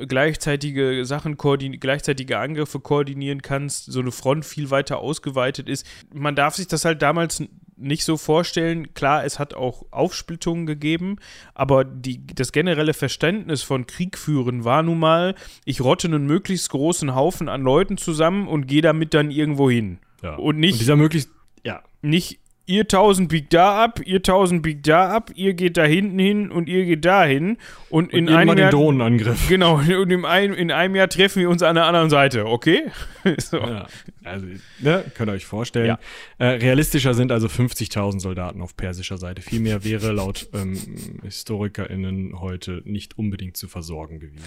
gleichzeitige 0.08 1.04
Sachen, 1.04 1.36
koordin 1.36 1.78
gleichzeitige 1.80 2.38
Angriffe 2.38 2.80
koordinieren 2.80 3.42
kannst, 3.42 3.84
so 3.92 4.00
eine 4.00 4.12
Front 4.12 4.44
viel 4.44 4.70
weiter 4.70 4.98
ausgeweitet 4.98 5.68
ist. 5.68 5.86
Man 6.12 6.34
darf 6.36 6.56
sich 6.56 6.66
das 6.66 6.84
halt 6.84 7.02
damals 7.02 7.42
nicht 7.78 8.04
so 8.04 8.16
vorstellen. 8.16 8.94
Klar, 8.94 9.24
es 9.24 9.38
hat 9.38 9.52
auch 9.54 9.84
Aufsplittungen 9.90 10.64
gegeben, 10.66 11.16
aber 11.54 11.84
die, 11.84 12.26
das 12.26 12.52
generelle 12.52 12.94
Verständnis 12.94 13.62
von 13.62 13.86
Krieg 13.86 14.16
führen 14.16 14.64
war 14.64 14.82
nun 14.82 14.98
mal, 14.98 15.34
ich 15.66 15.82
rotte 15.82 16.08
einen 16.08 16.26
möglichst 16.26 16.70
großen 16.70 17.14
Haufen 17.14 17.48
an 17.48 17.62
Leuten 17.62 17.98
zusammen 17.98 18.48
und 18.48 18.66
gehe 18.66 18.82
damit 18.82 19.12
dann 19.14 19.30
irgendwo 19.30 19.70
hin. 19.70 19.98
ja. 20.22 20.36
Und 20.36 20.58
nicht- 20.58 20.72
Und 20.74 20.80
dieser 20.80 20.96
möglichst, 20.96 21.30
ja, 21.64 21.82
Nicht 22.02 22.38
ihr 22.66 22.82
1000 22.82 23.28
biegt 23.28 23.54
da 23.54 23.82
ab, 23.84 24.00
ihr 24.04 24.16
1000 24.16 24.62
biegt 24.62 24.88
da 24.88 25.10
ab, 25.10 25.30
ihr 25.34 25.54
geht 25.54 25.76
da 25.76 25.84
hinten 25.84 26.18
hin 26.18 26.50
und 26.50 26.68
ihr 26.68 26.84
geht 26.84 27.04
da 27.04 27.24
hin. 27.24 27.58
Und 27.88 28.12
in 28.12 28.26
in 28.26 28.28
einem 28.28 28.48
irgendwann 28.48 28.56
den 28.56 28.62
Jahr. 28.62 28.70
Drohnenangriff. 28.70 29.48
Genau, 29.56 29.76
und 29.76 30.10
in 30.10 30.24
einem, 30.24 30.54
in 30.54 30.72
einem 30.72 30.96
Jahr 30.96 31.08
treffen 31.08 31.40
wir 31.40 31.48
uns 31.48 31.62
an 31.62 31.76
der 31.76 31.84
anderen 31.84 32.10
Seite, 32.10 32.46
okay? 32.46 32.90
so. 33.38 33.58
Ja, 33.58 33.86
also, 34.24 34.46
ne, 34.80 35.04
könnt 35.14 35.30
ihr 35.30 35.34
euch 35.34 35.46
vorstellen. 35.46 35.86
Ja. 35.86 35.98
Äh, 36.38 36.56
realistischer 36.56 37.14
sind 37.14 37.30
also 37.30 37.46
50.000 37.46 38.20
Soldaten 38.20 38.60
auf 38.60 38.76
persischer 38.76 39.18
Seite. 39.18 39.42
Viel 39.42 39.60
mehr 39.60 39.84
wäre 39.84 40.12
laut 40.12 40.48
ähm, 40.52 40.76
HistorikerInnen 41.22 42.40
heute 42.40 42.82
nicht 42.84 43.16
unbedingt 43.16 43.56
zu 43.56 43.68
versorgen 43.68 44.18
gewesen. 44.18 44.44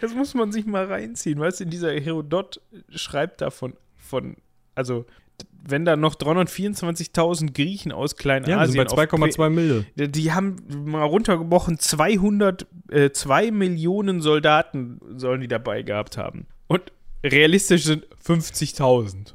Das 0.00 0.14
muss 0.14 0.34
man 0.34 0.52
sich 0.52 0.66
mal 0.66 0.84
reinziehen. 0.84 1.40
Weißt 1.40 1.60
du, 1.60 1.64
dieser 1.64 1.92
Herodot 1.92 2.60
schreibt 2.90 3.40
davon, 3.40 3.74
von, 3.96 4.36
also, 4.74 5.06
wenn 5.64 5.84
da 5.84 5.96
noch 5.96 6.14
324.000 6.16 7.52
Griechen 7.54 7.92
aus 7.92 8.16
Kleinasien 8.16 8.76
Ja, 8.76 8.84
bei 8.84 8.90
auf 8.90 8.96
Pe- 8.96 9.16
2,2 9.16 9.50
Mille. 9.50 9.84
Die- 9.96 10.32
haben 10.32 10.56
mal 10.84 11.04
runtergebrochen, 11.04 11.78
200, 11.78 12.66
äh, 12.90 13.10
2 13.10 13.50
Millionen 13.50 14.20
Soldaten 14.20 14.98
sollen 15.16 15.40
die 15.40 15.48
dabei 15.48 15.82
gehabt 15.82 16.16
haben. 16.16 16.46
Und 16.66 16.92
realistisch 17.24 17.84
sind 17.84 18.06
50.000. 18.24 19.34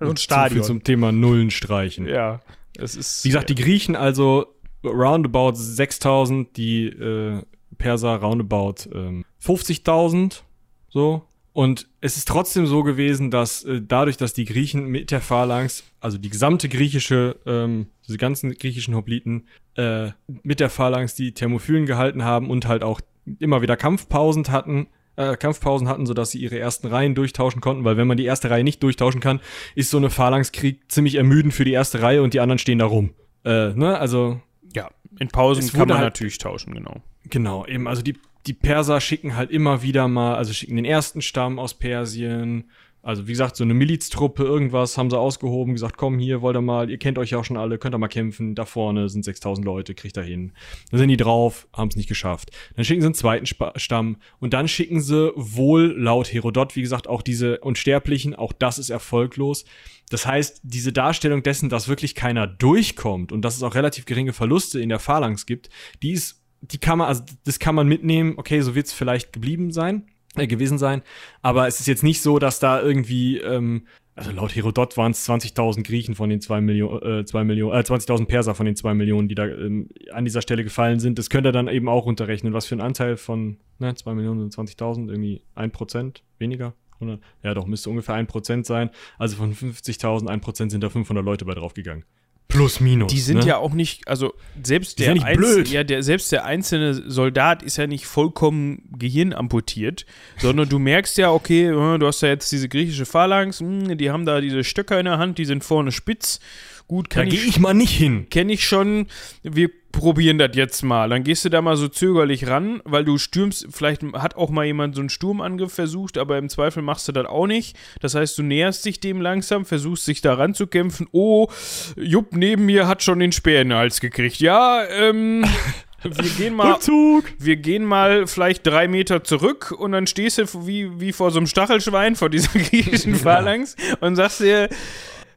Und 0.00 0.18
So 0.18 0.22
Stadion. 0.24 0.58
viel 0.60 0.62
zum 0.66 0.84
Thema 0.84 1.12
Nullen 1.12 1.50
streichen. 1.50 2.06
ja, 2.06 2.40
es 2.76 2.94
ist. 2.96 3.24
Wie 3.24 3.28
gesagt, 3.28 3.48
die 3.50 3.54
Griechen 3.54 3.96
also 3.96 4.46
roundabout 4.84 5.52
6.000, 5.54 6.48
die 6.56 6.86
äh, 6.86 7.42
Perser 7.78 8.16
roundabout 8.16 8.88
ähm, 8.92 9.24
50.000, 9.44 10.42
so. 10.88 11.22
Und 11.58 11.88
es 12.00 12.16
ist 12.16 12.28
trotzdem 12.28 12.68
so 12.68 12.84
gewesen, 12.84 13.32
dass 13.32 13.64
äh, 13.64 13.82
dadurch, 13.82 14.16
dass 14.16 14.32
die 14.32 14.44
Griechen 14.44 14.86
mit 14.86 15.10
der 15.10 15.20
Phalanx, 15.20 15.82
also 15.98 16.16
die 16.16 16.30
gesamte 16.30 16.68
griechische, 16.68 17.34
ähm, 17.46 17.88
diese 18.06 18.16
ganzen 18.16 18.52
griechischen 18.52 18.94
Hopliten, 18.94 19.48
äh, 19.74 20.10
mit 20.44 20.60
der 20.60 20.70
Phalanx 20.70 21.16
die 21.16 21.34
Thermophylen 21.34 21.84
gehalten 21.84 22.22
haben 22.22 22.48
und 22.48 22.68
halt 22.68 22.84
auch 22.84 23.00
immer 23.40 23.60
wieder 23.60 23.76
Kampfpausen 23.76 24.46
hatten, 24.52 24.86
äh, 25.16 25.36
Kampfpausen 25.36 25.88
hatten, 25.88 26.06
sodass 26.06 26.30
sie 26.30 26.38
ihre 26.38 26.60
ersten 26.60 26.86
Reihen 26.86 27.16
durchtauschen 27.16 27.60
konnten, 27.60 27.82
weil 27.82 27.96
wenn 27.96 28.06
man 28.06 28.18
die 28.18 28.26
erste 28.26 28.50
Reihe 28.50 28.62
nicht 28.62 28.80
durchtauschen 28.84 29.20
kann, 29.20 29.40
ist 29.74 29.90
so 29.90 29.96
eine 29.96 30.10
Phalanxkrieg 30.10 30.82
ziemlich 30.86 31.16
ermüdend 31.16 31.54
für 31.54 31.64
die 31.64 31.72
erste 31.72 32.00
Reihe 32.00 32.22
und 32.22 32.34
die 32.34 32.38
anderen 32.40 32.60
stehen 32.60 32.78
da 32.78 32.84
rum. 32.84 33.14
Äh, 33.44 33.70
ne, 33.70 33.98
also 33.98 34.40
ja, 34.76 34.90
in 35.18 35.26
Pausen 35.26 35.68
kann 35.72 35.88
man 35.88 35.98
halt- 35.98 36.06
natürlich 36.06 36.38
tauschen, 36.38 36.72
genau. 36.72 37.02
Genau, 37.24 37.66
eben, 37.66 37.88
also 37.88 38.00
die, 38.00 38.14
die 38.48 38.54
Perser 38.54 39.00
schicken 39.00 39.36
halt 39.36 39.50
immer 39.50 39.82
wieder 39.82 40.08
mal, 40.08 40.34
also 40.34 40.52
schicken 40.52 40.76
den 40.76 40.86
ersten 40.86 41.20
Stamm 41.20 41.58
aus 41.58 41.74
Persien, 41.74 42.64
also 43.02 43.26
wie 43.26 43.32
gesagt, 43.32 43.56
so 43.56 43.64
eine 43.64 43.74
Miliztruppe, 43.74 44.42
irgendwas 44.42 44.98
haben 44.98 45.08
sie 45.08 45.18
ausgehoben, 45.18 45.74
gesagt, 45.74 45.96
komm 45.96 46.18
hier, 46.18 46.42
wollt 46.42 46.56
ihr 46.56 46.62
mal, 46.62 46.90
ihr 46.90 46.98
kennt 46.98 47.18
euch 47.18 47.30
ja 47.30 47.38
auch 47.38 47.44
schon 47.44 47.56
alle, 47.56 47.78
könnt 47.78 47.94
ihr 47.94 47.98
mal 47.98 48.08
kämpfen, 48.08 48.54
da 48.54 48.64
vorne 48.64 49.08
sind 49.08 49.24
6000 49.24 49.64
Leute, 49.64 49.94
kriegt 49.94 50.16
ihr 50.16 50.22
hin. 50.22 50.52
Dann 50.90 50.98
sind 50.98 51.08
die 51.08 51.16
drauf, 51.16 51.68
haben 51.72 51.88
es 51.88 51.96
nicht 51.96 52.08
geschafft. 52.08 52.50
Dann 52.74 52.84
schicken 52.84 53.00
sie 53.00 53.06
einen 53.06 53.14
zweiten 53.14 53.46
Stamm 53.46 54.16
und 54.40 54.52
dann 54.52 54.66
schicken 54.66 55.00
sie 55.00 55.32
wohl 55.36 55.94
laut 55.96 56.32
Herodot, 56.32 56.74
wie 56.74 56.82
gesagt, 56.82 57.06
auch 57.06 57.22
diese 57.22 57.60
Unsterblichen, 57.60 58.34
auch 58.34 58.52
das 58.52 58.78
ist 58.78 58.90
erfolglos. 58.90 59.64
Das 60.10 60.26
heißt, 60.26 60.60
diese 60.64 60.92
Darstellung 60.92 61.42
dessen, 61.42 61.68
dass 61.68 61.88
wirklich 61.88 62.14
keiner 62.14 62.46
durchkommt 62.46 63.30
und 63.30 63.42
dass 63.42 63.56
es 63.56 63.62
auch 63.62 63.74
relativ 63.74 64.06
geringe 64.06 64.32
Verluste 64.32 64.80
in 64.80 64.88
der 64.88 64.98
Phalanx 64.98 65.46
gibt, 65.46 65.68
die 66.02 66.12
ist 66.12 66.37
die 66.60 66.78
kann 66.78 66.98
man, 66.98 67.08
also 67.08 67.22
das 67.44 67.58
kann 67.58 67.74
man 67.74 67.88
mitnehmen, 67.88 68.34
okay, 68.36 68.60
so 68.60 68.74
wird 68.74 68.86
es 68.86 68.92
vielleicht 68.92 69.32
geblieben 69.32 69.70
sein, 69.70 70.06
äh, 70.36 70.46
gewesen 70.46 70.78
sein, 70.78 71.02
aber 71.42 71.66
es 71.66 71.80
ist 71.80 71.86
jetzt 71.86 72.02
nicht 72.02 72.22
so, 72.22 72.38
dass 72.38 72.60
da 72.60 72.80
irgendwie, 72.80 73.38
ähm, 73.38 73.86
also 74.14 74.32
laut 74.32 74.54
Herodot 74.54 74.96
waren 74.96 75.12
es 75.12 75.28
20.000 75.28 75.84
Griechen 75.84 76.16
von 76.16 76.28
den 76.28 76.40
2 76.40 76.60
Millionen, 76.60 77.20
äh, 77.20 77.24
2 77.24 77.44
Millionen, 77.44 77.78
äh, 77.78 77.84
20.000 77.84 78.26
Perser 78.26 78.54
von 78.54 78.66
den 78.66 78.74
2 78.74 78.94
Millionen, 78.94 79.28
die 79.28 79.36
da 79.36 79.46
ähm, 79.46 79.88
an 80.12 80.24
dieser 80.24 80.42
Stelle 80.42 80.64
gefallen 80.64 80.98
sind. 80.98 81.18
Das 81.18 81.30
könnt 81.30 81.46
ihr 81.46 81.52
dann 81.52 81.68
eben 81.68 81.88
auch 81.88 82.04
runterrechnen, 82.04 82.52
was 82.52 82.66
für 82.66 82.74
ein 82.74 82.80
Anteil 82.80 83.16
von, 83.16 83.58
ne, 83.78 83.94
2 83.94 84.14
Millionen 84.14 84.42
und 84.42 84.52
20.000, 84.52 85.08
irgendwie 85.08 85.42
1% 85.54 86.22
weniger. 86.38 86.74
100? 87.00 87.20
Ja, 87.44 87.54
doch, 87.54 87.66
müsste 87.66 87.90
ungefähr 87.90 88.16
1% 88.16 88.66
sein. 88.66 88.90
Also 89.18 89.36
von 89.36 89.54
50.000, 89.54 90.26
1% 90.28 90.70
sind 90.70 90.82
da 90.82 90.90
500 90.90 91.24
Leute 91.24 91.44
bei 91.44 91.54
draufgegangen. 91.54 92.04
Plus, 92.48 92.80
minus. 92.80 93.12
Die 93.12 93.20
sind 93.20 93.40
ne? 93.40 93.46
ja 93.46 93.56
auch 93.58 93.74
nicht, 93.74 94.08
also 94.08 94.32
selbst 94.62 94.98
Die 94.98 95.02
der, 95.02 95.08
ja 95.08 95.14
nicht 95.14 95.26
Einzel- 95.26 95.54
blöd. 95.56 95.68
ja, 95.68 95.84
der, 95.84 96.02
selbst 96.02 96.32
der 96.32 96.46
einzelne 96.46 96.94
Soldat 97.10 97.62
ist 97.62 97.76
ja 97.76 97.86
nicht 97.86 98.06
vollkommen 98.06 98.88
Gehirn 98.98 99.34
amputiert, 99.34 100.06
sondern 100.38 100.66
du 100.68 100.78
merkst 100.78 101.18
ja, 101.18 101.30
okay, 101.30 101.66
äh, 101.66 101.98
du 101.98 102.06
hast 102.06 102.22
ja 102.22 102.28
jetzt 102.28 102.50
diese 102.50 102.68
griechische 102.70 103.04
Phalanx, 103.04 103.60
mh, 103.60 103.96
die 103.96 104.10
haben 104.10 104.24
da 104.24 104.40
diese 104.40 104.64
Stöcker 104.64 104.98
in 104.98 105.04
der 105.04 105.18
Hand, 105.18 105.36
die 105.36 105.44
sind 105.44 105.62
vorne 105.62 105.92
spitz. 105.92 106.40
Gut, 106.88 107.08
Da 107.10 107.20
kann 107.20 107.28
gehe 107.28 107.38
ich, 107.38 107.48
ich 107.48 107.58
mal 107.58 107.74
nicht 107.74 107.92
hin. 107.96 108.28
kenne 108.30 108.52
ich 108.52 108.66
schon. 108.66 109.06
Wir 109.42 109.68
probieren 109.92 110.38
das 110.38 110.50
jetzt 110.54 110.82
mal. 110.82 111.08
Dann 111.10 111.22
gehst 111.22 111.44
du 111.44 111.48
da 111.50 111.60
mal 111.60 111.76
so 111.76 111.88
zögerlich 111.88 112.46
ran, 112.46 112.80
weil 112.84 113.04
du 113.04 113.18
stürmst, 113.18 113.66
vielleicht 113.70 114.02
hat 114.14 114.36
auch 114.36 114.48
mal 114.50 114.64
jemand 114.64 114.94
so 114.94 115.00
einen 115.02 115.10
Sturmangriff 115.10 115.72
versucht, 115.72 116.16
aber 116.18 116.38
im 116.38 116.48
Zweifel 116.48 116.82
machst 116.82 117.06
du 117.08 117.12
das 117.12 117.26
auch 117.26 117.46
nicht. 117.46 117.76
Das 118.00 118.14
heißt, 118.14 118.38
du 118.38 118.42
näherst 118.42 118.84
dich 118.86 119.00
dem 119.00 119.20
langsam, 119.20 119.64
versuchst 119.66 120.06
dich 120.08 120.20
da 120.22 120.34
ranzukämpfen. 120.34 121.08
Oh, 121.12 121.48
Jupp 121.96 122.34
neben 122.34 122.64
mir 122.66 122.86
hat 122.88 123.02
schon 123.02 123.18
den 123.18 123.32
Speer 123.32 123.62
in 123.62 123.68
den 123.70 123.78
Hals 123.78 124.00
gekriegt. 124.00 124.38
Ja, 124.38 124.84
ähm, 124.86 125.44
wir 126.02 126.30
gehen 126.38 126.54
mal. 126.54 126.72
Rückzug. 126.72 127.24
Wir 127.38 127.56
gehen 127.56 127.84
mal 127.84 128.26
vielleicht 128.26 128.66
drei 128.66 128.88
Meter 128.88 129.24
zurück 129.24 129.74
und 129.76 129.92
dann 129.92 130.06
stehst 130.06 130.38
du 130.38 130.66
wie, 130.66 131.00
wie 131.00 131.12
vor 131.12 131.32
so 131.32 131.38
einem 131.38 131.46
Stachelschwein 131.48 132.16
vor 132.16 132.30
dieser 132.30 132.58
griechischen 132.58 133.14
Phalanx 133.14 133.76
und 134.00 134.16
sagst 134.16 134.40
dir, 134.40 134.68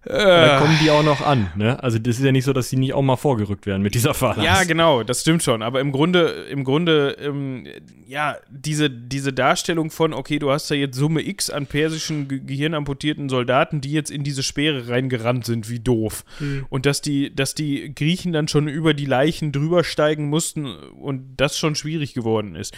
Da 0.03 0.59
kommen 0.59 0.77
die 0.81 0.89
auch 0.89 1.03
noch 1.03 1.21
an, 1.21 1.51
ne? 1.55 1.81
Also 1.83 1.99
das 1.99 2.17
ist 2.17 2.25
ja 2.25 2.31
nicht 2.31 2.45
so, 2.45 2.53
dass 2.53 2.69
die 2.69 2.77
nicht 2.77 2.93
auch 2.93 3.03
mal 3.03 3.17
vorgerückt 3.17 3.67
werden 3.67 3.83
mit 3.83 3.93
dieser 3.93 4.15
Phalanx. 4.15 4.43
Ja, 4.43 4.63
genau, 4.63 5.03
das 5.03 5.21
stimmt 5.21 5.43
schon. 5.43 5.61
Aber 5.61 5.79
im 5.79 5.91
Grunde, 5.91 6.47
im 6.49 6.63
Grunde, 6.63 7.15
ähm, 7.19 7.67
ja, 8.07 8.37
diese, 8.49 8.89
diese 8.89 9.31
Darstellung 9.31 9.91
von, 9.91 10.13
okay, 10.13 10.39
du 10.39 10.51
hast 10.51 10.71
da 10.71 10.75
jetzt 10.75 10.97
Summe 10.97 11.21
X 11.21 11.51
an 11.51 11.67
persischen 11.67 12.27
ge 12.27 12.39
gehirnamputierten 12.39 13.29
Soldaten, 13.29 13.79
die 13.79 13.91
jetzt 13.91 14.09
in 14.09 14.23
diese 14.23 14.41
Speere 14.41 14.89
reingerannt 14.89 15.45
sind, 15.45 15.69
wie 15.69 15.79
doof. 15.79 16.25
Und 16.69 16.87
dass 16.87 17.01
die, 17.01 17.33
dass 17.35 17.53
die 17.53 17.93
Griechen 17.93 18.33
dann 18.33 18.47
schon 18.47 18.67
über 18.67 18.95
die 18.95 19.05
Leichen 19.05 19.51
drüber 19.51 19.83
steigen 19.83 20.29
mussten 20.29 20.65
und 20.65 21.35
das 21.37 21.59
schon 21.59 21.75
schwierig 21.75 22.15
geworden 22.15 22.55
ist. 22.55 22.75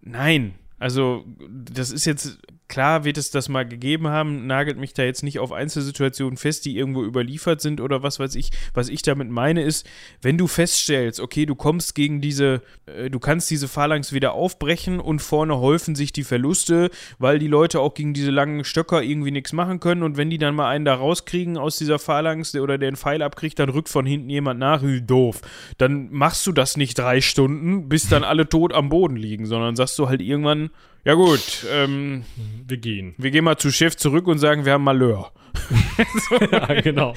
Nein, 0.00 0.54
also 0.78 1.24
das 1.50 1.90
ist 1.90 2.04
jetzt, 2.04 2.38
klar 2.68 3.04
wird 3.04 3.18
es 3.18 3.30
das 3.30 3.48
mal 3.48 3.66
gegeben 3.66 4.08
haben, 4.08 4.46
nagelt 4.46 4.78
mich 4.78 4.92
da 4.92 5.04
jetzt 5.04 5.22
nicht 5.22 5.38
auf 5.38 5.52
Einzelsituationen 5.52 6.36
fest, 6.36 6.64
die 6.64 6.76
irgendwo 6.76 7.04
überliefert 7.04 7.60
sind 7.60 7.80
oder 7.80 8.02
was 8.02 8.18
weiß 8.18 8.34
ich. 8.34 8.50
Was 8.74 8.88
ich 8.88 9.02
damit 9.02 9.30
meine 9.30 9.62
ist, 9.62 9.86
wenn 10.20 10.38
du 10.38 10.46
feststellst, 10.46 11.20
okay, 11.20 11.46
du 11.46 11.54
kommst 11.54 11.94
gegen 11.94 12.20
diese, 12.20 12.62
äh, 12.86 13.10
du 13.10 13.18
kannst 13.18 13.50
diese 13.50 13.68
Phalanx 13.68 14.12
wieder 14.12 14.32
aufbrechen 14.32 15.00
und 15.00 15.20
vorne 15.20 15.58
häufen 15.58 15.94
sich 15.94 16.12
die 16.12 16.24
Verluste, 16.24 16.90
weil 17.18 17.38
die 17.38 17.48
Leute 17.48 17.80
auch 17.80 17.94
gegen 17.94 18.14
diese 18.14 18.30
langen 18.30 18.64
Stöcker 18.64 19.02
irgendwie 19.02 19.30
nichts 19.30 19.52
machen 19.52 19.80
können 19.80 20.02
und 20.02 20.16
wenn 20.16 20.30
die 20.30 20.38
dann 20.38 20.54
mal 20.54 20.68
einen 20.68 20.84
da 20.84 20.94
rauskriegen 20.94 21.56
aus 21.56 21.78
dieser 21.78 21.98
Phalanx 21.98 22.52
der, 22.52 22.62
oder 22.62 22.78
der 22.78 22.88
einen 22.88 22.96
Pfeil 22.96 23.22
abkriegt, 23.22 23.58
dann 23.58 23.68
rückt 23.68 23.88
von 23.88 24.06
hinten 24.06 24.30
jemand 24.30 24.58
nach, 24.58 24.82
Ü, 24.82 25.00
doof. 25.00 25.40
Dann 25.78 26.10
machst 26.10 26.46
du 26.46 26.52
das 26.52 26.76
nicht 26.76 26.98
drei 26.98 27.20
Stunden, 27.20 27.88
bis 27.88 28.08
dann 28.08 28.24
alle 28.24 28.48
tot 28.48 28.72
am 28.72 28.88
Boden 28.88 29.16
liegen, 29.16 29.46
sondern 29.46 29.76
sagst 29.76 29.98
du 29.98 30.08
halt 30.08 30.20
irgendwann, 30.20 30.70
ja 31.06 31.14
gut, 31.14 31.64
ähm, 31.70 32.24
Wir 32.66 32.76
gehen. 32.76 33.14
wir 33.16 33.30
gehen 33.30 33.44
mal 33.44 33.56
zu 33.56 33.70
Chef 33.70 33.96
zurück 33.96 34.26
und 34.26 34.38
sagen, 34.38 34.64
wir 34.64 34.72
haben 34.72 34.84
Malheur. 34.84 35.32
ja, 36.52 36.80
genau. 36.80 37.14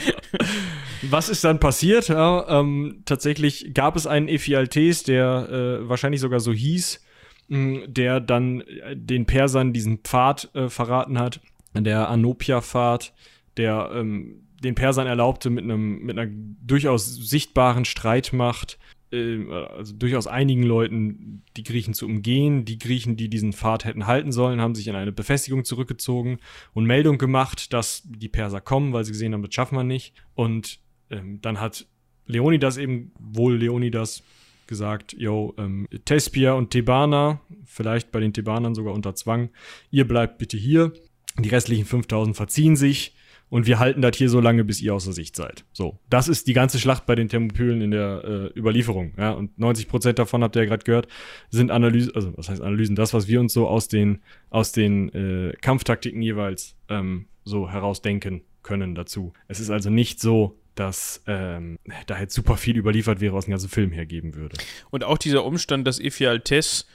Was 1.02 1.30
ist 1.30 1.44
dann 1.44 1.60
passiert? 1.60 2.07
Ja, 2.07 2.60
ähm, 2.60 3.02
tatsächlich 3.06 3.74
gab 3.74 3.95
es 3.95 4.07
einen 4.07 4.28
Ephialtes, 4.28 5.03
der 5.03 5.49
äh, 5.82 5.90
wahrscheinlich 5.90 6.22
sogar 6.22 6.40
so 6.40 6.53
hieß, 6.53 7.03
mh, 7.48 7.88
der 7.88 8.20
dann 8.20 8.61
äh, 8.61 8.95
den 8.95 9.26
Persern 9.26 9.74
diesen 9.74 9.99
Pfad 9.99 10.53
äh, 10.53 10.70
verraten 10.70 11.20
hat, 11.20 11.41
der 11.74 12.10
Anopia-Pfad, 12.10 13.14
der 13.57 13.91
ähm, 13.94 14.48
den 14.64 14.76
Persern 14.76 15.07
erlaubte, 15.07 15.49
mit 15.49 15.64
einem 15.64 15.99
mit 15.99 16.18
einer 16.18 16.32
durchaus 16.32 17.16
sichtbaren 17.16 17.86
Streitmacht 17.86 18.78
äh, 19.11 19.45
also 19.52 19.94
durchaus 19.94 20.27
einigen 20.27 20.64
Leuten 20.64 21.44
die 21.57 21.64
Griechen 21.64 21.94
zu 21.94 22.06
umgehen. 22.06 22.65
Die 22.65 22.80
Griechen, 22.80 23.18
die 23.18 23.30
diesen 23.30 23.53
Pfad 23.53 23.86
hätten 23.86 24.07
halten 24.07 24.31
sollen, 24.31 24.61
haben 24.61 24.76
sich 24.76 24.88
in 24.88 24.95
eine 24.95 25.11
Befestigung 25.11 25.65
zurückgezogen 25.65 26.40
und 26.73 26.86
Meldung 26.86 27.18
gemacht, 27.18 27.73
dass 27.73 28.03
die 28.06 28.30
Perser 28.30 28.61
kommen, 28.61 28.94
weil 28.94 29.06
sie 29.06 29.11
gesehen 29.11 29.34
haben, 29.34 29.44
das 29.44 29.53
schaffen 29.53 29.76
wir 29.76 29.84
nicht. 29.84 30.14
Und 30.36 30.80
ähm, 31.10 31.41
dann 31.41 31.60
hat 31.60 31.88
Leonidas 32.26 32.77
eben, 32.77 33.11
wohl 33.19 33.56
Leonidas, 33.57 34.23
gesagt, 34.69 35.15
yo, 35.18 35.53
ähm, 35.57 35.88
Thespia 36.06 36.53
und 36.53 36.69
Thebana, 36.69 37.41
vielleicht 37.65 38.11
bei 38.11 38.22
den 38.22 38.34
Thebanern 38.34 38.76
sogar 38.76 38.94
unter 38.94 39.15
Zwang, 39.15 39.49
ihr 39.91 40.07
bleibt 40.07 40.38
bitte 40.38 40.56
hier. 40.56 40.94
Die 41.40 41.49
restlichen 41.49 41.86
5000 41.86 42.38
verziehen 42.38 42.76
sich 42.76 43.15
und 43.50 43.66
wir 43.66 43.80
halten 43.80 44.02
das 44.02 44.16
hier 44.16 44.30
so 44.30 44.40
lange, 44.40 44.64
bis 44.64 44.82
ihr 44.82 44.94
außer 44.94 45.14
Sicht 45.14 45.36
seid. 45.36 45.66
So, 45.74 46.00
das 46.10 46.28
ist 46.28 46.48
die 46.48 46.54
ganze 46.54 46.80
Schlacht 46.80 47.06
bei 47.06 47.16
den 47.16 47.30
Thermopylen 47.30 47.82
in 47.82 47.92
der 47.92 48.24
äh, 48.24 48.60
Überlieferung. 48.60 49.14
Ja, 49.18 49.32
und 49.32 49.58
90 49.58 49.88
Prozent 49.88 50.20
davon 50.20 50.44
habt 50.44 50.56
ihr 50.56 50.64
ja 50.64 50.70
gerade 50.70 50.84
gehört, 50.84 51.08
sind 51.50 51.72
Analysen, 51.72 52.14
also 52.16 52.36
was 52.38 52.50
heißt 52.50 52.62
Analysen? 52.62 52.96
Das, 52.96 53.14
was 53.14 53.28
wir 53.28 53.40
uns 53.40 53.54
so 53.54 53.68
aus 53.68 53.88
den 53.88 54.22
aus 54.50 54.72
den 54.72 55.10
äh, 55.10 55.54
Kampftaktiken 55.62 56.22
jeweils 56.22 56.76
ähm, 56.90 57.28
so 57.44 57.70
herausdenken 57.70 58.44
können 58.62 58.96
dazu. 58.96 59.34
Es 59.48 59.60
ist 59.60 59.70
also 59.70 59.90
nicht 59.90 60.20
so, 60.20 60.60
dass 60.76 61.24
ähm, 61.28 61.78
da 62.08 62.20
jetzt 62.20 62.34
super 62.34 62.56
viel 62.56 62.78
überliefert 62.78 63.20
wäre, 63.20 63.34
was 63.34 63.46
den 63.46 63.52
ganzen 63.52 63.70
Film 63.70 63.92
hergeben 63.92 64.36
würde. 64.36 64.58
Und 64.92 65.04
auch 65.04 65.18
dieser 65.18 65.44
Umstand, 65.44 65.88
dass 65.88 66.00
Ephialtes 66.00 66.88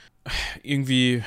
irgendwie 0.63 1.23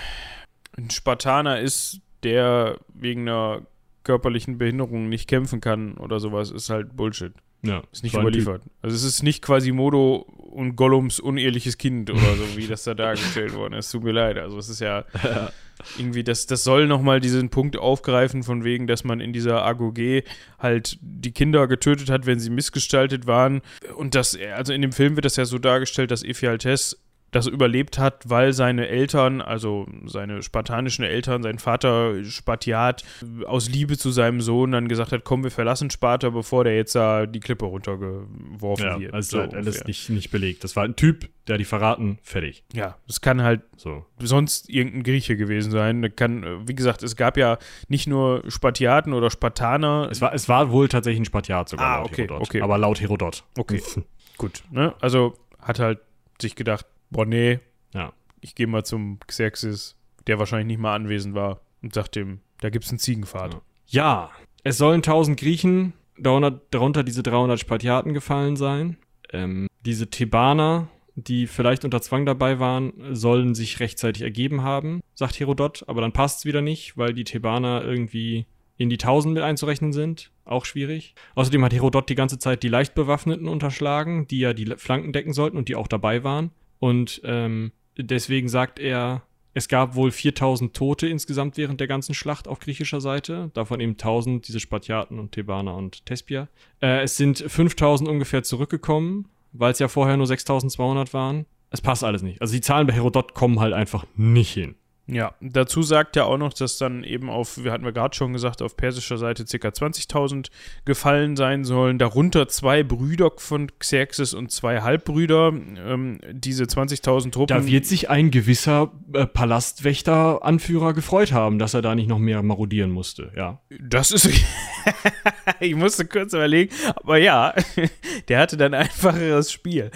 ein 0.76 0.90
Spartaner 0.90 1.60
ist, 1.60 2.00
der 2.22 2.78
wegen 2.94 3.28
einer 3.28 3.66
körperlichen 4.08 4.56
Behinderung 4.56 5.10
nicht 5.10 5.28
kämpfen 5.28 5.60
kann 5.60 5.98
oder 5.98 6.18
sowas, 6.18 6.50
ist 6.50 6.70
halt 6.70 6.96
Bullshit. 6.96 7.34
Ja, 7.60 7.82
Ist 7.92 8.04
nicht 8.04 8.14
überliefert. 8.14 8.62
Also 8.80 8.96
es 8.96 9.04
ist 9.04 9.22
nicht 9.22 9.42
Quasimodo 9.42 10.16
und 10.16 10.76
Gollums 10.76 11.20
uneheliches 11.20 11.76
Kind 11.76 12.08
oder 12.08 12.36
so, 12.36 12.56
wie 12.56 12.66
das 12.66 12.84
da 12.84 12.94
dargestellt 12.94 13.52
worden 13.54 13.74
ist. 13.74 13.90
Tut 13.90 14.04
mir 14.04 14.12
leid. 14.12 14.38
Also 14.38 14.56
es 14.56 14.70
ist 14.70 14.80
ja 14.80 15.04
irgendwie, 15.98 16.24
das, 16.24 16.46
das 16.46 16.64
soll 16.64 16.86
nochmal 16.86 17.20
diesen 17.20 17.50
Punkt 17.50 17.76
aufgreifen, 17.76 18.44
von 18.44 18.64
wegen, 18.64 18.86
dass 18.86 19.04
man 19.04 19.20
in 19.20 19.34
dieser 19.34 19.62
AGOG 19.62 20.22
halt 20.58 20.96
die 21.02 21.32
Kinder 21.32 21.68
getötet 21.68 22.08
hat, 22.08 22.24
wenn 22.24 22.40
sie 22.40 22.48
missgestaltet 22.48 23.26
waren. 23.26 23.60
Und 23.94 24.14
das, 24.14 24.38
also 24.54 24.72
in 24.72 24.80
dem 24.80 24.92
Film 24.92 25.16
wird 25.16 25.26
das 25.26 25.36
ja 25.36 25.44
so 25.44 25.58
dargestellt, 25.58 26.10
dass 26.10 26.22
Ephialtes 26.22 26.98
das 27.30 27.46
überlebt 27.46 27.98
hat, 27.98 28.28
weil 28.30 28.52
seine 28.54 28.88
Eltern, 28.88 29.42
also 29.42 29.86
seine 30.06 30.42
spartanischen 30.42 31.04
Eltern, 31.04 31.42
sein 31.42 31.58
Vater 31.58 32.24
Spartiat, 32.24 33.04
aus 33.46 33.68
Liebe 33.68 33.98
zu 33.98 34.10
seinem 34.10 34.40
Sohn 34.40 34.72
dann 34.72 34.88
gesagt 34.88 35.12
hat, 35.12 35.24
komm, 35.24 35.44
wir 35.44 35.50
verlassen 35.50 35.90
Sparta, 35.90 36.30
bevor 36.30 36.64
der 36.64 36.74
jetzt 36.76 36.94
da 36.94 37.26
die 37.26 37.40
Klippe 37.40 37.66
runtergeworfen 37.66 38.84
Ja, 38.86 38.98
wird. 39.00 39.14
also 39.14 39.36
So 39.36 39.42
halt 39.42 39.54
alles 39.54 39.84
nicht, 39.84 40.08
nicht 40.10 40.30
belegt. 40.30 40.64
Das 40.64 40.74
war 40.76 40.84
ein 40.84 40.96
Typ, 40.96 41.28
der 41.48 41.58
die 41.58 41.64
verraten, 41.64 42.18
fertig. 42.22 42.64
Ja, 42.72 42.96
das 43.06 43.20
kann 43.20 43.42
halt 43.42 43.60
So. 43.76 44.06
sonst 44.18 44.70
irgendein 44.70 45.02
Grieche 45.02 45.36
gewesen 45.36 45.70
sein. 45.70 46.10
Kann, 46.16 46.66
wie 46.66 46.74
gesagt, 46.74 47.02
es 47.02 47.14
gab 47.16 47.36
ja 47.36 47.58
nicht 47.88 48.06
nur 48.06 48.42
Spartiaten 48.48 49.12
oder 49.12 49.30
Spartaner. 49.30 50.08
Es 50.10 50.20
war, 50.20 50.32
es 50.32 50.48
war 50.48 50.70
wohl 50.70 50.88
tatsächlich 50.88 51.20
ein 51.20 51.24
Spartiat 51.26 51.68
sogar 51.68 51.86
Ah, 51.86 51.96
laut 51.98 52.06
okay, 52.12 52.22
Herodot. 52.22 52.48
okay. 52.48 52.60
Aber 52.62 52.78
laut 52.78 53.00
Herodot. 53.00 53.44
Okay, 53.58 53.82
gut. 54.38 54.62
Ne? 54.70 54.94
Also 55.00 55.34
hat 55.60 55.78
halt 55.78 55.98
sich 56.40 56.54
gedacht, 56.56 56.86
boah, 57.10 57.24
nee, 57.26 57.60
Ja. 57.94 58.12
ich 58.40 58.54
gehe 58.54 58.66
mal 58.66 58.84
zum 58.84 59.18
Xerxes, 59.26 59.96
der 60.26 60.38
wahrscheinlich 60.38 60.66
nicht 60.66 60.80
mal 60.80 60.94
anwesend 60.94 61.34
war, 61.34 61.60
und 61.82 61.94
sagt 61.94 62.16
dem, 62.16 62.40
da 62.60 62.70
gibt's 62.70 62.90
einen 62.90 62.98
Ziegenpfad. 62.98 63.60
Ja, 63.86 64.30
es 64.64 64.78
sollen 64.78 65.02
1000 65.02 65.38
Griechen, 65.38 65.92
darunter, 66.18 66.60
darunter 66.70 67.02
diese 67.04 67.22
300 67.22 67.58
Spartiaten 67.60 68.12
gefallen 68.14 68.56
sein. 68.56 68.96
Ähm, 69.32 69.68
diese 69.84 70.08
Thebaner, 70.10 70.88
die 71.14 71.46
vielleicht 71.46 71.84
unter 71.84 72.00
Zwang 72.02 72.26
dabei 72.26 72.58
waren, 72.58 72.92
sollen 73.14 73.54
sich 73.54 73.80
rechtzeitig 73.80 74.22
ergeben 74.22 74.62
haben, 74.62 75.00
sagt 75.14 75.38
Herodot. 75.40 75.84
Aber 75.86 76.00
dann 76.00 76.12
passt's 76.12 76.44
wieder 76.44 76.60
nicht, 76.60 76.96
weil 76.96 77.12
die 77.14 77.24
Thebaner 77.24 77.82
irgendwie 77.84 78.46
in 78.76 78.88
die 78.90 78.96
1000 78.98 79.34
mit 79.34 79.42
einzurechnen 79.42 79.92
sind. 79.92 80.30
Auch 80.44 80.64
schwierig. 80.64 81.14
Außerdem 81.34 81.64
hat 81.64 81.72
Herodot 81.72 82.08
die 82.08 82.14
ganze 82.14 82.38
Zeit 82.38 82.62
die 82.62 82.68
Leichtbewaffneten 82.68 83.48
unterschlagen, 83.48 84.26
die 84.28 84.38
ja 84.40 84.52
die 84.52 84.66
Flanken 84.76 85.12
decken 85.12 85.32
sollten 85.32 85.56
und 85.56 85.68
die 85.68 85.76
auch 85.76 85.88
dabei 85.88 86.22
waren. 86.24 86.50
Und 86.78 87.20
ähm, 87.24 87.72
deswegen 87.96 88.48
sagt 88.48 88.78
er, 88.78 89.22
es 89.54 89.68
gab 89.68 89.96
wohl 89.96 90.12
4000 90.12 90.74
Tote 90.74 91.08
insgesamt 91.08 91.56
während 91.56 91.80
der 91.80 91.88
ganzen 91.88 92.14
Schlacht 92.14 92.46
auf 92.46 92.60
griechischer 92.60 93.00
Seite. 93.00 93.50
Davon 93.54 93.80
eben 93.80 93.92
1000 93.92 94.46
diese 94.46 94.60
Spartiaten 94.60 95.18
und 95.18 95.32
Thebaner 95.32 95.74
und 95.74 96.06
Thespia. 96.06 96.48
Äh, 96.80 97.02
es 97.02 97.16
sind 97.16 97.38
5000 97.38 98.08
ungefähr 98.08 98.42
zurückgekommen, 98.42 99.28
weil 99.52 99.72
es 99.72 99.80
ja 99.80 99.88
vorher 99.88 100.16
nur 100.16 100.26
6200 100.26 101.12
waren. 101.12 101.46
Es 101.70 101.80
passt 101.80 102.04
alles 102.04 102.22
nicht. 102.22 102.40
Also 102.40 102.54
die 102.54 102.60
Zahlen 102.60 102.86
bei 102.86 102.92
Herodot 102.92 103.34
kommen 103.34 103.58
halt 103.60 103.74
einfach 103.74 104.06
nicht 104.14 104.52
hin. 104.52 104.76
Ja, 105.10 105.34
dazu 105.40 105.82
sagt 105.82 106.16
er 106.16 106.26
auch 106.26 106.36
noch, 106.36 106.52
dass 106.52 106.76
dann 106.76 107.02
eben 107.02 107.30
auf, 107.30 107.64
wir 107.64 107.72
hatten 107.72 107.84
wir 107.84 107.92
gerade 107.92 108.14
schon 108.14 108.34
gesagt, 108.34 108.60
auf 108.60 108.76
persischer 108.76 109.16
Seite 109.16 109.46
ca. 109.46 109.68
20.000 109.68 110.50
gefallen 110.84 111.34
sein 111.34 111.64
sollen, 111.64 111.98
darunter 111.98 112.46
zwei 112.48 112.82
Brüder 112.82 113.30
von 113.38 113.70
Xerxes 113.78 114.34
und 114.34 114.52
zwei 114.52 114.82
Halbbrüder. 114.82 115.48
Ähm, 115.48 116.20
diese 116.30 116.64
20.000 116.64 117.32
Truppen. 117.32 117.56
Da 117.56 117.66
wird 117.66 117.86
sich 117.86 118.10
ein 118.10 118.30
gewisser 118.30 118.92
äh, 119.14 119.26
Palastwächter-Anführer 119.26 120.92
gefreut 120.92 121.32
haben, 121.32 121.58
dass 121.58 121.72
er 121.72 121.80
da 121.80 121.94
nicht 121.94 122.08
noch 122.08 122.18
mehr 122.18 122.42
marodieren 122.42 122.90
musste, 122.90 123.32
ja. 123.34 123.60
Das 123.80 124.10
ist. 124.10 124.28
ich 125.60 125.74
musste 125.74 126.04
kurz 126.04 126.34
überlegen, 126.34 126.74
aber 126.96 127.16
ja, 127.16 127.54
der 128.28 128.40
hatte 128.40 128.58
dann 128.58 128.74
einfacheres 128.74 129.50
Spiel. 129.50 129.90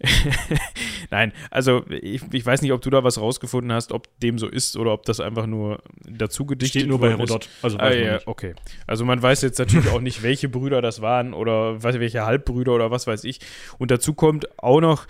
Nein, 1.10 1.32
also 1.50 1.84
ich, 1.88 2.22
ich, 2.32 2.46
weiß 2.46 2.62
nicht, 2.62 2.72
ob 2.72 2.80
du 2.82 2.90
da 2.90 3.02
was 3.02 3.18
rausgefunden 3.18 3.72
hast, 3.72 3.92
ob 3.92 4.08
dem 4.20 4.38
so 4.38 4.46
ist 4.46 4.76
oder 4.76 4.92
ob 4.92 5.04
das 5.04 5.20
einfach 5.20 5.46
nur 5.46 5.82
dazu 6.08 6.46
gedichtet 6.46 6.82
Steht 6.82 6.88
nur 6.88 7.00
bei 7.00 7.10
Herodot. 7.10 7.48
Also 7.62 7.78
ah, 7.78 7.92
ja, 7.92 8.20
okay. 8.26 8.54
Also 8.86 9.04
man 9.04 9.20
weiß 9.20 9.42
jetzt 9.42 9.58
natürlich 9.58 9.88
auch 9.88 10.00
nicht, 10.00 10.22
welche 10.22 10.48
Brüder 10.48 10.82
das 10.82 11.00
waren 11.00 11.34
oder 11.34 11.82
welche 11.82 12.24
Halbbrüder 12.24 12.74
oder 12.74 12.90
was 12.90 13.06
weiß 13.06 13.24
ich. 13.24 13.40
Und 13.78 13.90
dazu 13.90 14.14
kommt 14.14 14.46
auch 14.58 14.80
noch, 14.80 15.06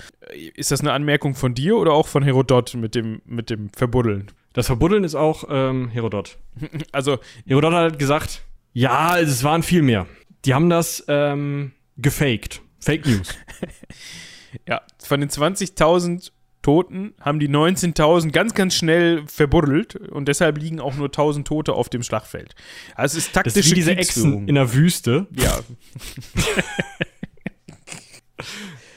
ist 0.55 0.70
das 0.70 0.81
eine 0.81 0.93
Anmerkung 0.93 1.35
von 1.35 1.55
dir 1.55 1.77
oder 1.77 1.93
auch 1.93 2.06
von 2.06 2.23
Herodot 2.23 2.74
mit 2.74 2.94
dem, 2.94 3.20
mit 3.27 3.51
dem 3.51 3.70
Verbuddeln? 3.70 4.31
Das 4.55 4.66
Verbuddeln 4.66 5.05
ist 5.05 5.15
auch 5.15 5.44
ähm, 5.51 5.89
Herodot. 5.89 6.39
Also 6.93 7.19
Herodot 7.47 7.73
hat 7.73 7.98
gesagt, 7.98 8.43
ja, 8.73 9.19
es 9.19 9.44
waren 9.44 9.62
viel 9.62 9.82
mehr. 9.82 10.06
Die 10.44 10.55
haben 10.55 10.70
das 10.70 11.05
ähm, 11.09 11.73
gefaked. 11.97 12.62
Fake 12.81 13.06
News. 13.06 13.36
Ja, 14.66 14.82
von 14.98 15.20
den 15.20 15.30
20.000 15.30 16.30
Toten 16.62 17.14
haben 17.20 17.38
die 17.38 17.48
19.000 17.48 18.30
ganz, 18.30 18.54
ganz 18.54 18.74
schnell 18.74 19.22
verbuddelt 19.26 19.94
und 19.94 20.26
deshalb 20.28 20.58
liegen 20.58 20.80
auch 20.80 20.94
nur 20.96 21.08
1.000 21.08 21.44
Tote 21.44 21.72
auf 21.72 21.88
dem 21.88 22.02
Schlachtfeld. 22.02 22.54
Also 22.94 23.18
es 23.18 23.26
ist 23.26 23.32
taktische 23.32 23.58
das 23.58 23.66
ist 23.66 23.70
wie 23.70 23.74
diese 23.76 23.96
Echsen 23.96 24.48
in 24.48 24.54
der 24.56 24.74
Wüste. 24.74 25.26
Ja. 25.32 25.60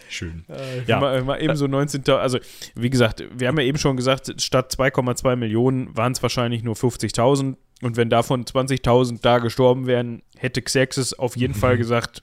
Schön. 0.09 0.43
Äh, 0.49 0.83
ja. 0.87 0.99
Mal, 0.99 1.23
mal 1.23 1.41
eben 1.41 1.55
so 1.55 1.65
19.000, 1.65 2.15
also 2.15 2.39
wie 2.75 2.89
gesagt, 2.89 3.23
wir 3.33 3.47
haben 3.47 3.57
ja 3.57 3.63
eben 3.63 3.77
schon 3.77 3.95
gesagt, 3.95 4.41
statt 4.41 4.75
2,2 4.77 5.35
Millionen 5.37 5.95
waren 5.95 6.11
es 6.11 6.21
wahrscheinlich 6.21 6.63
nur 6.63 6.75
50.000 6.75 7.55
und 7.81 7.95
wenn 7.95 8.09
davon 8.09 8.43
20.000 8.43 9.19
da 9.21 9.39
gestorben 9.39 9.87
wären, 9.87 10.21
hätte 10.37 10.61
Xerxes 10.61 11.17
auf 11.17 11.37
jeden 11.37 11.53
Fall 11.53 11.77
gesagt, 11.79 12.21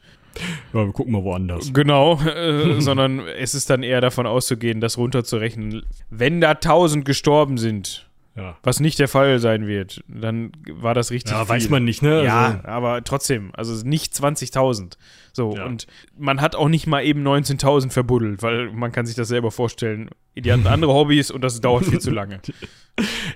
ja, 0.72 0.84
wir 0.86 0.92
gucken 0.92 1.12
mal 1.12 1.24
woanders. 1.24 1.72
Genau, 1.72 2.20
äh, 2.26 2.80
sondern 2.80 3.20
es 3.20 3.54
ist 3.54 3.70
dann 3.70 3.82
eher 3.82 4.00
davon 4.00 4.26
auszugehen, 4.26 4.80
das 4.80 4.98
runterzurechnen. 4.98 5.84
Wenn 6.10 6.40
da 6.40 6.50
1000 6.50 7.04
gestorben 7.04 7.58
sind, 7.58 8.08
ja. 8.36 8.56
was 8.62 8.80
nicht 8.80 8.98
der 8.98 9.08
Fall 9.08 9.38
sein 9.38 9.66
wird, 9.66 10.02
dann 10.08 10.52
war 10.70 10.94
das 10.94 11.10
richtig. 11.10 11.32
Ja, 11.32 11.44
viel. 11.44 11.54
weiß 11.54 11.70
man 11.70 11.84
nicht, 11.84 12.02
ne? 12.02 12.24
Ja, 12.24 12.46
also. 12.46 12.68
aber 12.68 13.04
trotzdem, 13.04 13.50
also 13.54 13.86
nicht 13.86 14.12
20.000. 14.12 14.96
So, 15.38 15.54
ja. 15.54 15.66
und 15.66 15.86
man 16.18 16.40
hat 16.40 16.56
auch 16.56 16.68
nicht 16.68 16.88
mal 16.88 17.04
eben 17.04 17.24
19.000 17.24 17.90
verbuddelt, 17.90 18.42
weil 18.42 18.72
man 18.72 18.90
kann 18.90 19.06
sich 19.06 19.14
das 19.14 19.28
selber 19.28 19.52
vorstellen. 19.52 20.10
Die 20.36 20.52
hatten 20.52 20.66
andere 20.66 20.92
Hobbys 20.92 21.30
und 21.30 21.42
das 21.42 21.60
dauert 21.60 21.84
viel 21.84 22.00
zu 22.00 22.10
lange. 22.10 22.40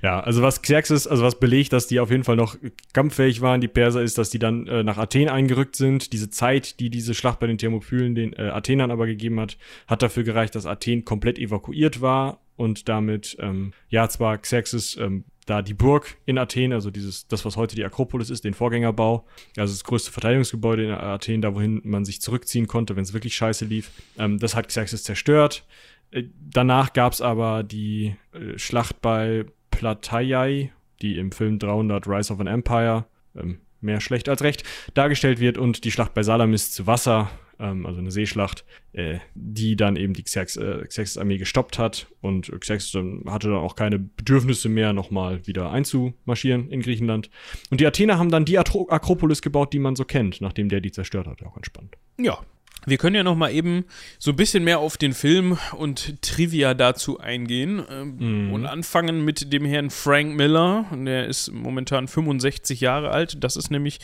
Ja, 0.03 0.19
also 0.19 0.43
was 0.43 0.61
Xerxes, 0.61 1.07
also 1.07 1.23
was 1.23 1.39
belegt, 1.39 1.73
dass 1.73 1.87
die 1.87 2.01
auf 2.01 2.11
jeden 2.11 2.25
Fall 2.25 2.35
noch 2.35 2.57
kampffähig 2.95 3.43
waren, 3.43 3.61
die 3.61 3.69
Perser, 3.69 4.03
ist, 4.03 4.19
dass 4.19 4.29
die 4.29 4.41
dann 4.41 4.67
äh, 4.67 4.83
nach 4.83 4.99
Athen 4.99 5.29
eingerückt 5.29 5.77
sind. 5.77 6.13
Diese 6.13 6.31
Zeit, 6.31 6.81
die 6.81 6.91
diese 6.91 7.15
Schlacht 7.15 7.39
bei 7.39 7.47
den 7.47 7.59
Thermopylen 7.59 8.17
den 8.17 8.33
äh, 8.33 8.49
Athenern 8.49 8.91
aber 8.91 9.07
gegeben 9.07 9.39
hat, 9.39 9.59
hat 9.87 10.03
dafür 10.03 10.25
gereicht, 10.25 10.57
dass 10.57 10.67
Athen 10.67 11.05
komplett 11.05 11.39
evakuiert 11.39 12.01
war 12.01 12.41
und 12.57 12.89
damit, 12.89 13.37
ähm, 13.39 13.73
ja, 13.89 14.09
zwar 14.09 14.37
Xerxes 14.39 14.97
ähm, 14.97 15.23
da 15.47 15.63
die 15.63 15.75
Burg 15.75 16.17
in 16.25 16.39
Athen, 16.39 16.73
also 16.73 16.91
dieses, 16.91 17.27
das, 17.27 17.45
was 17.45 17.57
heute 17.57 17.75
die 17.75 17.85
Akropolis 17.85 18.31
ist, 18.31 18.45
den 18.45 18.55
Vorgängerbau, 18.55 19.25
also 19.57 19.73
das 19.73 19.85
größte 19.85 20.13
Verteidigungsgebäude 20.13 20.85
in 20.85 20.91
Athen, 20.93 21.43
da 21.43 21.55
wohin 21.55 21.81
man 21.85 22.05
sich 22.05 22.21
zurückziehen 22.21 22.67
konnte, 22.67 22.97
wenn 22.97 23.03
es 23.03 23.13
wirklich 23.13 23.35
scheiße 23.35 23.65
lief, 23.65 23.91
ähm, 24.19 24.39
das 24.39 24.55
hat 24.55 24.69
Xerxes 24.69 25.03
zerstört. 25.03 25.65
Äh, 26.11 26.25
danach 26.41 26.93
gab 26.93 27.13
es 27.13 27.21
aber 27.21 27.63
die 27.63 28.15
äh, 28.33 28.59
Schlacht 28.59 29.01
bei 29.01 29.45
Plataiai, 29.71 30.73
die 31.01 31.19
im 31.19 31.33
Film 31.33 31.59
300 31.59 32.07
Rise 32.07 32.33
of 32.33 32.41
an 32.41 32.47
Empire, 32.47 33.07
ähm, 33.37 33.59
mehr 33.81 34.01
schlecht 34.01 34.29
als 34.29 34.43
recht, 34.43 34.63
dargestellt 34.95 35.41
wird 35.41 35.59
und 35.59 35.85
die 35.85 35.91
Schlacht 35.91 36.15
bei 36.15 36.23
Salamis 36.23 36.71
zu 36.71 36.87
Wasser, 36.87 37.31
ähm, 37.63 37.87
also 37.87 38.01
eine 38.01 38.11
Seeschlacht, 38.11 38.65
äh, 38.93 39.19
die 39.35 39.77
dann 39.77 39.97
eben 39.97 40.13
die 40.13 40.25
Xerxes, 40.25 40.63
äh, 40.63 40.85
Xerxes 40.87 41.23
gestoppt 41.39 41.79
hat 41.79 42.09
und 42.21 42.53
Xerxes 42.61 42.93
hatte 43.27 43.49
dann 43.49 43.57
auch 43.57 43.77
keine 43.77 43.99
Bedürfnisse 43.99 44.69
mehr, 44.69 44.93
nochmal 44.93 45.47
wieder 45.47 45.71
einzumarschieren 45.71 46.71
in 46.71 46.83
Griechenland. 46.83 47.31
Und 47.71 47.81
die 47.81 47.87
Athener 47.87 48.19
haben 48.19 48.31
dann 48.31 48.45
die 48.45 48.59
Akropolis 48.59 49.41
gebaut, 49.41 49.73
die 49.73 49.79
man 49.79 49.97
so 49.97 50.05
kennt, 50.05 50.41
nachdem 50.41 50.69
der 50.69 50.81
die 50.81 50.93
zerstört 50.93 51.27
hat. 51.27 51.43
Auch 51.43 51.57
entspannt. 51.57 51.97
Ja, 52.19 52.39
wir 52.85 52.99
können 52.99 53.15
ja 53.15 53.23
noch 53.23 53.37
mal 53.37 53.53
eben 53.53 53.85
so 54.19 54.33
ein 54.33 54.37
bisschen 54.37 54.65
mehr 54.65 54.81
auf 54.81 54.97
den 54.97 55.13
Film 55.13 55.59
und 55.77 56.21
Trivia 56.23 56.75
dazu 56.75 57.21
eingehen 57.21 57.83
ähm, 57.91 58.47
mhm. 58.47 58.53
und 58.53 58.67
anfangen 58.67 59.25
mit 59.25 59.53
dem 59.53 59.65
Herrn 59.65 59.91
Frank 59.91 60.35
Miller. 60.35 60.87
Der 60.93 61.27
ist 61.27 61.53
momentan 61.53 62.09
65 62.09 62.81
Jahre 62.81 63.11
alt. 63.11 63.43
Das 63.43 63.57
ist 63.57 63.71
nämlich, 63.71 64.01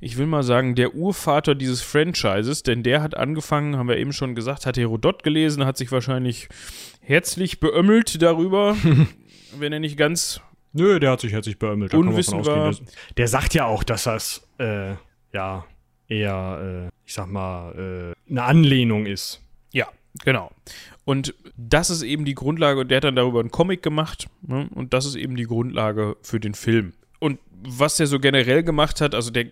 ich 0.00 0.16
will 0.16 0.26
mal 0.26 0.42
sagen, 0.42 0.74
der 0.74 0.94
Urvater 0.94 1.54
dieses 1.54 1.82
Franchises, 1.82 2.62
denn 2.62 2.82
der 2.82 3.02
hat 3.02 3.16
angefangen, 3.16 3.76
haben 3.76 3.88
wir 3.88 3.98
eben 3.98 4.12
schon 4.12 4.34
gesagt, 4.34 4.66
hat 4.66 4.76
Herodot 4.76 5.22
gelesen, 5.22 5.66
hat 5.66 5.76
sich 5.76 5.92
wahrscheinlich 5.92 6.48
herzlich 7.00 7.60
beömmelt 7.60 8.22
darüber, 8.22 8.76
wenn 9.58 9.72
er 9.72 9.80
nicht 9.80 9.96
ganz 9.96 10.40
Nö, 10.76 10.98
der 10.98 11.12
hat 11.12 11.20
sich 11.20 11.32
herzlich 11.32 11.58
beömmelt. 11.60 11.92
Da 11.92 11.98
war. 12.44 12.72
Der, 12.72 12.80
der, 13.16 13.28
sagt 13.28 13.54
ja 13.54 13.66
auch, 13.66 13.84
dass 13.84 14.04
das, 14.04 14.44
äh, 14.58 14.94
ja, 15.32 15.64
eher, 16.08 16.88
äh, 16.88 17.06
ich 17.06 17.14
sag 17.14 17.26
mal, 17.28 18.14
äh, 18.26 18.30
eine 18.30 18.42
Anlehnung 18.42 19.06
ist. 19.06 19.40
Ja, 19.72 19.88
genau. 20.24 20.50
Und 21.04 21.34
das 21.56 21.90
ist 21.90 22.02
eben 22.02 22.24
die 22.24 22.34
Grundlage, 22.34 22.86
der 22.86 22.98
hat 22.98 23.04
dann 23.04 23.16
darüber 23.16 23.40
einen 23.40 23.50
Comic 23.50 23.82
gemacht 23.82 24.26
ne? 24.42 24.68
und 24.74 24.94
das 24.94 25.04
ist 25.04 25.16
eben 25.16 25.36
die 25.36 25.44
Grundlage 25.44 26.16
für 26.22 26.40
den 26.40 26.54
Film. 26.54 26.94
Und 27.20 27.38
was 27.66 27.96
der 27.96 28.06
so 28.06 28.20
generell 28.20 28.62
gemacht 28.62 29.00
hat, 29.00 29.14
also 29.14 29.30
der, 29.30 29.46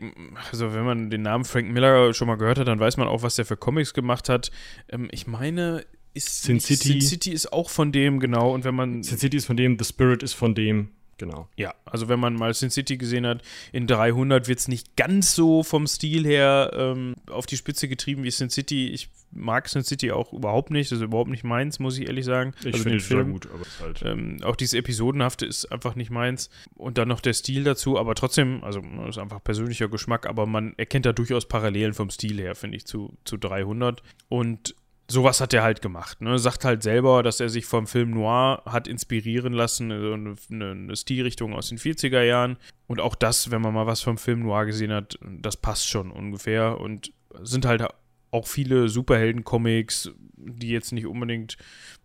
also 0.50 0.74
wenn 0.74 0.84
man 0.84 1.10
den 1.10 1.22
Namen 1.22 1.44
Frank 1.44 1.70
Miller 1.70 2.12
schon 2.12 2.28
mal 2.28 2.36
gehört 2.36 2.58
hat, 2.58 2.68
dann 2.68 2.80
weiß 2.80 2.96
man 2.96 3.08
auch, 3.08 3.22
was 3.22 3.36
der 3.36 3.46
für 3.46 3.56
Comics 3.56 3.94
gemacht 3.94 4.28
hat. 4.28 4.50
Ähm, 4.88 5.08
ich 5.10 5.26
meine, 5.26 5.84
ist 6.14 6.42
Sin 6.42 6.60
City. 6.60 6.88
Sin 6.88 7.00
City 7.00 7.32
ist 7.32 7.52
auch 7.52 7.70
von 7.70 7.92
dem, 7.92 8.20
genau. 8.20 8.52
Und 8.52 8.64
wenn 8.64 8.74
man. 8.74 9.02
Sin 9.02 9.18
City 9.18 9.38
ist 9.38 9.46
von 9.46 9.56
dem, 9.56 9.78
The 9.78 9.84
Spirit 9.84 10.22
ist 10.22 10.34
von 10.34 10.54
dem. 10.54 10.90
Genau. 11.22 11.48
Ja, 11.54 11.72
also 11.84 12.08
wenn 12.08 12.18
man 12.18 12.34
mal 12.34 12.52
Sin 12.52 12.70
City 12.70 12.96
gesehen 12.96 13.24
hat, 13.28 13.42
in 13.70 13.86
300 13.86 14.48
wird 14.48 14.58
es 14.58 14.66
nicht 14.66 14.96
ganz 14.96 15.36
so 15.36 15.62
vom 15.62 15.86
Stil 15.86 16.26
her 16.26 16.72
ähm, 16.74 17.14
auf 17.30 17.46
die 17.46 17.56
Spitze 17.56 17.86
getrieben 17.86 18.24
wie 18.24 18.30
Sin 18.32 18.50
City. 18.50 18.88
Ich 18.88 19.08
mag 19.30 19.68
Sin 19.68 19.84
City 19.84 20.10
auch 20.10 20.32
überhaupt 20.32 20.72
nicht, 20.72 20.90
das 20.90 20.98
ist 20.98 21.04
überhaupt 21.04 21.30
nicht 21.30 21.44
meins, 21.44 21.78
muss 21.78 21.96
ich 21.96 22.08
ehrlich 22.08 22.24
sagen. 22.24 22.54
Ich 22.64 22.74
also 22.74 22.82
finde 22.82 22.98
es 22.98 23.06
sehr 23.06 23.22
gut, 23.22 23.46
aber 23.54 23.62
es 23.62 23.80
halt. 23.80 24.02
Ähm, 24.04 24.38
auch 24.42 24.56
dieses 24.56 24.74
Episodenhafte 24.74 25.46
ist 25.46 25.70
einfach 25.70 25.94
nicht 25.94 26.10
meins. 26.10 26.50
Und 26.74 26.98
dann 26.98 27.06
noch 27.06 27.20
der 27.20 27.34
Stil 27.34 27.62
dazu, 27.62 27.96
aber 28.00 28.16
trotzdem, 28.16 28.64
also 28.64 28.82
ist 29.08 29.18
einfach 29.18 29.44
persönlicher 29.44 29.86
Geschmack, 29.86 30.26
aber 30.26 30.46
man 30.46 30.74
erkennt 30.78 31.06
da 31.06 31.12
durchaus 31.12 31.46
Parallelen 31.46 31.94
vom 31.94 32.10
Stil 32.10 32.40
her, 32.40 32.56
finde 32.56 32.78
ich, 32.78 32.84
zu, 32.84 33.16
zu 33.24 33.36
300. 33.36 34.02
Und 34.28 34.74
sowas 35.12 35.40
hat 35.40 35.52
er 35.52 35.62
halt 35.62 35.82
gemacht. 35.82 36.20
Ne? 36.20 36.38
Sagt 36.38 36.64
halt 36.64 36.82
selber, 36.82 37.22
dass 37.22 37.40
er 37.40 37.48
sich 37.48 37.66
vom 37.66 37.86
Film 37.86 38.10
Noir 38.10 38.62
hat 38.64 38.88
inspirieren 38.88 39.52
lassen, 39.52 39.92
also 39.92 40.14
eine, 40.14 40.34
eine, 40.50 40.96
Stilrichtung 40.96 41.54
aus 41.54 41.68
den 41.68 41.78
40er 41.78 42.22
Jahren. 42.22 42.56
Und 42.86 43.00
auch 43.00 43.14
das, 43.14 43.50
wenn 43.50 43.62
man 43.62 43.74
mal 43.74 43.86
was 43.86 44.00
vom 44.00 44.18
Film 44.18 44.40
Noir 44.40 44.64
gesehen 44.66 44.92
hat, 44.92 45.18
das 45.20 45.56
passt 45.56 45.88
schon 45.88 46.10
ungefähr. 46.10 46.80
Und 46.80 47.12
sind 47.42 47.66
halt 47.66 47.86
auch 48.30 48.46
viele 48.46 48.88
Superhelden-Comics, 48.88 50.10
die 50.36 50.70
jetzt 50.70 50.92
nicht 50.92 51.06
unbedingt 51.06 51.56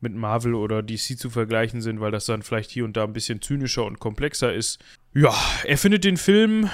mit 0.01 0.13
Marvel 0.13 0.53
oder 0.53 0.83
DC 0.83 1.17
zu 1.17 1.29
vergleichen 1.29 1.81
sind, 1.81 2.01
weil 2.01 2.11
das 2.11 2.25
dann 2.25 2.43
vielleicht 2.43 2.69
hier 2.69 2.85
und 2.85 2.97
da 2.97 3.05
ein 3.05 3.13
bisschen 3.13 3.41
zynischer 3.41 3.85
und 3.85 3.99
komplexer 3.99 4.53
ist. 4.53 4.83
Ja, 5.13 5.33
er 5.63 5.77
findet 5.77 6.03
den 6.03 6.17
Film 6.17 6.69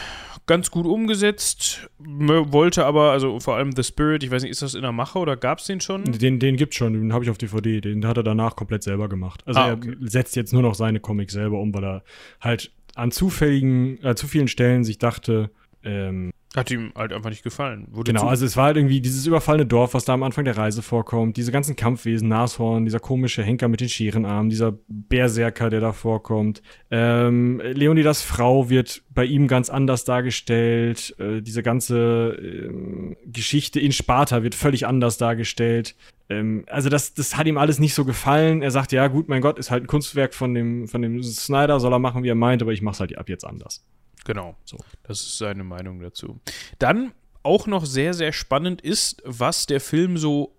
ganz 0.46 0.72
gut 0.72 0.86
umgesetzt, 0.86 1.90
wollte 2.00 2.86
aber, 2.86 3.12
also 3.12 3.40
vor 3.40 3.56
allem 3.56 3.72
The 3.74 3.84
Spirit, 3.84 4.24
ich 4.24 4.32
weiß 4.32 4.44
nicht, 4.44 4.52
ist 4.52 4.62
das 4.62 4.74
in 4.74 4.82
der 4.82 4.92
Mache 4.92 5.20
oder 5.20 5.38
gab 5.38 5.60
es 5.60 5.66
den 5.66 5.80
schon? 5.80 6.04
Den, 6.04 6.40
den 6.40 6.56
es 6.56 6.76
schon, 6.76 6.94
den 6.94 7.14
habe 7.14 7.24
ich 7.24 7.30
auf 7.30 7.38
DVD, 7.38 7.80
den 7.80 8.06
hat 8.06 8.18
er 8.18 8.24
danach 8.24 8.56
komplett 8.56 8.84
selber 8.84 9.08
gemacht. 9.08 9.44
Also 9.46 9.60
ah, 9.60 9.74
okay. 9.74 9.96
er 10.02 10.10
setzt 10.10 10.36
jetzt 10.36 10.52
nur 10.52 10.62
noch 10.62 10.76
seine 10.76 11.00
Comics 11.00 11.34
selber 11.34 11.60
um, 11.60 11.74
weil 11.74 11.84
er 11.86 12.04
halt 12.42 12.72
an 12.96 13.12
zufälligen, 13.12 14.04
äh, 14.04 14.16
zu 14.16 14.28
vielen 14.28 14.48
Stellen 14.48 14.84
sich 14.84 14.98
dachte, 14.98 15.50
ähm, 15.84 16.32
hat 16.56 16.70
ihm 16.70 16.92
halt 16.96 17.12
einfach 17.14 17.32
nicht 17.32 17.44
gefallen. 17.44 17.88
Wurde 17.90 18.14
genau, 18.14 18.28
also 18.28 18.46
es 18.46 18.56
war 18.56 18.66
halt 18.66 18.78
irgendwie 18.78 19.02
dieses 19.02 19.26
überfallene 19.26 19.66
Dorf, 19.66 19.96
was 19.96 20.06
da 20.06 20.14
am 20.14 20.22
Anfang 20.22 20.46
der 20.46 20.56
Reise 20.56 20.84
vorkommt, 20.84 21.36
diese 21.36 21.52
ganzen 21.52 21.76
Kampfwesen, 21.76 22.28
Nashorn, 22.28 22.86
dieser 22.86 23.00
komische 23.00 23.42
Henker 23.42 23.68
mit 23.68 23.82
den 23.82 23.90
Scherenarmen, 23.90 24.52
dieser 24.52 24.78
Berserker, 24.88 25.72
der 25.72 25.80
da 25.80 25.94
vorkommt. 25.94 26.62
Ähm, 26.92 27.60
Leonidas 27.64 28.22
Frau 28.22 28.70
wird 28.70 29.04
bei 29.10 29.26
ihm 29.26 29.48
ganz 29.48 29.72
anders 29.72 30.06
dargestellt. 30.06 31.16
Äh, 31.18 31.42
diese 31.42 31.64
ganze 31.64 32.38
äh, 32.40 33.16
Geschichte 33.26 33.80
in 33.80 33.92
Sparta 33.92 34.44
wird 34.44 34.54
völlig 34.54 34.86
anders 34.86 35.18
dargestellt. 35.18 35.96
Ähm, 36.30 36.66
also 36.68 36.90
das, 36.90 37.16
das 37.16 37.36
hat 37.36 37.48
ihm 37.48 37.58
alles 37.58 37.80
nicht 37.80 37.96
so 37.96 38.06
gefallen. 38.06 38.62
Er 38.62 38.72
sagt, 38.72 38.92
ja 38.92 39.08
gut, 39.08 39.28
mein 39.28 39.42
Gott, 39.42 39.58
ist 39.58 39.72
halt 39.72 39.86
ein 39.86 39.88
Kunstwerk 39.88 40.36
von 40.36 40.54
dem, 40.54 40.88
von 40.88 41.02
dem 41.02 41.24
Snyder, 41.24 41.80
soll 41.80 41.94
er 41.94 42.00
machen, 42.00 42.24
wie 42.24 42.30
er 42.30 42.36
meint, 42.36 42.62
aber 42.62 42.74
ich 42.74 42.84
mach's 42.84 43.00
halt 43.00 43.18
ab 43.18 43.28
jetzt 43.28 43.44
anders. 43.44 43.84
Genau. 44.26 44.56
So. 44.66 44.78
Das 45.04 45.20
ist 45.22 45.38
seine 45.38 45.64
Meinung 45.64 46.00
dazu. 46.00 46.40
Dann 46.80 47.12
auch 47.44 47.68
noch 47.68 47.86
sehr, 47.86 48.14
sehr 48.14 48.32
spannend 48.32 48.82
ist, 48.82 49.22
was 49.26 49.66
der 49.66 49.82
Film 49.82 50.18
so, 50.18 50.56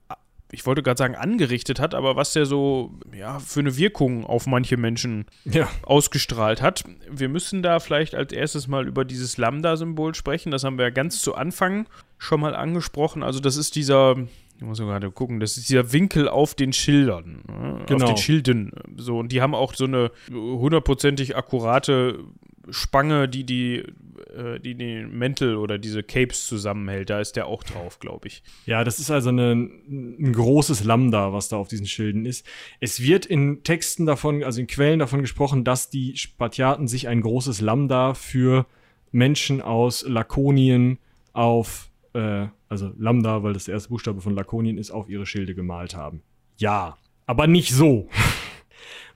ich 0.52 0.66
wollte 0.66 0.82
gerade 0.82 0.98
sagen, 0.98 1.16
angerichtet 1.16 1.80
hat, 1.80 1.94
aber 1.94 2.14
was 2.14 2.34
der 2.34 2.46
so, 2.46 2.92
ja, 3.16 3.38
für 3.40 3.60
eine 3.60 3.76
Wirkung 3.76 4.24
auf 4.24 4.46
manche 4.46 4.76
Menschen 4.76 5.24
ja. 5.44 5.68
ausgestrahlt 5.82 6.62
hat. 6.62 6.84
Wir 7.10 7.28
müssen 7.28 7.62
da 7.62 7.80
vielleicht 7.80 8.14
als 8.14 8.32
erstes 8.32 8.68
mal 8.68 8.86
über 8.86 9.04
dieses 9.04 9.38
Lambda-Symbol 9.38 10.14
sprechen. 10.14 10.50
Das 10.50 10.62
haben 10.62 10.78
wir 10.78 10.84
ja 10.84 10.90
ganz 10.90 11.22
zu 11.22 11.34
Anfang 11.34 11.86
schon 12.18 12.40
mal 12.40 12.54
angesprochen. 12.54 13.22
Also, 13.22 13.40
das 13.40 13.56
ist 13.56 13.74
dieser, 13.74 14.16
ich 14.56 14.62
muss 14.62 14.78
gerade 14.78 15.10
gucken, 15.10 15.40
das 15.40 15.56
ist 15.56 15.68
dieser 15.68 15.92
Winkel 15.92 16.28
auf 16.28 16.54
den 16.54 16.72
Schildern. 16.72 17.42
Ne? 17.48 17.84
Genau. 17.86 18.04
Auf 18.04 18.10
den 18.10 18.16
Schilden. 18.18 18.72
So, 18.96 19.18
und 19.18 19.32
die 19.32 19.42
haben 19.42 19.54
auch 19.54 19.74
so 19.74 19.84
eine 19.84 20.10
hundertprozentig 20.30 21.34
akkurate 21.34 22.20
Spange, 22.70 23.28
die 23.28 23.44
die, 23.44 23.84
äh, 24.36 24.58
die 24.60 24.74
den 24.74 25.16
Mäntel 25.16 25.56
oder 25.56 25.78
diese 25.78 26.02
Capes 26.02 26.46
zusammenhält. 26.46 27.10
Da 27.10 27.20
ist 27.20 27.36
der 27.36 27.46
auch 27.46 27.62
drauf, 27.62 27.98
glaube 27.98 28.28
ich. 28.28 28.42
Ja, 28.66 28.84
das 28.84 28.98
ist 28.98 29.10
also 29.10 29.30
eine, 29.30 29.52
ein 29.52 30.32
großes 30.32 30.84
Lambda, 30.84 31.32
was 31.32 31.48
da 31.48 31.56
auf 31.56 31.68
diesen 31.68 31.86
Schilden 31.86 32.26
ist. 32.26 32.46
Es 32.80 33.02
wird 33.02 33.26
in 33.26 33.62
Texten 33.62 34.06
davon, 34.06 34.42
also 34.42 34.60
in 34.60 34.66
Quellen 34.66 34.98
davon 34.98 35.20
gesprochen, 35.20 35.64
dass 35.64 35.90
die 35.90 36.16
Spartiaten 36.16 36.88
sich 36.88 37.08
ein 37.08 37.20
großes 37.20 37.60
Lambda 37.60 38.14
für 38.14 38.66
Menschen 39.12 39.60
aus 39.62 40.04
Lakonien 40.06 40.98
auf, 41.32 41.90
äh, 42.14 42.46
also 42.68 42.92
Lambda, 42.98 43.42
weil 43.42 43.52
das 43.52 43.64
der 43.64 43.74
erste 43.74 43.90
Buchstabe 43.90 44.20
von 44.20 44.34
Lakonien 44.34 44.78
ist, 44.78 44.90
auf 44.90 45.08
ihre 45.08 45.26
Schilde 45.26 45.54
gemalt 45.54 45.94
haben. 45.94 46.22
Ja, 46.56 46.96
aber 47.26 47.46
nicht 47.46 47.72
so. 47.72 48.08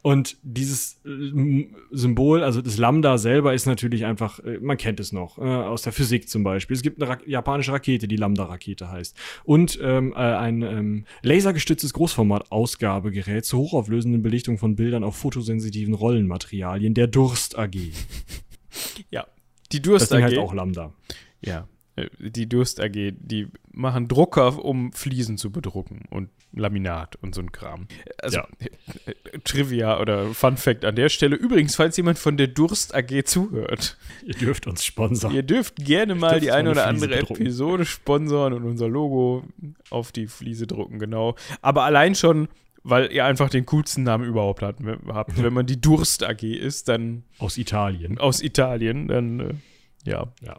Und 0.03 0.37
dieses 0.43 1.01
äh, 1.05 1.67
Symbol, 1.91 2.43
also 2.43 2.63
das 2.63 2.79
Lambda 2.79 3.19
selber 3.19 3.55
ist 3.55 3.67
natürlich 3.67 4.05
einfach, 4.05 4.39
äh, 4.41 4.59
man 4.61 4.77
kennt 4.77 5.01
es 5.01 5.13
noch, 5.13 5.39
äh, 5.39 5.43
aus 5.43 5.83
der 5.83 5.93
Physik 5.93 6.29
zum 6.29 6.45
Beispiel. 6.45 6.77
Es 6.77 6.83
gibt 6.83 7.03
eine 7.03 7.11
Ra 7.11 7.19
japanische 7.27 7.73
Rakete, 7.73 8.07
die 8.07 8.17
Lambda-Rakete 8.17 8.91
heißt. 8.91 9.17
Und 9.45 9.79
ähm, 9.83 10.13
äh, 10.13 10.17
ein 10.17 10.63
ähm, 10.63 11.05
lasergestütztes 11.23 11.93
Großformat-Ausgabegerät 11.95 13.45
zur 13.45 13.61
hochauflösenden 13.61 14.23
Belichtung 14.23 14.59
von 14.59 14.77
Bildern 14.77 15.05
auf 15.05 15.17
fotosensitiven 15.17 15.95
Rollenmaterialien, 15.95 16.95
der 16.95 17.07
Durst 17.07 17.59
AG. 17.59 17.77
Ja, 19.11 19.27
die 19.73 19.83
Durst 19.83 20.13
AG. 20.13 20.21
Das 20.21 20.31
Ding 20.31 20.39
heißt 20.39 20.39
auch 20.39 20.55
Lambda. 20.55 20.93
Ja, 21.41 21.67
die 22.19 22.49
Durst 22.49 22.81
AG, 22.81 22.93
die 22.93 23.49
machen 23.73 24.09
Drucker, 24.09 24.65
um 24.65 24.93
Fliesen 24.93 25.39
zu 25.39 25.51
bedrucken 25.51 26.03
und 26.11 26.31
Laminat 26.53 27.17
und 27.17 27.35
so 27.35 27.41
ein 27.41 27.53
Kram. 27.53 27.87
Also, 28.19 28.39
ja. 28.39 28.49
Trivia 29.45 30.01
oder 30.01 30.29
Fun 30.35 30.57
Fact 30.57 30.85
an 30.85 30.97
der 30.97 31.09
Stelle. 31.09 31.37
Übrigens, 31.37 31.77
falls 31.77 31.97
jemand 31.97 32.19
von 32.19 32.37
der 32.37 32.49
Durst 32.49 32.95
AG 32.95 33.25
zuhört. 33.25 33.97
Ihr 34.25 34.35
dürft 34.35 34.67
uns 34.67 34.85
sponsern. 34.85 35.33
Ihr 35.33 35.43
dürft 35.43 35.77
gerne 35.77 36.15
mal 36.15 36.41
die 36.41 36.51
eine 36.51 36.71
oder 36.71 36.87
andere 36.87 37.17
bedrucken. 37.17 37.43
Episode 37.43 37.85
sponsern 37.85 38.53
und 38.53 38.65
unser 38.65 38.89
Logo 38.89 39.45
auf 39.91 40.13
die 40.13 40.27
Fliese 40.27 40.67
drucken, 40.67 40.99
genau. 40.99 41.37
Aber 41.63 41.85
allein 41.85 42.15
schon, 42.15 42.49
weil 42.83 43.13
ihr 43.13 43.25
einfach 43.25 43.51
den 43.51 43.67
coolsten 43.67 44.03
Namen 44.03 44.25
überhaupt 44.25 44.63
habt. 44.63 44.81
Wenn 45.37 45.53
man 45.53 45.67
die 45.67 45.81
Durst 45.81 46.25
AG 46.25 46.43
ist, 46.43 46.89
dann. 46.89 47.25
Aus 47.39 47.59
Italien. 47.59 48.19
Aus 48.19 48.43
Italien, 48.43 49.09
dann. 49.09 49.41
Äh, 49.41 49.55
ja. 50.05 50.33
Ja. 50.41 50.59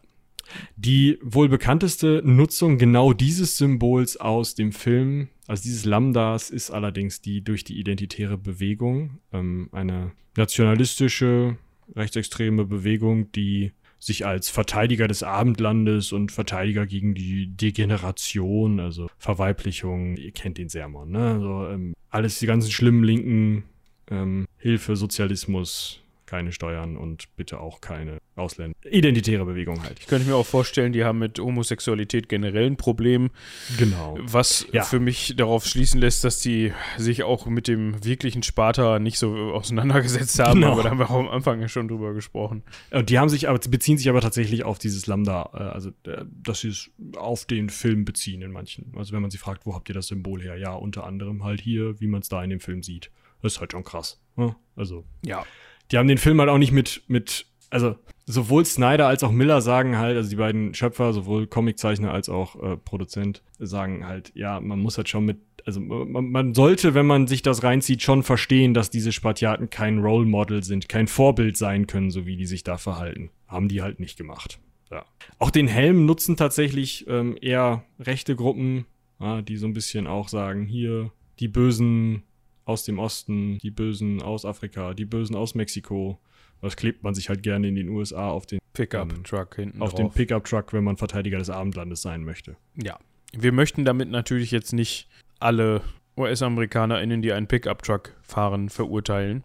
Die 0.76 1.18
wohl 1.22 1.50
bekannteste 1.50 2.22
Nutzung 2.24 2.78
genau 2.78 3.14
dieses 3.14 3.58
Symbols 3.58 4.18
aus 4.18 4.56
dem 4.56 4.72
Film, 4.72 5.30
also 5.48 5.64
dieses 5.64 5.86
Lambdas, 5.86 6.50
ist 6.50 6.72
allerdings 6.72 7.22
die 7.22 7.44
durch 7.44 7.64
die 7.64 7.80
identitäre 7.80 8.38
Bewegung, 8.38 9.20
ähm, 9.34 9.70
eine 9.72 10.12
nationalistische, 10.36 11.58
rechtsextreme 11.96 12.66
Bewegung, 12.66 13.32
die 13.32 13.72
sich 14.00 14.26
als 14.26 14.50
Verteidiger 14.50 15.08
des 15.08 15.24
Abendlandes 15.24 16.14
und 16.14 16.32
Verteidiger 16.32 16.86
gegen 16.86 17.16
die 17.16 17.48
Degeneration, 17.48 18.80
also 18.80 19.10
Verweiblichung, 19.18 20.16
ihr 20.16 20.32
kennt 20.32 20.58
den 20.58 20.70
Sermon, 20.70 21.12
ne? 21.12 21.34
Also, 21.34 21.68
ähm, 21.68 21.94
alles 22.10 22.40
die 22.40 22.46
ganzen 22.46 22.72
schlimmen 22.72 23.04
linken 23.04 23.64
ähm, 24.10 24.48
Hilfe, 24.58 24.96
Sozialismus, 24.96 26.02
keine 26.30 26.52
Steuern 26.52 26.96
und 26.96 27.36
bitte 27.38 27.60
auch 27.60 27.82
keine 27.82 28.20
Ausländer. 28.36 28.78
Identitäre 28.84 29.46
Bewegung 29.46 29.84
halt. 29.84 30.00
Ich 30.00 30.06
könnte 30.06 30.28
mir 30.28 30.36
auch 30.36 30.46
vorstellen, 30.46 30.94
die 30.94 31.04
haben 31.04 31.18
mit 31.18 31.40
Homosexualität 31.40 32.30
generell 32.30 32.68
ein 32.68 32.78
Problem. 32.78 33.32
Genau. 33.80 34.16
Was 34.22 34.68
ja. 34.72 34.84
für 34.84 35.00
mich 35.00 35.34
darauf 35.38 35.66
schließen 35.66 36.00
lässt, 36.00 36.24
dass 36.24 36.40
die 36.40 36.72
sich 36.98 37.24
auch 37.24 37.48
mit 37.48 37.68
dem 37.68 38.06
wirklichen 38.06 38.44
Sparta 38.44 39.00
nicht 39.00 39.18
so 39.18 39.34
auseinandergesetzt 39.34 40.38
haben. 40.38 40.62
Genau. 40.62 40.74
Aber 40.74 40.84
da 40.84 40.92
haben 40.92 41.00
wir 41.00 41.10
auch 41.10 41.20
am 41.20 41.30
Anfang 41.30 41.62
ja 41.62 41.68
schon 41.68 41.88
drüber 41.88 42.14
gesprochen. 42.14 42.62
Und 42.92 43.10
die 43.10 43.18
haben 43.18 43.30
sich 43.30 43.50
aber, 43.50 43.58
beziehen 43.58 43.98
sich 43.98 44.08
aber 44.08 44.22
tatsächlich 44.22 44.64
auf 44.64 44.78
dieses 44.78 45.08
Lambda, 45.08 45.50
äh, 45.54 45.58
also 45.58 45.90
äh, 46.04 46.26
dass 46.32 46.62
sie 46.62 46.70
es 46.70 46.92
auf 47.18 47.46
den 47.46 47.70
Film 47.70 48.06
beziehen 48.06 48.44
in 48.44 48.52
manchen. 48.52 48.94
Also 48.96 49.14
wenn 49.14 49.22
man 49.24 49.32
sie 49.32 49.40
fragt, 49.40 49.66
wo 49.66 49.74
habt 49.74 49.90
ihr 49.90 49.96
das 49.96 50.08
Symbol 50.08 50.44
her? 50.44 50.58
Ja, 50.58 50.74
unter 50.74 51.06
anderem 51.06 51.44
halt 51.44 51.60
hier, 51.60 52.00
wie 52.00 52.08
man 52.08 52.22
es 52.22 52.30
da 52.30 52.44
in 52.44 52.52
dem 52.52 52.60
Film 52.60 52.84
sieht. 52.84 53.10
Das 53.42 53.54
ist 53.54 53.60
halt 53.62 53.72
schon 53.72 53.84
krass. 53.84 54.22
Ne? 54.36 54.56
Also. 54.76 55.06
Ja 55.26 55.44
die 55.92 55.98
haben 55.98 56.08
den 56.08 56.18
Film 56.18 56.40
halt 56.40 56.50
auch 56.50 56.58
nicht 56.58 56.72
mit, 56.72 57.04
mit, 57.08 57.46
also 57.70 57.96
sowohl 58.26 58.64
Snyder 58.64 59.08
als 59.08 59.24
auch 59.24 59.32
Miller 59.32 59.60
sagen 59.62 59.98
halt, 59.98 60.16
also 60.16 60.30
die 60.30 60.36
beiden 60.36 60.74
Schöpfer, 60.76 61.14
sowohl 61.14 61.48
Comiczeichner 61.48 62.12
als 62.12 62.30
auch 62.30 62.62
äh, 62.62 62.78
Produzent, 62.78 63.42
sagen 63.58 64.06
halt, 64.06 64.32
ja, 64.36 64.60
man 64.60 64.80
muss 64.80 64.98
halt 64.98 65.10
schon 65.10 65.26
mit, 65.26 65.40
also 65.66 65.80
man, 65.82 66.30
man, 66.30 66.54
sollte, 66.54 66.94
wenn 66.94 67.08
man 67.08 67.26
sich 67.26 67.42
das 67.42 67.64
reinzieht, 67.64 68.04
schon 68.04 68.22
verstehen, 68.22 68.76
dass 68.76 68.92
diese 68.92 69.12
Spartiaten 69.12 69.72
kein 69.72 70.00
Role 70.00 70.28
Model 70.28 70.64
sind, 70.64 70.88
kein 70.88 71.08
Vorbild 71.08 71.58
sein 71.58 71.88
können, 71.88 72.12
so 72.12 72.28
wie 72.28 72.38
die 72.38 72.46
sich 72.46 72.64
da 72.64 72.78
verhalten. 72.78 73.32
Haben 73.48 73.68
die 73.68 73.82
halt 73.82 74.00
nicht 74.00 74.18
gemacht. 74.18 74.60
Ja. 74.92 75.06
Auch 75.40 75.50
den 75.50 75.68
Helm 75.68 76.06
nutzen 76.06 76.38
tatsächlich 76.38 77.08
ähm, 77.08 77.36
eher 77.42 77.84
rechte 78.00 78.36
Gruppen, 78.36 78.86
ja, 79.20 79.42
die 79.42 79.58
so 79.58 79.66
ein 79.66 79.74
bisschen 79.74 80.06
auch 80.06 80.28
sagen, 80.28 80.66
hier 80.66 81.12
die 81.40 81.48
bösen 81.48 82.24
aus 82.70 82.84
dem 82.84 83.00
Osten, 83.00 83.58
die 83.58 83.72
Bösen 83.72 84.22
aus 84.22 84.46
Afrika, 84.46 84.94
die 84.94 85.06
Bösen 85.06 85.36
aus 85.36 85.56
Mexiko. 85.56 86.20
Das 86.62 86.76
klebt 86.76 87.04
man 87.04 87.16
sich 87.16 87.30
halt 87.30 87.42
gerne 87.42 87.68
in 87.68 87.76
den 87.76 87.90
USA 87.90 88.30
auf 88.30 88.46
den 88.46 88.60
Pickup-Truck 88.74 89.58
ähm, 89.58 89.64
hinten 89.64 89.82
Auf 89.82 89.92
drauf. 89.92 90.00
den 90.00 90.12
Pickup-Truck, 90.12 90.72
wenn 90.74 90.84
man 90.84 90.96
Verteidiger 90.96 91.40
des 91.40 91.50
Abendlandes 91.50 92.02
sein 92.02 92.24
möchte. 92.24 92.58
Ja. 92.76 93.00
Wir 93.34 93.52
möchten 93.52 93.86
damit 93.86 94.10
natürlich 94.10 94.52
jetzt 94.52 94.74
nicht 94.74 95.08
alle 95.40 95.82
US-AmerikanerInnen, 96.16 97.22
die 97.22 97.34
einen 97.34 97.48
Pickup-Truck 97.48 98.16
fahren, 98.22 98.70
verurteilen. 98.70 99.44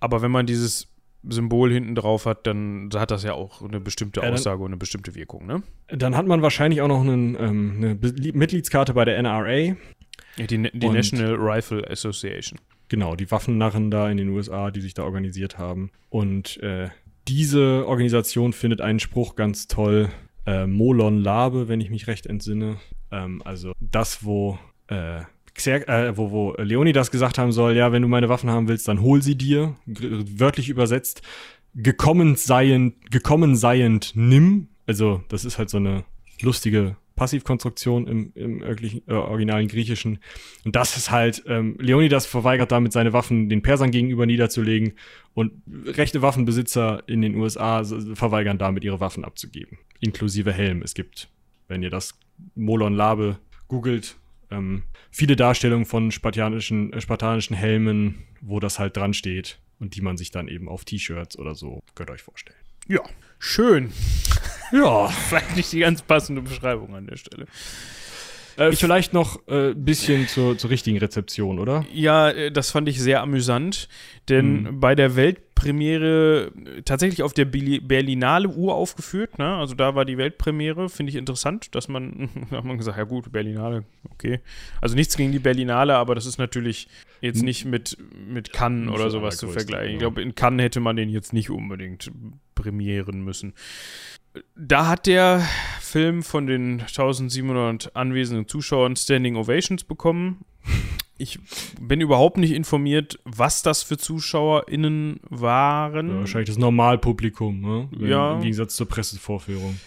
Aber 0.00 0.20
wenn 0.20 0.30
man 0.30 0.46
dieses 0.46 0.88
Symbol 1.28 1.72
hinten 1.72 1.94
drauf 1.94 2.26
hat, 2.26 2.46
dann 2.46 2.90
hat 2.94 3.10
das 3.10 3.22
ja 3.22 3.32
auch 3.32 3.62
eine 3.62 3.80
bestimmte 3.80 4.20
ja, 4.20 4.30
Aussage 4.30 4.62
und 4.62 4.68
eine 4.68 4.76
bestimmte 4.76 5.14
Wirkung, 5.14 5.46
ne? 5.46 5.62
Dann 5.88 6.16
hat 6.16 6.26
man 6.26 6.42
wahrscheinlich 6.42 6.82
auch 6.82 6.88
noch 6.88 7.00
einen, 7.00 7.36
ähm, 7.40 7.74
eine 7.76 7.98
Mitgliedskarte 8.32 8.94
bei 8.94 9.04
der 9.04 9.22
NRA. 9.22 9.76
Ja, 10.36 10.46
die, 10.46 10.70
die 10.72 10.88
National 10.88 11.34
Rifle 11.34 11.88
Association. 11.88 12.58
Genau, 12.88 13.16
die 13.16 13.30
Waffennarren 13.30 13.90
da 13.90 14.08
in 14.10 14.16
den 14.16 14.28
USA, 14.28 14.70
die 14.70 14.80
sich 14.80 14.94
da 14.94 15.02
organisiert 15.02 15.58
haben. 15.58 15.90
Und 16.08 16.62
äh, 16.62 16.88
diese 17.26 17.86
Organisation 17.86 18.52
findet 18.52 18.80
einen 18.80 19.00
Spruch 19.00 19.34
ganz 19.34 19.66
toll. 19.66 20.08
Äh, 20.46 20.66
Molon 20.66 21.18
Labe, 21.18 21.68
wenn 21.68 21.80
ich 21.80 21.90
mich 21.90 22.06
recht 22.06 22.26
entsinne. 22.26 22.76
Ähm, 23.10 23.42
also 23.44 23.72
das, 23.80 24.24
wo, 24.24 24.58
äh, 24.86 25.22
Xer 25.54 25.88
äh, 25.88 26.16
wo, 26.16 26.30
wo 26.30 26.54
Leonidas 26.58 27.10
gesagt 27.10 27.38
haben 27.38 27.50
soll, 27.50 27.74
ja, 27.74 27.90
wenn 27.90 28.02
du 28.02 28.08
meine 28.08 28.28
Waffen 28.28 28.50
haben 28.50 28.68
willst, 28.68 28.86
dann 28.86 29.00
hol 29.00 29.22
sie 29.22 29.36
dir. 29.36 29.74
G 29.86 30.08
wörtlich 30.36 30.68
übersetzt, 30.68 31.22
gekommen 31.74 32.36
seiend, 32.36 33.10
gekommen 33.10 33.56
seiend 33.56 34.12
nimm. 34.14 34.68
Also 34.86 35.24
das 35.28 35.44
ist 35.44 35.58
halt 35.58 35.70
so 35.70 35.78
eine 35.78 36.04
lustige 36.40 36.96
Passivkonstruktion 37.16 38.06
im, 38.06 38.32
im 38.34 38.62
äh, 38.62 39.12
originalen 39.12 39.68
Griechischen. 39.68 40.18
Und 40.64 40.76
das 40.76 40.96
ist 40.96 41.10
halt, 41.10 41.42
ähm, 41.46 41.76
Leonidas 41.80 42.26
verweigert 42.26 42.70
damit 42.70 42.92
seine 42.92 43.12
Waffen 43.12 43.48
den 43.48 43.62
Persern 43.62 43.90
gegenüber 43.90 44.26
niederzulegen 44.26 44.92
und 45.34 45.52
rechte 45.86 46.22
Waffenbesitzer 46.22 47.02
in 47.06 47.22
den 47.22 47.34
USA 47.34 47.82
verweigern 48.14 48.58
damit 48.58 48.84
ihre 48.84 49.00
Waffen 49.00 49.24
abzugeben, 49.24 49.78
inklusive 50.00 50.52
Helm. 50.52 50.82
Es 50.82 50.94
gibt, 50.94 51.28
wenn 51.68 51.82
ihr 51.82 51.90
das 51.90 52.18
Molon 52.54 52.94
Labe 52.94 53.38
googelt, 53.68 54.16
ähm, 54.50 54.84
viele 55.10 55.34
Darstellungen 55.34 55.86
von 55.86 56.12
spartanischen, 56.12 56.92
äh, 56.92 57.00
spartanischen 57.00 57.56
Helmen, 57.56 58.26
wo 58.40 58.60
das 58.60 58.78
halt 58.78 58.96
dran 58.96 59.14
steht 59.14 59.58
und 59.80 59.96
die 59.96 60.02
man 60.02 60.16
sich 60.16 60.30
dann 60.30 60.48
eben 60.48 60.68
auf 60.68 60.84
T-Shirts 60.84 61.38
oder 61.38 61.54
so, 61.54 61.80
könnt 61.94 62.10
ihr 62.10 62.14
euch 62.14 62.22
vorstellen. 62.22 62.65
Ja, 62.88 63.00
schön. 63.38 63.92
Ja. 64.72 65.06
Vielleicht 65.06 65.54
nicht 65.56 65.72
die 65.72 65.78
ganz 65.78 66.02
passende 66.02 66.42
Beschreibung 66.42 66.92
an 66.96 67.06
der 67.06 67.16
Stelle. 67.16 67.46
Äh, 68.56 68.72
vielleicht 68.72 69.12
noch 69.12 69.46
ein 69.46 69.70
äh, 69.70 69.74
bisschen 69.76 70.26
zur, 70.26 70.58
zur 70.58 70.70
richtigen 70.70 70.98
Rezeption, 70.98 71.60
oder? 71.60 71.84
Ja, 71.92 72.30
äh, 72.30 72.50
das 72.50 72.72
fand 72.72 72.88
ich 72.88 72.98
sehr 73.00 73.22
amüsant, 73.22 73.88
denn 74.28 74.62
Mhm. 74.64 74.80
bei 74.80 74.96
der 74.96 75.14
Weltpremiere 75.14 76.50
äh, 76.78 76.82
tatsächlich 76.82 77.22
auf 77.22 77.32
der 77.32 77.44
Berlinale 77.44 78.48
uraufgeführt, 78.48 79.38
ne? 79.38 79.56
also 79.56 79.74
da 79.76 79.94
war 79.94 80.04
die 80.04 80.18
Weltpremiere, 80.18 80.88
finde 80.88 81.10
ich 81.10 81.16
interessant, 81.16 81.74
dass 81.76 81.86
man, 81.86 82.28
da 82.50 82.56
hat 82.56 82.64
man 82.64 82.76
gesagt, 82.76 82.98
ja 82.98 83.04
gut, 83.04 83.30
Berlinale, 83.30 83.84
okay. 84.10 84.40
Also 84.80 84.96
nichts 84.96 85.16
gegen 85.16 85.30
die 85.30 85.38
Berlinale, 85.38 85.94
aber 85.96 86.14
das 86.16 86.26
ist 86.26 86.38
natürlich 86.38 86.88
jetzt 87.20 87.42
nicht 87.42 87.66
mit, 87.66 87.96
mit 88.26 88.52
Cannes 88.52 88.92
oder 88.92 89.10
sowas 89.10 89.36
zu 89.36 89.46
vergleichen. 89.48 89.92
Ich 89.92 89.98
glaube, 90.00 90.22
in 90.22 90.34
Cannes 90.34 90.64
hätte 90.64 90.80
man 90.80 90.96
den 90.96 91.08
jetzt 91.08 91.32
nicht 91.32 91.50
unbedingt 91.50 92.10
prämieren 92.56 93.20
müssen. 93.22 93.54
Da 94.56 94.88
hat 94.88 95.06
der 95.06 95.46
Film 95.80 96.24
von 96.24 96.46
den 96.48 96.80
1700 96.80 97.94
anwesenden 97.94 98.48
Zuschauern 98.48 98.96
Standing 98.96 99.36
Ovations 99.36 99.84
bekommen. 99.84 100.44
Ich 101.16 101.38
bin 101.80 102.02
überhaupt 102.02 102.36
nicht 102.36 102.52
informiert, 102.52 103.18
was 103.24 103.62
das 103.62 103.82
für 103.82 103.96
ZuschauerInnen 103.96 105.20
waren. 105.30 106.08
Ja, 106.10 106.18
wahrscheinlich 106.18 106.48
das 106.50 106.58
Normalpublikum, 106.58 107.60
ne? 107.60 107.88
Im- 107.98 108.06
Ja. 108.06 108.34
Im 108.34 108.40
Gegensatz 108.42 108.76
zur 108.76 108.86
Pressevorführung. 108.88 109.78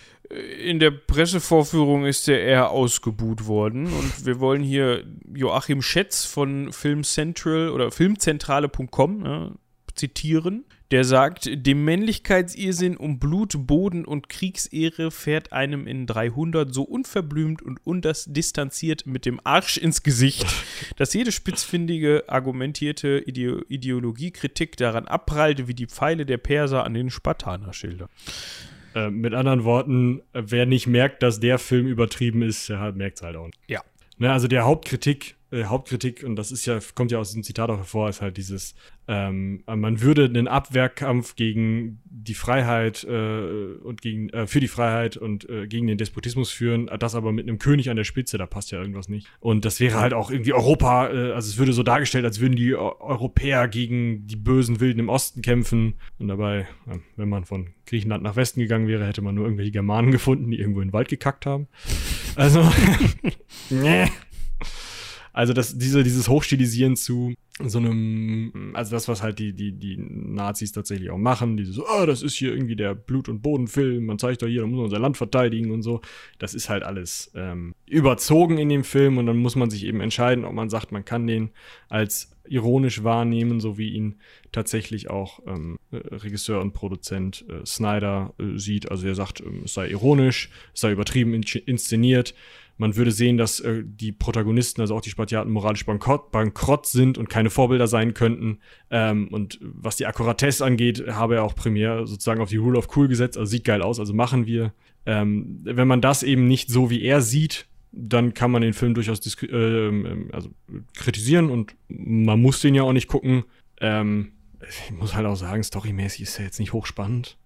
In 0.64 0.80
der 0.80 0.92
Pressevorführung 0.92 2.06
ist 2.06 2.28
er 2.30 2.40
eher 2.40 2.70
ausgebuht 2.72 3.46
worden 3.48 3.86
und 3.88 4.26
wir 4.26 4.40
wollen 4.40 4.62
hier 4.64 5.04
Joachim 5.34 5.82
Schätz 5.82 6.26
von 6.26 6.72
Film 6.72 7.04
Central 7.04 7.70
oder 7.70 7.92
Filmzentrale.com 7.92 9.20
ne, 9.20 9.52
zitieren. 9.96 10.66
Der 10.92 11.04
sagt, 11.04 11.48
dem 11.54 11.86
Männlichkeitsirrsinn 11.86 12.98
um 12.98 13.20
Blut, 13.20 13.68
Boden 13.68 14.06
und 14.06 14.28
Kriegsehre 14.28 15.12
fährt 15.12 15.54
einem 15.54 15.86
in 15.86 16.08
300 16.08 16.74
so 16.74 16.82
unverblümt 16.82 17.62
und 17.62 17.80
unterdistanziert 17.86 19.06
mit 19.06 19.28
dem 19.28 19.40
Arsch 19.44 19.78
ins 19.78 20.02
Gesicht, 20.02 20.48
dass 20.98 21.14
jede 21.14 21.32
spitzfindige, 21.32 22.24
argumentierte 22.28 23.20
Ideo 23.20 23.62
Ideologiekritik 23.68 24.78
daran 24.78 25.06
abprallte 25.06 25.68
wie 25.68 25.76
die 25.76 25.86
Pfeile 25.86 26.26
der 26.26 26.38
Perser 26.38 26.84
an 26.86 26.96
den 26.96 27.12
Spartanerschildern. 27.12 28.10
Äh, 28.96 29.12
mit 29.12 29.36
anderen 29.36 29.64
Worten, 29.66 30.24
wer 30.34 30.66
nicht 30.66 30.88
merkt, 30.88 31.22
dass 31.22 31.40
der 31.40 31.60
Film 31.60 31.86
übertrieben 31.86 32.42
ist, 32.42 32.68
der 32.68 32.92
merkt 32.94 33.18
es 33.18 33.24
halt 33.24 33.36
auch 33.36 33.46
nicht. 33.46 33.60
Ja. 33.68 33.84
Ne, 34.18 34.32
also 34.32 34.48
der 34.48 34.66
Hauptkritik, 34.66 35.36
äh, 35.52 35.66
Hauptkritik, 35.66 36.24
und 36.24 36.36
das 36.36 36.52
ist 36.52 36.66
ja, 36.66 36.80
kommt 36.96 37.12
ja 37.12 37.18
aus 37.20 37.30
diesem 37.30 37.44
Zitat 37.44 37.70
auch 37.70 37.78
hervor, 37.78 38.10
ist 38.10 38.22
halt 38.22 38.38
dieses, 38.38 38.76
ähm, 39.08 39.64
man 39.66 40.02
würde 40.02 40.26
einen 40.26 40.48
Abwehrkampf 40.48 41.36
gegen 41.36 42.00
die 42.06 42.34
Freiheit 42.36 43.04
äh, 43.04 43.74
und 43.84 44.02
gegen, 44.02 44.30
äh, 44.30 44.46
für 44.46 44.60
die 44.60 44.68
Freiheit 44.68 45.18
und 45.18 45.50
äh, 45.50 45.68
gegen 45.68 45.88
den 45.88 45.98
Despotismus 45.98 46.52
führen, 46.52 46.90
das 47.00 47.16
aber 47.16 47.32
mit 47.32 47.48
einem 47.48 47.58
König 47.58 47.90
an 47.90 47.96
der 47.98 48.04
Spitze, 48.04 48.38
da 48.38 48.46
passt 48.46 48.72
ja 48.72 48.80
irgendwas 48.80 49.10
nicht. 49.10 49.28
Und 49.40 49.66
das 49.66 49.80
wäre 49.80 50.00
halt 50.00 50.14
auch 50.14 50.30
irgendwie 50.30 50.54
Europa, 50.54 51.08
äh, 51.10 51.32
also 51.32 51.50
es 51.50 51.58
würde 51.58 51.74
so 51.74 51.84
dargestellt, 51.84 52.26
als 52.26 52.40
würden 52.40 52.56
die 52.56 52.76
Eu- 52.76 53.00
Europäer 53.00 53.68
gegen 53.68 54.28
die 54.28 54.36
bösen 54.36 54.80
Wilden 54.80 55.00
im 55.00 55.10
Osten 55.10 55.42
kämpfen. 55.42 55.96
Und 56.20 56.28
dabei, 56.28 56.68
wenn 57.16 57.30
man 57.30 57.46
von 57.46 57.70
Griechenland 57.86 58.24
nach 58.24 58.36
Westen 58.36 58.60
gegangen 58.60 58.88
wäre, 58.88 59.06
hätte 59.08 59.22
man 59.22 59.34
nur 59.36 59.46
irgendwelche 59.46 59.72
Germanen 59.72 60.12
gefunden, 60.12 60.52
die 60.52 60.60
irgendwo 60.60 60.82
in 60.82 60.90
den 60.90 60.94
Wald 60.94 61.10
gekackt 61.10 61.46
haben. 61.48 61.68
Also, 62.36 62.62
nee. 63.72 64.06
Also 65.34 65.54
das, 65.54 65.78
diese, 65.78 66.04
dieses 66.04 66.28
Hochstilisieren 66.28 66.96
zu 66.96 67.34
so 67.62 67.78
einem, 67.78 68.72
also 68.74 68.96
das, 68.96 69.08
was 69.10 69.22
halt 69.22 69.40
die, 69.40 69.52
die, 69.54 69.74
die 69.74 69.98
Nazis 69.98 70.72
tatsächlich 70.72 71.10
auch 71.10 71.18
machen, 71.18 71.58
dieses, 71.58 71.78
oh, 71.78 72.06
das 72.06 72.22
ist 72.22 72.36
hier 72.36 72.54
irgendwie 72.54 72.78
der 72.78 72.96
Blut- 72.96 73.28
und 73.28 73.42
Bodenfilm, 73.42 74.06
man 74.06 74.18
zeigt 74.18 74.42
doch 74.42 74.48
hier, 74.48 74.62
da 74.62 74.68
muss 74.68 74.78
man 74.78 74.86
unser 74.86 75.00
Land 75.00 75.18
verteidigen 75.18 75.72
und 75.72 75.82
so. 75.82 76.00
Das 76.38 76.54
ist 76.54 76.70
halt 76.70 76.84
alles 76.84 77.32
ähm, 77.36 77.76
überzogen 77.86 78.58
in 78.58 78.70
dem 78.70 78.86
Film 78.86 79.18
und 79.18 79.26
dann 79.26 79.38
muss 79.38 79.58
man 79.58 79.70
sich 79.70 79.86
eben 79.86 80.00
entscheiden, 80.00 80.46
ob 80.46 80.54
man 80.54 80.70
sagt, 80.70 80.94
man 80.94 81.04
kann 81.04 81.28
den 81.28 81.50
als 81.90 82.32
ironisch 82.48 83.04
wahrnehmen, 83.04 83.60
so 83.60 83.78
wie 83.78 83.90
ihn 83.90 84.16
tatsächlich 84.52 85.10
auch 85.10 85.40
ähm, 85.46 85.78
äh, 85.92 85.98
Regisseur 85.98 86.62
und 86.62 86.74
Produzent 86.74 87.46
äh, 87.50 87.66
Snyder 87.66 88.34
äh, 88.40 88.58
sieht. 88.58 88.90
Also 88.90 89.08
er 89.08 89.16
sagt, 89.16 89.42
ähm, 89.42 89.64
es 89.66 89.74
sei 89.74 89.90
ironisch, 89.90 90.50
es 90.74 90.82
sei 90.82 90.92
übertrieben 90.92 91.34
in 91.34 91.44
inszeniert. 91.44 92.34
Man 92.80 92.96
würde 92.96 93.12
sehen, 93.12 93.38
dass 93.38 93.60
äh, 93.60 93.84
die 93.86 94.14
Protagonisten, 94.14 94.80
also 94.80 94.96
auch 94.96 95.02
die 95.02 95.10
Spartiaten, 95.10 95.52
moralisch 95.52 95.86
bankrott, 95.86 96.32
bankrott 96.32 96.86
sind 96.86 97.18
und 97.18 97.30
keine 97.30 97.50
Vorbilder 97.50 97.88
sein 97.88 98.14
könnten. 98.14 98.60
Ähm, 98.90 99.28
und 99.28 99.60
was 99.62 99.98
die 99.98 100.06
Akkuratesse 100.06 100.66
angeht, 100.66 101.04
habe 101.08 101.36
er 101.36 101.44
auch 101.44 101.56
primär 101.56 102.08
sozusagen 102.08 102.40
auf 102.42 102.50
die 102.50 102.58
Rule 102.58 102.78
of 102.78 102.88
Cool 102.96 103.10
gesetzt. 103.10 103.38
Also 103.38 103.50
sieht 103.52 103.66
geil 103.66 103.82
aus, 103.82 104.00
also 104.00 104.14
machen 104.14 104.46
wir. 104.46 104.74
Ähm, 105.06 105.60
wenn 105.64 105.90
man 105.90 106.00
das 106.00 106.24
eben 106.24 106.48
nicht 106.48 106.70
so 106.70 106.90
wie 106.90 107.04
er 107.04 107.22
sieht, 107.22 107.68
dann 107.92 108.34
kann 108.34 108.50
man 108.50 108.62
den 108.62 108.74
Film 108.74 108.94
durchaus 108.94 109.20
disk- 109.20 109.52
ähm, 109.52 110.30
also 110.32 110.50
kritisieren 110.96 111.50
und 111.50 111.76
man 111.90 112.42
muss 112.42 112.62
den 112.62 112.76
ja 112.76 112.84
auch 112.84 112.94
nicht 112.94 113.10
gucken. 113.10 113.44
Ähm, 113.82 114.32
ich 114.70 114.92
muss 114.92 115.16
halt 115.16 115.26
auch 115.26 115.36
sagen, 115.36 115.64
storymäßig 115.64 116.22
ist 116.22 116.40
er 116.40 116.46
jetzt 116.46 116.60
nicht 116.60 116.72
hochspannend. 116.72 117.38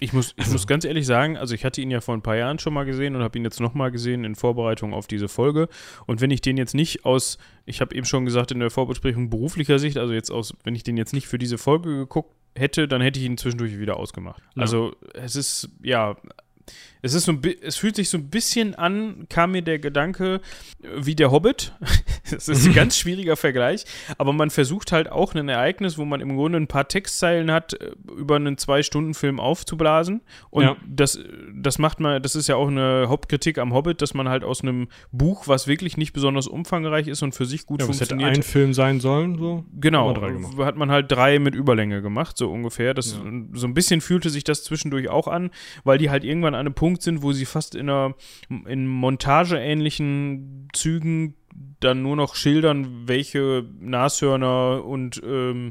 Ich 0.00 0.12
muss, 0.12 0.34
ich 0.36 0.48
muss 0.48 0.66
ganz 0.66 0.84
ehrlich 0.84 1.06
sagen, 1.06 1.36
also 1.36 1.54
ich 1.54 1.64
hatte 1.64 1.80
ihn 1.80 1.90
ja 1.90 2.00
vor 2.00 2.14
ein 2.14 2.22
paar 2.22 2.36
Jahren 2.36 2.58
schon 2.58 2.74
mal 2.74 2.84
gesehen 2.84 3.14
und 3.16 3.22
habe 3.22 3.38
ihn 3.38 3.44
jetzt 3.44 3.60
nochmal 3.60 3.90
gesehen 3.90 4.24
in 4.24 4.34
Vorbereitung 4.34 4.92
auf 4.92 5.06
diese 5.06 5.28
Folge. 5.28 5.68
Und 6.06 6.20
wenn 6.20 6.30
ich 6.30 6.40
den 6.40 6.56
jetzt 6.56 6.74
nicht 6.74 7.04
aus, 7.04 7.38
ich 7.64 7.80
habe 7.80 7.94
eben 7.94 8.04
schon 8.04 8.24
gesagt, 8.24 8.50
in 8.50 8.60
der 8.60 8.70
Vorbesprechung 8.70 9.30
beruflicher 9.30 9.78
Sicht, 9.78 9.96
also 9.96 10.12
jetzt 10.12 10.30
aus, 10.30 10.54
wenn 10.64 10.74
ich 10.74 10.82
den 10.82 10.96
jetzt 10.96 11.12
nicht 11.12 11.26
für 11.26 11.38
diese 11.38 11.58
Folge 11.58 11.96
geguckt 11.96 12.34
hätte, 12.56 12.88
dann 12.88 13.00
hätte 13.00 13.18
ich 13.18 13.26
ihn 13.26 13.38
zwischendurch 13.38 13.78
wieder 13.78 13.96
ausgemacht. 13.96 14.42
Ja. 14.54 14.62
Also 14.62 14.94
es 15.14 15.36
ist, 15.36 15.70
ja, 15.82 16.16
es 17.02 17.12
ist 17.12 17.24
so 17.24 17.32
ein 17.32 17.42
es 17.62 17.76
fühlt 17.76 17.96
sich 17.96 18.08
so 18.08 18.16
ein 18.16 18.30
bisschen 18.30 18.74
an, 18.74 19.26
kam 19.28 19.52
mir 19.52 19.62
der 19.62 19.78
Gedanke, 19.78 20.40
wie 20.96 21.14
der 21.14 21.30
Hobbit. 21.30 21.72
Das 22.30 22.48
ist 22.48 22.66
ein 22.66 22.72
ganz 22.74 22.96
schwieriger 22.96 23.36
Vergleich, 23.36 23.84
aber 24.16 24.32
man 24.32 24.48
versucht 24.48 24.92
halt 24.92 25.12
auch 25.12 25.34
ein 25.34 25.46
Ereignis, 25.50 25.98
wo 25.98 26.06
man 26.06 26.22
im 26.22 26.36
Grunde 26.36 26.58
ein 26.58 26.68
paar 26.68 26.88
Textzeilen 26.88 27.50
hat, 27.50 27.74
äh, 27.74 27.90
über 28.16 28.36
einen 28.36 28.56
Zwei-Stunden-Film 28.56 29.38
aufzublasen. 29.38 30.22
Und 30.48 30.62
Ja. 30.64 30.76
das, 30.88 31.18
das 31.54 31.78
macht 31.78 32.00
man, 32.00 32.22
das 32.22 32.34
ist 32.34 32.48
ja 32.48 32.56
auch 32.56 32.68
eine 32.68 33.08
Hauptkritik 33.08 33.58
am 33.58 33.74
Hobbit, 33.74 34.00
dass 34.00 34.14
man 34.14 34.30
halt 34.30 34.42
aus 34.42 34.62
einem 34.62 34.88
Buch, 35.12 35.48
was 35.48 35.66
wirklich 35.66 35.98
nicht 35.98 36.14
besonders 36.14 36.46
umfangreich 36.46 37.08
ist 37.08 37.22
und 37.22 37.34
für 37.34 37.44
sich 37.44 37.66
gut 37.66 37.82
Ja, 37.82 37.88
was 37.88 37.96
hätte 38.00 38.14
funktioniert, 38.14 38.38
ein 38.38 38.42
Film 38.42 38.72
sein 38.72 39.00
sollen, 39.00 39.36
so. 39.36 39.64
Genau, 39.78 40.14
hat 40.64 40.76
man 40.76 40.90
halt 40.90 41.12
drei 41.12 41.38
mit 41.38 41.54
Überlänge 41.54 42.00
gemacht, 42.00 42.38
so 42.38 42.50
ungefähr. 42.50 42.94
Das, 42.94 43.12
Ja. 43.12 43.30
So 43.52 43.66
ein 43.66 43.74
bisschen 43.74 44.00
fühlte 44.00 44.30
sich 44.30 44.44
das 44.44 44.64
zwischendurch 44.64 45.10
auch 45.10 45.28
an, 45.28 45.50
weil 45.84 45.98
die 45.98 46.08
halt 46.08 46.24
irgendwann 46.24 46.53
an 46.54 46.60
einem 46.60 46.74
Punkt 46.74 47.02
sind, 47.02 47.22
wo 47.22 47.32
sie 47.32 47.44
fast 47.44 47.74
in 47.74 47.88
einer 47.88 48.14
in 48.66 48.86
montageähnlichen 48.86 50.68
Zügen 50.72 51.34
dann 51.80 52.02
nur 52.02 52.16
noch 52.16 52.34
schildern, 52.34 53.06
welche 53.06 53.64
Nashörner 53.78 54.84
und 54.84 55.22
ähm, 55.24 55.70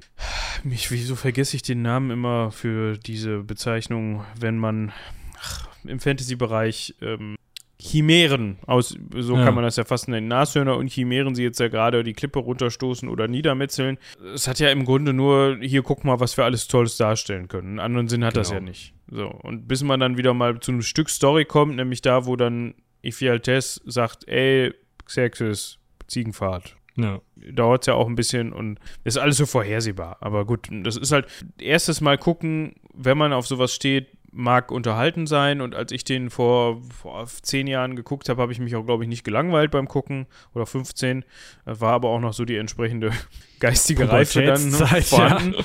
mich, 0.64 0.92
wieso 0.92 1.16
vergesse 1.16 1.56
ich 1.56 1.64
den 1.64 1.82
Namen 1.82 2.12
immer 2.12 2.52
für 2.52 2.98
diese 2.98 3.40
Bezeichnung, 3.44 4.24
wenn 4.40 4.58
man 4.58 4.92
ach, 5.40 5.68
im 5.84 6.00
Fantasy-Bereich 6.00 6.96
ähm, 7.02 7.36
Chimären, 7.84 8.58
aus, 8.66 8.96
so 9.18 9.36
Ja. 9.36 9.44
kann 9.44 9.56
man 9.56 9.64
das 9.66 9.76
ja 9.76 9.84
fast 9.84 10.08
nennen. 10.08 10.28
Nashörner 10.30 10.78
und 10.78 10.88
Chimären, 10.90 11.36
sie 11.36 11.44
jetzt 11.44 11.60
ja 11.60 11.68
gerade 11.68 12.04
die 12.04 12.14
Klippe 12.14 12.40
runterstoßen 12.40 13.10
oder 13.10 13.28
niedermetzeln. 13.28 13.98
Es 14.34 14.48
hat 14.48 14.60
ja 14.60 14.70
im 14.70 14.86
Grunde 14.86 15.12
nur, 15.14 15.58
hier 15.62 15.84
guck 15.84 16.06
mal, 16.06 16.20
was 16.22 16.38
wir 16.38 16.46
alles 16.46 16.68
Tolles 16.68 16.96
darstellen 16.98 17.50
können. 17.50 17.72
Einen 17.72 17.80
anderen 17.80 18.08
Sinn 18.08 18.24
hat 18.24 18.38
das 18.38 18.52
ja 18.52 18.60
Genau. 18.60 18.70
nicht. 18.70 18.94
So, 19.12 19.28
und 19.28 19.68
bis 19.68 19.84
man 19.84 20.00
dann 20.00 20.18
wieder 20.18 20.34
mal 20.34 20.60
zu 20.62 20.72
einem 20.72 20.82
Stück 20.82 21.10
Story 21.10 21.44
kommt, 21.46 21.76
nämlich 21.76 22.02
da, 22.02 22.26
wo 22.26 22.36
dann 22.38 22.74
Ephialtes 23.02 23.82
sagt, 23.86 24.28
ey, 24.30 24.74
Xerxes, 25.06 25.78
Ziegenfahrt. 26.08 26.78
Ja. 26.96 27.20
Dauert 27.52 27.82
es 27.84 27.88
ja 27.88 27.96
auch 27.96 28.08
ein 28.08 28.16
bisschen 28.16 28.54
und 28.54 28.80
ist 29.04 29.18
alles 29.18 29.38
so 29.38 29.46
vorhersehbar. 29.46 30.18
Aber 30.22 30.46
gut, 30.46 30.68
das 30.72 30.96
ist 30.96 31.12
halt 31.12 31.26
erstes 31.60 32.02
Mal 32.02 32.18
gucken, 32.18 32.76
wenn 32.94 33.18
man 33.18 33.34
auf 33.34 33.46
sowas 33.48 33.74
steht, 33.74 34.08
mag 34.34 34.72
unterhalten 34.72 35.28
sein. 35.28 35.62
Und 35.62 35.76
als 35.76 35.92
ich 35.92 36.04
den 36.04 36.30
vor, 36.30 36.82
vor 36.92 37.26
zehn 37.28 37.68
Jahren 37.68 37.96
geguckt 37.96 38.30
habe, 38.30 38.42
habe 38.42 38.52
ich 38.52 38.60
mich 38.60 38.76
auch, 38.76 38.86
glaube 38.86 39.04
ich, 39.04 39.10
nicht 39.10 39.24
gelangweilt 39.24 39.72
beim 39.72 39.88
Gucken. 39.88 40.28
Oder 40.54 40.66
15. 40.66 41.22
Äh, 41.22 41.26
War 41.66 41.94
aber 41.94 42.10
auch 42.10 42.20
noch 42.20 42.34
so 42.34 42.46
die 42.46 42.58
entsprechende 42.58 43.12
geistige 43.60 44.10
Reife 44.10 44.44
dann 44.44 44.70
ne, 44.70 45.02
vorhanden. 45.02 45.56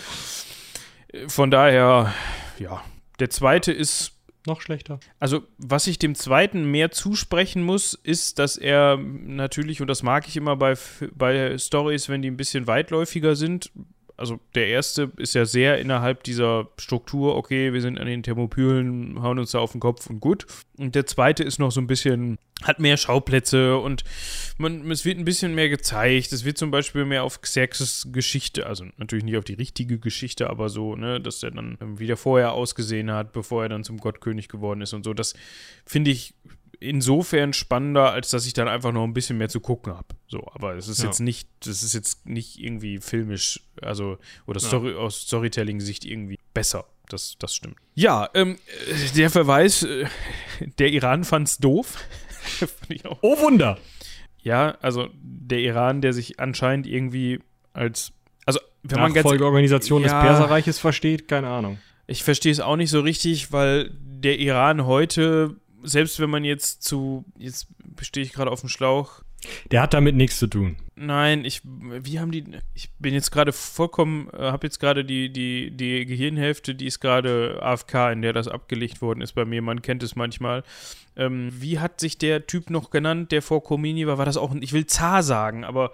Äh, 1.08 1.28
Von 1.28 1.50
daher, 1.50 2.12
ja. 2.58 2.82
Der 3.18 3.30
zweite 3.30 3.72
ist 3.72 4.12
Noch 4.46 4.60
schlechter. 4.60 5.00
also, 5.18 5.42
was 5.58 5.88
ich 5.88 5.98
dem 5.98 6.14
zweiten 6.14 6.70
mehr 6.70 6.92
zusprechen 6.92 7.62
muss, 7.62 7.94
ist, 7.94 8.38
dass 8.38 8.56
er 8.56 8.96
natürlich, 8.96 9.80
und 9.80 9.88
das 9.88 10.04
mag 10.04 10.28
ich 10.28 10.36
immer 10.36 10.54
bei, 10.56 10.74
bei 11.14 11.58
Stories, 11.58 12.08
wenn 12.08 12.22
die 12.22 12.30
ein 12.30 12.36
bisschen 12.36 12.66
weitläufiger 12.68 13.34
sind, 13.34 13.72
also 14.18 14.40
der 14.56 14.66
erste 14.66 15.12
ist 15.16 15.34
ja 15.34 15.44
sehr 15.44 15.78
innerhalb 15.78 16.24
dieser 16.24 16.68
Struktur, 16.76 17.36
okay, 17.36 17.72
wir 17.72 17.80
sind 17.80 17.98
an 17.98 18.06
den 18.08 18.24
Thermopylen, 18.24 19.22
hauen 19.22 19.38
uns 19.38 19.52
da 19.52 19.60
auf 19.60 19.72
den 19.72 19.80
Kopf 19.80 20.10
und 20.10 20.18
gut. 20.18 20.44
Und 20.76 20.96
der 20.96 21.06
zweite 21.06 21.44
ist 21.44 21.60
noch 21.60 21.70
so 21.70 21.80
ein 21.80 21.86
bisschen, 21.86 22.36
hat 22.62 22.80
mehr 22.80 22.96
Schauplätze 22.96 23.78
und 23.78 24.02
man, 24.58 24.90
es 24.90 25.04
wird 25.04 25.18
ein 25.18 25.24
bisschen 25.24 25.54
mehr 25.54 25.68
gezeigt. 25.68 26.32
Es 26.32 26.44
wird 26.44 26.58
zum 26.58 26.72
Beispiel 26.72 27.04
mehr 27.04 27.22
auf 27.22 27.40
Xerxes 27.42 28.08
Geschichte, 28.10 28.66
also 28.66 28.86
natürlich 28.96 29.24
nicht 29.24 29.36
auf 29.36 29.44
die 29.44 29.54
richtige 29.54 30.00
Geschichte, 30.00 30.50
aber 30.50 30.68
so, 30.68 30.96
ne, 30.96 31.20
dass 31.20 31.40
er 31.44 31.52
dann 31.52 31.78
wieder 31.80 32.16
vorher 32.16 32.52
ausgesehen 32.52 33.12
hat, 33.12 33.32
bevor 33.32 33.62
er 33.62 33.68
dann 33.68 33.84
zum 33.84 33.98
Gottkönig 33.98 34.48
geworden 34.48 34.80
ist 34.80 34.94
und 34.94 35.04
so. 35.04 35.14
Das 35.14 35.34
finde 35.86 36.10
ich 36.10 36.34
insofern 36.80 37.52
spannender, 37.52 38.12
als 38.12 38.30
dass 38.30 38.46
ich 38.46 38.52
dann 38.52 38.68
einfach 38.68 38.92
noch 38.92 39.04
ein 39.04 39.14
bisschen 39.14 39.38
mehr 39.38 39.48
zu 39.48 39.60
gucken 39.60 39.94
habe. 39.94 40.08
So, 40.28 40.46
aber 40.52 40.74
es 40.76 40.88
ist 40.88 41.00
ja. 41.00 41.06
jetzt 41.06 41.20
nicht, 41.20 41.48
das 41.60 41.82
ist 41.82 41.94
jetzt 41.94 42.26
nicht 42.26 42.58
irgendwie 42.58 42.98
filmisch, 42.98 43.60
also 43.82 44.18
oder 44.46 44.60
Story, 44.60 44.92
ja. 44.92 44.98
aus 44.98 45.22
Storytelling-Sicht 45.22 46.04
irgendwie 46.04 46.38
besser. 46.54 46.86
Das, 47.08 47.36
das 47.38 47.54
stimmt. 47.54 47.76
Ja, 47.94 48.28
ähm, 48.34 48.58
der 49.16 49.30
Verweis, 49.30 49.82
äh, 49.82 50.06
der 50.78 50.90
Iran 50.90 51.24
fand's 51.24 51.58
doof. 51.58 51.96
oh 53.22 53.38
Wunder! 53.40 53.78
Ja, 54.42 54.76
also 54.82 55.08
der 55.14 55.60
Iran, 55.60 56.00
der 56.00 56.12
sich 56.12 56.38
anscheinend 56.38 56.86
irgendwie 56.86 57.40
als 57.72 58.12
also 58.44 58.60
wenn 58.82 59.00
man 59.00 59.12
ganz 59.12 59.26
Organisation 59.26 60.02
ja, 60.02 60.08
des 60.08 60.28
Perserreiches 60.28 60.78
versteht, 60.78 61.28
keine 61.28 61.48
Ahnung. 61.48 61.78
Ich 62.06 62.24
verstehe 62.24 62.52
es 62.52 62.60
auch 62.60 62.76
nicht 62.76 62.90
so 62.90 63.00
richtig, 63.00 63.52
weil 63.52 63.90
der 63.92 64.38
Iran 64.38 64.86
heute 64.86 65.56
selbst 65.82 66.20
wenn 66.20 66.30
man 66.30 66.44
jetzt 66.44 66.82
zu, 66.82 67.24
jetzt 67.38 67.68
bestehe 67.96 68.22
ich 68.22 68.32
gerade 68.32 68.50
auf 68.50 68.60
dem 68.60 68.68
Schlauch. 68.68 69.22
Der 69.70 69.82
hat 69.82 69.94
damit 69.94 70.16
nichts 70.16 70.38
zu 70.38 70.48
tun. 70.48 70.76
Nein, 70.96 71.44
ich, 71.44 71.62
wie 71.64 72.18
haben 72.18 72.32
die, 72.32 72.44
ich 72.74 72.90
bin 72.98 73.14
jetzt 73.14 73.30
gerade 73.30 73.52
vollkommen, 73.52 74.28
äh, 74.32 74.50
habe 74.50 74.66
jetzt 74.66 74.80
gerade 74.80 75.04
die, 75.04 75.32
die, 75.32 75.70
die 75.70 76.06
Gehirnhälfte, 76.06 76.74
die 76.74 76.86
ist 76.86 76.98
gerade 76.98 77.60
AFK, 77.62 78.12
in 78.12 78.22
der 78.22 78.32
das 78.32 78.48
abgelegt 78.48 79.00
worden 79.00 79.20
ist 79.20 79.32
bei 79.32 79.44
mir, 79.44 79.62
man 79.62 79.82
kennt 79.82 80.02
es 80.02 80.16
manchmal. 80.16 80.64
Ähm, 81.16 81.50
wie 81.52 81.78
hat 81.78 82.00
sich 82.00 82.18
der 82.18 82.46
Typ 82.46 82.70
noch 82.70 82.90
genannt, 82.90 83.30
der 83.30 83.42
vor 83.42 83.62
Komini 83.62 84.06
war? 84.08 84.18
War 84.18 84.24
das 84.26 84.36
auch, 84.36 84.54
ich 84.56 84.72
will 84.72 84.86
Zar 84.86 85.22
sagen, 85.22 85.64
aber 85.64 85.92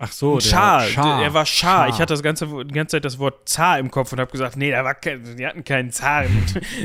Ach 0.00 0.12
so, 0.12 0.38
Schar. 0.38 0.82
Schar. 0.82 1.24
Er 1.24 1.34
war 1.34 1.44
Schar. 1.44 1.70
Schar. 1.70 1.88
Ich 1.88 1.94
hatte 1.96 2.12
das 2.14 2.22
ganze, 2.22 2.46
die 2.46 2.72
ganze 2.72 2.92
Zeit 2.92 3.04
das 3.04 3.18
Wort 3.18 3.48
Zar 3.48 3.80
im 3.80 3.90
Kopf 3.90 4.12
und 4.12 4.20
habe 4.20 4.30
gesagt, 4.30 4.56
nee, 4.56 4.70
da 4.70 4.84
war 4.84 4.94
kein, 4.94 5.36
die 5.36 5.44
hatten 5.44 5.64
keinen 5.64 5.90
Zar. 5.90 6.24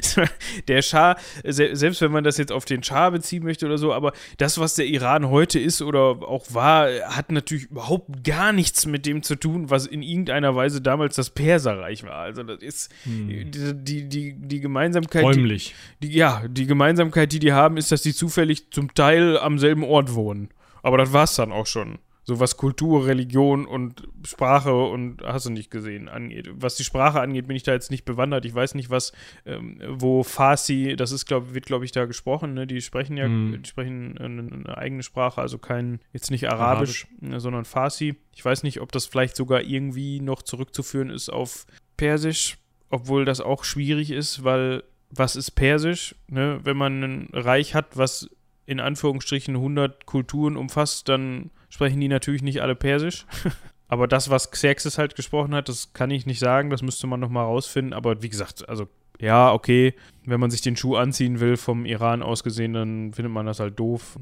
der 0.68 0.81
Schar, 0.81 1.18
selbst 1.44 2.02
wenn 2.02 2.11
man 2.11 2.23
das 2.23 2.38
jetzt 2.38 2.52
auf 2.52 2.65
den 2.65 2.81
Schar 2.81 3.11
beziehen 3.11 3.44
möchte 3.44 3.68
oder 3.68 3.77
so, 3.77 3.94
aber 3.94 4.14
das, 4.40 4.57
was 4.57 4.73
der 4.73 4.88
Iran 4.88 5.30
heute 5.30 5.60
ist 5.60 5.84
oder 5.84 6.23
auch 6.27 6.48
war, 6.49 6.88
hat 7.06 7.31
natürlich 7.31 7.65
überhaupt 7.65 8.23
gar 8.23 8.52
nichts 8.52 8.88
mit 8.88 9.06
dem 9.06 9.22
zu 9.22 9.35
tun, 9.35 9.69
was 9.69 9.85
in 9.85 10.02
irgendeiner 10.02 10.56
Weise 10.56 10.81
damals 10.81 11.15
das 11.15 11.30
Perserreich 11.30 12.03
war. 12.03 12.18
Also 12.18 12.41
das 12.41 12.64
ist 12.64 12.91
hm. 13.03 13.52
die, 13.52 13.73
die, 13.76 14.10
die, 14.10 14.34
die 14.35 14.60
Gemeinsamkeit. 14.60 15.23
Räumlich. 15.23 15.76
Die, 16.02 16.10
die, 16.10 16.18
ja, 16.18 16.41
die 16.48 16.65
Gemeinsamkeit, 16.65 17.31
die 17.31 17.40
die 17.40 17.53
haben, 17.53 17.77
ist, 17.77 17.91
dass 17.91 18.02
die 18.02 18.15
zufällig 18.15 18.72
zum 18.72 18.95
Teil 18.95 19.38
am 19.38 19.60
selben 19.60 19.84
Ort 19.84 20.15
wohnen. 20.15 20.49
Aber 20.81 20.98
das 20.98 21.14
war 21.14 21.26
es 21.26 21.35
dann 21.35 21.52
auch 21.52 21.68
schon 21.68 21.99
so 22.26 22.40
was 22.40 22.58
Kultur, 22.58 23.06
Religion 23.06 23.66
und 23.66 24.08
Sprache 24.26 24.74
und 24.74 25.22
hast 25.24 25.45
du 25.45 25.50
nicht 25.50 25.70
gesehen 25.70 26.08
angeht. 26.08 26.50
Was 26.54 26.76
die 26.76 26.84
Sprache 26.84 27.20
angeht, 27.20 27.48
bin 27.48 27.56
ich 27.56 27.64
da 27.64 27.74
jetzt 27.74 27.91
nicht 27.91 28.06
bewandert. 28.06 28.45
Ich 28.45 28.56
weiß 28.56 28.76
nicht, 28.76 28.90
was, 28.90 29.12
ähm, 29.45 29.82
wo 29.88 30.24
Farsi, 30.24 30.95
das 30.98 31.12
ist, 31.12 31.26
glaube 31.26 31.54
wird, 31.54 31.66
glaube 31.66 31.86
ich, 31.86 31.91
da 31.91 32.06
gesprochen, 32.06 32.54
ne? 32.54 32.66
Die 32.66 32.82
sprechen 32.82 33.18
ja, 33.18 33.28
mm. 33.28 33.62
die 33.62 33.70
sprechen 33.70 34.18
eine, 34.18 34.41
eine, 34.41 34.78
eigene 34.78 35.04
Sprache, 35.04 35.41
also 35.41 35.58
kein, 35.58 36.00
jetzt 36.14 36.32
nicht 36.32 36.48
Arabisch, 36.50 37.06
Arabisch, 37.06 37.08
ne, 37.20 37.40
sondern 37.40 37.66
Farsi. 37.66 38.16
Ich 38.34 38.44
weiß 38.44 38.64
nicht, 38.64 38.80
ob 38.80 38.91
das 38.91 39.06
vielleicht 39.06 39.36
sogar 39.36 39.62
irgendwie 39.62 40.22
noch 40.22 40.41
zurückzuführen 40.41 41.10
ist 41.10 41.30
auf 41.30 41.66
Persisch, 41.98 42.58
obwohl 42.90 43.26
das 43.26 43.41
auch 43.41 43.64
schwierig 43.64 44.12
ist, 44.12 44.44
weil 44.44 44.84
was 45.10 45.36
ist 45.36 45.52
Persisch? 45.52 46.16
Ne? 46.28 46.60
Wenn 46.64 46.78
man 46.78 47.04
ein 47.04 47.30
Reich 47.34 47.76
hat, 47.76 47.98
was 47.98 48.30
in 48.65 48.80
Anführungsstrichen 48.80 49.56
100 49.56 50.06
Kulturen 50.06 50.57
umfasst, 50.57 51.10
dann 51.10 51.52
sprechen 51.69 51.99
die 51.99 52.07
natürlich 52.07 52.41
nicht 52.41 52.61
alle 52.61 52.76
Persisch. 52.76 53.26
aber 53.88 54.07
das, 54.07 54.30
was 54.30 54.52
Xerxes 54.52 54.98
halt 54.98 55.15
gesprochen 55.15 55.53
hat, 55.53 55.69
das 55.69 55.94
kann 55.94 56.11
ich 56.11 56.26
nicht 56.26 56.40
sagen. 56.40 56.69
Das 56.69 56.81
müsste 56.81 57.07
man 57.07 57.19
nochmal 57.19 57.45
rausfinden. 57.45 57.94
Aber 57.94 58.22
wie 58.22 58.30
gesagt, 58.30 58.68
also 58.68 58.88
ja, 59.19 59.52
okay, 59.53 59.94
wenn 60.26 60.40
man 60.40 60.52
sich 60.52 60.61
den 60.61 60.76
Schuh 60.76 60.95
anziehen 60.95 61.40
will, 61.40 61.57
vom 61.57 61.85
Iran 61.85 62.23
aus 62.23 62.44
gesehen, 62.44 62.73
dann 62.73 63.14
findet 63.14 63.34
man 63.34 63.45
das 63.45 63.60
halt 63.60 63.80
doof. 63.80 64.18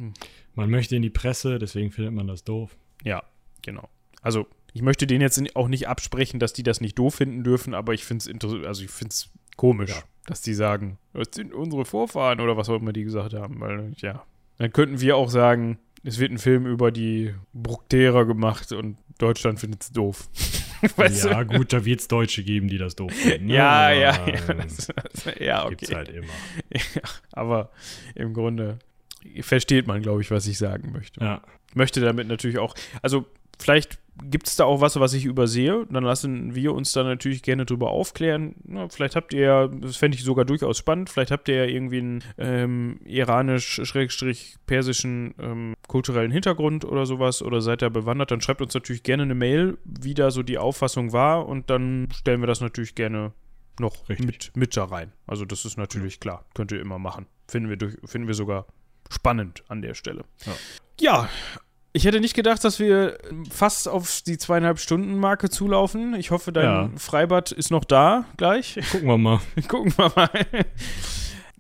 Man 0.55 0.69
möchte 0.69 0.95
in 0.95 1.01
die 1.01 1.09
Presse, 1.09 1.59
deswegen 1.59 1.91
findet 1.91 2.13
man 2.13 2.27
das 2.27 2.43
doof. 2.43 2.75
Ja, 3.03 3.23
genau. 3.61 3.89
Also 4.21 4.47
ich 4.73 4.81
möchte 4.81 5.07
denen 5.07 5.21
jetzt 5.21 5.55
auch 5.55 5.67
nicht 5.67 5.87
absprechen, 5.87 6.39
dass 6.39 6.53
die 6.53 6.63
das 6.63 6.81
nicht 6.81 6.97
doof 6.97 7.15
finden 7.15 7.43
dürfen, 7.43 7.73
aber 7.73 7.93
ich 7.93 8.03
finde 8.03 8.29
es 8.29 8.65
also 8.65 8.83
ich 8.83 8.91
finde 8.91 9.11
es 9.11 9.29
komisch, 9.57 9.91
ja. 9.91 10.03
dass 10.25 10.41
die 10.41 10.53
sagen, 10.53 10.97
das 11.13 11.29
sind 11.33 11.53
unsere 11.53 11.85
Vorfahren 11.85 12.39
oder 12.39 12.57
was 12.57 12.69
auch 12.69 12.79
immer 12.79 12.93
die 12.93 13.03
gesagt 13.03 13.33
haben, 13.33 13.59
weil 13.59 13.93
ja, 13.97 14.23
dann 14.61 14.71
könnten 14.71 15.01
wir 15.01 15.17
auch 15.17 15.29
sagen, 15.29 15.79
es 16.03 16.19
wird 16.19 16.31
ein 16.31 16.37
Film 16.37 16.67
über 16.67 16.91
die 16.91 17.33
Brukterer 17.51 18.25
gemacht 18.25 18.71
und 18.71 18.97
Deutschland 19.17 19.59
findet 19.59 19.81
es 19.81 19.91
doof. 19.91 20.29
weißt 20.97 21.25
ja, 21.25 21.43
du? 21.43 21.57
gut, 21.57 21.73
da 21.73 21.83
wird 21.83 22.01
es 22.01 22.07
Deutsche 22.07 22.43
geben, 22.43 22.67
die 22.67 22.77
das 22.77 22.95
doof 22.95 23.11
finden. 23.11 23.47
Ne? 23.47 23.55
Ja, 23.55 23.87
aber, 23.87 23.93
ja, 23.95 24.27
ja, 24.27 24.53
das, 24.53 24.87
das, 24.87 25.39
ja, 25.39 25.65
okay. 25.65 25.75
Gibt's 25.77 25.95
halt 25.95 26.09
immer. 26.09 26.27
Ja, 26.73 27.01
aber 27.31 27.71
im 28.13 28.35
Grunde 28.35 28.77
versteht 29.41 29.87
man, 29.87 30.03
glaube 30.03 30.21
ich, 30.21 30.29
was 30.29 30.45
ich 30.45 30.59
sagen 30.59 30.91
möchte. 30.91 31.21
Ja. 31.21 31.41
Möchte 31.73 31.99
damit 31.99 32.27
natürlich 32.27 32.59
auch, 32.59 32.75
also 33.01 33.25
vielleicht 33.61 34.01
gibt 34.23 34.47
es 34.47 34.55
da 34.55 34.65
auch 34.65 34.81
was, 34.81 34.99
was 34.99 35.13
ich 35.13 35.25
übersehe? 35.25 35.85
Dann 35.89 36.03
lassen 36.03 36.53
wir 36.55 36.73
uns 36.73 36.91
da 36.91 37.03
natürlich 37.03 37.43
gerne 37.43 37.65
drüber 37.65 37.89
aufklären. 37.89 38.55
Na, 38.63 38.87
vielleicht 38.89 39.15
habt 39.15 39.33
ihr 39.33 39.41
ja, 39.41 39.67
das 39.67 39.97
fände 39.97 40.17
ich 40.17 40.23
sogar 40.23 40.45
durchaus 40.45 40.77
spannend, 40.77 41.09
vielleicht 41.09 41.31
habt 41.31 41.49
ihr 41.49 41.55
ja 41.55 41.65
irgendwie 41.65 41.99
einen 41.99 42.23
ähm, 42.37 42.99
iranisch-persischen 43.05 45.33
ähm, 45.39 45.73
kulturellen 45.87 46.31
Hintergrund 46.31 46.85
oder 46.85 47.05
sowas 47.05 47.41
oder 47.41 47.61
seid 47.61 47.81
da 47.81 47.89
bewandert, 47.89 48.31
dann 48.31 48.41
schreibt 48.41 48.61
uns 48.61 48.73
natürlich 48.73 49.03
gerne 49.03 49.23
eine 49.23 49.35
Mail, 49.35 49.77
wie 49.83 50.13
da 50.13 50.31
so 50.31 50.43
die 50.43 50.57
Auffassung 50.57 51.11
war 51.13 51.47
und 51.47 51.69
dann 51.69 52.09
stellen 52.13 52.41
wir 52.41 52.47
das 52.47 52.61
natürlich 52.61 52.95
gerne 52.95 53.33
noch 53.79 54.07
mit, 54.07 54.51
mit 54.55 54.77
da 54.77 54.85
rein. 54.85 55.11
Also 55.25 55.45
das 55.45 55.65
ist 55.65 55.77
natürlich 55.77 56.19
klar, 56.19 56.45
könnt 56.53 56.71
ihr 56.71 56.79
immer 56.79 56.99
machen. 56.99 57.25
Finden 57.47 57.69
wir, 57.69 57.77
durch, 57.77 57.97
finden 58.05 58.27
wir 58.27 58.35
sogar 58.35 58.67
spannend 59.09 59.63
an 59.67 59.81
der 59.81 59.93
Stelle. 59.93 60.23
Ja, 60.45 60.53
ja 60.99 61.29
ich 61.93 62.05
hätte 62.05 62.19
nicht 62.21 62.35
gedacht, 62.35 62.63
dass 62.63 62.79
wir 62.79 63.17
fast 63.49 63.87
auf 63.87 64.21
die 64.21 64.37
zweieinhalb 64.37 64.79
Stunden 64.79 65.17
Marke 65.17 65.49
zulaufen. 65.49 66.15
Ich 66.15 66.31
hoffe, 66.31 66.51
dein 66.51 66.63
ja. 66.63 66.89
Freibad 66.97 67.51
ist 67.51 67.71
noch 67.71 67.83
da 67.83 68.25
gleich. 68.37 68.79
Gucken 68.91 69.07
wir 69.07 69.17
mal. 69.17 69.39
Gucken 69.67 69.93
wir 69.97 70.11
mal. 70.15 70.29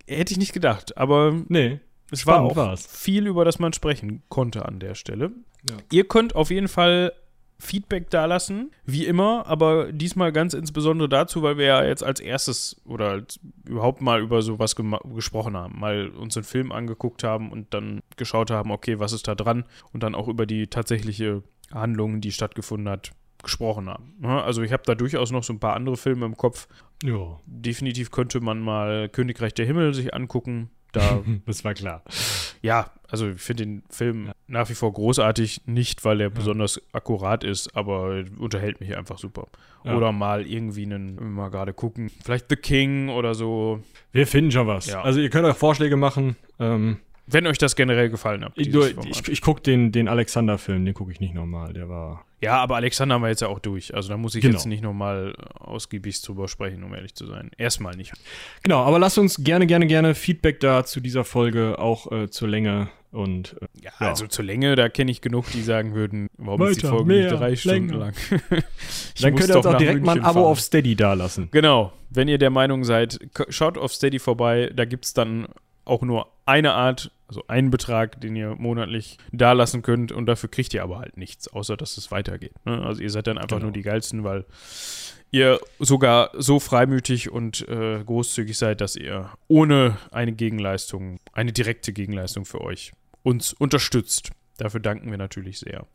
hätte 0.07 0.31
ich 0.31 0.37
nicht 0.37 0.53
gedacht, 0.53 0.97
aber 0.97 1.33
nee, 1.47 1.79
es 2.11 2.25
war 2.27 2.41
auch 2.41 2.55
war's. 2.55 2.85
viel, 2.85 3.27
über 3.27 3.45
das 3.45 3.59
man 3.59 3.73
sprechen 3.73 4.23
konnte 4.29 4.65
an 4.65 4.79
der 4.79 4.95
Stelle. 4.95 5.31
Ja. 5.69 5.77
Ihr 5.91 6.07
könnt 6.07 6.35
auf 6.35 6.49
jeden 6.49 6.67
Fall 6.67 7.13
Feedback 7.61 8.09
dalassen, 8.09 8.71
wie 8.85 9.05
immer, 9.05 9.45
aber 9.45 9.91
diesmal 9.91 10.31
ganz 10.31 10.55
insbesondere 10.55 11.07
dazu, 11.07 11.43
weil 11.43 11.59
wir 11.59 11.65
ja 11.65 11.83
jetzt 11.83 12.03
als 12.03 12.19
erstes 12.19 12.81
oder 12.85 13.09
als 13.09 13.39
überhaupt 13.65 14.01
mal 14.01 14.19
über 14.19 14.41
sowas 14.41 14.75
gesprochen 14.75 15.55
haben, 15.55 15.79
mal 15.79 16.09
uns 16.09 16.35
einen 16.35 16.43
Film 16.43 16.71
angeguckt 16.71 17.23
haben 17.23 17.51
und 17.51 17.73
dann 17.75 18.01
geschaut 18.17 18.49
haben, 18.49 18.71
okay, 18.71 18.97
was 18.97 19.13
ist 19.13 19.27
da 19.27 19.35
dran 19.35 19.65
und 19.93 20.01
dann 20.01 20.15
auch 20.15 20.27
über 20.27 20.47
die 20.47 20.67
tatsächliche 20.67 21.43
Handlung, 21.71 22.19
die 22.19 22.31
stattgefunden 22.31 22.89
hat, 22.89 23.11
gesprochen 23.43 23.89
haben. 23.89 24.25
Also 24.25 24.63
ich 24.63 24.73
habe 24.73 24.83
da 24.85 24.95
durchaus 24.95 25.31
noch 25.31 25.43
so 25.43 25.53
ein 25.53 25.59
paar 25.59 25.75
andere 25.75 25.97
Filme 25.97 26.25
im 26.25 26.37
Kopf. 26.37 26.67
Ja. 27.03 27.39
Definitiv 27.45 28.09
könnte 28.09 28.41
man 28.41 28.59
mal 28.59 29.07
Königreich 29.07 29.53
der 29.53 29.67
Himmel 29.67 29.93
sich 29.93 30.15
angucken. 30.15 30.71
Da, 30.91 31.21
das 31.45 31.63
war 31.63 31.73
klar. 31.73 32.03
Ja, 32.61 32.91
also 33.07 33.29
ich 33.29 33.41
finde 33.41 33.65
den 33.65 33.83
Film 33.89 34.27
ja. 34.27 34.33
nach 34.47 34.69
wie 34.69 34.73
vor 34.73 34.93
großartig, 34.93 35.63
nicht 35.65 36.05
weil 36.05 36.21
er 36.21 36.27
ja. 36.27 36.33
besonders 36.33 36.81
akkurat 36.93 37.43
ist, 37.43 37.75
aber 37.75 38.23
unterhält 38.39 38.79
mich 38.79 38.95
einfach 38.95 39.17
super. 39.17 39.47
Ja. 39.83 39.95
Oder 39.95 40.11
mal 40.11 40.45
irgendwie 40.45 40.83
einen, 40.83 41.33
mal 41.33 41.49
gerade 41.49 41.73
gucken, 41.73 42.11
vielleicht 42.23 42.49
The 42.49 42.55
King 42.55 43.09
oder 43.09 43.33
so. 43.33 43.83
Wir 44.11 44.27
finden 44.27 44.51
schon 44.51 44.67
was. 44.67 44.93
Also 44.93 45.19
ihr 45.19 45.29
könnt 45.29 45.47
auch 45.47 45.55
Vorschläge 45.55 45.97
machen. 45.97 46.35
Ähm, 46.59 46.97
wenn 47.31 47.47
euch 47.47 47.57
das 47.57 47.75
generell 47.75 48.09
gefallen 48.09 48.43
hat. 48.43 48.53
Ich, 48.55 48.73
ich, 48.73 49.27
ich 49.27 49.41
gucke 49.41 49.61
den, 49.61 49.91
den 49.91 50.07
Alexander-Film, 50.07 50.85
den 50.85 50.93
gucke 50.93 51.11
ich 51.11 51.19
nicht 51.19 51.33
nochmal. 51.33 51.73
Der 51.73 51.89
war. 51.89 52.25
Ja, 52.41 52.57
aber 52.57 52.75
Alexander 52.75 53.15
haben 53.15 53.21
wir 53.21 53.29
jetzt 53.29 53.41
ja 53.41 53.47
auch 53.47 53.59
durch. 53.59 53.93
Also 53.93 54.09
da 54.09 54.17
muss 54.17 54.35
ich 54.35 54.41
genau. 54.41 54.53
jetzt 54.53 54.65
nicht 54.65 54.81
nochmal 54.81 55.35
ausgiebig 55.59 56.21
drüber 56.21 56.47
sprechen, 56.47 56.83
um 56.83 56.93
ehrlich 56.93 57.15
zu 57.15 57.27
sein. 57.27 57.51
Erstmal 57.57 57.95
nicht. 57.95 58.13
Genau, 58.63 58.83
aber 58.83 58.99
lasst 58.99 59.17
uns 59.17 59.43
gerne, 59.43 59.67
gerne, 59.67 59.87
gerne 59.87 60.15
Feedback 60.15 60.59
da 60.59 60.83
zu 60.83 60.99
dieser 60.99 61.23
Folge, 61.23 61.77
auch 61.79 62.11
äh, 62.11 62.29
zur 62.29 62.47
Länge 62.47 62.89
und. 63.11 63.57
Äh, 63.61 63.67
ja, 63.83 63.91
ja, 63.99 64.07
also 64.09 64.25
zur 64.27 64.45
Länge, 64.45 64.75
da 64.75 64.89
kenne 64.89 65.11
ich 65.11 65.21
genug, 65.21 65.45
die 65.51 65.61
sagen 65.61 65.93
würden, 65.93 66.29
warum 66.37 66.61
Weiter, 66.61 66.71
ist 66.71 66.81
die 66.81 66.87
Folge 66.87 67.05
mehr, 67.05 67.31
nicht 67.31 67.39
drei 67.39 67.55
Stunden 67.55 67.89
länger. 67.89 67.97
lang? 67.99 68.13
Dann 69.21 69.35
könnt 69.35 69.49
ihr 69.49 69.57
uns 69.57 69.65
auch 69.65 69.77
direkt 69.77 70.03
mal 70.03 70.17
ein 70.17 70.23
Abo 70.23 70.39
fahren. 70.39 70.51
auf 70.51 70.59
Steady 70.59 70.95
da 70.95 71.13
lassen. 71.13 71.49
Genau, 71.51 71.93
wenn 72.09 72.27
ihr 72.27 72.39
der 72.39 72.49
Meinung 72.49 72.83
seid, 72.83 73.19
schaut 73.49 73.77
auf 73.77 73.93
Steady 73.93 74.19
vorbei, 74.19 74.71
da 74.75 74.85
gibt 74.85 75.05
es 75.05 75.13
dann 75.13 75.47
auch 75.85 76.01
nur 76.01 76.27
eine 76.45 76.73
Art 76.73 77.11
Also 77.31 77.45
einen 77.47 77.69
Betrag, 77.71 78.19
den 78.19 78.35
ihr 78.35 78.55
monatlich 78.57 79.17
da 79.31 79.53
lassen 79.53 79.83
könnt 79.83 80.11
und 80.11 80.25
dafür 80.25 80.49
kriegt 80.51 80.73
ihr 80.73 80.83
aber 80.83 80.99
halt 80.99 81.15
nichts, 81.15 81.47
außer 81.47 81.77
dass 81.77 81.95
es 81.95 82.11
weitergeht. 82.11 82.51
Ne? 82.65 82.83
Also 82.85 83.01
ihr 83.01 83.09
seid 83.09 83.25
dann 83.27 83.37
einfach 83.37 83.55
Genau. 83.55 83.67
nur 83.67 83.71
die 83.71 83.83
geilsten, 83.83 84.25
weil 84.25 84.43
ihr 85.31 85.61
sogar 85.79 86.31
so 86.37 86.59
freimütig 86.59 87.31
und 87.31 87.65
äh, 87.69 88.03
großzügig 88.03 88.57
seid, 88.57 88.81
dass 88.81 88.97
ihr 88.97 89.29
ohne 89.47 89.95
eine 90.11 90.33
Gegenleistung, 90.33 91.19
eine 91.31 91.53
direkte 91.53 91.93
Gegenleistung 91.93 92.43
für 92.43 92.59
euch 92.59 92.91
uns 93.23 93.53
unterstützt. 93.53 94.31
Dafür 94.57 94.81
danken 94.81 95.09
wir 95.09 95.17
natürlich 95.17 95.59
sehr. 95.59 95.85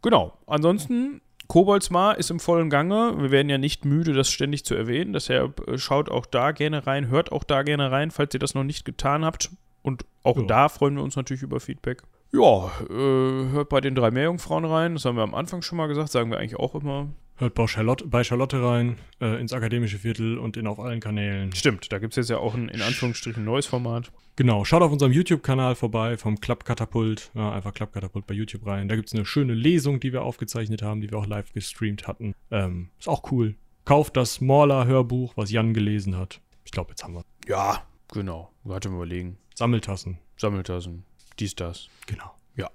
Genau. 0.00 0.38
Ansonsten, 0.46 1.20
Koboldsmar 1.48 2.18
ist 2.18 2.30
im 2.30 2.38
vollen 2.38 2.70
Gange. 2.70 3.14
Wir 3.18 3.32
werden 3.32 3.48
ja 3.48 3.58
nicht 3.58 3.84
müde, 3.84 4.12
das 4.12 4.30
ständig 4.30 4.64
zu 4.64 4.76
erwähnen. 4.76 5.12
Deshalb 5.12 5.66
äh, 5.66 5.76
schaut 5.76 6.08
auch 6.08 6.26
da 6.26 6.52
gerne 6.52 6.86
rein, 6.86 7.08
hört 7.08 7.32
auch 7.32 7.42
da 7.42 7.64
gerne 7.64 7.90
rein, 7.90 8.12
falls 8.12 8.32
ihr 8.32 8.38
das 8.38 8.54
noch 8.54 8.62
nicht 8.62 8.84
getan 8.84 9.24
habt. 9.24 9.50
Und 9.88 10.04
auch 10.22 10.36
Ja. 10.36 10.42
da 10.44 10.68
freuen 10.68 10.94
wir 10.96 11.02
uns 11.02 11.16
natürlich 11.16 11.42
über 11.42 11.58
Feedback. 11.60 12.02
Ja, 12.32 12.70
äh, 12.90 13.50
hört 13.52 13.70
bei 13.70 13.80
den 13.80 13.94
drei 13.94 14.10
Meerjungfrauen 14.10 14.64
rein. 14.66 14.92
Das 14.94 15.04
haben 15.06 15.16
wir 15.16 15.22
am 15.22 15.34
Anfang 15.34 15.62
schon 15.62 15.78
mal 15.78 15.86
gesagt, 15.88 16.10
sagen 16.12 16.30
wir 16.30 16.38
eigentlich 16.38 16.56
auch 16.56 16.74
immer. 16.74 17.08
Hört 17.36 17.54
bei 17.54 17.66
Charlotte, 17.68 18.06
bei 18.06 18.22
Charlotte 18.24 18.62
rein, 18.62 18.98
äh, 19.20 19.40
ins 19.40 19.52
akademische 19.52 19.98
Viertel 19.98 20.38
und 20.38 20.56
in 20.56 20.66
auf 20.66 20.78
allen 20.80 21.00
Kanälen. 21.00 21.52
Stimmt, 21.54 21.90
da 21.92 21.98
gibt 22.00 22.12
es 22.12 22.16
jetzt 22.16 22.30
ja 22.30 22.38
auch 22.38 22.54
ein 22.54 22.68
in 22.68 22.82
Anführungsstrichen 22.82 23.44
neues 23.44 23.64
Format. 23.66 24.10
Genau, 24.36 24.64
schaut 24.64 24.82
auf 24.82 24.92
unserem 24.92 25.12
YouTube-Kanal 25.12 25.74
vorbei 25.74 26.16
vom 26.16 26.40
Klappkatapult. 26.40 27.30
Ja, 27.34 27.52
einfach 27.52 27.72
Klappkatapult 27.72 28.26
bei 28.26 28.34
YouTube 28.34 28.66
rein. 28.66 28.88
Da 28.88 28.96
gibt 28.96 29.08
es 29.08 29.14
eine 29.14 29.24
schöne 29.24 29.54
Lesung, 29.54 29.98
die 30.00 30.12
wir 30.12 30.22
aufgezeichnet 30.22 30.82
haben, 30.82 31.00
die 31.00 31.10
wir 31.10 31.18
auch 31.18 31.26
live 31.26 31.52
gestreamt 31.52 32.06
hatten. 32.08 32.34
Ähm, 32.50 32.90
ist 32.98 33.08
auch 33.08 33.30
cool. 33.32 33.54
Kauft 33.84 34.16
das 34.16 34.40
Morla-Hörbuch, 34.40 35.32
was 35.36 35.50
Jan 35.50 35.72
gelesen 35.74 36.16
hat. 36.18 36.40
Ich 36.64 36.72
glaube, 36.72 36.90
jetzt 36.90 37.04
haben 37.04 37.14
wir 37.14 37.22
Ja, 37.48 37.82
genau. 38.12 38.50
Warte 38.64 38.90
mal 38.90 38.96
überlegen. 38.96 39.38
Sammeltassen. 39.58 40.18
Sammeltassen, 40.36 41.04
dies, 41.40 41.54
das. 41.56 41.88
Genau. 42.06 42.32
Ja. 42.56 42.70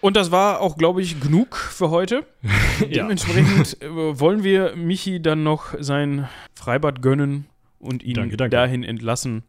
Und 0.00 0.16
das 0.16 0.30
war 0.30 0.60
auch, 0.60 0.78
glaube 0.78 1.02
ich, 1.02 1.20
genug 1.20 1.56
für 1.56 1.90
heute. 1.90 2.26
Ja. 2.80 3.02
Dementsprechend 3.02 3.82
äh, 3.82 3.88
wollen 4.20 4.44
wir 4.44 4.76
Michi 4.76 5.20
dann 5.20 5.42
noch 5.42 5.74
sein 5.80 6.28
Freibad 6.54 7.02
gönnen 7.02 7.46
und 7.80 8.04
ihn 8.04 8.14
Danke, 8.14 8.36
danke. 8.36 8.54
dahin 8.54 8.84
entlassen. 8.84 9.42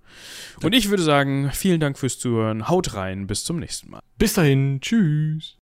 Und 0.63 0.73
ich 0.73 0.89
würde 0.89 1.03
sagen, 1.03 1.51
vielen 1.53 1.79
Dank 1.79 1.97
fürs 1.99 2.17
Zuhören. 2.17 2.67
Haut 2.67 2.95
rein, 2.95 3.27
bis 3.27 3.43
zum 3.43 3.59
nächsten 3.59 3.91
Mal. 3.91 4.01
Bis 4.17 4.33
dahin, 4.33 4.81
tschüss. 4.81 5.57